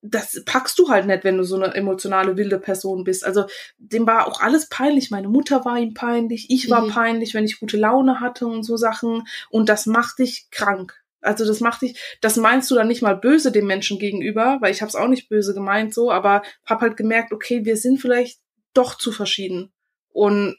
das 0.02 0.42
packst 0.46 0.80
du 0.80 0.90
halt 0.90 1.06
nicht, 1.06 1.24
wenn 1.24 1.38
du 1.38 1.44
so 1.44 1.56
eine 1.56 1.76
emotionale, 1.76 2.38
wilde 2.38 2.60
Person 2.60 3.04
bist. 3.04 3.26
Also 3.26 3.46
dem 3.78 4.08
war 4.08 4.28
auch 4.28 4.42
alles 4.42 4.68
peinlich. 4.68 5.12
Meine 5.12 5.28
Mutter 5.28 5.64
war 5.64 5.78
ihm 5.78 5.94
peinlich, 5.94 6.48
ich 6.50 6.70
war 6.70 6.82
mhm. 6.82 6.90
peinlich, 6.90 7.34
wenn 7.34 7.46
ich 7.46 7.60
gute 7.60 7.78
Laune 7.78 8.20
hatte 8.20 8.48
und 8.48 8.64
so 8.64 8.78
Sachen. 8.78 9.28
Und 9.50 9.70
das 9.70 9.86
macht 9.86 10.20
dich 10.20 10.48
krank. 10.50 11.01
Also 11.22 11.46
das 11.46 11.60
macht 11.60 11.84
dich, 11.84 12.00
das 12.22 12.36
meinst 12.36 12.70
du 12.72 12.76
dann 12.76 12.88
nicht 12.88 13.02
mal 13.02 13.16
böse 13.16 13.52
dem 13.52 13.68
Menschen 13.68 14.00
gegenüber, 14.00 14.58
weil 14.62 14.72
ich 14.72 14.82
habe 14.82 14.90
es 14.90 14.96
auch 14.96 15.08
nicht 15.08 15.30
böse 15.30 15.54
gemeint 15.54 15.94
so, 15.94 16.12
aber 16.12 16.42
hab 16.66 16.82
halt 16.82 16.98
gemerkt, 16.98 17.32
okay, 17.32 17.64
wir 17.64 17.78
sind 17.78 18.00
vielleicht 18.00 18.40
doch 18.74 18.96
zu 18.98 19.12
verschieden 19.12 19.72
und 20.10 20.58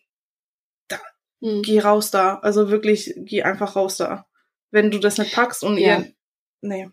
da, 0.88 1.00
hm. 1.40 1.62
geh 1.62 1.80
raus 1.80 2.10
da, 2.10 2.38
also 2.38 2.70
wirklich, 2.70 3.14
geh 3.16 3.42
einfach 3.42 3.76
raus 3.76 3.96
da, 3.96 4.26
wenn 4.70 4.90
du 4.90 4.98
das 4.98 5.18
nicht 5.18 5.34
packst 5.34 5.64
und 5.64 5.78
ja. 5.78 5.98
ihr, 5.98 6.12
nee. 6.60 6.88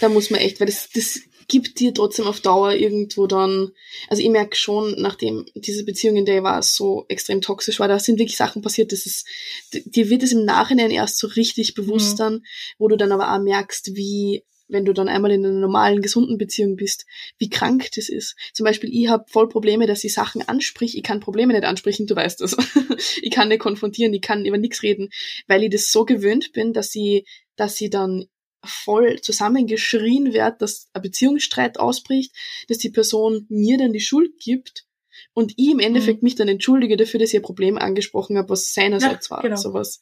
Da 0.00 0.08
muss 0.08 0.30
man 0.30 0.40
echt, 0.40 0.60
weil 0.60 0.66
das, 0.66 0.90
das 0.90 1.20
gibt 1.48 1.80
dir 1.80 1.92
trotzdem 1.94 2.26
auf 2.26 2.40
Dauer 2.40 2.72
irgendwo 2.72 3.26
dann, 3.26 3.70
also 4.08 4.22
ich 4.22 4.28
merke 4.28 4.56
schon, 4.56 4.94
nachdem 4.98 5.46
diese 5.54 5.84
Beziehung, 5.84 6.16
in 6.16 6.24
der 6.24 6.38
ich 6.38 6.42
war, 6.42 6.62
so 6.62 7.04
extrem 7.08 7.40
toxisch 7.40 7.80
war, 7.80 7.88
da 7.88 7.98
sind 7.98 8.18
wirklich 8.18 8.36
Sachen 8.36 8.62
passiert, 8.62 8.92
das 8.92 9.06
ist, 9.06 9.26
dir 9.72 10.10
wird 10.10 10.22
es 10.22 10.32
im 10.32 10.44
Nachhinein 10.44 10.90
erst 10.90 11.18
so 11.18 11.26
richtig 11.26 11.74
bewusst 11.74 12.14
mhm. 12.14 12.18
dann, 12.18 12.42
wo 12.78 12.88
du 12.88 12.96
dann 12.96 13.12
aber 13.12 13.34
auch 13.34 13.42
merkst, 13.42 13.94
wie 13.94 14.44
wenn 14.72 14.84
du 14.84 14.92
dann 14.92 15.08
einmal 15.08 15.30
in 15.30 15.44
einer 15.44 15.58
normalen, 15.58 16.00
gesunden 16.00 16.38
Beziehung 16.38 16.76
bist, 16.76 17.06
wie 17.38 17.50
krank 17.50 17.90
das 17.94 18.08
ist. 18.08 18.36
Zum 18.52 18.64
Beispiel, 18.64 18.90
ich 18.92 19.08
habe 19.08 19.24
voll 19.28 19.48
Probleme, 19.48 19.86
dass 19.86 20.02
ich 20.02 20.14
Sachen 20.14 20.48
ansprich. 20.48 20.96
Ich 20.96 21.02
kann 21.02 21.20
Probleme 21.20 21.52
nicht 21.52 21.64
ansprechen, 21.64 22.06
du 22.06 22.16
weißt 22.16 22.40
das. 22.40 22.56
ich 23.22 23.30
kann 23.30 23.48
nicht 23.48 23.60
konfrontieren, 23.60 24.14
ich 24.14 24.22
kann 24.22 24.46
über 24.46 24.58
nichts 24.58 24.82
reden, 24.82 25.10
weil 25.46 25.62
ich 25.62 25.70
das 25.70 25.92
so 25.92 26.04
gewöhnt 26.04 26.52
bin, 26.52 26.72
dass 26.72 26.94
ich, 26.94 27.26
dass 27.56 27.80
ich 27.80 27.90
dann 27.90 28.26
voll 28.64 29.20
zusammengeschrien 29.20 30.32
wird, 30.32 30.62
dass 30.62 30.88
ein 30.92 31.02
Beziehungsstreit 31.02 31.78
ausbricht, 31.78 32.32
dass 32.68 32.78
die 32.78 32.90
Person 32.90 33.46
mir 33.48 33.78
dann 33.78 33.92
die 33.92 34.00
Schuld 34.00 34.38
gibt 34.38 34.86
und 35.34 35.52
ich 35.56 35.70
im 35.70 35.78
Endeffekt 35.78 36.22
mhm. 36.22 36.26
mich 36.26 36.34
dann 36.34 36.48
entschuldige 36.48 36.96
dafür, 36.96 37.20
dass 37.20 37.30
ich 37.30 37.36
ein 37.36 37.42
Problem 37.42 37.78
angesprochen 37.78 38.38
habe, 38.38 38.50
was 38.50 38.72
seinerseits 38.72 39.28
ja, 39.28 39.36
war, 39.36 39.42
genau. 39.42 39.56
sowas. 39.56 40.00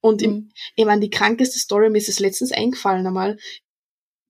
Und 0.00 0.20
mhm. 0.20 0.26
im, 0.26 0.52
ich 0.76 0.84
meine, 0.84 1.00
die 1.00 1.10
krankeste 1.10 1.58
Story, 1.58 1.90
mir 1.90 1.98
ist 1.98 2.08
es 2.08 2.20
letztens 2.20 2.52
eingefallen 2.52 3.06
einmal, 3.06 3.38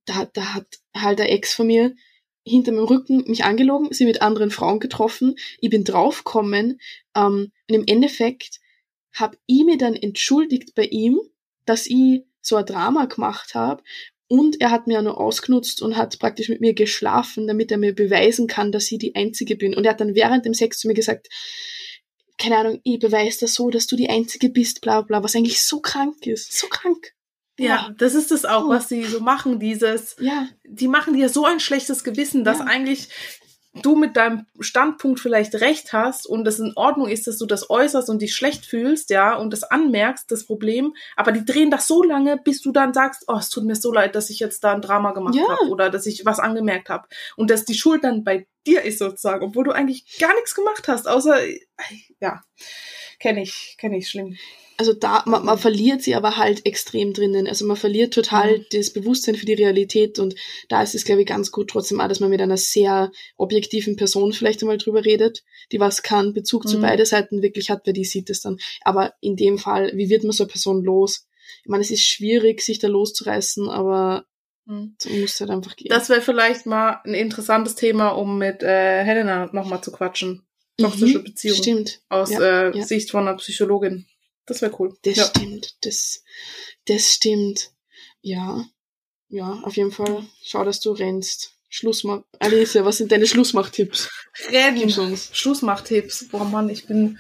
da, 0.05 0.29
da 0.33 0.55
hat 0.55 0.67
halt 0.95 1.19
der 1.19 1.33
Ex 1.33 1.55
von 1.55 1.67
mir 1.67 1.95
hinter 2.45 2.73
meinem 2.73 2.87
Rücken 2.87 3.25
mich 3.29 3.45
angelogen, 3.45 3.93
sie 3.93 4.05
mit 4.05 4.21
anderen 4.21 4.51
Frauen 4.51 4.81
getroffen, 4.81 5.37
ich 5.61 5.71
bin 5.71 5.85
draufgekommen 5.85 6.81
ähm, 7.15 7.53
und 7.69 7.75
im 7.75 7.85
Endeffekt 7.87 8.61
habe 9.13 9.37
ich 9.47 9.65
mir 9.65 9.79
dann 9.79 9.95
entschuldigt 9.95 10.75
bei 10.75 10.85
ihm, 10.85 11.21
dass 11.67 11.87
ich 11.87 12.25
so 12.43 12.57
ein 12.57 12.67
Drama 12.67 13.07
gemacht 13.07 13.55
habe 13.55 13.83
und 14.33 14.61
er 14.63 14.71
hat 14.71 14.87
mir 14.87 14.99
auch 14.99 15.03
nur 15.03 15.21
ausgenutzt 15.21 15.83
und 15.83 15.97
hat 15.97 16.19
praktisch 16.19 16.49
mit 16.49 16.63
mir 16.63 16.73
geschlafen, 16.73 17.47
damit 17.47 17.71
er 17.71 17.77
mir 17.77 17.95
beweisen 17.95 18.47
kann, 18.47 18.73
dass 18.73 18.91
ich 18.91 18.99
die 18.99 19.15
Einzige 19.15 19.57
bin. 19.57 19.75
Und 19.77 19.85
er 19.85 19.91
hat 19.91 20.01
dann 20.01 20.15
während 20.15 20.47
dem 20.47 20.55
Sex 20.55 20.79
zu 20.79 20.89
mir 20.89 20.95
gesagt, 20.95 21.29
keine 22.39 22.57
Ahnung, 22.57 22.81
ich 22.83 22.99
beweise 22.99 23.41
das 23.41 23.53
so, 23.53 23.69
dass 23.69 23.87
du 23.87 23.95
die 23.95 24.09
Einzige 24.09 24.49
bist, 24.49 24.81
bla 24.81 25.03
bla, 25.03 25.23
was 25.23 25.37
eigentlich 25.37 25.63
so 25.63 25.81
krank 25.81 26.27
ist. 26.27 26.59
So 26.59 26.67
krank. 26.69 27.13
Ja, 27.59 27.95
das 27.99 28.15
ist 28.15 28.33
es 28.33 28.47
auch, 28.47 28.71
was 28.71 28.89
sie 28.89 29.05
so 29.05 29.21
machen, 29.21 29.61
dieses, 29.61 30.17
ja. 30.19 30.49
die 30.65 30.89
machen 30.89 31.13
dir 31.15 31.29
so 31.29 31.45
ein 31.45 31.61
schlechtes 31.61 32.03
Gewissen, 32.03 32.43
dass 32.43 32.61
ja. 32.61 32.65
eigentlich 32.65 33.09
du 33.75 33.97
mit 33.97 34.17
deinem 34.17 34.47
Standpunkt 34.61 35.19
vielleicht 35.19 35.55
recht 35.57 35.93
hast 35.93 36.27
und 36.27 36.47
es 36.47 36.59
in 36.59 36.73
Ordnung 36.77 37.09
ist, 37.09 37.27
dass 37.27 37.39
du 37.39 37.47
das 37.47 37.71
äußerst 37.71 38.11
und 38.11 38.21
dich 38.21 38.35
schlecht 38.35 38.67
fühlst, 38.67 39.11
ja, 39.11 39.35
und 39.37 39.53
das 39.53 39.63
anmerkst, 39.63 40.31
das 40.31 40.45
Problem, 40.45 40.95
aber 41.17 41.33
die 41.33 41.45
drehen 41.45 41.71
das 41.71 41.87
so 41.87 42.03
lange, 42.03 42.37
bis 42.37 42.61
du 42.61 42.73
dann 42.73 42.93
sagst, 42.93 43.25
oh, 43.29 43.37
es 43.37 43.49
tut 43.49 43.65
mir 43.65 43.77
so 43.77 43.93
leid, 43.93 44.15
dass 44.15 44.31
ich 44.31 44.41
jetzt 44.41 44.63
da 44.65 44.75
ein 44.75 44.83
Drama 44.83 45.13
gemacht 45.13 45.35
ja. 45.35 45.49
habe 45.49 45.71
oder 45.71 45.89
dass 45.89 46.07
ich 46.07 46.25
was 46.27 46.39
angemerkt 46.39 46.91
habe 46.91 47.09
und 47.37 47.51
dass 47.51 47.65
die 47.65 47.75
Schuld 47.75 48.05
dann 48.05 48.25
bei 48.25 48.47
dir 48.67 48.83
ist 48.83 48.99
sozusagen, 48.99 49.45
obwohl 49.45 49.65
du 49.65 49.73
eigentlich 49.73 50.19
gar 50.19 50.35
nichts 50.35 50.55
gemacht 50.55 50.87
hast, 50.89 51.09
außer, 51.09 51.39
ja, 52.21 52.43
kenne 53.19 53.43
ich, 53.43 53.77
kenne 53.79 53.97
ich 53.97 54.09
schlimm 54.09 54.37
also 54.77 54.93
da, 54.93 55.23
man, 55.27 55.45
man 55.45 55.59
verliert 55.59 56.03
sie 56.03 56.15
aber 56.15 56.37
halt 56.37 56.67
extrem 56.67 57.13
drinnen. 57.13 57.47
Also 57.47 57.67
man 57.67 57.77
verliert 57.77 58.15
total 58.15 58.59
mhm. 58.59 58.67
das 58.73 58.93
Bewusstsein 58.93 59.35
für 59.35 59.47
die 59.47 59.55
Realität 59.55 60.19
und 60.19 60.35
da 60.69 60.83
ist 60.83 60.95
es, 60.95 61.05
glaube 61.05 61.23
ich, 61.23 61.27
ganz 61.27 61.51
gut 61.51 61.71
trotzdem 61.71 62.01
auch, 62.01 62.09
dass 62.09 62.21
man 62.21 62.31
mit 62.31 62.41
einer 62.41 62.57
sehr 62.57 63.13
objektiven 63.37 63.97
Person 63.97 64.33
vielleicht 64.33 64.63
einmal 64.63 64.79
drüber 64.79 65.05
redet, 65.05 65.45
die 65.71 65.81
was 65.81 66.03
kann, 66.03 66.33
Bezug 66.33 66.65
mhm. 66.65 66.69
zu 66.69 66.81
beide 66.81 67.07
Seiten 67.07 67.43
wirklich 67.43 67.71
hat, 67.71 67.83
wer 67.85 67.93
die 67.93 68.05
sieht 68.05 68.31
es 68.31 68.41
dann. 68.41 68.59
Aber 68.83 69.15
in 69.21 69.37
dem 69.37 69.59
Fall, 69.59 69.93
wie 69.95 70.09
wird 70.09 70.25
man 70.25 70.33
so 70.33 70.45
eine 70.45 70.51
Person 70.51 70.83
los? 70.83 71.27
Ich 71.63 71.69
meine, 71.69 71.83
es 71.83 71.91
ist 71.91 72.07
schwierig, 72.07 72.61
sich 72.61 72.79
da 72.79 72.89
loszureißen, 72.89 73.69
aber 73.69 74.25
mhm. 74.67 74.95
so 74.99 75.11
muss 75.11 75.41
halt 75.41 75.51
einfach 75.51 75.77
gehen. 75.77 75.91
Das 75.91 76.09
wäre 76.09 76.21
vielleicht 76.21 76.67
mal 76.67 77.01
ein 77.05 77.15
interessantes 77.15 77.75
Thema, 77.75 78.11
um 78.11 78.39
mit 78.39 78.63
äh, 78.63 79.05
Helena 79.05 79.51
nochmal 79.53 79.83
zu 79.83 79.93
quatschen. 79.93 80.43
Toxische 80.79 81.19
mhm, 81.19 81.25
Beziehungen. 81.25 81.63
Stimmt. 81.63 82.01
Aus 82.09 82.31
ja, 82.31 82.41
äh, 82.41 82.77
ja. 82.77 82.85
Sicht 82.85 83.11
von 83.11 83.29
einer 83.29 83.37
Psychologin. 83.37 84.07
Das 84.47 84.63
wäre 84.63 84.75
cool. 84.79 84.97
Das 85.03 85.17
ja. 85.17 85.25
stimmt. 85.25 85.77
Das, 85.85 86.23
das 86.87 87.13
stimmt. 87.13 87.71
Ja. 88.21 88.65
Ja, 89.29 89.61
auf 89.63 89.77
jeden 89.77 89.93
Fall. 89.93 90.27
Schau, 90.43 90.65
dass 90.65 90.81
du 90.81 90.93
rennst. 90.93 91.53
Schlussmach. 91.69 92.23
Alicia, 92.39 92.85
was 92.85 92.99
sind 92.99 93.13
deine 93.13 93.27
Schlussmachtipps? 93.27 94.11
Rennen. 94.51 95.17
Schlussmachtipps. 95.17 96.29
Boah, 96.29 96.45
Mann, 96.45 96.69
ich 96.69 96.87
bin. 96.87 97.19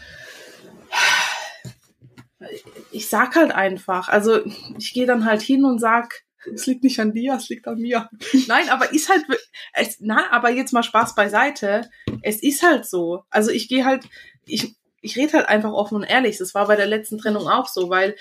Ich 2.90 3.08
sag 3.08 3.34
halt 3.34 3.52
einfach. 3.52 4.08
Also, 4.08 4.44
ich 4.76 4.92
gehe 4.92 5.06
dann 5.06 5.24
halt 5.24 5.40
hin 5.40 5.64
und 5.64 5.78
sag, 5.78 6.24
es 6.54 6.66
liegt 6.66 6.84
nicht 6.84 7.00
an 7.00 7.12
dir, 7.12 7.34
es 7.34 7.48
liegt 7.48 7.66
an 7.66 7.78
mir. 7.78 8.10
Nein, 8.46 8.68
aber 8.68 8.92
ist 8.92 9.08
halt, 9.08 9.24
es, 9.72 9.96
na, 10.00 10.30
aber 10.32 10.50
jetzt 10.50 10.72
mal 10.72 10.82
Spaß 10.82 11.14
beiseite. 11.14 11.88
Es 12.22 12.42
ist 12.42 12.62
halt 12.62 12.86
so. 12.86 13.24
Also 13.30 13.50
ich 13.50 13.68
gehe 13.68 13.84
halt, 13.84 14.04
ich, 14.44 14.74
ich 15.02 15.16
rede 15.16 15.34
halt 15.34 15.48
einfach 15.48 15.72
offen 15.72 15.96
und 15.96 16.04
ehrlich. 16.04 16.38
Das 16.38 16.54
war 16.54 16.66
bei 16.66 16.76
der 16.76 16.86
letzten 16.86 17.18
Trennung 17.18 17.48
auch 17.48 17.68
so, 17.68 17.90
weil 17.90 18.16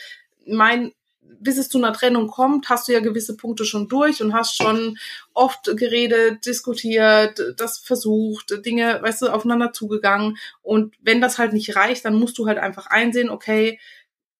mein, 0.45 0.91
bis 1.21 1.57
es 1.57 1.69
zu 1.69 1.77
einer 1.77 1.93
Trennung 1.93 2.27
kommt, 2.27 2.69
hast 2.69 2.87
du 2.87 2.91
ja 2.91 2.99
gewisse 2.99 3.37
Punkte 3.37 3.63
schon 3.63 3.87
durch 3.87 4.21
und 4.21 4.33
hast 4.33 4.57
schon 4.57 4.97
oft 5.33 5.65
geredet, 5.77 6.45
diskutiert, 6.45 7.41
das 7.57 7.77
versucht, 7.77 8.65
Dinge, 8.65 8.99
weißt 9.01 9.21
du, 9.21 9.29
aufeinander 9.29 9.71
zugegangen. 9.71 10.37
Und 10.61 10.95
wenn 11.01 11.21
das 11.21 11.37
halt 11.37 11.53
nicht 11.53 11.75
reicht, 11.75 12.03
dann 12.03 12.15
musst 12.15 12.37
du 12.37 12.47
halt 12.47 12.57
einfach 12.57 12.87
einsehen, 12.87 13.29
okay, 13.29 13.79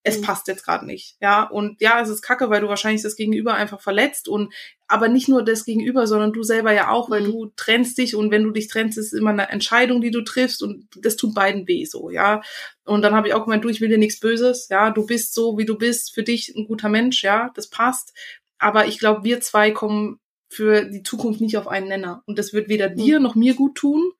es 0.04 0.18
mhm. 0.18 0.22
passt 0.22 0.48
jetzt 0.48 0.64
gerade 0.64 0.84
nicht. 0.84 1.16
Ja, 1.20 1.44
und 1.44 1.80
ja, 1.80 2.00
es 2.00 2.08
ist 2.08 2.22
kacke, 2.22 2.50
weil 2.50 2.60
du 2.60 2.68
wahrscheinlich 2.68 3.02
das 3.02 3.16
Gegenüber 3.16 3.54
einfach 3.54 3.80
verletzt 3.80 4.28
und 4.28 4.52
aber 4.88 5.08
nicht 5.08 5.28
nur 5.28 5.44
das 5.44 5.64
Gegenüber, 5.64 6.06
sondern 6.06 6.32
du 6.32 6.42
selber 6.42 6.72
ja 6.72 6.90
auch, 6.90 7.08
weil 7.08 7.22
mhm. 7.22 7.26
du 7.26 7.52
trennst 7.56 7.98
dich 7.98 8.16
und 8.16 8.30
wenn 8.30 8.42
du 8.42 8.50
dich 8.50 8.68
trennst, 8.68 8.98
ist 8.98 9.12
immer 9.12 9.30
eine 9.30 9.48
Entscheidung, 9.48 10.00
die 10.00 10.10
du 10.10 10.22
triffst 10.22 10.62
und 10.62 10.88
das 11.00 11.16
tut 11.16 11.34
beiden 11.34 11.68
weh 11.68 11.84
so, 11.84 12.10
ja. 12.10 12.42
Und 12.84 13.02
dann 13.02 13.14
habe 13.14 13.28
ich 13.28 13.34
auch 13.34 13.44
gemeint, 13.44 13.64
du, 13.64 13.68
ich 13.68 13.80
will 13.80 13.88
dir 13.88 13.98
nichts 13.98 14.18
Böses, 14.18 14.68
ja, 14.70 14.90
du 14.90 15.06
bist 15.06 15.34
so, 15.34 15.56
wie 15.56 15.66
du 15.66 15.78
bist, 15.78 16.12
für 16.12 16.24
dich 16.24 16.52
ein 16.56 16.66
guter 16.66 16.88
Mensch, 16.88 17.22
ja, 17.22 17.50
das 17.54 17.68
passt. 17.68 18.12
Aber 18.58 18.86
ich 18.86 18.98
glaube, 18.98 19.24
wir 19.24 19.40
zwei 19.40 19.70
kommen 19.70 20.18
für 20.48 20.84
die 20.84 21.02
Zukunft 21.02 21.40
nicht 21.40 21.56
auf 21.56 21.68
einen 21.68 21.88
Nenner 21.88 22.22
und 22.26 22.38
das 22.38 22.52
wird 22.52 22.68
weder 22.68 22.90
mhm. 22.90 22.96
dir 22.96 23.20
noch 23.20 23.34
mir 23.34 23.54
gut 23.54 23.76
tun 23.76 24.12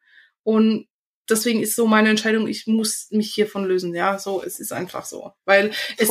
und 0.44 0.86
deswegen 1.28 1.60
ist 1.60 1.76
so 1.76 1.86
meine 1.86 2.10
Entscheidung, 2.10 2.48
ich 2.48 2.66
muss 2.66 3.08
mich 3.10 3.32
hiervon 3.34 3.64
lösen. 3.64 3.94
Ja, 3.94 4.18
so, 4.18 4.42
es 4.42 4.60
ist 4.60 4.72
einfach 4.72 5.04
so. 5.04 5.32
Weil 5.44 5.70
es, 5.96 6.10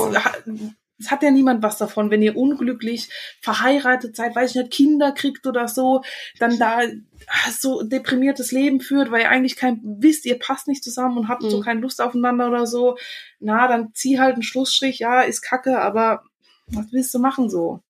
es 1.02 1.12
hat 1.12 1.24
ja 1.24 1.32
niemand 1.32 1.64
was 1.64 1.78
davon, 1.78 2.12
wenn 2.12 2.22
ihr 2.22 2.38
unglücklich 2.38 3.10
verheiratet 3.42 4.16
seid, 4.16 4.36
weiß 4.36 4.52
ich 4.52 4.56
nicht, 4.56 4.72
Kinder 4.72 5.12
kriegt 5.12 5.48
oder 5.48 5.68
so, 5.68 6.04
dann 6.40 6.60
da 6.60 6.82
so 7.52 7.84
deprimiertes 7.84 8.52
Leben 8.52 8.82
führt, 8.82 9.12
weil 9.12 9.22
ihr 9.22 9.30
eigentlich 9.30 9.56
kein 9.56 9.82
wisst, 9.84 10.26
ihr 10.26 10.38
passt 10.38 10.68
nicht 10.68 10.84
zusammen 10.84 11.18
und 11.18 11.28
habt 11.28 11.44
mhm. 11.44 11.50
so 11.50 11.60
keine 11.62 11.82
Lust 11.82 12.02
aufeinander 12.02 12.48
oder 12.48 12.68
so. 12.68 12.98
Na, 13.40 13.68
dann 13.68 13.94
zieh 13.94 14.20
halt 14.20 14.36
einen 14.36 14.44
Schlussstrich, 14.44 15.00
ja, 15.00 15.22
ist 15.22 15.42
kacke, 15.42 15.80
aber 15.80 16.24
was 16.68 16.92
willst 16.92 17.14
du 17.14 17.20
machen 17.20 17.50
so? 17.50 17.82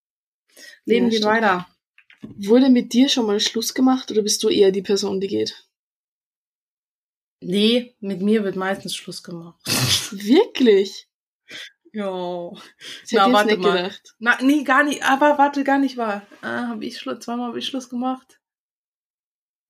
Leben 0.86 1.06
ja, 1.06 1.10
geht 1.10 1.20
stimmt. 1.20 1.34
weiter. 1.34 1.68
Wurde 2.22 2.70
mit 2.70 2.94
dir 2.94 3.10
schon 3.10 3.26
mal 3.26 3.40
Schluss 3.40 3.74
gemacht 3.74 4.12
oder 4.12 4.22
bist 4.22 4.44
du 4.44 4.50
eher 4.50 4.72
die 4.72 4.84
Person, 4.84 5.20
die 5.20 5.28
geht? 5.28 5.66
Nee, 7.42 7.96
mit 8.00 8.22
mir 8.22 8.44
wird 8.44 8.56
meistens 8.56 8.96
Schluss 8.96 9.24
gemacht. 9.24 9.60
Wirklich? 10.12 11.08
Ja. 11.92 12.52
Ich 13.04 13.12
Na, 13.12 13.32
warte 13.34 13.50
nicht 13.50 13.60
mal. 13.60 13.78
gedacht. 13.78 14.16
Na, 14.20 14.38
nee, 14.42 14.64
gar 14.64 14.84
nicht. 14.84 15.04
Aber 15.04 15.38
warte, 15.38 15.64
gar 15.64 15.80
nicht 15.80 15.98
wahr. 15.98 16.26
Ah, 16.42 16.70
hab 16.70 16.82
ich 16.82 16.98
Schluss, 16.98 17.20
zweimal 17.20 17.48
habe 17.48 17.60
ich 17.60 17.66
Schluss 17.66 17.90
gemacht. 17.90 18.40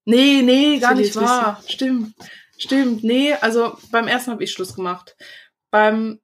Nee, 0.06 0.42
nee, 0.42 0.80
gar 0.80 0.96
nicht 0.96 1.16
wahr. 1.16 1.60
Wissen. 1.60 1.72
Stimmt. 1.72 2.16
Stimmt. 2.58 3.04
Nee, 3.04 3.34
also 3.34 3.78
beim 3.92 4.08
ersten 4.08 4.32
habe 4.32 4.44
ich 4.44 4.52
Schluss 4.52 4.76
gemacht. 4.76 5.16
Beim 5.72 6.20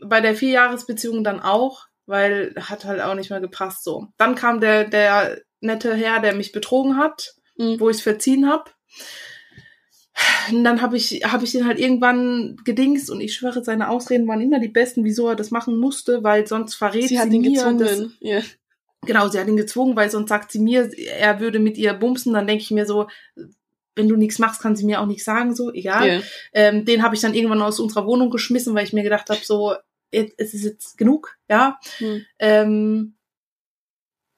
bei 0.00 0.20
der 0.20 0.34
Vierjahresbeziehung 0.34 1.22
dann 1.22 1.40
auch, 1.40 1.86
weil 2.06 2.54
hat 2.58 2.84
halt 2.84 3.00
auch 3.00 3.14
nicht 3.14 3.30
mehr 3.30 3.40
gepasst 3.40 3.84
so. 3.84 4.08
Dann 4.16 4.34
kam 4.34 4.60
der 4.60 4.84
der 4.84 5.40
nette 5.60 5.94
Herr, 5.94 6.20
der 6.20 6.34
mich 6.34 6.52
betrogen 6.52 6.96
hat, 6.96 7.34
mhm. 7.56 7.78
wo 7.78 7.90
ich 7.90 8.02
verziehen 8.02 8.48
habe. 8.48 8.70
Und 10.50 10.64
dann 10.64 10.82
habe 10.82 10.96
ich, 10.96 11.22
hab 11.24 11.42
ich 11.42 11.52
den 11.52 11.66
halt 11.66 11.78
irgendwann 11.78 12.56
gedingst 12.64 13.10
und 13.10 13.20
ich 13.20 13.34
schwöre, 13.34 13.62
seine 13.62 13.88
Ausreden 13.88 14.26
waren 14.26 14.40
immer 14.40 14.60
die 14.60 14.68
besten, 14.68 15.04
wieso 15.04 15.28
er 15.28 15.36
das 15.36 15.50
machen 15.50 15.76
musste, 15.76 16.22
weil 16.24 16.46
sonst 16.46 16.74
verrät 16.74 17.02
sie, 17.02 17.08
sie 17.08 17.18
hat 17.18 17.30
ihn 17.30 17.42
mir, 17.42 17.52
gezwungen. 17.52 17.78
Dass, 17.78 18.22
yeah. 18.22 18.42
Genau, 19.06 19.28
sie 19.28 19.38
hat 19.38 19.48
ihn 19.48 19.56
gezwungen, 19.56 19.96
weil 19.96 20.10
sonst 20.10 20.28
sagt 20.28 20.50
sie 20.50 20.58
mir, 20.58 20.90
er 20.96 21.40
würde 21.40 21.58
mit 21.58 21.78
ihr 21.78 21.92
bumsen, 21.94 22.32
dann 22.32 22.46
denke 22.46 22.62
ich 22.62 22.70
mir 22.70 22.86
so, 22.86 23.06
wenn 23.94 24.08
du 24.08 24.16
nichts 24.16 24.38
machst, 24.38 24.60
kann 24.60 24.76
sie 24.76 24.84
mir 24.84 25.00
auch 25.00 25.06
nichts 25.06 25.24
sagen, 25.24 25.54
so, 25.54 25.72
egal. 25.72 26.06
Yeah. 26.06 26.22
Ähm, 26.52 26.84
den 26.84 27.02
habe 27.02 27.14
ich 27.14 27.20
dann 27.20 27.34
irgendwann 27.34 27.62
aus 27.62 27.80
unserer 27.80 28.06
Wohnung 28.06 28.30
geschmissen, 28.30 28.74
weil 28.74 28.84
ich 28.84 28.92
mir 28.92 29.02
gedacht 29.02 29.28
habe, 29.30 29.40
so, 29.42 29.74
es 30.10 30.54
ist 30.54 30.64
jetzt 30.64 30.98
genug, 30.98 31.36
ja. 31.48 31.78
Hm. 31.98 32.24
Ähm, 32.38 33.14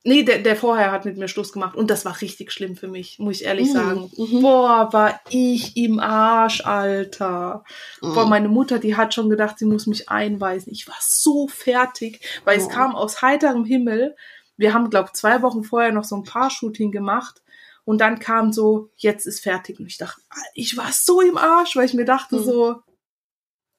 Nee, 0.02 0.22
der, 0.22 0.38
der 0.38 0.56
vorher 0.56 0.92
hat 0.92 1.04
mit 1.04 1.18
mir 1.18 1.28
Schluss 1.28 1.52
gemacht 1.52 1.76
und 1.76 1.90
das 1.90 2.06
war 2.06 2.20
richtig 2.22 2.52
schlimm 2.52 2.74
für 2.74 2.88
mich, 2.88 3.18
muss 3.18 3.40
ich 3.40 3.44
ehrlich 3.44 3.68
mhm. 3.68 3.72
sagen. 3.72 4.10
Mhm. 4.16 4.40
Boah, 4.40 4.88
war 4.92 5.20
ich 5.28 5.76
im 5.76 5.98
Arsch, 6.00 6.64
Alter. 6.64 7.64
Mhm. 8.00 8.14
Boah, 8.14 8.26
meine 8.26 8.48
Mutter, 8.48 8.78
die 8.78 8.96
hat 8.96 9.12
schon 9.12 9.28
gedacht, 9.28 9.58
sie 9.58 9.66
muss 9.66 9.86
mich 9.86 10.08
einweisen. 10.08 10.72
Ich 10.72 10.88
war 10.88 10.96
so 11.00 11.48
fertig, 11.48 12.20
weil 12.44 12.58
es 12.58 12.68
kam 12.70 12.94
aus 12.94 13.20
heiterem 13.20 13.64
Himmel. 13.66 14.16
Wir 14.56 14.72
haben, 14.72 14.88
glaube 14.88 15.10
zwei 15.12 15.42
Wochen 15.42 15.64
vorher 15.64 15.92
noch 15.92 16.04
so 16.04 16.16
ein 16.16 16.24
Paar-Shooting 16.24 16.92
gemacht 16.92 17.42
Und 17.84 18.00
dann 18.00 18.18
kam 18.18 18.52
so, 18.52 18.90
jetzt 18.96 19.26
ist 19.26 19.40
fertig. 19.40 19.80
Und 19.80 19.86
ich 19.86 19.98
dachte, 19.98 20.20
ich 20.54 20.76
war 20.76 20.92
so 20.92 21.20
im 21.20 21.36
Arsch, 21.36 21.76
weil 21.76 21.86
ich 21.86 21.94
mir 21.94 22.04
dachte 22.04 22.36
Mhm. 22.36 22.44
so, 22.44 22.82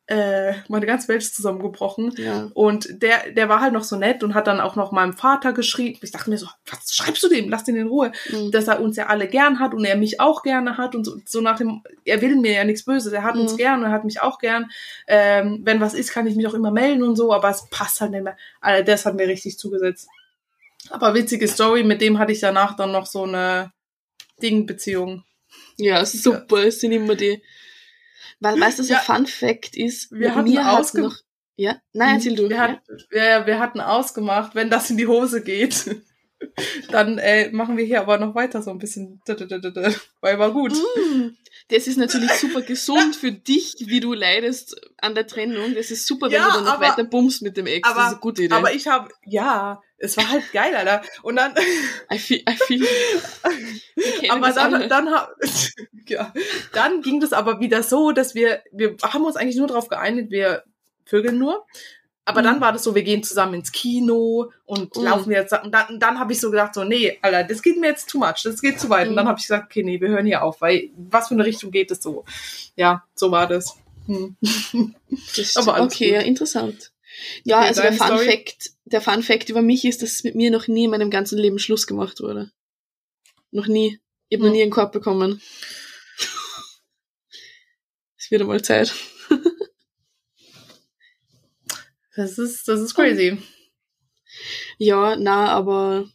äh, 0.07 0.53
meine 0.67 0.85
ganze 0.85 1.07
Welt 1.07 1.21
ist 1.21 1.35
zusammengebrochen. 1.35 2.13
Ja. 2.17 2.49
Und 2.53 3.01
der, 3.01 3.31
der 3.31 3.47
war 3.47 3.61
halt 3.61 3.71
noch 3.71 3.83
so 3.83 3.95
nett 3.95 4.23
und 4.23 4.33
hat 4.33 4.47
dann 4.47 4.59
auch 4.59 4.75
noch 4.75 4.91
meinem 4.91 5.13
Vater 5.13 5.53
geschrieben. 5.53 5.99
Ich 6.01 6.11
dachte 6.11 6.29
mir 6.29 6.37
so, 6.37 6.47
was 6.69 6.93
schreibst 6.93 7.23
du 7.23 7.29
dem? 7.29 7.49
Lass 7.49 7.63
den 7.63 7.77
in 7.77 7.87
Ruhe. 7.87 8.11
Mhm. 8.29 8.51
Dass 8.51 8.67
er 8.67 8.81
uns 8.81 8.97
ja 8.97 9.07
alle 9.07 9.27
gern 9.27 9.59
hat 9.59 9.73
und 9.73 9.85
er 9.85 9.95
mich 9.95 10.19
auch 10.19 10.43
gerne 10.43 10.77
hat 10.77 10.95
und 10.95 11.05
so, 11.05 11.17
so 11.25 11.39
nach 11.39 11.57
dem, 11.57 11.81
er 12.03 12.21
will 12.21 12.35
mir 12.35 12.53
ja 12.53 12.63
nichts 12.65 12.83
Böses, 12.83 13.13
er 13.13 13.23
hat 13.23 13.35
uns 13.35 13.53
Mhm. 13.53 13.57
gern 13.57 13.79
und 13.79 13.85
er 13.85 13.91
hat 13.91 14.03
mich 14.03 14.21
auch 14.21 14.37
gern. 14.39 14.69
Ähm, 15.07 15.61
wenn 15.63 15.79
was 15.79 15.93
ist, 15.93 16.11
kann 16.11 16.27
ich 16.27 16.35
mich 16.35 16.47
auch 16.47 16.55
immer 16.55 16.71
melden 16.71 17.03
und 17.03 17.15
so, 17.15 17.31
aber 17.31 17.49
es 17.49 17.69
passt 17.69 18.01
halt 18.01 18.11
nicht 18.11 18.23
mehr. 18.23 18.37
Also 18.59 18.83
das 18.83 19.05
hat 19.05 19.15
mir 19.15 19.27
richtig 19.27 19.57
zugesetzt. 19.57 20.09
Aber 20.89 21.13
witzige 21.13 21.47
Story, 21.47 21.83
mit 21.83 22.01
dem 22.01 22.17
hatte 22.19 22.31
ich 22.31 22.39
danach 22.39 22.75
dann 22.75 22.91
noch 22.91 23.05
so 23.05 23.23
eine 23.23 23.71
Ding-Beziehung. 24.41 25.23
Ja, 25.77 26.05
super, 26.05 26.65
es 26.65 26.79
sind 26.79 26.91
immer 26.91 27.15
die. 27.15 27.41
Weil, 28.41 28.59
weißt 28.59 28.79
du, 28.79 28.83
so 28.83 28.93
Ja. 28.93 28.99
Fun 28.99 29.27
Fact 29.27 29.77
ist, 29.77 30.11
Wir 30.11 30.35
hatten 30.35 30.49
mir 30.49 30.65
hat 30.65 30.93
noch. 30.95 31.15
Ja? 31.55 31.79
Nein, 31.93 32.15
erzähl 32.15 32.35
du. 32.35 32.49
Wir, 32.49 32.55
ja? 32.55 32.61
hat, 32.63 32.81
wir, 33.09 33.45
wir 33.45 33.59
hatten 33.59 33.79
ausgemacht, 33.79 34.55
wenn 34.55 34.71
das 34.71 34.89
in 34.89 34.97
die 34.97 35.07
Hose 35.07 35.43
geht, 35.43 35.95
dann 36.89 37.17
äh, 37.17 37.51
machen 37.51 37.77
wir 37.77 37.85
hier 37.85 38.01
aber 38.01 38.17
noch 38.17 38.35
weiter 38.35 38.61
so 38.61 38.71
ein 38.71 38.77
bisschen. 38.79 39.21
Weil 40.21 40.39
war 40.39 40.51
gut. 40.51 40.73
Mm, 40.73 41.29
Das 41.69 41.87
ist 41.87 41.97
natürlich 41.97 42.31
super 42.33 42.61
gesund 42.61 43.15
für 43.15 43.31
dich, 43.31 43.75
wie 43.85 43.99
du 43.99 44.13
leidest 44.13 44.75
an 44.97 45.15
der 45.15 45.27
Trennung. 45.27 45.73
Das 45.75 45.91
ist 45.91 46.05
super, 46.07 46.27
wenn 46.27 46.33
Ja, 46.33 46.47
du 46.47 46.53
dann 46.55 46.63
noch 46.65 46.73
aber- 46.73 46.87
weiter 46.87 47.03
bummst 47.03 47.41
mit 47.41 47.55
dem 47.57 47.67
Ex. 47.67 47.87
das 47.87 47.97
ist 47.97 48.03
eine 48.11 48.17
gute 48.19 48.43
Idee. 48.43 48.53
Aber 48.55 48.73
ich 48.73 48.87
habe, 48.87 49.09
ja, 49.25 49.81
es 49.97 50.17
war 50.17 50.27
halt 50.29 50.51
geil, 50.51 50.75
Alter. 50.75 51.01
Und 51.23 51.35
dann, 51.37 51.53
I 52.13 52.17
feel, 52.19 52.39
I 52.49 52.55
feel, 52.67 52.87
aber 54.29 54.51
dann, 54.51 54.73
alle. 54.73 54.87
dann, 54.87 55.07
ja, 56.07 56.33
dann 56.73 57.01
ging 57.01 57.19
das 57.19 57.33
aber 57.33 57.59
wieder 57.59 57.83
so, 57.83 58.11
dass 58.11 58.35
wir, 58.35 58.61
wir 58.71 58.95
haben 59.03 59.25
uns 59.25 59.35
eigentlich 59.35 59.57
nur 59.57 59.67
darauf 59.67 59.87
geeinigt, 59.87 60.31
wir 60.31 60.63
vögeln 61.05 61.37
nur. 61.37 61.65
Aber 62.23 62.41
Mhm. 62.41 62.45
dann 62.45 62.61
war 62.61 62.71
das 62.71 62.83
so, 62.83 62.93
wir 62.93 63.03
gehen 63.03 63.23
zusammen 63.23 63.55
ins 63.55 63.71
Kino 63.71 64.51
und 64.65 64.95
Mhm. 64.95 65.03
laufen 65.03 65.31
jetzt. 65.31 65.53
Und 65.53 65.71
dann, 65.73 65.99
dann 65.99 66.19
habe 66.19 66.33
ich 66.33 66.39
so 66.39 66.51
gedacht, 66.51 66.73
so, 66.75 66.83
nee, 66.83 67.17
Alter, 67.21 67.43
das 67.43 67.61
geht 67.63 67.77
mir 67.79 67.87
jetzt 67.87 68.09
too 68.09 68.19
much, 68.19 68.43
das 68.43 68.61
geht 68.61 68.79
zu 68.79 68.89
weit. 68.89 69.07
Und 69.09 69.15
dann 69.15 69.25
Mhm. 69.25 69.29
habe 69.29 69.39
ich 69.39 69.45
gesagt, 69.45 69.65
okay, 69.65 69.83
nee, 69.83 69.99
wir 69.99 70.09
hören 70.09 70.25
hier 70.25 70.43
auf, 70.43 70.61
weil 70.61 70.89
was 70.95 71.27
für 71.29 71.33
eine 71.33 71.45
Richtung 71.45 71.71
geht 71.71 71.89
es 71.91 72.01
so? 72.01 72.23
Ja, 72.75 73.03
so 73.15 73.31
war 73.31 73.47
das. 73.47 73.75
Hm. 74.05 74.35
Das 75.35 75.55
aber 75.57 75.73
alles 75.75 75.93
okay, 75.93 76.05
gut. 76.07 76.13
ja, 76.15 76.21
interessant. 76.21 76.91
Ja, 77.43 77.57
Okay, 77.59 77.67
also 77.67 77.81
der 77.81 77.93
Fun 77.93 78.07
Story? 78.07 78.25
Fact, 78.25 78.69
der 78.85 79.01
Fun 79.01 79.23
Fact 79.23 79.49
über 79.49 79.61
mich 79.61 79.83
ist, 79.85 80.01
dass 80.01 80.23
mit 80.23 80.35
mir 80.35 80.49
noch 80.51 80.67
nie 80.67 80.85
in 80.85 80.91
meinem 80.91 81.09
ganzen 81.11 81.37
Leben 81.37 81.59
Schluss 81.59 81.85
gemacht 81.87 82.19
wurde. 82.21 82.51
Noch 83.51 83.67
nie. 83.67 83.99
Ich 84.29 84.37
habe 84.37 84.45
noch 84.45 84.51
Hm. 84.51 84.57
nie 84.57 84.61
einen 84.61 84.71
Korb 84.71 84.91
bekommen. 84.93 85.41
Es 88.17 88.29
wird 88.31 88.41
einmal 88.41 88.61
Zeit. 88.61 88.93
Das 92.15 92.37
ist, 92.37 92.67
das 92.67 92.79
ist 92.81 92.93
crazy. 92.93 93.37
Ja, 94.77 95.15
na, 95.15 95.47
aber 95.49 96.05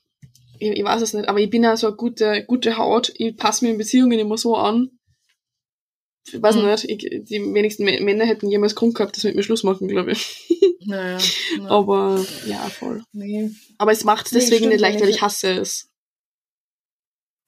ich, 0.58 0.70
ich 0.70 0.84
weiß 0.84 1.02
es 1.02 1.14
nicht. 1.14 1.28
Aber 1.28 1.38
ich 1.40 1.50
bin 1.50 1.62
ja 1.64 1.76
so 1.76 1.86
eine 1.88 1.96
gute, 1.96 2.44
gute 2.46 2.76
Haut. 2.76 3.12
Ich 3.16 3.36
passe 3.36 3.64
mir 3.64 3.70
in 3.72 3.78
Beziehungen 3.78 4.18
immer 4.18 4.38
so 4.38 4.56
an. 4.56 4.90
Ich 6.28 6.42
weiß 6.42 6.56
Mhm. 6.56 6.66
nicht, 6.66 6.84
ich, 6.88 6.98
die 7.24 7.54
wenigsten 7.54 7.84
Mä- 7.84 8.02
Männer 8.02 8.24
hätten 8.24 8.50
jemals 8.50 8.74
Grund 8.74 8.94
gehabt, 8.96 9.14
dass 9.14 9.22
sie 9.22 9.28
mit 9.28 9.36
mir 9.36 9.42
Schluss 9.44 9.62
machen, 9.62 9.88
glaube 9.88 10.12
ich. 10.12 10.42
Naja. 10.88 11.18
na, 11.58 11.68
Aber 11.68 12.24
ja, 12.46 12.58
voll. 12.68 13.02
nee. 13.12 13.50
Aber 13.78 13.90
es 13.90 14.04
macht 14.04 14.26
es 14.26 14.32
Nee, 14.32 14.38
deswegen 14.38 14.56
stimmt 14.58 14.72
nicht 14.72 14.80
leicht, 14.80 15.00
weil 15.00 15.08
ich 15.08 15.20
hasse 15.20 15.50
es. 15.50 15.88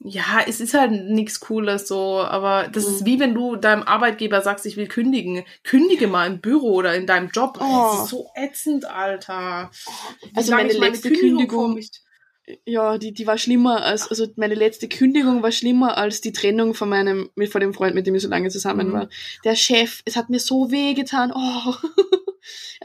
Ja, 0.01 0.41
es 0.47 0.61
ist 0.61 0.75
halt 0.75 0.93
nichts 1.11 1.41
Cooles 1.41 1.89
so, 1.89 2.19
aber 2.21 2.69
das 2.69 2.85
ist 2.87 3.01
Mhm. 3.01 3.07
wie 3.07 3.21
wenn 3.21 3.35
du 3.35 3.57
deinem 3.57 3.83
Arbeitgeber 3.83 4.43
sagst, 4.43 4.65
ich 4.65 4.77
will 4.77 4.87
kündigen. 4.87 5.45
Kündige 5.65 6.07
mal 6.07 6.27
im 6.29 6.41
Büro 6.41 6.75
oder 6.75 6.95
in 6.95 7.07
deinem 7.07 7.31
Job. 7.31 7.59
Oh. 7.61 7.91
Das 7.93 8.05
ist 8.05 8.11
so 8.11 8.31
ätzend, 8.37 8.85
Alter. 8.85 9.71
Wie 10.23 10.37
Also 10.37 10.53
meine 10.55 10.73
letzte 10.73 11.09
vor 11.11 11.19
Kündigung, 11.19 11.75
mich- 11.75 11.91
ja, 12.65 12.97
die, 12.97 13.13
die 13.13 13.27
war 13.27 13.37
schlimmer 13.39 13.83
als, 13.85 14.09
also 14.09 14.27
meine 14.37 14.55
letzte 14.55 14.89
Kündigung 14.89 15.43
war 15.43 15.53
schlimmer 15.53 15.99
als 15.99 16.21
die 16.23 16.33
Trennung 16.33 16.73
von 16.75 16.89
meinem, 16.89 17.29
mit, 17.35 17.51
von 17.53 17.61
dem 17.61 17.75
Freund, 17.75 17.95
mit 17.95 18.07
dem 18.07 18.15
ich 18.15 18.23
so 18.23 18.29
lange 18.29 18.49
zusammen 18.51 18.89
Mhm. 18.89 18.93
war. 18.93 19.09
Der 19.45 19.57
Chef, 19.57 20.01
es 20.05 20.17
hat 20.17 20.31
mir 20.31 20.39
so 20.41 20.71
weh 20.71 20.95
getan. 20.95 21.33
Oh. 21.35 21.75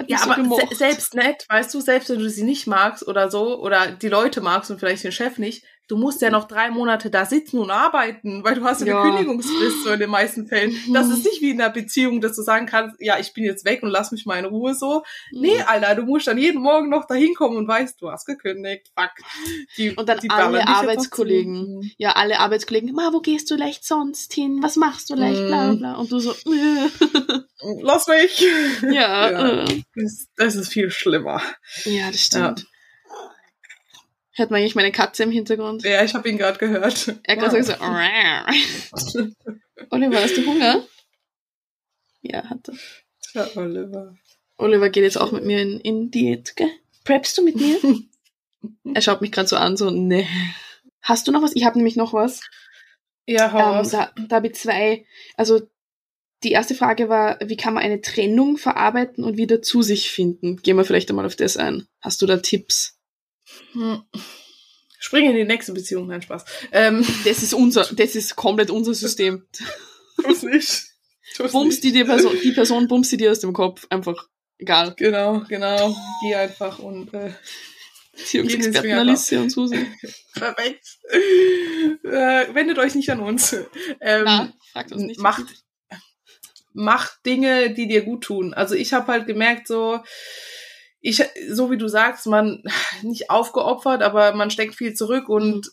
Ja, 0.08 0.18
so 0.18 0.32
aber 0.32 0.56
se 0.70 0.76
selbst 0.76 1.14
nicht, 1.14 1.48
weißt 1.48 1.74
du, 1.74 1.80
selbst 1.80 2.10
wenn 2.10 2.20
du 2.20 2.30
sie 2.30 2.44
nicht 2.44 2.68
magst 2.68 3.08
oder 3.08 3.30
so, 3.32 3.62
oder 3.62 3.92
die 3.92 4.10
Leute 4.10 4.42
magst 4.42 4.70
und 4.72 4.80
vielleicht 4.80 5.04
den 5.06 5.12
Chef 5.14 5.38
nicht, 5.38 5.64
du 5.94 6.00
musst 6.00 6.22
ja 6.24 6.32
noch 6.32 6.48
drei 6.48 6.72
Monate 6.72 7.12
da 7.12 7.26
sitzen 7.26 7.60
und 7.60 7.70
arbeiten, 7.70 8.44
weil 8.44 8.56
du 8.56 8.64
hast 8.64 8.82
ja 8.82 8.88
Ja. 8.88 9.02
eine 9.02 9.12
Kündigungsfrist 9.12 9.84
so 9.84 9.92
in 9.92 10.00
den 10.00 10.10
meisten 10.10 10.48
Fällen. 10.48 10.76
Das 10.92 11.08
ist 11.10 11.24
nicht 11.24 11.40
wie 11.42 11.52
in 11.52 11.62
einer 11.62 11.70
Beziehung, 11.72 12.20
dass 12.20 12.36
du 12.36 12.42
sagen 12.42 12.66
kannst, 12.66 12.96
ja, 13.00 13.20
ich 13.20 13.34
bin 13.34 13.44
jetzt 13.44 13.64
weg 13.64 13.84
und 13.84 13.90
lass 13.92 14.12
mich 14.12 14.26
mal 14.26 14.40
in 14.40 14.46
Ruhe 14.46 14.74
so. 14.74 15.04
Nee, 15.32 15.58
Mhm. 15.58 15.64
Alter, 15.68 15.96
du 15.96 16.02
musst 16.04 16.26
dann 16.26 16.40
jeden 16.40 16.62
Morgen 16.62 16.90
noch 16.90 17.06
dahin 17.06 17.36
kommen 17.36 17.58
und 17.58 17.68
weißt, 17.68 18.02
du 18.02 18.10
hast 18.10 18.26
gekündigt. 18.26 18.92
Fuck. 18.98 19.12
Die, 19.78 19.92
Und 19.92 20.10
dann 20.10 20.20
alle 20.30 20.68
Arbeitskollegen. 20.68 21.82
zu. 21.84 21.90
Ja, 21.98 22.14
alle 22.14 22.40
Arbeitskollegen, 22.40 22.92
Ma, 22.94 23.10
wo 23.14 23.20
gehst 23.20 23.52
du 23.52 23.56
leicht 23.56 23.86
sonst 23.86 24.34
hin? 24.34 24.60
Was 24.64 24.76
machst 24.78 25.10
du 25.12 25.16
leicht? 25.16 25.46
Bla, 25.46 25.72
Mhm. 25.74 25.78
bla. 25.80 25.94
Und 25.96 26.12
du 26.12 26.18
so. 26.20 26.34
Lass 27.82 28.08
mich. 28.08 28.46
ja, 28.92 28.92
Ja. 29.32 29.64
Äh. 29.64 29.84
Das, 29.96 30.28
das 30.36 30.56
ist 30.56 30.70
viel 30.70 30.90
schlimmer. 30.92 31.42
ja, 31.86 32.08
das 32.12 32.22
stimmt. 32.22 32.66
Hört 34.36 34.50
man 34.50 34.60
eigentlich 34.60 34.76
meine 34.76 34.92
Katze 34.92 35.24
im 35.24 35.32
Hintergrund? 35.32 35.84
Ja, 35.84 36.04
ich 36.04 36.14
habe 36.14 36.28
ihn 36.28 36.38
gerade 36.38 36.58
gehört. 36.58 37.16
Er 37.24 37.36
hat 37.36 37.44
gerade 37.44 37.64
so, 37.64 37.74
Oliver, 39.90 40.22
hast 40.22 40.38
du 40.38 40.46
Hunger? 40.46 40.84
Ja, 42.22 42.50
hat 42.50 42.68
er. 42.68 42.76
Tja, 43.22 43.48
Oliver. 43.56 44.16
Oliver 44.58 44.90
geht 44.90 45.04
jetzt 45.04 45.18
auch 45.18 45.32
mit 45.32 45.46
mir 45.46 45.62
in, 45.62 45.80
in 45.80 46.12
Diät, 46.12 46.56
gell? 46.56 46.72
Preppst 47.04 47.38
du 47.38 47.44
mit 47.44 47.56
mir? 47.56 47.78
er 48.94 49.02
schaut 49.02 49.22
mich 49.22 49.32
gerade 49.32 49.48
so 49.48 49.56
an, 49.56 49.78
so, 49.78 49.92
ne. 49.92 50.26
Hast 51.02 51.28
du 51.28 51.32
noch 51.32 51.42
was? 51.42 51.56
Ich 51.56 51.66
habe 51.66 51.78
nämlich 51.78 51.96
noch 51.96 52.14
was. 52.14 52.42
Ja, 53.28 53.52
hau 53.52 53.82
Ähm, 53.82 53.90
da 53.90 54.12
da 54.28 54.36
habe 54.38 54.48
ich 54.48 54.56
zwei. 54.56 55.06
Also 55.36 55.62
die 56.44 56.52
erste 56.52 56.76
Frage 56.76 57.10
war, 57.10 57.38
wie 57.42 57.58
kann 57.58 57.74
man 57.74 57.84
eine 57.84 58.02
Trennung 58.02 58.58
verarbeiten 58.58 59.24
und 59.24 59.38
wieder 59.38 59.62
zu 59.62 59.82
sich 59.82 60.12
finden? 60.12 60.58
Gehen 60.58 60.78
wir 60.78 60.86
vielleicht 60.86 61.10
einmal 61.10 61.26
auf 61.26 61.36
das 61.36 61.58
ein. 61.58 61.88
Hast 62.02 62.22
du 62.22 62.26
da 62.26 62.38
Tipps? 62.38 62.93
Hm. 63.74 64.04
Spring 65.00 65.30
in 65.30 65.36
die 65.36 65.44
nächste 65.44 65.74
Beziehung, 65.74 66.08
nein, 66.08 66.22
Spaß. 66.22 66.46
Ähm, 66.72 67.06
Das 67.26 67.44
ist 67.44 67.54
unser, 67.54 67.84
das 67.94 68.16
ist 68.16 68.36
komplett 68.36 68.70
unser 68.70 68.94
System. 68.94 69.46
tu's 70.22 70.44
nicht. 70.44 70.84
Tu's 71.36 71.52
Bummst 71.52 71.84
nicht. 71.84 71.96
die, 71.96 72.00
die 72.00 72.04
Person, 72.06 72.38
die 72.42 72.52
Person 72.52 72.88
bummst 72.88 73.12
die 73.12 73.18
dir 73.18 73.32
aus 73.32 73.40
dem 73.40 73.54
Kopf. 73.54 73.86
Einfach 73.90 74.28
egal. 74.60 74.94
Genau, 74.98 75.42
genau. 75.50 75.96
Geh 76.22 76.36
einfach 76.36 76.80
und 76.80 77.14
äh, 77.14 77.34
Alicia 78.94 79.42
und 79.42 79.50
Susi. 79.50 79.86
perfekt. 80.36 80.86
äh, 82.04 82.54
wendet 82.54 82.78
euch 82.78 82.96
nicht 82.96 83.10
an 83.10 83.20
uns. 83.20 83.54
Ähm, 84.00 84.24
Na, 84.26 84.54
fragt 84.72 84.92
uns 84.92 85.04
nicht. 85.04 85.20
macht, 85.20 85.46
macht 86.74 87.26
Dinge, 87.26 87.74
die 87.74 87.88
dir 87.88 88.04
gut 88.04 88.24
tun. 88.24 88.54
Also 88.54 88.76
ich 88.76 88.94
habe 88.94 89.08
halt 89.12 89.26
gemerkt, 89.28 89.68
so, 89.68 90.00
ich, 91.06 91.22
so 91.50 91.70
wie 91.70 91.78
du 91.78 91.88
sagst, 91.88 92.26
man 92.28 92.64
nicht 93.04 93.30
aufgeopfert, 93.30 94.02
aber 94.02 94.34
man 94.34 94.50
steckt 94.50 94.74
viel 94.76 94.94
zurück 94.94 95.28
und 95.30 95.70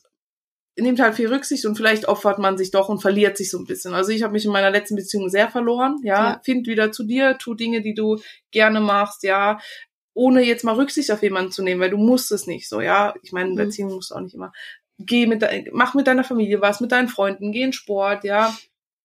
nimmt 0.77 1.01
halt 1.01 1.15
viel 1.15 1.29
Rücksicht 1.33 1.67
und 1.67 1.77
vielleicht 1.77 2.09
opfert 2.09 2.39
man 2.39 2.59
sich 2.59 2.71
doch 2.71 2.89
und 2.89 3.01
verliert 3.01 3.37
sich 3.37 3.51
so 3.51 3.59
ein 3.59 3.65
bisschen. 3.67 3.95
Also 3.95 4.11
ich 4.11 4.23
habe 4.23 4.33
mich 4.33 4.45
in 4.45 4.53
meiner 4.53 4.71
letzten 4.71 4.97
Beziehung 4.97 5.29
sehr 5.29 5.49
verloren, 5.49 6.01
ja. 6.03 6.33
Ja. 6.33 6.41
Find 6.45 6.67
wieder 6.67 6.91
zu 6.91 7.05
dir, 7.05 7.39
tu 7.39 7.55
Dinge, 7.55 7.81
die 7.81 7.95
du 7.95 8.19
gerne 8.51 8.81
machst, 8.81 9.23
ja. 9.23 9.59
Ohne 10.15 10.43
jetzt 10.43 10.65
mal 10.65 10.75
Rücksicht 10.75 11.13
auf 11.13 11.23
jemanden 11.23 11.53
zu 11.53 11.63
nehmen, 11.63 11.81
weil 11.81 11.91
du 11.91 11.97
musst 11.97 12.33
es 12.33 12.47
nicht 12.49 12.69
so, 12.69 12.81
ja. 12.81 13.15
Ich 13.23 13.31
meine, 13.31 13.51
in 13.51 13.55
Mhm. 13.55 13.59
Beziehungen 13.59 13.95
musst 13.95 14.11
du 14.11 14.17
auch 14.17 14.21
nicht 14.21 14.35
immer. 14.35 14.53
Geh 14.99 15.27
mit 15.27 15.45
mach 15.73 15.95
mit 15.95 16.09
deiner 16.09 16.25
Familie 16.25 16.61
was, 16.61 16.81
mit 16.81 16.91
deinen 16.93 17.09
Freunden, 17.09 17.53
geh 17.53 17.63
in 17.63 17.73
Sport, 17.73 18.25
ja. 18.25 18.57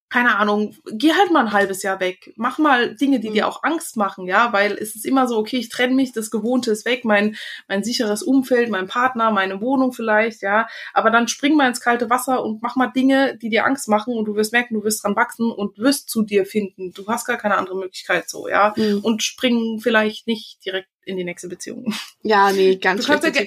Keine 0.09 0.37
Ahnung, 0.37 0.75
geh 0.91 1.13
halt 1.13 1.31
mal 1.31 1.47
ein 1.47 1.51
halbes 1.51 1.81
Jahr 1.81 1.99
weg. 1.99 2.31
Mach 2.35 2.57
mal 2.59 2.95
Dinge, 2.95 3.19
die 3.19 3.29
Mhm. 3.29 3.33
dir 3.33 3.47
auch 3.47 3.63
Angst 3.63 3.97
machen, 3.97 4.27
ja, 4.27 4.53
weil 4.53 4.73
es 4.73 4.95
ist 4.95 5.05
immer 5.05 5.27
so, 5.27 5.37
okay, 5.37 5.57
ich 5.57 5.69
trenne 5.69 5.95
mich, 5.95 6.11
das 6.13 6.29
Gewohnte 6.29 6.71
ist 6.71 6.85
weg, 6.85 7.05
mein, 7.05 7.35
mein 7.67 7.83
sicheres 7.83 8.21
Umfeld, 8.21 8.69
mein 8.69 8.87
Partner, 8.87 9.31
meine 9.31 9.61
Wohnung 9.61 9.93
vielleicht, 9.93 10.41
ja. 10.43 10.67
Aber 10.93 11.09
dann 11.09 11.27
spring 11.27 11.55
mal 11.55 11.67
ins 11.67 11.81
kalte 11.81 12.09
Wasser 12.09 12.43
und 12.43 12.61
mach 12.61 12.75
mal 12.75 12.87
Dinge, 12.87 13.35
die 13.37 13.49
dir 13.49 13.65
Angst 13.65 13.87
machen 13.89 14.13
und 14.15 14.25
du 14.25 14.35
wirst 14.35 14.53
merken, 14.53 14.75
du 14.75 14.83
wirst 14.83 15.03
dran 15.03 15.15
wachsen 15.15 15.51
und 15.51 15.77
wirst 15.79 16.09
zu 16.09 16.21
dir 16.21 16.45
finden. 16.45 16.93
Du 16.93 17.07
hast 17.07 17.25
gar 17.25 17.37
keine 17.37 17.57
andere 17.57 17.75
Möglichkeit 17.75 18.29
so, 18.29 18.47
ja. 18.47 18.73
Mhm. 18.77 18.99
Und 18.99 19.23
spring 19.23 19.79
vielleicht 19.81 20.27
nicht 20.27 20.63
direkt 20.63 20.89
in 21.03 21.17
die 21.17 21.23
nächste 21.23 21.47
Beziehung. 21.47 21.93
Ja, 22.23 22.51
nee, 22.51 22.75
ganz 22.77 23.01
Du 23.01 23.07
kannst 23.11 23.27
ja, 23.35 23.43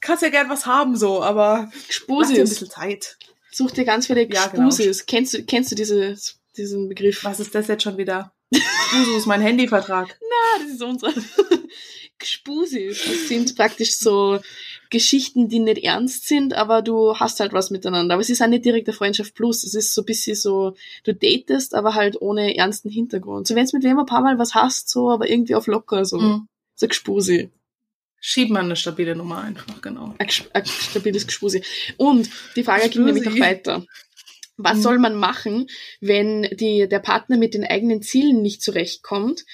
kannst 0.00 0.22
ja 0.22 0.28
gern 0.30 0.48
was 0.48 0.66
haben 0.66 0.96
so, 0.96 1.22
aber 1.22 1.70
lass 2.08 2.28
dir 2.28 2.36
ein 2.36 2.48
bisschen 2.48 2.70
Zeit. 2.70 3.16
Such 3.56 3.70
dir 3.70 3.86
ganz 3.86 4.06
viele 4.06 4.30
Ja, 4.30 4.48
genau. 4.48 4.68
Kennst 5.06 5.32
du, 5.32 5.42
kennst 5.42 5.72
du 5.72 5.74
diese, 5.74 6.14
diesen 6.58 6.90
Begriff? 6.90 7.24
Was 7.24 7.40
ist 7.40 7.54
das 7.54 7.68
jetzt 7.68 7.84
schon 7.84 7.96
wieder? 7.96 8.34
Usus, 9.00 9.24
mein 9.26 9.40
Handyvertrag. 9.40 10.18
Ah, 10.20 10.58
das 10.62 10.72
ist 10.72 10.82
unsere 10.82 11.14
Spusis. 12.22 13.02
Das 13.02 13.28
sind 13.28 13.56
praktisch 13.56 13.96
so 13.96 14.40
Geschichten, 14.90 15.48
die 15.48 15.60
nicht 15.60 15.84
ernst 15.84 16.28
sind, 16.28 16.52
aber 16.52 16.82
du 16.82 17.16
hast 17.16 17.40
halt 17.40 17.54
was 17.54 17.70
miteinander. 17.70 18.12
Aber 18.12 18.20
es 18.20 18.28
ist 18.28 18.42
auch 18.42 18.46
nicht 18.46 18.66
direkt 18.66 18.88
eine 18.88 18.96
Freundschaft 18.96 19.34
plus. 19.34 19.64
Es 19.64 19.72
ist 19.72 19.94
so 19.94 20.02
ein 20.02 20.06
bisschen 20.06 20.36
so, 20.36 20.74
du 21.04 21.14
datest, 21.14 21.74
aber 21.74 21.94
halt 21.94 22.20
ohne 22.20 22.58
ernsten 22.58 22.90
Hintergrund. 22.90 23.48
So 23.48 23.54
wenn 23.54 23.64
du 23.64 23.76
mit 23.78 23.84
wem 23.84 23.98
ein 23.98 24.04
paar 24.04 24.20
Mal 24.20 24.38
was 24.38 24.54
hast, 24.54 24.90
so, 24.90 25.10
aber 25.10 25.30
irgendwie 25.30 25.54
auf 25.54 25.66
locker, 25.66 26.04
so. 26.04 26.18
Mhm. 26.18 26.48
So 26.74 26.88
Gespusi. 26.88 27.48
Schiebt 28.28 28.50
man 28.50 28.64
eine 28.64 28.74
stabile 28.74 29.14
Nummer 29.14 29.40
einfach, 29.40 29.80
genau. 29.80 30.16
Ein, 30.18 30.28
ein 30.52 30.66
stabiles 30.66 31.28
Gespusi. 31.28 31.62
Und 31.96 32.28
die 32.56 32.64
Frage 32.64 32.88
ging 32.88 33.04
nämlich 33.04 33.24
noch 33.24 33.38
weiter. 33.38 33.86
Was 34.56 34.78
mhm. 34.78 34.82
soll 34.82 34.98
man 34.98 35.14
machen, 35.14 35.68
wenn 36.00 36.42
die, 36.42 36.88
der 36.88 36.98
Partner 36.98 37.36
mit 37.36 37.54
den 37.54 37.62
eigenen 37.62 38.02
Zielen 38.02 38.42
nicht 38.42 38.62
zurechtkommt? 38.62 39.44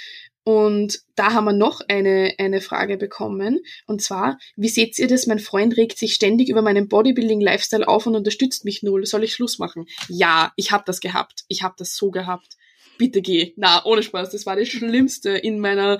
Und 0.43 1.01
da 1.17 1.35
haben 1.35 1.45
wir 1.45 1.53
noch 1.53 1.83
eine, 1.87 2.33
eine 2.39 2.63
Frage 2.63 2.97
bekommen. 2.97 3.61
Und 3.87 4.01
zwar, 4.01 4.39
wie 4.57 4.71
seht 4.71 4.99
ihr 4.99 5.07
das? 5.07 5.27
Mein 5.27 5.39
Freund 5.39 5.77
regt 5.77 5.99
sich 5.99 6.15
ständig 6.15 6.49
über 6.49 6.63
meinen 6.63 6.89
Bodybuilding-Lifestyle 6.89 7.87
auf 7.87 8.07
und 8.07 8.17
unterstützt 8.17 8.65
mich 8.65 8.83
null. 8.83 9.05
Soll 9.05 9.25
ich 9.25 9.35
Schluss 9.35 9.59
machen? 9.59 9.85
Ja, 10.09 10.51
ich 10.57 10.73
habe 10.73 10.85
das 10.87 11.01
gehabt. 11.01 11.45
Ich 11.49 11.63
habe 11.63 11.75
das 11.77 11.95
so 11.95 12.11
gehabt. 12.11 12.57
Bitte 12.97 13.21
geh. 13.21 13.53
Na, 13.57 13.85
ohne 13.85 14.03
Spaß. 14.03 14.31
Das 14.31 14.47
war 14.47 14.57
das 14.57 14.69
Schlimmste 14.69 15.33
in 15.33 15.61
meiner... 15.61 15.99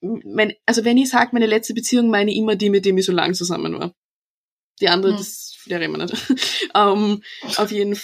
Mein, 0.00 0.54
also 0.66 0.84
wenn 0.84 0.96
ich 0.96 1.10
sage, 1.10 1.30
meine 1.32 1.46
letzte 1.46 1.74
Beziehung, 1.74 2.08
meine 2.08 2.30
ich 2.30 2.38
immer 2.38 2.56
die, 2.56 2.70
mit 2.70 2.84
dem 2.84 2.98
ich 2.98 3.06
so 3.06 3.12
lang 3.12 3.34
zusammen 3.34 3.78
war. 3.78 3.94
Die 4.80 4.88
andere, 4.88 5.12
hm. 5.12 5.18
das 5.18 5.58
der 5.66 5.80
reden 5.80 5.92
wir 5.92 6.06
nicht. 6.06 6.74
um, 6.74 7.22
auf, 7.56 7.70
jeden, 7.70 7.98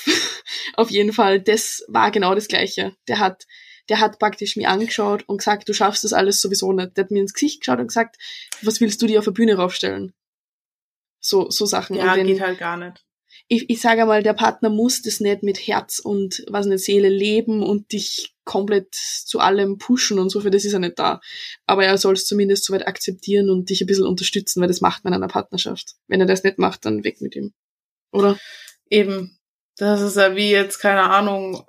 auf 0.74 0.90
jeden 0.90 1.12
Fall, 1.12 1.40
das 1.40 1.84
war 1.88 2.11
genau 2.11 2.34
das 2.34 2.49
Gleiche. 2.49 2.94
Der 3.09 3.18
hat 3.18 3.47
der 3.88 4.01
hat 4.01 4.18
praktisch 4.18 4.57
mir 4.57 4.68
angeschaut 4.70 5.24
und 5.28 5.38
gesagt, 5.38 5.68
du 5.68 5.72
schaffst 5.72 6.05
das 6.05 6.12
alles 6.12 6.40
sowieso 6.40 6.72
nicht. 6.72 6.97
Der 6.97 7.05
hat 7.05 7.11
mir 7.11 7.20
ins 7.20 7.34
Gesicht 7.34 7.61
geschaut 7.61 7.78
und 7.78 7.88
gesagt, 7.88 8.16
was 8.62 8.80
willst 8.80 9.01
du 9.01 9.07
dir 9.07 9.20
auf 9.20 9.24
der 9.24 9.32
Bühne 9.32 9.57
raufstellen? 9.57 10.12
So, 11.20 11.51
so 11.51 11.66
Sachen. 11.66 11.97
Ja, 11.97 12.16
wenn, 12.16 12.26
geht 12.26 12.40
halt 12.40 12.59
gar 12.59 12.76
nicht. 12.76 13.05
Ich, 13.49 13.70
ich 13.70 13.80
sage 13.80 14.07
mal, 14.07 14.22
der 14.22 14.32
Partner 14.32 14.70
muss 14.70 15.03
das 15.03 15.20
nicht 15.20 15.42
mit 15.42 15.59
Herz 15.66 16.01
und 16.01 16.44
was 16.49 16.66
eine 16.66 16.78
Seele 16.78 17.09
leben 17.09 17.62
und 17.62 17.92
dich 17.92 18.34
komplett 18.44 18.94
zu 18.94 19.40
allem 19.40 19.78
pushen 19.78 20.18
und 20.18 20.30
so, 20.30 20.40
für 20.40 20.51
das 20.51 20.64
ist 20.64 20.72
er 20.72 20.78
nicht 20.78 20.99
da. 20.99 21.20
Aber 21.66 21.84
er 21.84 21.99
soll 21.99 22.14
es 22.14 22.26
zumindest 22.26 22.64
soweit 22.64 22.86
akzeptieren 22.86 23.51
und 23.51 23.70
dich 23.70 23.80
ein 23.80 23.86
bisschen 23.86 24.07
unterstützen, 24.07 24.61
weil 24.61 24.68
das 24.68 24.80
macht 24.80 25.05
man 25.05 25.12
in 25.12 25.22
einer 25.22 25.32
Partnerschaft. 25.32 25.94
Wenn 26.09 26.20
er 26.20 26.26
das 26.26 26.42
nicht 26.42 26.59
macht, 26.59 26.84
dann 26.84 27.05
weg 27.05 27.20
mit 27.20 27.36
ihm. 27.36 27.53
Oder? 28.12 28.38
Eben. 28.88 29.38
Das 29.76 30.01
ist 30.01 30.16
ja 30.16 30.34
wie 30.36 30.51
jetzt, 30.51 30.78
keine 30.78 31.03
Ahnung, 31.03 31.64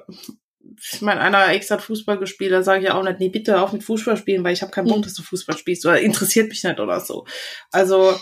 ich 0.94 1.02
meine, 1.02 1.22
einer 1.22 1.50
Ex 1.50 1.72
hat 1.72 1.82
Fußball 1.82 2.18
gespielt, 2.18 2.52
da 2.52 2.64
sage 2.64 2.80
ich 2.80 2.86
ja 2.88 2.94
auch 2.96 3.04
nicht, 3.04 3.20
nee, 3.20 3.30
bitte 3.30 3.62
auf 3.62 3.74
mit 3.74 3.84
Fußball 3.84 4.18
spielen, 4.18 4.44
weil 4.44 4.54
ich 4.54 4.62
habe 4.62 4.72
keinen 4.72 4.88
Bock, 4.88 5.00
mhm. 5.00 5.02
dass 5.04 5.14
du 5.14 5.24
Fußball 5.24 5.58
spielst 5.58 5.86
oder 5.86 6.00
interessiert 6.00 6.50
mich 6.50 6.64
nicht 6.64 6.80
oder 6.80 7.00
so. 7.00 7.26
Also 7.72 8.20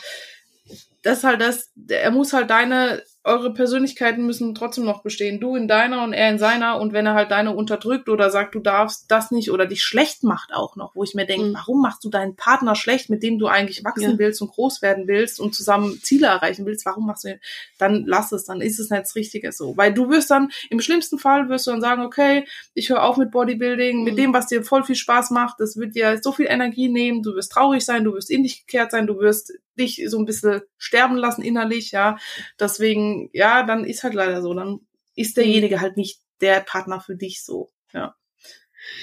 das 1.04 1.20
ist 1.20 1.24
halt 1.24 1.42
das, 1.42 1.72
er 1.88 2.12
muss 2.12 2.34
halt 2.34 2.50
deine 2.50 3.04
eure 3.26 3.52
Persönlichkeiten 3.52 4.24
müssen 4.28 4.54
trotzdem 4.54 4.86
noch 4.86 5.02
bestehen. 5.02 5.40
Du 5.40 5.56
in 5.56 5.68
deiner 5.68 6.04
und 6.04 6.14
er 6.14 6.30
in 6.30 6.38
seiner. 6.38 6.80
Und 6.80 6.94
wenn 6.94 7.08
er 7.08 7.16
halt 7.16 7.32
deine 7.32 7.56
unterdrückt 7.56 8.08
oder 8.08 8.30
sagt, 8.30 8.54
du 8.54 8.60
darfst 8.60 9.06
das 9.10 9.32
nicht 9.32 9.50
oder 9.50 9.66
dich 9.66 9.84
schlecht 9.84 10.24
macht 10.24 10.54
auch 10.54 10.76
noch, 10.76 10.96
wo 10.96 11.04
ich 11.04 11.16
mir 11.16 11.26
denke, 11.26 11.48
mhm. 11.48 11.54
warum 11.56 11.82
machst 11.82 12.04
du 12.04 12.10
deinen 12.10 12.36
Partner 12.36 12.76
schlecht, 12.76 13.10
mit 13.10 13.24
dem 13.24 13.40
du 13.40 13.48
eigentlich 13.48 13.84
wachsen 13.84 14.12
ja. 14.12 14.18
willst 14.20 14.44
und 14.44 14.52
groß 14.52 14.84
werden 14.84 15.08
willst 15.08 15.40
und 15.40 15.56
zusammen 15.56 16.00
Ziele 16.04 16.28
erreichen 16.28 16.68
willst, 16.68 16.86
warum 16.86 17.08
machst 17.08 17.24
du 17.24 17.30
den? 17.30 17.40
Dann 17.80 18.04
lass 18.06 18.32
es, 18.32 18.46
dann 18.46 18.62
ist 18.62 18.80
es 18.80 18.92
nicht 18.92 19.02
das 19.02 19.16
Richtige 19.16 19.52
so. 19.52 19.76
Weil 19.76 19.92
du 19.92 20.08
wirst 20.12 20.30
dann, 20.30 20.52
im 20.70 20.80
schlimmsten 20.80 21.18
Fall 21.18 21.50
wirst 21.50 21.66
du 21.66 21.72
dann 21.72 21.82
sagen, 21.82 22.04
okay, 22.04 22.46
ich 22.76 22.92
höre 22.92 23.04
auf 23.04 23.18
mit 23.18 23.32
Bodybuilding, 23.32 24.00
mhm. 24.00 24.04
mit 24.04 24.20
dem, 24.20 24.34
was 24.34 24.48
dir 24.48 24.64
voll 24.64 24.84
viel 24.84 24.96
Spaß 24.96 25.32
macht, 25.32 25.60
das 25.60 25.78
wird 25.78 25.96
dir 25.96 26.20
so 26.22 26.32
viel 26.32 26.46
Energie 26.46 26.90
nehmen, 26.90 27.24
du 27.24 27.34
wirst 27.34 27.52
traurig 27.52 27.84
sein, 27.84 28.04
du 28.04 28.14
wirst 28.14 28.30
in 28.30 28.44
dich 28.44 28.68
gekehrt 28.68 28.92
sein, 28.92 29.08
du 29.08 29.18
wirst 29.20 29.52
dich 29.76 30.04
so 30.08 30.18
ein 30.18 30.26
bisschen 30.26 30.62
sterben 30.78 31.16
lassen 31.16 31.42
innerlich, 31.42 31.92
ja. 31.92 32.18
Deswegen, 32.60 33.30
ja, 33.34 33.64
dann 33.64 33.84
ist 33.84 34.04
halt 34.04 34.14
leider 34.14 34.42
so. 34.42 34.54
Dann 34.54 34.80
ist 35.16 35.38
derjenige 35.38 35.82
halt 35.82 35.98
nicht 35.98 36.20
der 36.42 36.62
Partner 36.62 37.00
für 37.00 37.16
dich 37.16 37.44
so, 37.44 37.72
ja. 37.94 38.16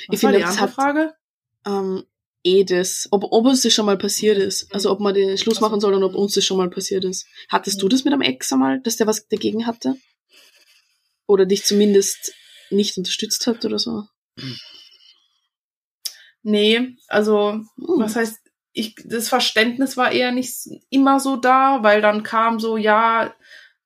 Was 0.09 0.15
ich 0.15 0.21
finde, 0.21 0.39
die 0.39 0.45
andere 0.45 0.69
Frage? 0.69 1.15
Ähm, 1.67 2.05
eh 2.45 2.65
das, 2.65 3.09
ob, 3.11 3.25
ob 3.25 3.47
uns 3.47 3.63
das 3.63 3.73
schon 3.73 3.87
mal 3.87 3.99
passiert 3.99 4.39
ist. 4.39 4.73
Also 4.75 4.91
ob 4.91 5.01
man 5.01 5.15
den 5.15 5.39
Schluss 5.39 5.61
machen 5.61 5.81
soll 5.81 5.95
und 5.95 6.03
ob 6.03 6.15
uns 6.15 6.35
das 6.35 6.45
schon 6.45 6.57
mal 6.57 6.71
passiert 6.71 7.05
ist. 7.05 7.27
Hattest 7.49 7.83
du 7.83 7.89
das 7.89 8.05
mit 8.05 8.13
einem 8.13 8.23
Ex 8.23 8.53
einmal, 8.53 8.81
dass 8.81 8.97
der 8.97 9.07
was 9.07 9.29
dagegen 9.29 9.67
hatte? 9.67 9.97
Oder 11.27 11.47
dich 11.47 11.65
zumindest 11.65 12.35
nicht 12.71 12.97
unterstützt 12.97 13.47
hat 13.47 13.65
oder 13.65 13.79
so? 13.79 14.05
Nee, 16.43 16.97
also, 17.07 17.53
hm. 17.53 17.67
was 17.77 18.17
heißt, 18.17 18.39
ich, 18.73 18.95
das 19.05 19.29
Verständnis 19.29 19.97
war 19.97 20.13
eher 20.13 20.33
nicht 20.33 20.55
immer 20.91 21.21
so 21.21 21.37
da, 21.37 21.83
weil 21.83 22.01
dann 22.01 22.23
kam 22.23 22.59
so, 22.59 22.77
ja, 22.77 23.35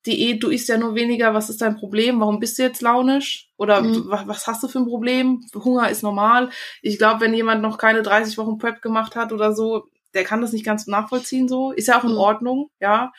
Diät, 0.06 0.42
du 0.42 0.50
isst 0.50 0.68
ja 0.68 0.78
nur 0.78 0.94
weniger, 0.94 1.34
was 1.34 1.50
ist 1.50 1.60
dein 1.60 1.76
Problem? 1.76 2.20
Warum 2.20 2.38
bist 2.38 2.58
du 2.58 2.62
jetzt 2.62 2.80
launisch? 2.80 3.50
Oder 3.56 3.82
mhm. 3.82 4.04
was, 4.08 4.46
hast 4.46 4.62
du 4.62 4.68
für 4.68 4.78
ein 4.78 4.86
Problem? 4.86 5.44
Hunger 5.54 5.90
ist 5.90 6.02
normal. 6.02 6.50
Ich 6.80 6.98
glaube, 6.98 7.20
wenn 7.20 7.34
jemand 7.34 7.60
noch 7.60 7.76
keine 7.76 8.02
30 8.02 8.38
Wochen 8.38 8.58
Prep 8.58 8.82
gemacht 8.82 9.16
hat 9.16 9.32
oder 9.32 9.52
so, 9.52 9.88
der 10.14 10.22
kann 10.22 10.40
das 10.40 10.52
nicht 10.52 10.64
ganz 10.64 10.86
nachvollziehen 10.86 11.48
so. 11.48 11.72
Ist 11.72 11.88
ja 11.88 11.98
auch 11.98 12.04
in 12.04 12.12
mhm. 12.12 12.18
Ordnung, 12.18 12.70
ja. 12.78 13.12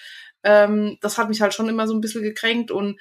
Ähm, 0.44 0.98
das 1.02 1.18
hat 1.18 1.28
mich 1.28 1.42
halt 1.42 1.54
schon 1.54 1.68
immer 1.68 1.88
so 1.88 1.94
ein 1.94 2.02
bisschen 2.02 2.24
gekränkt 2.24 2.72
und 2.72 3.00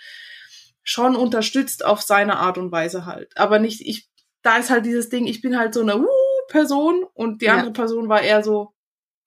schon 0.82 1.14
unterstützt 1.14 1.84
auf 1.84 2.02
seine 2.02 2.38
Art 2.38 2.58
und 2.58 2.72
Weise 2.72 3.06
halt. 3.06 3.36
Aber 3.36 3.60
nicht, 3.60 3.82
ich, 3.82 4.08
da 4.42 4.56
ist 4.56 4.70
halt 4.70 4.84
dieses 4.84 5.08
Ding, 5.08 5.26
ich 5.26 5.42
bin 5.42 5.56
halt 5.56 5.74
so 5.74 5.80
eine 5.80 5.96
uh, 5.96 6.25
Person 6.48 7.04
und 7.14 7.42
die 7.42 7.48
andere 7.48 7.68
ja. 7.68 7.72
Person 7.72 8.08
war 8.08 8.22
eher 8.22 8.42
so 8.42 8.72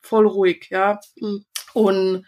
voll 0.02 0.28
ruhig, 0.28 0.68
ja. 0.70 1.00
Mhm. 1.16 1.46
Und 1.74 2.26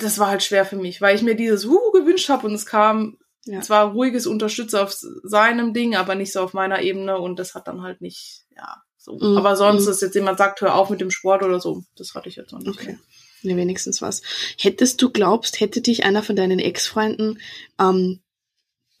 das 0.00 0.18
war 0.18 0.28
halt 0.28 0.42
schwer 0.42 0.64
für 0.64 0.76
mich, 0.76 1.00
weil 1.00 1.14
ich 1.14 1.22
mir 1.22 1.34
dieses 1.34 1.66
uh 1.66 1.90
gewünscht 1.92 2.28
habe 2.30 2.46
und 2.46 2.54
es 2.54 2.64
kam 2.64 3.18
ja. 3.44 3.60
zwar 3.60 3.92
ruhiges 3.92 4.26
Unterstützer 4.26 4.82
auf 4.82 4.92
seinem 4.92 5.74
Ding, 5.74 5.96
aber 5.96 6.14
nicht 6.14 6.32
so 6.32 6.40
auf 6.40 6.54
meiner 6.54 6.80
Ebene 6.82 7.18
und 7.18 7.38
das 7.38 7.54
hat 7.54 7.68
dann 7.68 7.82
halt 7.82 8.00
nicht, 8.00 8.44
ja, 8.56 8.76
so. 8.96 9.18
Mhm. 9.18 9.36
Aber 9.36 9.56
sonst, 9.56 9.82
mhm. 9.82 9.86
dass 9.86 10.00
jetzt 10.00 10.14
jemand 10.14 10.38
sagt, 10.38 10.60
hör 10.62 10.74
auf 10.74 10.90
mit 10.90 11.00
dem 11.00 11.10
Sport 11.10 11.42
oder 11.42 11.60
so, 11.60 11.84
das 11.96 12.14
hatte 12.14 12.28
ich 12.28 12.36
jetzt 12.36 12.52
noch 12.52 12.60
nicht. 12.60 12.80
Okay. 12.80 12.98
Nee, 13.42 13.56
wenigstens 13.56 14.02
was. 14.02 14.22
Hättest 14.58 15.00
du 15.00 15.10
glaubst, 15.10 15.60
hätte 15.60 15.80
dich 15.80 16.04
einer 16.04 16.22
von 16.22 16.36
deinen 16.36 16.58
Ex-Freunden 16.58 17.38
ähm, 17.78 18.20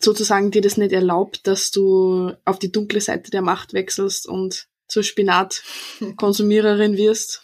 sozusagen 0.02 0.50
dir 0.50 0.62
das 0.62 0.76
nicht 0.76 0.92
erlaubt, 0.92 1.46
dass 1.46 1.70
du 1.70 2.32
auf 2.44 2.58
die 2.58 2.72
dunkle 2.72 3.00
Seite 3.00 3.30
der 3.30 3.42
Macht 3.42 3.72
wechselst 3.72 4.26
und 4.26 4.66
zur 4.88 5.02
Spinatkonsumiererin 5.02 6.96
wirst? 6.96 7.42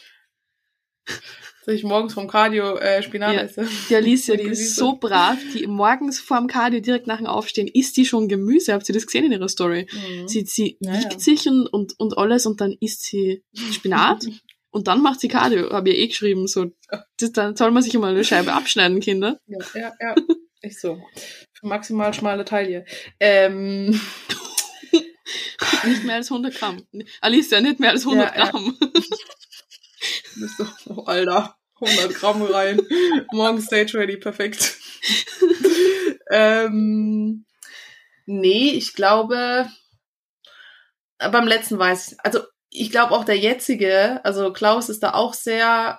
Dass 1.66 1.74
ich 1.74 1.82
morgens 1.82 2.14
vom 2.14 2.28
Cardio 2.28 2.76
äh, 2.76 3.02
Spinat 3.02 3.34
ja. 3.34 3.40
esse. 3.40 3.68
Die 3.88 3.96
Alicia, 3.96 4.36
die 4.36 4.44
ist 4.44 4.76
so 4.76 4.96
brav, 4.96 5.36
die 5.52 5.66
morgens 5.66 6.20
vorm 6.20 6.46
Cardio 6.46 6.80
direkt 6.80 7.08
nach 7.08 7.18
dem 7.18 7.26
Aufstehen 7.26 7.66
isst 7.66 7.96
die 7.96 8.06
schon 8.06 8.28
Gemüse. 8.28 8.72
Habt 8.72 8.88
ihr 8.88 8.94
das 8.94 9.06
gesehen 9.06 9.24
in 9.24 9.32
ihrer 9.32 9.48
Story? 9.48 9.88
Mhm. 9.90 10.28
Sie, 10.28 10.44
sie 10.44 10.76
ja, 10.80 10.92
wiegt 10.94 11.14
ja. 11.14 11.18
sich 11.18 11.48
und, 11.48 11.66
und, 11.66 11.98
und 11.98 12.16
alles 12.16 12.46
und 12.46 12.60
dann 12.60 12.76
isst 12.80 13.02
sie 13.02 13.42
Spinat 13.72 14.24
und 14.70 14.86
dann 14.86 15.02
macht 15.02 15.20
sie 15.20 15.28
Cardio. 15.28 15.70
Habe 15.70 15.90
ich 15.90 15.98
eh 15.98 16.06
geschrieben. 16.06 16.46
So, 16.46 16.70
das, 17.16 17.32
dann 17.32 17.56
soll 17.56 17.72
man 17.72 17.82
sich 17.82 17.94
immer 17.94 18.08
eine 18.08 18.22
Scheibe 18.22 18.52
abschneiden, 18.52 19.00
Kinder. 19.00 19.40
Ja, 19.46 19.58
ja, 19.74 19.92
ja. 20.00 20.14
Echt 20.60 20.80
so. 20.80 21.00
Für 21.58 21.66
maximal 21.66 22.12
schmale 22.12 22.44
Taille. 22.44 22.84
Ähm. 23.18 23.98
nicht 25.84 26.04
mehr 26.04 26.16
als 26.16 26.30
100 26.30 26.54
Gramm. 26.54 26.86
Alicia, 27.20 27.60
nicht 27.60 27.80
mehr 27.80 27.90
als 27.90 28.04
100 28.04 28.36
ja, 28.36 28.50
Gramm. 28.50 28.76
Ja. 28.80 28.88
Bist 30.36 30.58
du, 30.58 30.66
oh, 30.90 31.04
Alter, 31.04 31.56
100 31.80 32.14
Gramm 32.14 32.42
rein. 32.42 32.80
Morgen 33.32 33.60
Stage 33.60 33.98
ready, 33.98 34.18
perfekt. 34.18 34.76
ähm, 36.30 37.46
nee, 38.26 38.70
ich 38.70 38.92
glaube, 38.92 39.70
beim 41.18 41.46
letzten 41.46 41.78
weiß 41.78 42.12
ich, 42.12 42.18
also 42.20 42.40
ich 42.68 42.90
glaube 42.90 43.12
auch 43.12 43.24
der 43.24 43.38
jetzige, 43.38 44.22
also 44.24 44.52
Klaus 44.52 44.90
ist 44.90 45.02
da 45.02 45.14
auch 45.14 45.32
sehr 45.32 45.98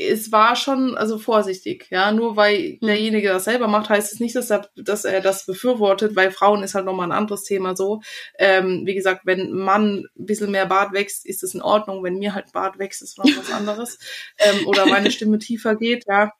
es 0.00 0.32
war 0.32 0.56
schon 0.56 0.96
also 0.96 1.18
vorsichtig, 1.18 1.88
ja. 1.90 2.10
Nur 2.12 2.36
weil 2.36 2.56
hm. 2.56 2.78
derjenige 2.82 3.28
das 3.28 3.44
selber 3.44 3.68
macht, 3.68 3.90
heißt 3.90 4.12
es 4.12 4.20
nicht, 4.20 4.34
dass 4.34 4.50
er, 4.50 4.68
dass 4.76 5.04
er 5.04 5.20
das 5.20 5.44
befürwortet, 5.44 6.16
weil 6.16 6.30
Frauen 6.30 6.62
ist 6.62 6.74
halt 6.74 6.86
nochmal 6.86 7.08
ein 7.08 7.16
anderes 7.16 7.44
Thema 7.44 7.76
so. 7.76 8.00
Ähm, 8.38 8.82
wie 8.86 8.94
gesagt, 8.94 9.22
wenn 9.24 9.40
ein 9.40 9.52
Mann 9.52 10.06
ein 10.18 10.26
bisschen 10.26 10.50
mehr 10.50 10.66
Bart 10.66 10.92
wächst, 10.92 11.26
ist 11.26 11.42
es 11.42 11.54
in 11.54 11.62
Ordnung. 11.62 12.02
Wenn 12.02 12.18
mir 12.18 12.34
halt 12.34 12.52
Bart 12.52 12.78
wächst, 12.78 13.02
ist 13.02 13.18
noch 13.18 13.26
was 13.26 13.52
anderes. 13.52 13.98
ähm, 14.38 14.66
oder 14.66 14.86
meine 14.86 15.10
Stimme 15.10 15.38
tiefer 15.38 15.76
geht, 15.76 16.04
ja. 16.06 16.32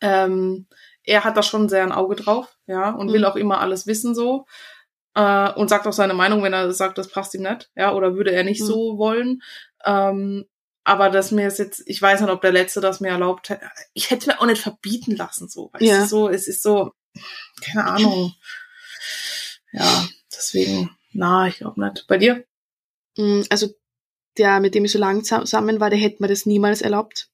Ähm, 0.00 0.66
er 1.04 1.24
hat 1.24 1.36
da 1.36 1.42
schon 1.42 1.68
sehr 1.68 1.82
ein 1.82 1.92
Auge 1.92 2.16
drauf, 2.16 2.56
ja, 2.66 2.90
und 2.90 3.08
mhm. 3.08 3.12
will 3.12 3.24
auch 3.24 3.36
immer 3.36 3.60
alles 3.60 3.86
wissen 3.86 4.14
so. 4.14 4.46
Äh, 5.14 5.52
und 5.52 5.68
sagt 5.68 5.86
auch 5.86 5.92
seine 5.92 6.14
Meinung, 6.14 6.42
wenn 6.42 6.52
er 6.52 6.72
sagt, 6.72 6.98
das 6.98 7.08
passt 7.08 7.34
ihm 7.34 7.42
nicht, 7.42 7.70
ja, 7.76 7.94
oder 7.94 8.16
würde 8.16 8.32
er 8.32 8.44
nicht 8.44 8.60
mhm. 8.60 8.66
so 8.66 8.98
wollen. 8.98 9.42
Ähm, 9.84 10.46
aber 10.84 11.10
dass 11.10 11.30
mir 11.30 11.46
es 11.46 11.58
jetzt, 11.58 11.82
ich 11.86 12.00
weiß 12.00 12.20
nicht, 12.20 12.30
ob 12.30 12.42
der 12.42 12.52
Letzte 12.52 12.80
das 12.80 13.00
mir 13.00 13.08
erlaubt 13.08 13.48
hätte. 13.48 13.68
Ich 13.94 14.10
hätte 14.10 14.28
mir 14.28 14.40
auch 14.40 14.46
nicht 14.46 14.62
verbieten 14.62 15.16
lassen, 15.16 15.48
so. 15.48 15.70
Weißt 15.72 15.84
ja. 15.84 16.06
so, 16.06 16.28
es 16.28 16.46
ist 16.46 16.62
so, 16.62 16.92
keine 17.62 17.86
Ahnung. 17.86 18.34
Ja, 19.72 20.08
deswegen, 20.30 20.90
na, 21.12 21.48
ich 21.48 21.56
glaube 21.56 21.84
nicht. 21.84 22.06
Bei 22.06 22.18
dir? 22.18 22.44
Mm, 23.16 23.42
also 23.50 23.68
der, 24.36 24.60
mit 24.60 24.74
dem 24.74 24.84
ich 24.84 24.92
so 24.92 24.98
lange 24.98 25.22
zusammen 25.22 25.80
war, 25.80 25.90
der 25.90 25.98
hätte 25.98 26.22
mir 26.22 26.28
das 26.28 26.46
niemals 26.46 26.82
erlaubt. 26.82 27.30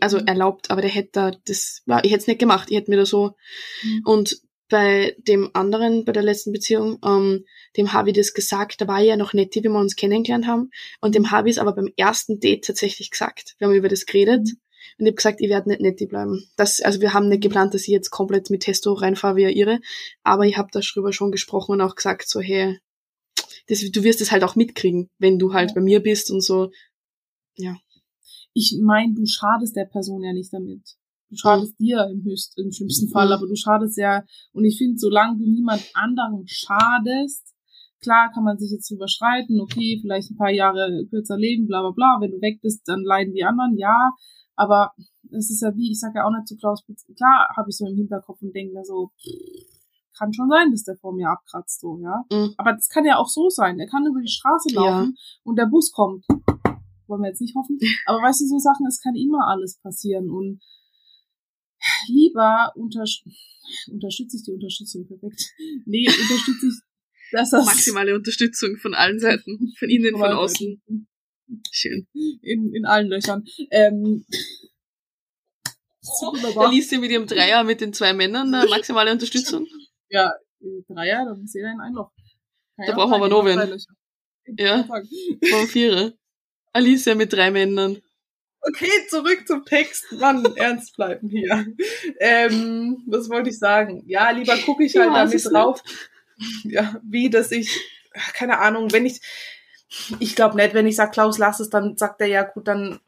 Also 0.00 0.18
mhm. 0.18 0.26
erlaubt, 0.26 0.72
aber 0.72 0.80
der 0.80 0.90
hätte 0.90 1.40
das, 1.46 1.82
ja, 1.86 2.02
ich 2.02 2.10
hätte 2.10 2.22
es 2.22 2.26
nicht 2.26 2.40
gemacht, 2.40 2.68
ich 2.68 2.76
hätte 2.76 2.90
mir 2.90 2.96
da 2.96 3.06
so. 3.06 3.36
Mhm. 3.82 4.02
Und 4.04 4.42
bei 4.68 5.16
dem 5.18 5.50
anderen, 5.54 6.04
bei 6.04 6.12
der 6.12 6.22
letzten 6.22 6.52
Beziehung, 6.52 6.98
ähm, 7.04 7.44
dem 7.76 7.92
habe 7.92 8.10
ich 8.10 8.16
das 8.16 8.34
gesagt, 8.34 8.80
da 8.80 8.88
war 8.88 9.00
ich 9.00 9.08
ja 9.08 9.16
noch 9.16 9.32
nicht, 9.32 9.54
wie 9.54 9.62
wir 9.62 9.72
uns 9.72 9.96
kennengelernt 9.96 10.46
haben. 10.46 10.70
Und 11.00 11.14
dem 11.14 11.30
habe 11.30 11.48
ich 11.48 11.56
es 11.56 11.58
aber 11.58 11.74
beim 11.74 11.90
ersten 11.96 12.38
Date 12.38 12.64
tatsächlich 12.64 13.10
gesagt. 13.10 13.54
Wir 13.58 13.68
haben 13.68 13.74
über 13.74 13.88
das 13.88 14.06
geredet. 14.06 14.48
Und 14.98 15.06
ich 15.06 15.10
habe 15.10 15.16
gesagt, 15.16 15.40
ich 15.40 15.48
werde 15.48 15.68
nicht 15.68 15.80
netti 15.80 16.06
bleiben. 16.06 16.48
Das, 16.56 16.80
also 16.80 17.00
wir 17.00 17.14
haben 17.14 17.28
nicht 17.28 17.42
geplant, 17.42 17.74
dass 17.74 17.82
ich 17.82 17.88
jetzt 17.88 18.10
komplett 18.10 18.50
mit 18.50 18.62
Testo 18.62 18.92
reinfahre 18.92 19.36
wie 19.36 19.50
ihre. 19.50 19.80
Aber 20.22 20.44
ich 20.44 20.56
habe 20.56 20.68
darüber 20.72 21.12
schon 21.12 21.30
gesprochen 21.30 21.72
und 21.72 21.80
auch 21.80 21.94
gesagt, 21.94 22.28
so, 22.28 22.40
hey, 22.40 22.78
das, 23.68 23.80
du 23.80 24.02
wirst 24.02 24.20
es 24.20 24.32
halt 24.32 24.44
auch 24.44 24.56
mitkriegen, 24.56 25.08
wenn 25.18 25.38
du 25.38 25.52
halt 25.52 25.74
bei 25.74 25.80
mir 25.80 26.00
bist 26.00 26.30
und 26.30 26.42
so. 26.42 26.70
Ja. 27.56 27.76
Ich 28.54 28.76
meine, 28.82 29.14
du 29.14 29.26
schadest 29.26 29.76
der 29.76 29.84
Person 29.84 30.22
ja 30.22 30.32
nicht 30.32 30.52
damit. 30.52 30.96
Du 31.30 31.36
schadest 31.36 31.78
mhm. 31.78 31.84
dir 31.84 32.08
im 32.10 32.24
höchsten, 32.24 32.62
im 32.62 32.72
schlimmsten 32.72 33.10
Fall, 33.10 33.26
mhm. 33.26 33.32
aber 33.32 33.46
du 33.46 33.54
schadest 33.54 33.96
ja, 33.98 34.22
und 34.52 34.64
ich 34.64 34.78
finde, 34.78 34.98
solange 34.98 35.38
du 35.38 35.44
niemand 35.44 35.84
anderem 35.94 36.44
schadest, 36.46 37.54
klar 38.00 38.30
kann 38.32 38.44
man 38.44 38.58
sich 38.58 38.70
jetzt 38.70 38.90
drüber 38.90 39.08
streiten, 39.08 39.60
okay, 39.60 39.98
vielleicht 40.00 40.30
ein 40.30 40.36
paar 40.36 40.50
Jahre 40.50 41.04
kürzer 41.10 41.36
leben, 41.36 41.66
bla 41.66 41.80
bla 41.82 41.90
bla, 41.90 42.18
wenn 42.20 42.30
du 42.30 42.40
weg 42.40 42.60
bist, 42.62 42.82
dann 42.86 43.02
leiden 43.02 43.34
die 43.34 43.44
anderen, 43.44 43.76
ja, 43.76 44.12
aber 44.56 44.92
es 45.30 45.50
ist 45.50 45.62
ja 45.62 45.74
wie, 45.74 45.90
ich 45.90 46.00
sage 46.00 46.18
ja 46.18 46.24
auch 46.24 46.30
nicht 46.30 46.48
zu 46.48 46.56
Klaus, 46.56 46.82
klar 47.16 47.48
habe 47.56 47.68
ich 47.68 47.76
so 47.76 47.86
im 47.86 47.96
Hinterkopf 47.96 48.40
und 48.40 48.54
denke 48.54 48.74
mir 48.74 48.84
so, 48.84 49.10
kann 50.18 50.32
schon 50.32 50.48
sein, 50.48 50.70
dass 50.70 50.82
der 50.82 50.96
vor 50.96 51.14
mir 51.14 51.30
abkratzt, 51.30 51.80
so, 51.80 51.98
ja. 52.02 52.24
Mhm. 52.30 52.54
Aber 52.56 52.72
das 52.72 52.88
kann 52.88 53.04
ja 53.04 53.18
auch 53.18 53.28
so 53.28 53.48
sein. 53.48 53.78
Er 53.78 53.86
kann 53.86 54.04
über 54.04 54.20
die 54.20 54.28
Straße 54.28 54.74
laufen 54.74 55.14
ja. 55.14 55.40
und 55.44 55.56
der 55.56 55.66
Bus 55.66 55.92
kommt. 55.92 56.26
Wollen 57.06 57.22
wir 57.22 57.28
jetzt 57.28 57.40
nicht 57.40 57.54
hoffen. 57.54 57.78
Aber 58.06 58.18
weißt 58.18 58.40
du, 58.40 58.46
so 58.46 58.58
Sachen, 58.58 58.86
es 58.86 59.00
kann 59.00 59.14
immer 59.14 59.46
alles 59.46 59.78
passieren 59.80 60.28
und 60.28 60.60
lieber 62.08 62.72
unter 62.74 63.04
unterstütze 63.90 64.36
ich 64.36 64.42
die 64.44 64.52
Unterstützung 64.52 65.06
perfekt. 65.06 65.42
Nee, 65.86 66.06
unterstütze 66.08 66.66
ich 66.68 66.88
das 67.32 67.52
maximale 67.52 68.14
Unterstützung 68.14 68.76
von 68.78 68.94
allen 68.94 69.18
Seiten, 69.18 69.74
von 69.78 69.90
innen, 69.90 70.16
von 70.16 70.32
außen. 70.32 70.82
Schön. 71.70 72.06
In, 72.42 72.74
in 72.74 72.86
allen 72.86 73.08
Löchern. 73.08 73.44
Ähm, 73.70 74.24
oh, 76.22 76.36
da 76.54 76.70
liest 76.70 76.90
sie 76.90 76.98
mit 76.98 77.10
ihrem 77.10 77.26
Dreier 77.26 77.64
mit 77.64 77.80
den 77.80 77.92
zwei 77.92 78.12
Männern 78.12 78.54
eine 78.54 78.68
maximale 78.68 79.12
Unterstützung. 79.12 79.66
Ja, 80.10 80.32
Dreier, 80.88 81.26
dann 81.26 81.44
ist 81.44 81.54
jeder 81.54 81.70
in 81.70 81.80
ein 81.80 81.92
Loch. 81.92 82.10
Da 82.78 82.94
brauchen 82.94 83.20
wir 83.20 83.28
noch 83.28 83.44
wen. 83.44 83.78
Ja, 84.56 84.84
vom 84.84 85.68
Vierer. 85.68 86.14
Alicia 86.72 87.14
mit 87.14 87.30
drei 87.30 87.50
Männern. 87.50 88.00
Okay, 88.68 88.90
zurück 89.08 89.46
zum 89.46 89.64
Text. 89.64 90.12
Mann, 90.12 90.44
ernst 90.56 90.96
bleiben 90.96 91.28
hier. 91.28 91.66
Ähm, 92.20 93.02
was 93.06 93.30
wollte 93.30 93.50
ich 93.50 93.58
sagen? 93.58 94.02
Ja, 94.06 94.30
lieber 94.30 94.56
gucke 94.58 94.84
ich 94.84 94.96
halt 94.96 95.06
ja, 95.06 95.24
damit 95.24 95.44
drauf. 95.50 95.82
Ja, 96.64 97.00
wie, 97.02 97.30
dass 97.30 97.50
ich, 97.50 97.80
keine 98.34 98.58
Ahnung, 98.58 98.92
wenn 98.92 99.06
ich, 99.06 99.20
ich 100.18 100.36
glaube 100.36 100.56
nicht, 100.56 100.74
wenn 100.74 100.86
ich 100.86 100.96
sage, 100.96 101.12
Klaus, 101.12 101.38
lass 101.38 101.60
es, 101.60 101.70
dann 101.70 101.96
sagt 101.96 102.20
er 102.20 102.26
ja, 102.26 102.42
gut, 102.42 102.68
dann 102.68 103.00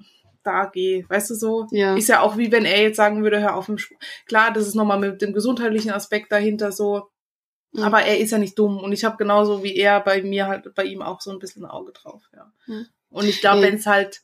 da 0.42 0.64
geh. 0.66 1.04
Weißt 1.08 1.30
du 1.30 1.34
so? 1.34 1.66
Ja. 1.70 1.94
Ist 1.94 2.08
ja 2.08 2.20
auch 2.20 2.38
wie 2.38 2.50
wenn 2.50 2.64
er 2.64 2.82
jetzt 2.82 2.96
sagen 2.96 3.22
würde, 3.22 3.40
hör 3.40 3.56
auf 3.56 3.66
dem 3.66 3.78
Sport. 3.78 4.02
Klar, 4.26 4.52
das 4.52 4.66
ist 4.66 4.74
nochmal 4.74 4.98
mit 4.98 5.20
dem 5.20 5.34
gesundheitlichen 5.34 5.90
Aspekt 5.90 6.32
dahinter 6.32 6.72
so. 6.72 7.10
Mhm. 7.72 7.82
Aber 7.82 8.02
er 8.02 8.18
ist 8.18 8.30
ja 8.30 8.38
nicht 8.38 8.58
dumm 8.58 8.78
und 8.78 8.92
ich 8.92 9.04
habe 9.04 9.16
genauso 9.16 9.62
wie 9.62 9.76
er 9.76 10.00
bei 10.00 10.22
mir 10.22 10.46
halt 10.46 10.74
bei 10.74 10.84
ihm 10.84 11.02
auch 11.02 11.20
so 11.20 11.30
ein 11.30 11.38
bisschen 11.38 11.64
ein 11.64 11.70
Auge 11.70 11.92
drauf, 11.92 12.22
ja. 12.34 12.50
Mhm. 12.66 12.86
Und 13.10 13.26
ich 13.26 13.40
glaube, 13.40 13.62
wenn 13.62 13.74
es 13.74 13.86
halt 13.86 14.22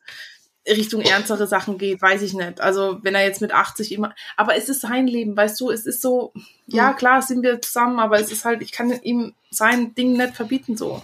Richtung 0.68 1.00
ernstere 1.00 1.46
Sachen 1.46 1.78
geht, 1.78 2.02
weiß 2.02 2.22
ich 2.22 2.34
nicht. 2.34 2.60
Also 2.60 2.98
wenn 3.02 3.14
er 3.14 3.24
jetzt 3.24 3.40
mit 3.40 3.52
80 3.52 3.92
immer, 3.92 4.14
aber 4.36 4.56
es 4.56 4.68
ist 4.68 4.80
sein 4.80 5.06
Leben, 5.06 5.36
weißt 5.36 5.60
du, 5.60 5.70
es 5.70 5.86
ist 5.86 6.02
so, 6.02 6.32
ja 6.66 6.92
mhm. 6.92 6.96
klar 6.96 7.22
sind 7.22 7.42
wir 7.42 7.60
zusammen, 7.60 7.98
aber 8.00 8.18
es 8.18 8.32
ist 8.32 8.44
halt, 8.44 8.62
ich 8.62 8.72
kann 8.72 8.92
ihm 9.02 9.34
sein 9.50 9.94
Ding 9.94 10.16
nicht 10.16 10.34
verbieten 10.34 10.76
so 10.76 11.02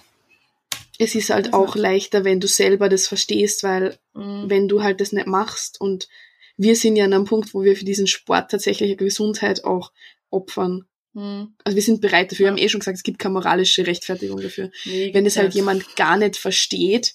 es 0.98 1.14
ist 1.14 1.30
halt 1.30 1.52
auch 1.52 1.74
leichter, 1.74 2.24
wenn 2.24 2.40
du 2.40 2.46
selber 2.46 2.88
das 2.88 3.06
verstehst, 3.06 3.62
weil 3.62 3.98
mhm. 4.14 4.44
wenn 4.48 4.68
du 4.68 4.82
halt 4.82 5.00
das 5.00 5.12
nicht 5.12 5.26
machst 5.26 5.80
und 5.80 6.08
wir 6.56 6.76
sind 6.76 6.96
ja 6.96 7.04
an 7.04 7.12
einem 7.12 7.24
Punkt, 7.24 7.54
wo 7.54 7.62
wir 7.62 7.76
für 7.76 7.84
diesen 7.84 8.06
Sport 8.06 8.50
tatsächlich 8.50 8.96
Gesundheit 8.96 9.64
auch 9.64 9.90
opfern. 10.30 10.84
Mhm. 11.14 11.54
Also 11.64 11.76
wir 11.76 11.82
sind 11.82 12.00
bereit 12.00 12.30
dafür. 12.30 12.44
Wir 12.44 12.50
haben 12.50 12.58
eh 12.58 12.68
schon 12.68 12.80
gesagt, 12.80 12.98
es 12.98 13.02
gibt 13.02 13.18
keine 13.18 13.32
moralische 13.32 13.86
Rechtfertigung 13.86 14.40
dafür. 14.40 14.70
Nee, 14.84 15.12
wenn 15.12 15.26
es 15.26 15.36
halt 15.36 15.54
jemand 15.54 15.96
gar 15.96 16.16
nicht 16.16 16.36
versteht 16.36 17.14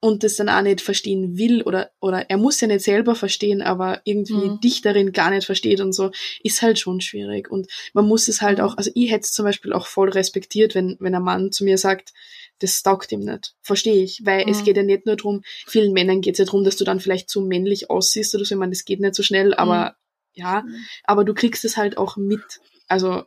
und 0.00 0.24
das 0.24 0.36
dann 0.36 0.48
auch 0.48 0.62
nicht 0.62 0.80
verstehen 0.80 1.36
will 1.36 1.62
oder, 1.62 1.90
oder 2.00 2.30
er 2.30 2.38
muss 2.38 2.60
ja 2.60 2.66
nicht 2.66 2.82
selber 2.82 3.14
verstehen, 3.14 3.60
aber 3.60 4.00
irgendwie 4.04 4.48
mhm. 4.48 4.60
dich 4.60 4.80
darin 4.80 5.12
gar 5.12 5.30
nicht 5.30 5.44
versteht 5.44 5.80
und 5.80 5.92
so, 5.92 6.10
ist 6.42 6.62
halt 6.62 6.78
schon 6.78 7.02
schwierig. 7.02 7.50
Und 7.50 7.68
man 7.92 8.06
muss 8.06 8.28
es 8.28 8.40
halt 8.40 8.58
mhm. 8.58 8.64
auch, 8.64 8.76
also 8.78 8.90
ich 8.94 9.10
hätte 9.10 9.24
es 9.24 9.32
zum 9.32 9.44
Beispiel 9.44 9.74
auch 9.74 9.86
voll 9.86 10.08
respektiert, 10.08 10.74
wenn, 10.74 10.96
wenn 11.00 11.14
ein 11.14 11.22
Mann 11.22 11.52
zu 11.52 11.64
mir 11.64 11.76
sagt, 11.76 12.14
das 12.60 12.82
taugt 12.82 13.12
ihm 13.12 13.20
nicht. 13.20 13.54
Verstehe 13.60 14.02
ich. 14.02 14.24
Weil 14.24 14.44
mhm. 14.46 14.52
es 14.52 14.64
geht 14.64 14.76
ja 14.76 14.82
nicht 14.82 15.04
nur 15.04 15.16
darum, 15.16 15.42
vielen 15.66 15.92
Männern 15.92 16.22
geht 16.22 16.34
es 16.34 16.38
ja 16.38 16.44
darum, 16.46 16.64
dass 16.64 16.76
du 16.76 16.84
dann 16.84 17.00
vielleicht 17.00 17.28
zu 17.28 17.42
männlich 17.42 17.90
aussiehst 17.90 18.34
oder 18.34 18.44
so. 18.44 18.54
Ich 18.54 18.58
meine, 18.58 18.72
das 18.72 18.84
geht 18.84 19.00
nicht 19.00 19.14
so 19.14 19.22
schnell, 19.22 19.52
aber 19.54 19.90
mhm. 19.90 20.42
ja, 20.42 20.64
aber 21.04 21.24
du 21.24 21.34
kriegst 21.34 21.64
es 21.64 21.76
halt 21.76 21.98
auch 21.98 22.16
mit. 22.16 22.60
Also, 22.88 23.24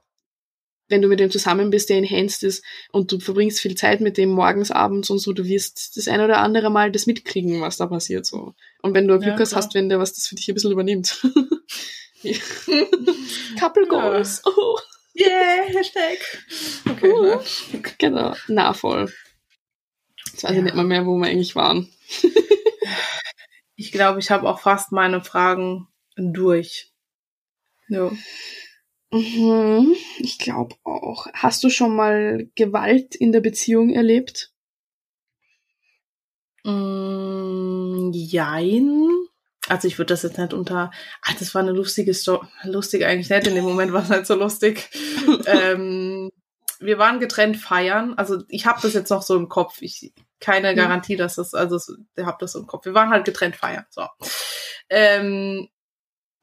wenn 0.93 1.01
du 1.01 1.07
mit 1.07 1.19
dem 1.19 1.31
zusammen 1.31 1.71
bist, 1.71 1.89
der 1.89 1.97
enhanced 1.97 2.43
ist 2.43 2.63
und 2.91 3.11
du 3.11 3.19
verbringst 3.19 3.59
viel 3.59 3.73
Zeit 3.73 3.99
mit 3.99 4.15
dem 4.17 4.29
morgens, 4.29 4.69
abends 4.69 5.09
und 5.09 5.17
so, 5.17 5.33
du 5.33 5.45
wirst 5.45 5.97
das 5.97 6.07
ein 6.07 6.21
oder 6.21 6.37
andere 6.37 6.69
Mal 6.69 6.91
das 6.91 7.07
mitkriegen, 7.07 7.61
was 7.61 7.77
da 7.77 7.87
passiert, 7.87 8.27
so. 8.27 8.53
Und 8.83 8.93
wenn 8.93 9.07
du 9.07 9.17
Glück 9.17 9.33
ja, 9.33 9.39
hast, 9.39 9.55
hast, 9.55 9.73
wenn 9.73 9.89
der 9.89 9.97
was 9.97 10.13
das 10.13 10.27
für 10.27 10.35
dich 10.35 10.47
ein 10.47 10.53
bisschen 10.53 10.71
übernimmt. 10.71 11.19
Couple 13.59 13.87
Goals. 13.87 14.41
Ja. 14.45 14.51
Oh. 14.57 14.79
Yeah, 15.15 15.65
Hashtag. 15.67 16.17
Okay, 16.89 17.11
uh, 17.11 17.39
genau. 17.99 18.33
Na, 18.47 18.73
voll. 18.73 19.13
Jetzt 20.31 20.43
weiß 20.43 20.51
ja. 20.51 20.57
ich 20.57 20.63
nicht 20.63 20.75
mal 20.75 20.85
mehr, 20.85 21.05
wo 21.05 21.15
wir 21.17 21.27
eigentlich 21.27 21.55
waren. 21.55 21.87
ich 23.75 23.91
glaube, 23.91 24.19
ich 24.19 24.31
habe 24.31 24.49
auch 24.49 24.59
fast 24.59 24.91
meine 24.91 25.23
Fragen 25.23 25.87
durch. 26.15 26.91
Ja. 27.89 28.11
Mhm, 29.13 29.95
ich 30.17 30.39
glaube 30.39 30.75
auch. 30.83 31.27
Hast 31.33 31.63
du 31.63 31.69
schon 31.69 31.95
mal 31.95 32.49
Gewalt 32.55 33.15
in 33.15 33.31
der 33.31 33.41
Beziehung 33.41 33.91
erlebt? 33.91 34.51
Mm, 36.63 38.11
jein 38.13 39.09
also 39.69 39.87
ich 39.87 39.97
würde 39.97 40.13
das 40.13 40.23
jetzt 40.23 40.37
nicht 40.37 40.53
unter, 40.53 40.91
ach, 41.21 41.33
das 41.39 41.55
war 41.55 41.61
eine 41.61 41.71
lustige 41.71 42.13
Story, 42.13 42.45
lustig 42.63 43.05
eigentlich 43.05 43.29
nicht, 43.29 43.47
in 43.47 43.55
dem 43.55 43.63
Moment 43.63 43.93
war 43.93 44.03
es 44.03 44.09
nicht 44.09 44.25
so 44.25 44.35
lustig. 44.35 44.89
ähm, 45.45 46.29
wir 46.79 46.97
waren 46.97 47.19
getrennt 47.21 47.57
feiern, 47.57 48.13
also 48.15 48.43
ich 48.49 48.65
habe 48.65 48.81
das 48.81 48.93
jetzt 48.93 49.09
noch 49.09 49.21
so 49.21 49.37
im 49.37 49.47
Kopf, 49.47 49.81
ich 49.81 50.13
keine 50.41 50.75
Garantie, 50.75 51.15
dass 51.15 51.35
das, 51.35 51.53
also 51.53 51.79
ich 52.17 52.25
habe 52.25 52.37
das 52.41 52.51
so 52.51 52.59
im 52.59 52.67
Kopf. 52.67 52.83
Wir 52.83 52.93
waren 52.93 53.11
halt 53.11 53.23
getrennt 53.23 53.55
feiern, 53.55 53.85
so. 53.89 54.05
Ähm, 54.89 55.69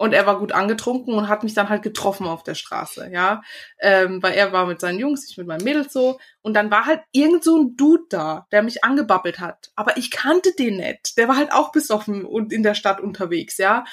und 0.01 0.15
er 0.15 0.25
war 0.25 0.39
gut 0.39 0.53
angetrunken 0.53 1.13
und 1.13 1.29
hat 1.29 1.45
mich 1.45 1.53
dann 1.53 1.69
halt 1.69 1.83
getroffen 1.83 2.27
auf 2.27 2.43
der 2.43 2.55
Straße, 2.55 3.11
ja. 3.13 3.43
Ähm, 3.79 4.23
weil 4.23 4.33
er 4.33 4.51
war 4.51 4.65
mit 4.65 4.81
seinen 4.81 4.99
Jungs, 4.99 5.29
ich 5.29 5.37
mit 5.37 5.47
meinem 5.47 5.63
Mädel 5.63 5.91
so. 5.91 6.19
Und 6.41 6.55
dann 6.55 6.71
war 6.71 6.87
halt 6.87 7.03
irgend 7.13 7.45
so 7.45 7.59
ein 7.59 7.77
Dude 7.77 8.05
da, 8.09 8.47
der 8.51 8.63
mich 8.63 8.83
angebabbelt 8.83 9.41
hat. 9.41 9.71
Aber 9.77 9.99
ich 9.99 10.11
kannte 10.11 10.55
den 10.59 10.79
nicht. 10.79 11.19
Der 11.19 11.29
war 11.29 11.37
halt 11.37 11.53
auch 11.53 11.75
auf 11.91 12.09
und 12.09 12.51
in 12.51 12.63
der 12.63 12.73
Stadt 12.73 13.03
unterwegs, 13.03 13.59
ja. 13.59 13.85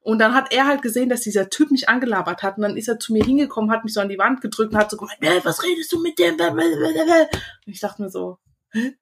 Und 0.00 0.18
dann 0.18 0.34
hat 0.34 0.52
er 0.52 0.66
halt 0.66 0.82
gesehen, 0.82 1.08
dass 1.08 1.22
dieser 1.22 1.48
Typ 1.48 1.70
mich 1.70 1.88
angelabert 1.88 2.42
hat. 2.42 2.58
Und 2.58 2.62
dann 2.64 2.76
ist 2.76 2.88
er 2.88 2.98
zu 2.98 3.14
mir 3.14 3.24
hingekommen, 3.24 3.70
hat 3.70 3.82
mich 3.82 3.94
so 3.94 4.00
an 4.00 4.10
die 4.10 4.18
Wand 4.18 4.42
gedrückt 4.42 4.74
und 4.74 4.78
hat 4.78 4.90
so 4.90 4.98
gemeint, 4.98 5.42
was 5.42 5.64
redest 5.64 5.90
du 5.90 6.02
mit 6.02 6.18
dem? 6.18 6.36
Und 6.38 7.72
ich 7.72 7.80
dachte 7.80 8.02
mir 8.02 8.10
so, 8.10 8.36
Hä? 8.72 8.94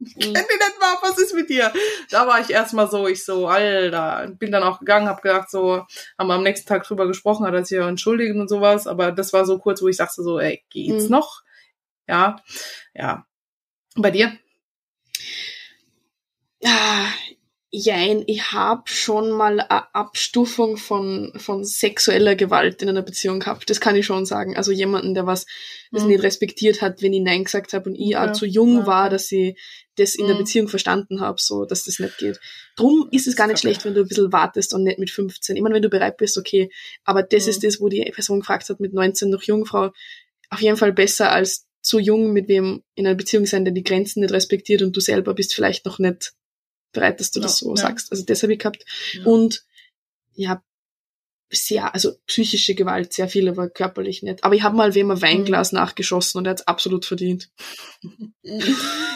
Ich 0.00 0.14
kenne 0.14 0.32
den 0.32 0.42
nicht 0.42 0.80
mal, 0.80 0.96
was 1.02 1.18
ist 1.18 1.34
mit 1.34 1.48
dir? 1.50 1.72
Da 2.10 2.26
war 2.26 2.40
ich 2.40 2.50
erstmal 2.50 2.88
so, 2.88 3.08
ich 3.08 3.24
so, 3.24 3.48
Alter, 3.48 4.28
bin 4.38 4.52
dann 4.52 4.62
auch 4.62 4.78
gegangen, 4.78 5.08
hab 5.08 5.22
gedacht, 5.22 5.50
so, 5.50 5.86
haben 6.16 6.28
wir 6.28 6.34
am 6.34 6.44
nächsten 6.44 6.68
Tag 6.68 6.84
drüber 6.84 7.06
gesprochen, 7.06 7.46
hat 7.46 7.54
er 7.54 7.64
sich 7.64 7.78
ja 7.78 7.88
entschuldigt 7.88 8.36
und 8.36 8.48
sowas, 8.48 8.86
aber 8.86 9.10
das 9.10 9.32
war 9.32 9.44
so 9.44 9.58
kurz, 9.58 9.82
wo 9.82 9.88
ich 9.88 9.96
dachte 9.96 10.22
so, 10.22 10.38
ey, 10.38 10.62
geht's 10.70 11.04
mhm. 11.04 11.10
noch? 11.10 11.42
Ja, 12.06 12.36
ja. 12.94 13.26
Bei 13.96 14.10
dir? 14.10 14.32
Jein, 17.70 18.24
ich 18.26 18.52
habe 18.52 18.84
schon 18.86 19.30
mal 19.30 19.60
eine 19.60 19.94
Abstufung 19.94 20.78
von, 20.78 21.34
von 21.36 21.64
sexueller 21.64 22.34
Gewalt 22.34 22.80
in 22.80 22.88
einer 22.88 23.02
Beziehung 23.02 23.40
gehabt. 23.40 23.68
Das 23.68 23.78
kann 23.78 23.94
ich 23.94 24.06
schon 24.06 24.24
sagen. 24.24 24.56
Also 24.56 24.72
jemanden, 24.72 25.12
der 25.12 25.26
was 25.26 25.44
das 25.92 26.04
mhm. 26.04 26.08
nicht 26.08 26.22
respektiert 26.22 26.80
hat, 26.80 27.02
wenn 27.02 27.12
ich 27.12 27.20
Nein 27.20 27.44
gesagt 27.44 27.74
habe 27.74 27.90
und 27.90 27.94
ich 27.94 28.10
ja, 28.10 28.24
auch 28.24 28.32
zu 28.32 28.46
jung 28.46 28.78
ja. 28.78 28.86
war, 28.86 29.10
dass 29.10 29.30
ich 29.32 29.58
das 29.96 30.14
in 30.14 30.24
mhm. 30.24 30.28
der 30.28 30.34
Beziehung 30.36 30.68
verstanden 30.68 31.20
habe, 31.20 31.36
so 31.40 31.66
dass 31.66 31.84
das 31.84 31.98
nicht 31.98 32.16
geht. 32.16 32.40
Drum 32.76 33.06
ist 33.12 33.26
es 33.26 33.36
gar 33.36 33.46
nicht 33.46 33.60
schlecht, 33.60 33.84
wenn 33.84 33.92
du 33.92 34.00
ein 34.00 34.08
bisschen 34.08 34.32
wartest 34.32 34.72
und 34.72 34.84
nicht 34.84 34.98
mit 34.98 35.10
15. 35.10 35.54
Ich 35.54 35.62
meine, 35.62 35.74
wenn 35.74 35.82
du 35.82 35.90
bereit 35.90 36.16
bist, 36.16 36.38
okay. 36.38 36.70
Aber 37.04 37.22
das 37.22 37.44
mhm. 37.44 37.50
ist 37.50 37.64
das, 37.64 37.80
wo 37.80 37.90
die 37.90 38.02
Person 38.14 38.40
gefragt 38.40 38.66
hat, 38.70 38.80
mit 38.80 38.94
19 38.94 39.28
noch 39.28 39.42
Jungfrau. 39.42 39.90
Auf 40.48 40.62
jeden 40.62 40.78
Fall 40.78 40.94
besser 40.94 41.32
als 41.32 41.66
zu 41.82 41.98
jung 41.98 42.32
mit 42.32 42.48
wem 42.48 42.82
in 42.94 43.06
einer 43.06 43.14
Beziehung 43.14 43.44
sein, 43.44 43.66
der 43.66 43.74
die 43.74 43.84
Grenzen 43.84 44.20
nicht 44.20 44.32
respektiert 44.32 44.80
und 44.80 44.96
du 44.96 45.00
selber 45.00 45.34
bist 45.34 45.54
vielleicht 45.54 45.84
noch 45.84 45.98
nicht 45.98 46.32
bereit, 46.92 47.20
dass 47.20 47.30
du 47.30 47.40
das 47.40 47.58
so 47.58 47.70
ja. 47.70 47.76
sagst. 47.76 48.10
Also 48.10 48.24
das 48.24 48.42
habe 48.42 48.52
ich 48.52 48.58
gehabt. 48.58 48.84
Ja. 49.12 49.24
Und 49.24 49.64
ja, 50.34 50.62
sehr, 51.50 51.94
also 51.94 52.12
psychische 52.26 52.74
Gewalt, 52.74 53.12
sehr 53.12 53.28
viel, 53.28 53.48
aber 53.48 53.68
körperlich 53.68 54.22
nicht. 54.22 54.44
Aber 54.44 54.54
ich 54.54 54.62
habe 54.62 54.76
mal 54.76 54.94
wem 54.94 55.10
ein 55.10 55.22
Weinglas 55.22 55.72
Mhm. 55.72 55.78
nachgeschossen 55.78 56.38
und 56.38 56.46
er 56.46 56.50
hat's 56.50 56.66
absolut 56.66 57.04
verdient. 57.04 57.50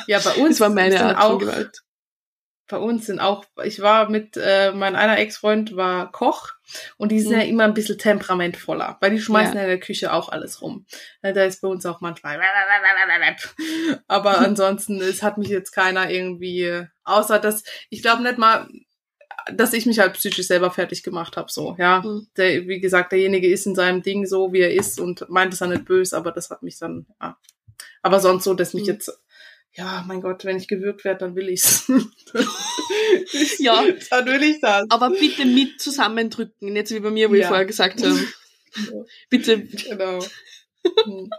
Ja, 0.08 0.18
bei 0.18 0.34
uns 0.34 0.58
Das 0.58 0.60
war 0.60 0.70
meine 0.70 1.00
Art 1.04 1.18
auch, 1.18 1.30
von 1.30 1.38
Gewalt. 1.38 1.82
Bei 2.72 2.78
uns 2.78 3.04
sind 3.06 3.20
auch, 3.20 3.44
ich 3.64 3.80
war 3.82 4.08
mit, 4.08 4.36
äh, 4.36 4.72
mein 4.72 4.96
einer 4.96 5.18
Ex-Freund 5.18 5.76
war 5.76 6.10
Koch 6.10 6.48
und 6.96 7.12
die 7.12 7.20
sind 7.20 7.32
Mhm. 7.32 7.38
ja 7.38 7.44
immer 7.44 7.64
ein 7.64 7.74
bisschen 7.74 7.98
temperamentvoller, 7.98 8.96
weil 9.00 9.10
die 9.10 9.20
schmeißen 9.20 9.54
Ja. 9.56 9.62
in 9.62 9.68
der 9.68 9.78
Küche 9.78 10.12
auch 10.12 10.30
alles 10.30 10.62
rum. 10.62 10.86
Ja, 11.22 11.32
Da 11.32 11.44
ist 11.44 11.60
bei 11.60 11.68
uns 11.68 11.84
auch 11.86 12.00
manchmal. 12.00 12.40
Aber 14.08 14.38
ansonsten, 14.38 15.00
es 15.00 15.22
hat 15.22 15.38
mich 15.38 15.48
jetzt 15.48 15.72
keiner 15.72 16.10
irgendwie, 16.10 16.86
außer 17.04 17.38
dass, 17.38 17.62
ich 17.90 18.02
glaube 18.02 18.22
nicht 18.22 18.38
mal, 18.38 18.68
dass 19.52 19.72
ich 19.72 19.86
mich 19.86 19.98
halt 19.98 20.14
psychisch 20.14 20.46
selber 20.46 20.70
fertig 20.70 21.02
gemacht 21.02 21.36
habe, 21.36 21.50
so, 21.50 21.76
ja. 21.78 22.00
Mhm. 22.02 22.26
Der, 22.36 22.66
wie 22.68 22.80
gesagt, 22.80 23.12
derjenige 23.12 23.48
ist 23.48 23.66
in 23.66 23.74
seinem 23.74 24.02
Ding 24.02 24.24
so, 24.26 24.52
wie 24.52 24.60
er 24.60 24.72
ist 24.72 24.98
und 24.98 25.28
meint 25.28 25.52
es 25.52 25.60
ja 25.60 25.66
nicht 25.66 25.84
böse, 25.84 26.16
aber 26.16 26.32
das 26.32 26.48
hat 26.50 26.62
mich 26.62 26.78
dann, 26.78 27.06
ja. 27.20 27.36
Aber 28.02 28.18
sonst 28.20 28.44
so, 28.44 28.54
dass 28.54 28.72
mich 28.74 28.84
Mhm. 28.84 28.88
jetzt, 28.94 29.20
ja, 29.74 30.04
mein 30.06 30.20
Gott, 30.20 30.44
wenn 30.44 30.56
ich 30.56 30.68
gewürgt 30.68 31.04
werde, 31.04 31.20
dann 31.20 31.36
will 31.36 31.48
ich's. 31.48 31.90
Ja. 33.58 33.82
Dann 34.10 34.26
will 34.26 34.42
ich 34.42 34.60
das. 34.60 34.86
Aber 34.90 35.10
bitte 35.10 35.44
mit 35.44 35.80
zusammendrücken, 35.80 36.72
nicht 36.72 36.88
so 36.88 36.94
wie 36.94 37.00
bei 37.00 37.10
mir, 37.10 37.30
wo 37.30 37.34
ich 37.34 37.42
Ja. 37.42 37.48
vorher 37.48 37.66
gesagt 37.66 38.02
habe. 38.02 38.18
Bitte. 39.30 39.60
Genau. 39.62 40.18
Hm. 41.04 41.30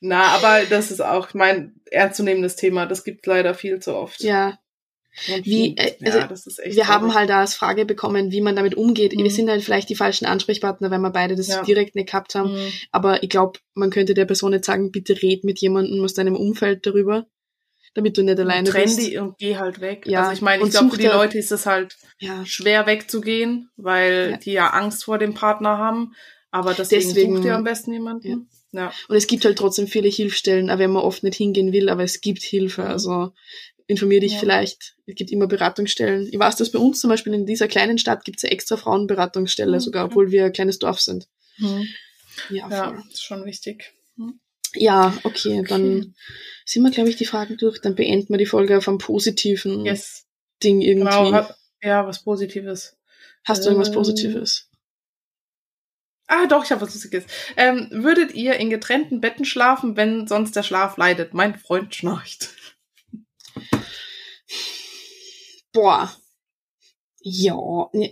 Na, 0.00 0.22
aber 0.34 0.64
das 0.68 0.90
ist 0.90 1.00
auch 1.00 1.32
mein 1.34 1.74
ernstzunehmendes 1.90 2.56
Thema. 2.56 2.86
Das 2.86 3.04
gibt 3.04 3.26
leider 3.26 3.54
viel 3.54 3.78
zu 3.80 3.94
oft. 3.94 4.20
Ja, 4.22 4.58
Und 5.34 5.46
Wie, 5.46 5.76
äh, 5.76 5.94
ja, 6.00 6.12
also 6.12 6.26
das 6.28 6.46
ist 6.46 6.58
echt 6.58 6.76
wir 6.76 6.88
haben 6.88 7.02
traurig. 7.06 7.16
halt 7.16 7.30
da 7.30 7.40
als 7.40 7.54
Frage 7.54 7.84
bekommen, 7.86 8.30
wie 8.32 8.40
man 8.40 8.56
damit 8.56 8.74
umgeht. 8.74 9.14
Mhm. 9.16 9.22
Wir 9.24 9.30
sind 9.30 9.48
halt 9.48 9.62
vielleicht 9.62 9.88
die 9.88 9.94
falschen 9.96 10.26
Ansprechpartner, 10.26 10.90
weil 10.90 10.98
wir 11.00 11.10
beide 11.10 11.34
das 11.36 11.48
Ja. 11.48 11.62
direkt 11.62 11.94
nicht 11.94 12.08
gehabt 12.08 12.34
haben. 12.34 12.52
Mhm. 12.52 12.72
Aber 12.90 13.22
ich 13.22 13.28
glaube, 13.30 13.58
man 13.74 13.90
könnte 13.90 14.14
der 14.14 14.24
Person 14.26 14.50
nicht 14.52 14.64
sagen, 14.64 14.90
bitte 14.90 15.20
red 15.22 15.44
mit 15.44 15.60
jemandem 15.60 16.02
aus 16.04 16.14
deinem 16.14 16.36
Umfeld 16.36 16.84
darüber, 16.86 17.26
damit 17.94 18.16
du 18.16 18.22
nicht 18.22 18.38
alleine 18.38 18.68
Trenn 18.68 18.84
bist. 18.84 18.98
die 19.00 19.16
und 19.18 19.36
geh 19.38 19.56
halt 19.56 19.80
weg. 19.80 20.04
Ja, 20.06 20.20
Also 20.22 20.32
ich 20.32 20.40
meine, 20.42 20.64
ich 20.64 20.70
glaube, 20.70 20.90
für 20.90 20.98
die 20.98 21.06
Leute 21.06 21.38
ist 21.38 21.52
es 21.52 21.66
halt 21.66 21.96
Ja, 22.18 22.44
schwer 22.46 22.86
wegzugehen, 22.86 23.70
weil 23.76 24.30
Ja. 24.32 24.36
die 24.38 24.52
ja 24.52 24.70
Angst 24.70 25.04
vor 25.04 25.18
dem 25.18 25.34
Partner 25.34 25.78
haben. 25.78 26.14
Aber 26.50 26.74
deswegen, 26.74 27.02
Deswegen- 27.08 27.36
sucht 27.36 27.46
ihr 27.46 27.54
am 27.56 27.64
besten 27.64 27.92
jemanden. 27.92 28.48
Ja. 28.74 28.90
und 29.08 29.16
es 29.16 29.26
gibt 29.26 29.44
halt 29.44 29.58
trotzdem 29.58 29.86
viele 29.86 30.08
Hilfsstellen, 30.08 30.70
auch 30.70 30.78
wenn 30.78 30.90
man 30.92 31.02
oft 31.02 31.22
nicht 31.22 31.36
hingehen 31.36 31.72
will, 31.74 31.90
aber 31.90 32.04
es 32.04 32.22
gibt 32.22 32.42
Hilfe. 32.42 32.84
Also 32.84 33.32
informier 33.86 34.20
dich 34.20 34.32
Ja. 34.32 34.38
vielleicht. 34.38 34.94
Es 35.06 35.14
gibt 35.14 35.30
immer 35.30 35.46
Beratungsstellen. 35.46 36.26
Ich 36.32 36.38
weiß, 36.38 36.56
dass 36.56 36.72
bei 36.72 36.78
uns 36.78 37.00
zum 37.00 37.10
Beispiel 37.10 37.34
in 37.34 37.44
dieser 37.44 37.68
kleinen 37.68 37.98
Stadt 37.98 38.24
gibt 38.24 38.38
es 38.38 38.44
eine 38.44 38.52
extra 38.52 38.78
Frauenberatungsstelle 38.78 39.76
Mhm, 39.76 39.80
sogar, 39.80 40.06
obwohl 40.06 40.30
wir 40.30 40.46
ein 40.46 40.52
kleines 40.54 40.78
Dorf 40.78 41.00
sind. 41.00 41.28
Mhm. 41.58 41.86
Ja, 42.48 42.68
Ja, 42.70 43.02
ist 43.10 43.22
schon 43.22 43.44
wichtig. 43.44 43.92
Ja, 44.74 45.16
okay, 45.24 45.60
Okay. 45.60 45.68
dann 45.68 46.14
sind 46.64 46.82
wir, 46.82 46.90
glaube 46.90 47.10
ich, 47.10 47.16
die 47.16 47.26
Fragen 47.26 47.56
durch. 47.56 47.80
Dann 47.80 47.94
beenden 47.94 48.30
wir 48.30 48.38
die 48.38 48.46
Folge 48.46 48.78
auf 48.78 48.88
einem 48.88 48.98
positiven 48.98 49.84
Yes. 49.84 50.26
Ding 50.62 50.80
irgendwie. 50.80 51.04
Genau. 51.08 51.32
Hat, 51.32 51.56
ja, 51.82 52.06
was 52.06 52.22
Positives. 52.22 52.96
Hast 53.44 53.64
du 53.64 53.70
irgendwas 53.70 53.88
Ähm, 53.88 53.94
Positives? 53.94 54.68
Ah, 56.28 56.46
doch, 56.46 56.64
ich 56.64 56.70
habe 56.70 56.80
was 56.80 56.94
Lustiges. 56.94 57.24
Ähm, 57.56 57.88
würdet 57.90 58.32
ihr 58.34 58.54
in 58.56 58.70
getrennten 58.70 59.20
Betten 59.20 59.44
schlafen, 59.44 59.96
wenn 59.96 60.26
sonst 60.26 60.56
der 60.56 60.62
Schlaf 60.62 60.96
leidet? 60.96 61.34
Mein 61.34 61.58
Freund 61.58 61.94
schnarcht. 61.94 62.48
Boah. 65.72 66.14
Ja, 67.20 67.88
ne, 67.92 68.10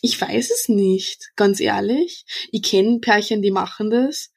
ich 0.00 0.20
weiß 0.20 0.50
es 0.50 0.68
nicht, 0.68 1.30
ganz 1.36 1.60
ehrlich. 1.60 2.24
Ich 2.52 2.62
kenne 2.62 3.00
Pärchen, 3.00 3.42
die 3.42 3.50
machen 3.50 3.90
das. 3.90 4.32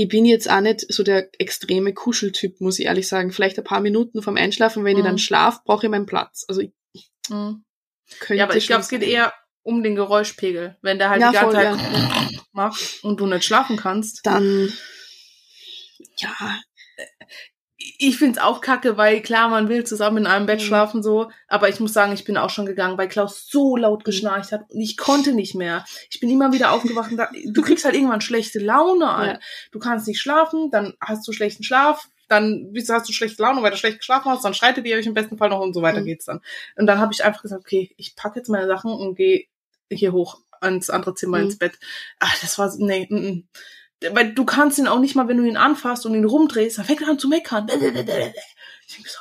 Ich 0.00 0.06
bin 0.06 0.24
jetzt 0.24 0.48
auch 0.48 0.60
nicht 0.60 0.86
so 0.92 1.02
der 1.02 1.28
extreme 1.40 1.92
Kuscheltyp, 1.92 2.60
muss 2.60 2.78
ich 2.78 2.86
ehrlich 2.86 3.08
sagen. 3.08 3.32
Vielleicht 3.32 3.58
ein 3.58 3.64
paar 3.64 3.80
Minuten 3.80 4.22
vorm 4.22 4.36
Einschlafen, 4.36 4.84
wenn 4.84 4.96
ich 4.96 5.02
Mhm. 5.02 5.06
dann 5.08 5.18
schlaf, 5.18 5.64
brauche 5.64 5.86
ich 5.86 5.90
meinen 5.90 6.06
Platz. 6.06 6.44
Also 6.46 6.60
ich 6.60 6.70
könnte 7.26 8.34
Ja, 8.36 8.44
aber 8.44 8.54
ich 8.54 8.68
glaube, 8.68 8.82
es 8.82 8.88
geht 8.88 9.02
eher 9.02 9.34
um 9.62 9.82
den 9.82 9.96
Geräuschpegel. 9.96 10.76
Wenn 10.82 10.98
der 10.98 11.10
halt 11.10 11.20
Ja, 11.20 11.30
die 11.30 11.34
ganze 11.34 11.52
Zeit 11.52 12.40
macht 12.52 12.80
und 13.02 13.18
du 13.18 13.26
nicht 13.26 13.44
schlafen 13.44 13.76
kannst. 13.76 14.24
Dann, 14.24 14.72
ja, 16.18 16.60
Ich 17.80 18.18
find's 18.18 18.38
auch 18.38 18.60
kacke, 18.60 18.96
weil 18.96 19.22
klar, 19.22 19.48
man 19.48 19.68
will 19.68 19.84
zusammen 19.84 20.18
in 20.18 20.26
einem 20.26 20.46
Bett 20.46 20.58
Mhm. 20.60 20.64
schlafen 20.64 21.02
so, 21.02 21.30
aber 21.46 21.68
ich 21.68 21.78
muss 21.78 21.92
sagen, 21.92 22.12
ich 22.12 22.24
bin 22.24 22.36
auch 22.36 22.50
schon 22.50 22.66
gegangen, 22.66 22.98
weil 22.98 23.06
Klaus 23.08 23.46
so 23.48 23.76
laut 23.76 24.04
geschnarcht 24.04 24.50
hat 24.50 24.68
und 24.70 24.80
ich 24.80 24.96
konnte 24.96 25.32
nicht 25.32 25.54
mehr. 25.54 25.84
Ich 26.10 26.18
bin 26.18 26.28
immer 26.28 26.52
wieder 26.52 26.72
aufgewacht 26.72 27.12
und 27.12 27.18
da, 27.18 27.28
du 27.52 27.62
kriegst 27.62 27.84
halt 27.84 27.94
irgendwann 27.94 28.20
schlechte 28.20 28.58
Laune. 28.58 29.08
Alter. 29.08 29.32
Ja. 29.34 29.40
Du 29.70 29.78
kannst 29.78 30.08
nicht 30.08 30.20
schlafen, 30.20 30.70
dann 30.72 30.94
hast 31.00 31.26
du 31.28 31.32
schlechten 31.32 31.62
Schlaf, 31.62 32.08
dann 32.26 32.72
hast 32.88 33.08
du 33.08 33.12
schlechte 33.12 33.42
Laune, 33.42 33.62
weil 33.62 33.70
du 33.70 33.76
schlecht 33.76 33.98
geschlafen 33.98 34.30
hast, 34.32 34.44
dann 34.44 34.54
streitet 34.54 34.84
ihr 34.84 34.96
euch 34.96 35.06
im 35.06 35.14
besten 35.14 35.38
Fall 35.38 35.48
noch 35.50 35.60
und 35.60 35.72
so 35.72 35.80
weiter 35.80 36.00
Mhm. 36.00 36.06
geht's 36.06 36.24
dann. 36.24 36.40
Und 36.74 36.86
dann 36.88 36.98
habe 36.98 37.12
ich 37.12 37.24
einfach 37.24 37.42
gesagt, 37.42 37.60
okay, 37.60 37.94
ich 37.96 38.16
packe 38.16 38.40
jetzt 38.40 38.48
meine 38.48 38.66
Sachen 38.66 38.90
und 38.90 39.14
gehe 39.14 39.46
hier 39.88 40.12
hoch 40.12 40.40
ans 40.60 40.90
andere 40.90 41.14
Zimmer 41.14 41.38
Mhm. 41.38 41.44
ins 41.44 41.58
Bett. 41.58 41.78
Ach, 42.18 42.36
das 42.40 42.58
war, 42.58 42.74
nee, 42.78 43.06
mm, 43.08 43.14
mm. 43.16 43.48
Weil 44.12 44.32
du 44.32 44.44
kannst 44.44 44.78
ihn 44.78 44.86
auch 44.86 45.00
nicht 45.00 45.14
mal, 45.16 45.26
wenn 45.28 45.38
du 45.38 45.44
ihn 45.44 45.56
anfasst 45.56 46.06
und 46.06 46.14
ihn 46.14 46.24
rumdrehst, 46.24 46.78
dann 46.78 46.84
fängt 46.84 47.02
er 47.02 47.08
an 47.08 47.18
zu 47.18 47.28
meckern. 47.28 47.66
Ich 47.68 47.78
denk 47.80 49.08
so, 49.08 49.18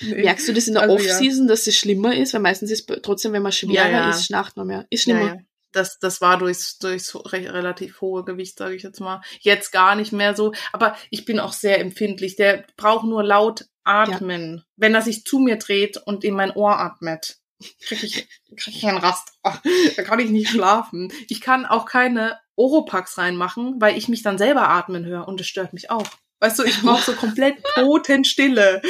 nee. 0.00 0.22
Merkst 0.22 0.46
du 0.48 0.52
das 0.52 0.66
in 0.68 0.74
der 0.74 0.82
Also, 0.82 0.98
ja. 0.98 1.12
Off-Season, 1.12 1.46
dass 1.48 1.66
es 1.66 1.76
schlimmer 1.76 2.14
ist? 2.14 2.34
Weil 2.34 2.40
meistens 2.40 2.70
ist 2.70 2.86
trotzdem, 3.02 3.32
wenn 3.32 3.42
man 3.42 3.52
schwerer 3.52 3.72
Ja, 3.74 3.88
ja. 3.88 4.10
ist, 4.10 4.26
schnarcht 4.26 4.56
man 4.56 4.66
mehr. 4.66 4.86
Ist 4.90 5.06
Ja, 5.06 5.14
schlimmer. 5.16 5.34
ja. 5.34 5.40
Das, 5.72 5.98
das 5.98 6.20
war 6.20 6.38
durchs, 6.38 6.78
durchs 6.78 7.14
re 7.16 7.52
relativ 7.52 8.00
hohe 8.00 8.24
Gewicht, 8.24 8.58
sage 8.58 8.76
ich 8.76 8.84
jetzt 8.84 9.00
mal. 9.00 9.22
Jetzt 9.40 9.72
gar 9.72 9.96
nicht 9.96 10.12
mehr 10.12 10.36
so. 10.36 10.52
Aber 10.72 10.94
ich 11.10 11.24
bin 11.24 11.40
auch 11.40 11.52
sehr 11.52 11.80
empfindlich. 11.80 12.36
Der 12.36 12.64
braucht 12.76 13.04
nur 13.06 13.24
laut 13.24 13.64
atmen. 13.82 14.62
Wenn 14.76 14.94
er 14.94 15.02
sich 15.02 15.24
zu 15.24 15.40
mir 15.40 15.56
dreht 15.56 15.96
und 15.96 16.22
in 16.22 16.34
mein 16.34 16.52
Ohr 16.52 16.78
atmet, 16.78 17.38
krieg 17.80 18.04
ich, 18.04 18.28
krieg 18.56 18.76
ich 18.76 18.86
einen 18.86 18.98
Rast. 18.98 19.32
Da 19.96 20.02
kann 20.04 20.20
ich 20.20 20.30
nicht 20.30 20.50
schlafen. 20.50 21.12
Ich 21.28 21.40
kann 21.40 21.66
auch 21.66 21.86
keine 21.86 22.38
Oropax 22.56 23.18
reinmachen, 23.18 23.80
weil 23.80 23.96
ich 23.98 24.08
mich 24.08 24.22
dann 24.22 24.38
selber 24.38 24.68
atmen 24.68 25.04
höre 25.04 25.26
und 25.28 25.40
das 25.40 25.46
stört 25.46 25.72
mich 25.72 25.90
auch. 25.90 26.06
Weißt 26.40 26.58
du, 26.58 26.64
ich 26.64 26.80
brauche 26.82 27.02
so 27.02 27.12
komplett 27.12 27.56
Totenstille. 27.74 28.82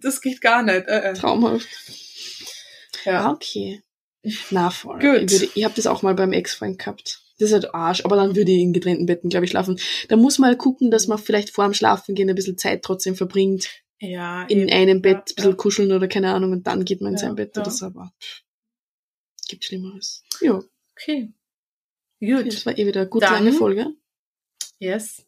Das, 0.00 0.20
geht 0.20 0.40
gar 0.40 0.62
nicht. 0.62 0.86
Äh, 0.86 1.10
äh. 1.10 1.14
Traumhaft. 1.14 1.66
Ja. 3.04 3.30
okay. 3.32 3.82
Na, 4.50 4.70
voll. 4.70 4.98
Gut. 4.98 5.22
Ich, 5.30 5.40
würde- 5.40 5.52
ich 5.54 5.64
habe 5.64 5.74
das 5.74 5.86
auch 5.86 6.02
mal 6.02 6.14
beim 6.14 6.32
Ex-Freund 6.32 6.78
gehabt. 6.78 7.22
Das 7.38 7.48
ist 7.48 7.52
halt 7.52 7.74
Arsch, 7.74 8.04
aber 8.04 8.16
dann 8.16 8.34
würde 8.34 8.50
ich 8.50 8.60
in 8.60 8.72
getrennten 8.72 9.06
Betten, 9.06 9.28
glaube 9.28 9.44
ich, 9.44 9.50
schlafen. 9.50 9.78
Da 10.08 10.16
muss 10.16 10.38
man 10.38 10.48
halt 10.50 10.58
gucken, 10.58 10.90
dass 10.90 11.06
man 11.06 11.18
vielleicht 11.18 11.50
vor 11.50 11.64
dem 11.64 11.74
Schlafen 11.74 12.14
gehen 12.14 12.28
ein 12.30 12.34
bisschen 12.34 12.56
Zeit 12.58 12.82
trotzdem 12.82 13.14
verbringt. 13.14 13.68
ja 14.00 14.44
In 14.44 14.60
eben. 14.68 14.72
einem 14.72 15.02
Bett 15.02 15.14
Ja, 15.16 15.20
ein 15.20 15.34
bisschen 15.36 15.50
ja. 15.50 15.56
kuscheln 15.56 15.92
oder 15.92 16.08
keine 16.08 16.32
Ahnung 16.32 16.52
und 16.52 16.66
dann 16.66 16.84
geht 16.84 17.00
man 17.02 17.12
in 17.12 17.18
Ja, 17.18 17.26
sein 17.26 17.34
Bett 17.36 17.54
ja. 17.56 17.62
oder 17.62 17.70
so. 17.70 17.86
Aber 17.86 18.10
gibt 19.48 19.64
Schlimmeres. 19.64 20.22
Ja, 20.40 20.60
Okay. 20.98 21.30
Gut. 22.20 22.46
das 22.46 22.66
war 22.66 22.76
eh 22.78 22.86
wieder 22.86 23.02
eine 23.02 23.10
gut 23.10 23.22
Dann- 23.22 23.32
lange 23.34 23.52
Folge. 23.52 23.88
Yes. 24.78 25.26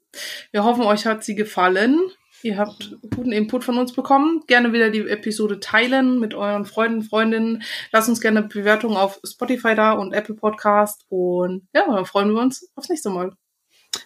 Wir 0.52 0.64
hoffen, 0.64 0.82
euch 0.84 1.06
hat 1.06 1.24
sie 1.24 1.34
gefallen. 1.34 2.00
Ihr 2.42 2.56
habt 2.56 2.96
guten 3.14 3.32
Input 3.32 3.64
von 3.64 3.78
uns 3.78 3.92
bekommen. 3.92 4.44
Gerne 4.46 4.72
wieder 4.72 4.90
die 4.90 5.00
Episode 5.08 5.58
teilen 5.58 6.20
mit 6.20 6.34
euren 6.34 6.64
Freunden, 6.66 7.02
Freundinnen. 7.02 7.62
Lasst 7.90 8.08
uns 8.08 8.20
gerne 8.20 8.42
Bewertungen 8.42 8.96
auf 8.96 9.20
Spotify 9.26 9.74
da 9.74 9.92
und 9.92 10.12
Apple 10.12 10.36
Podcast. 10.36 11.04
Und 11.08 11.66
ja, 11.74 11.84
dann 11.86 12.06
freuen 12.06 12.32
wir 12.32 12.40
uns 12.40 12.70
aufs 12.76 12.88
nächste 12.88 13.10
Mal. 13.10 13.32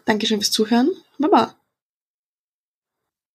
Dankeschön 0.07 0.41
fürs 0.41 0.51
Zuhören. 0.51 0.91
Baba. 1.19 1.61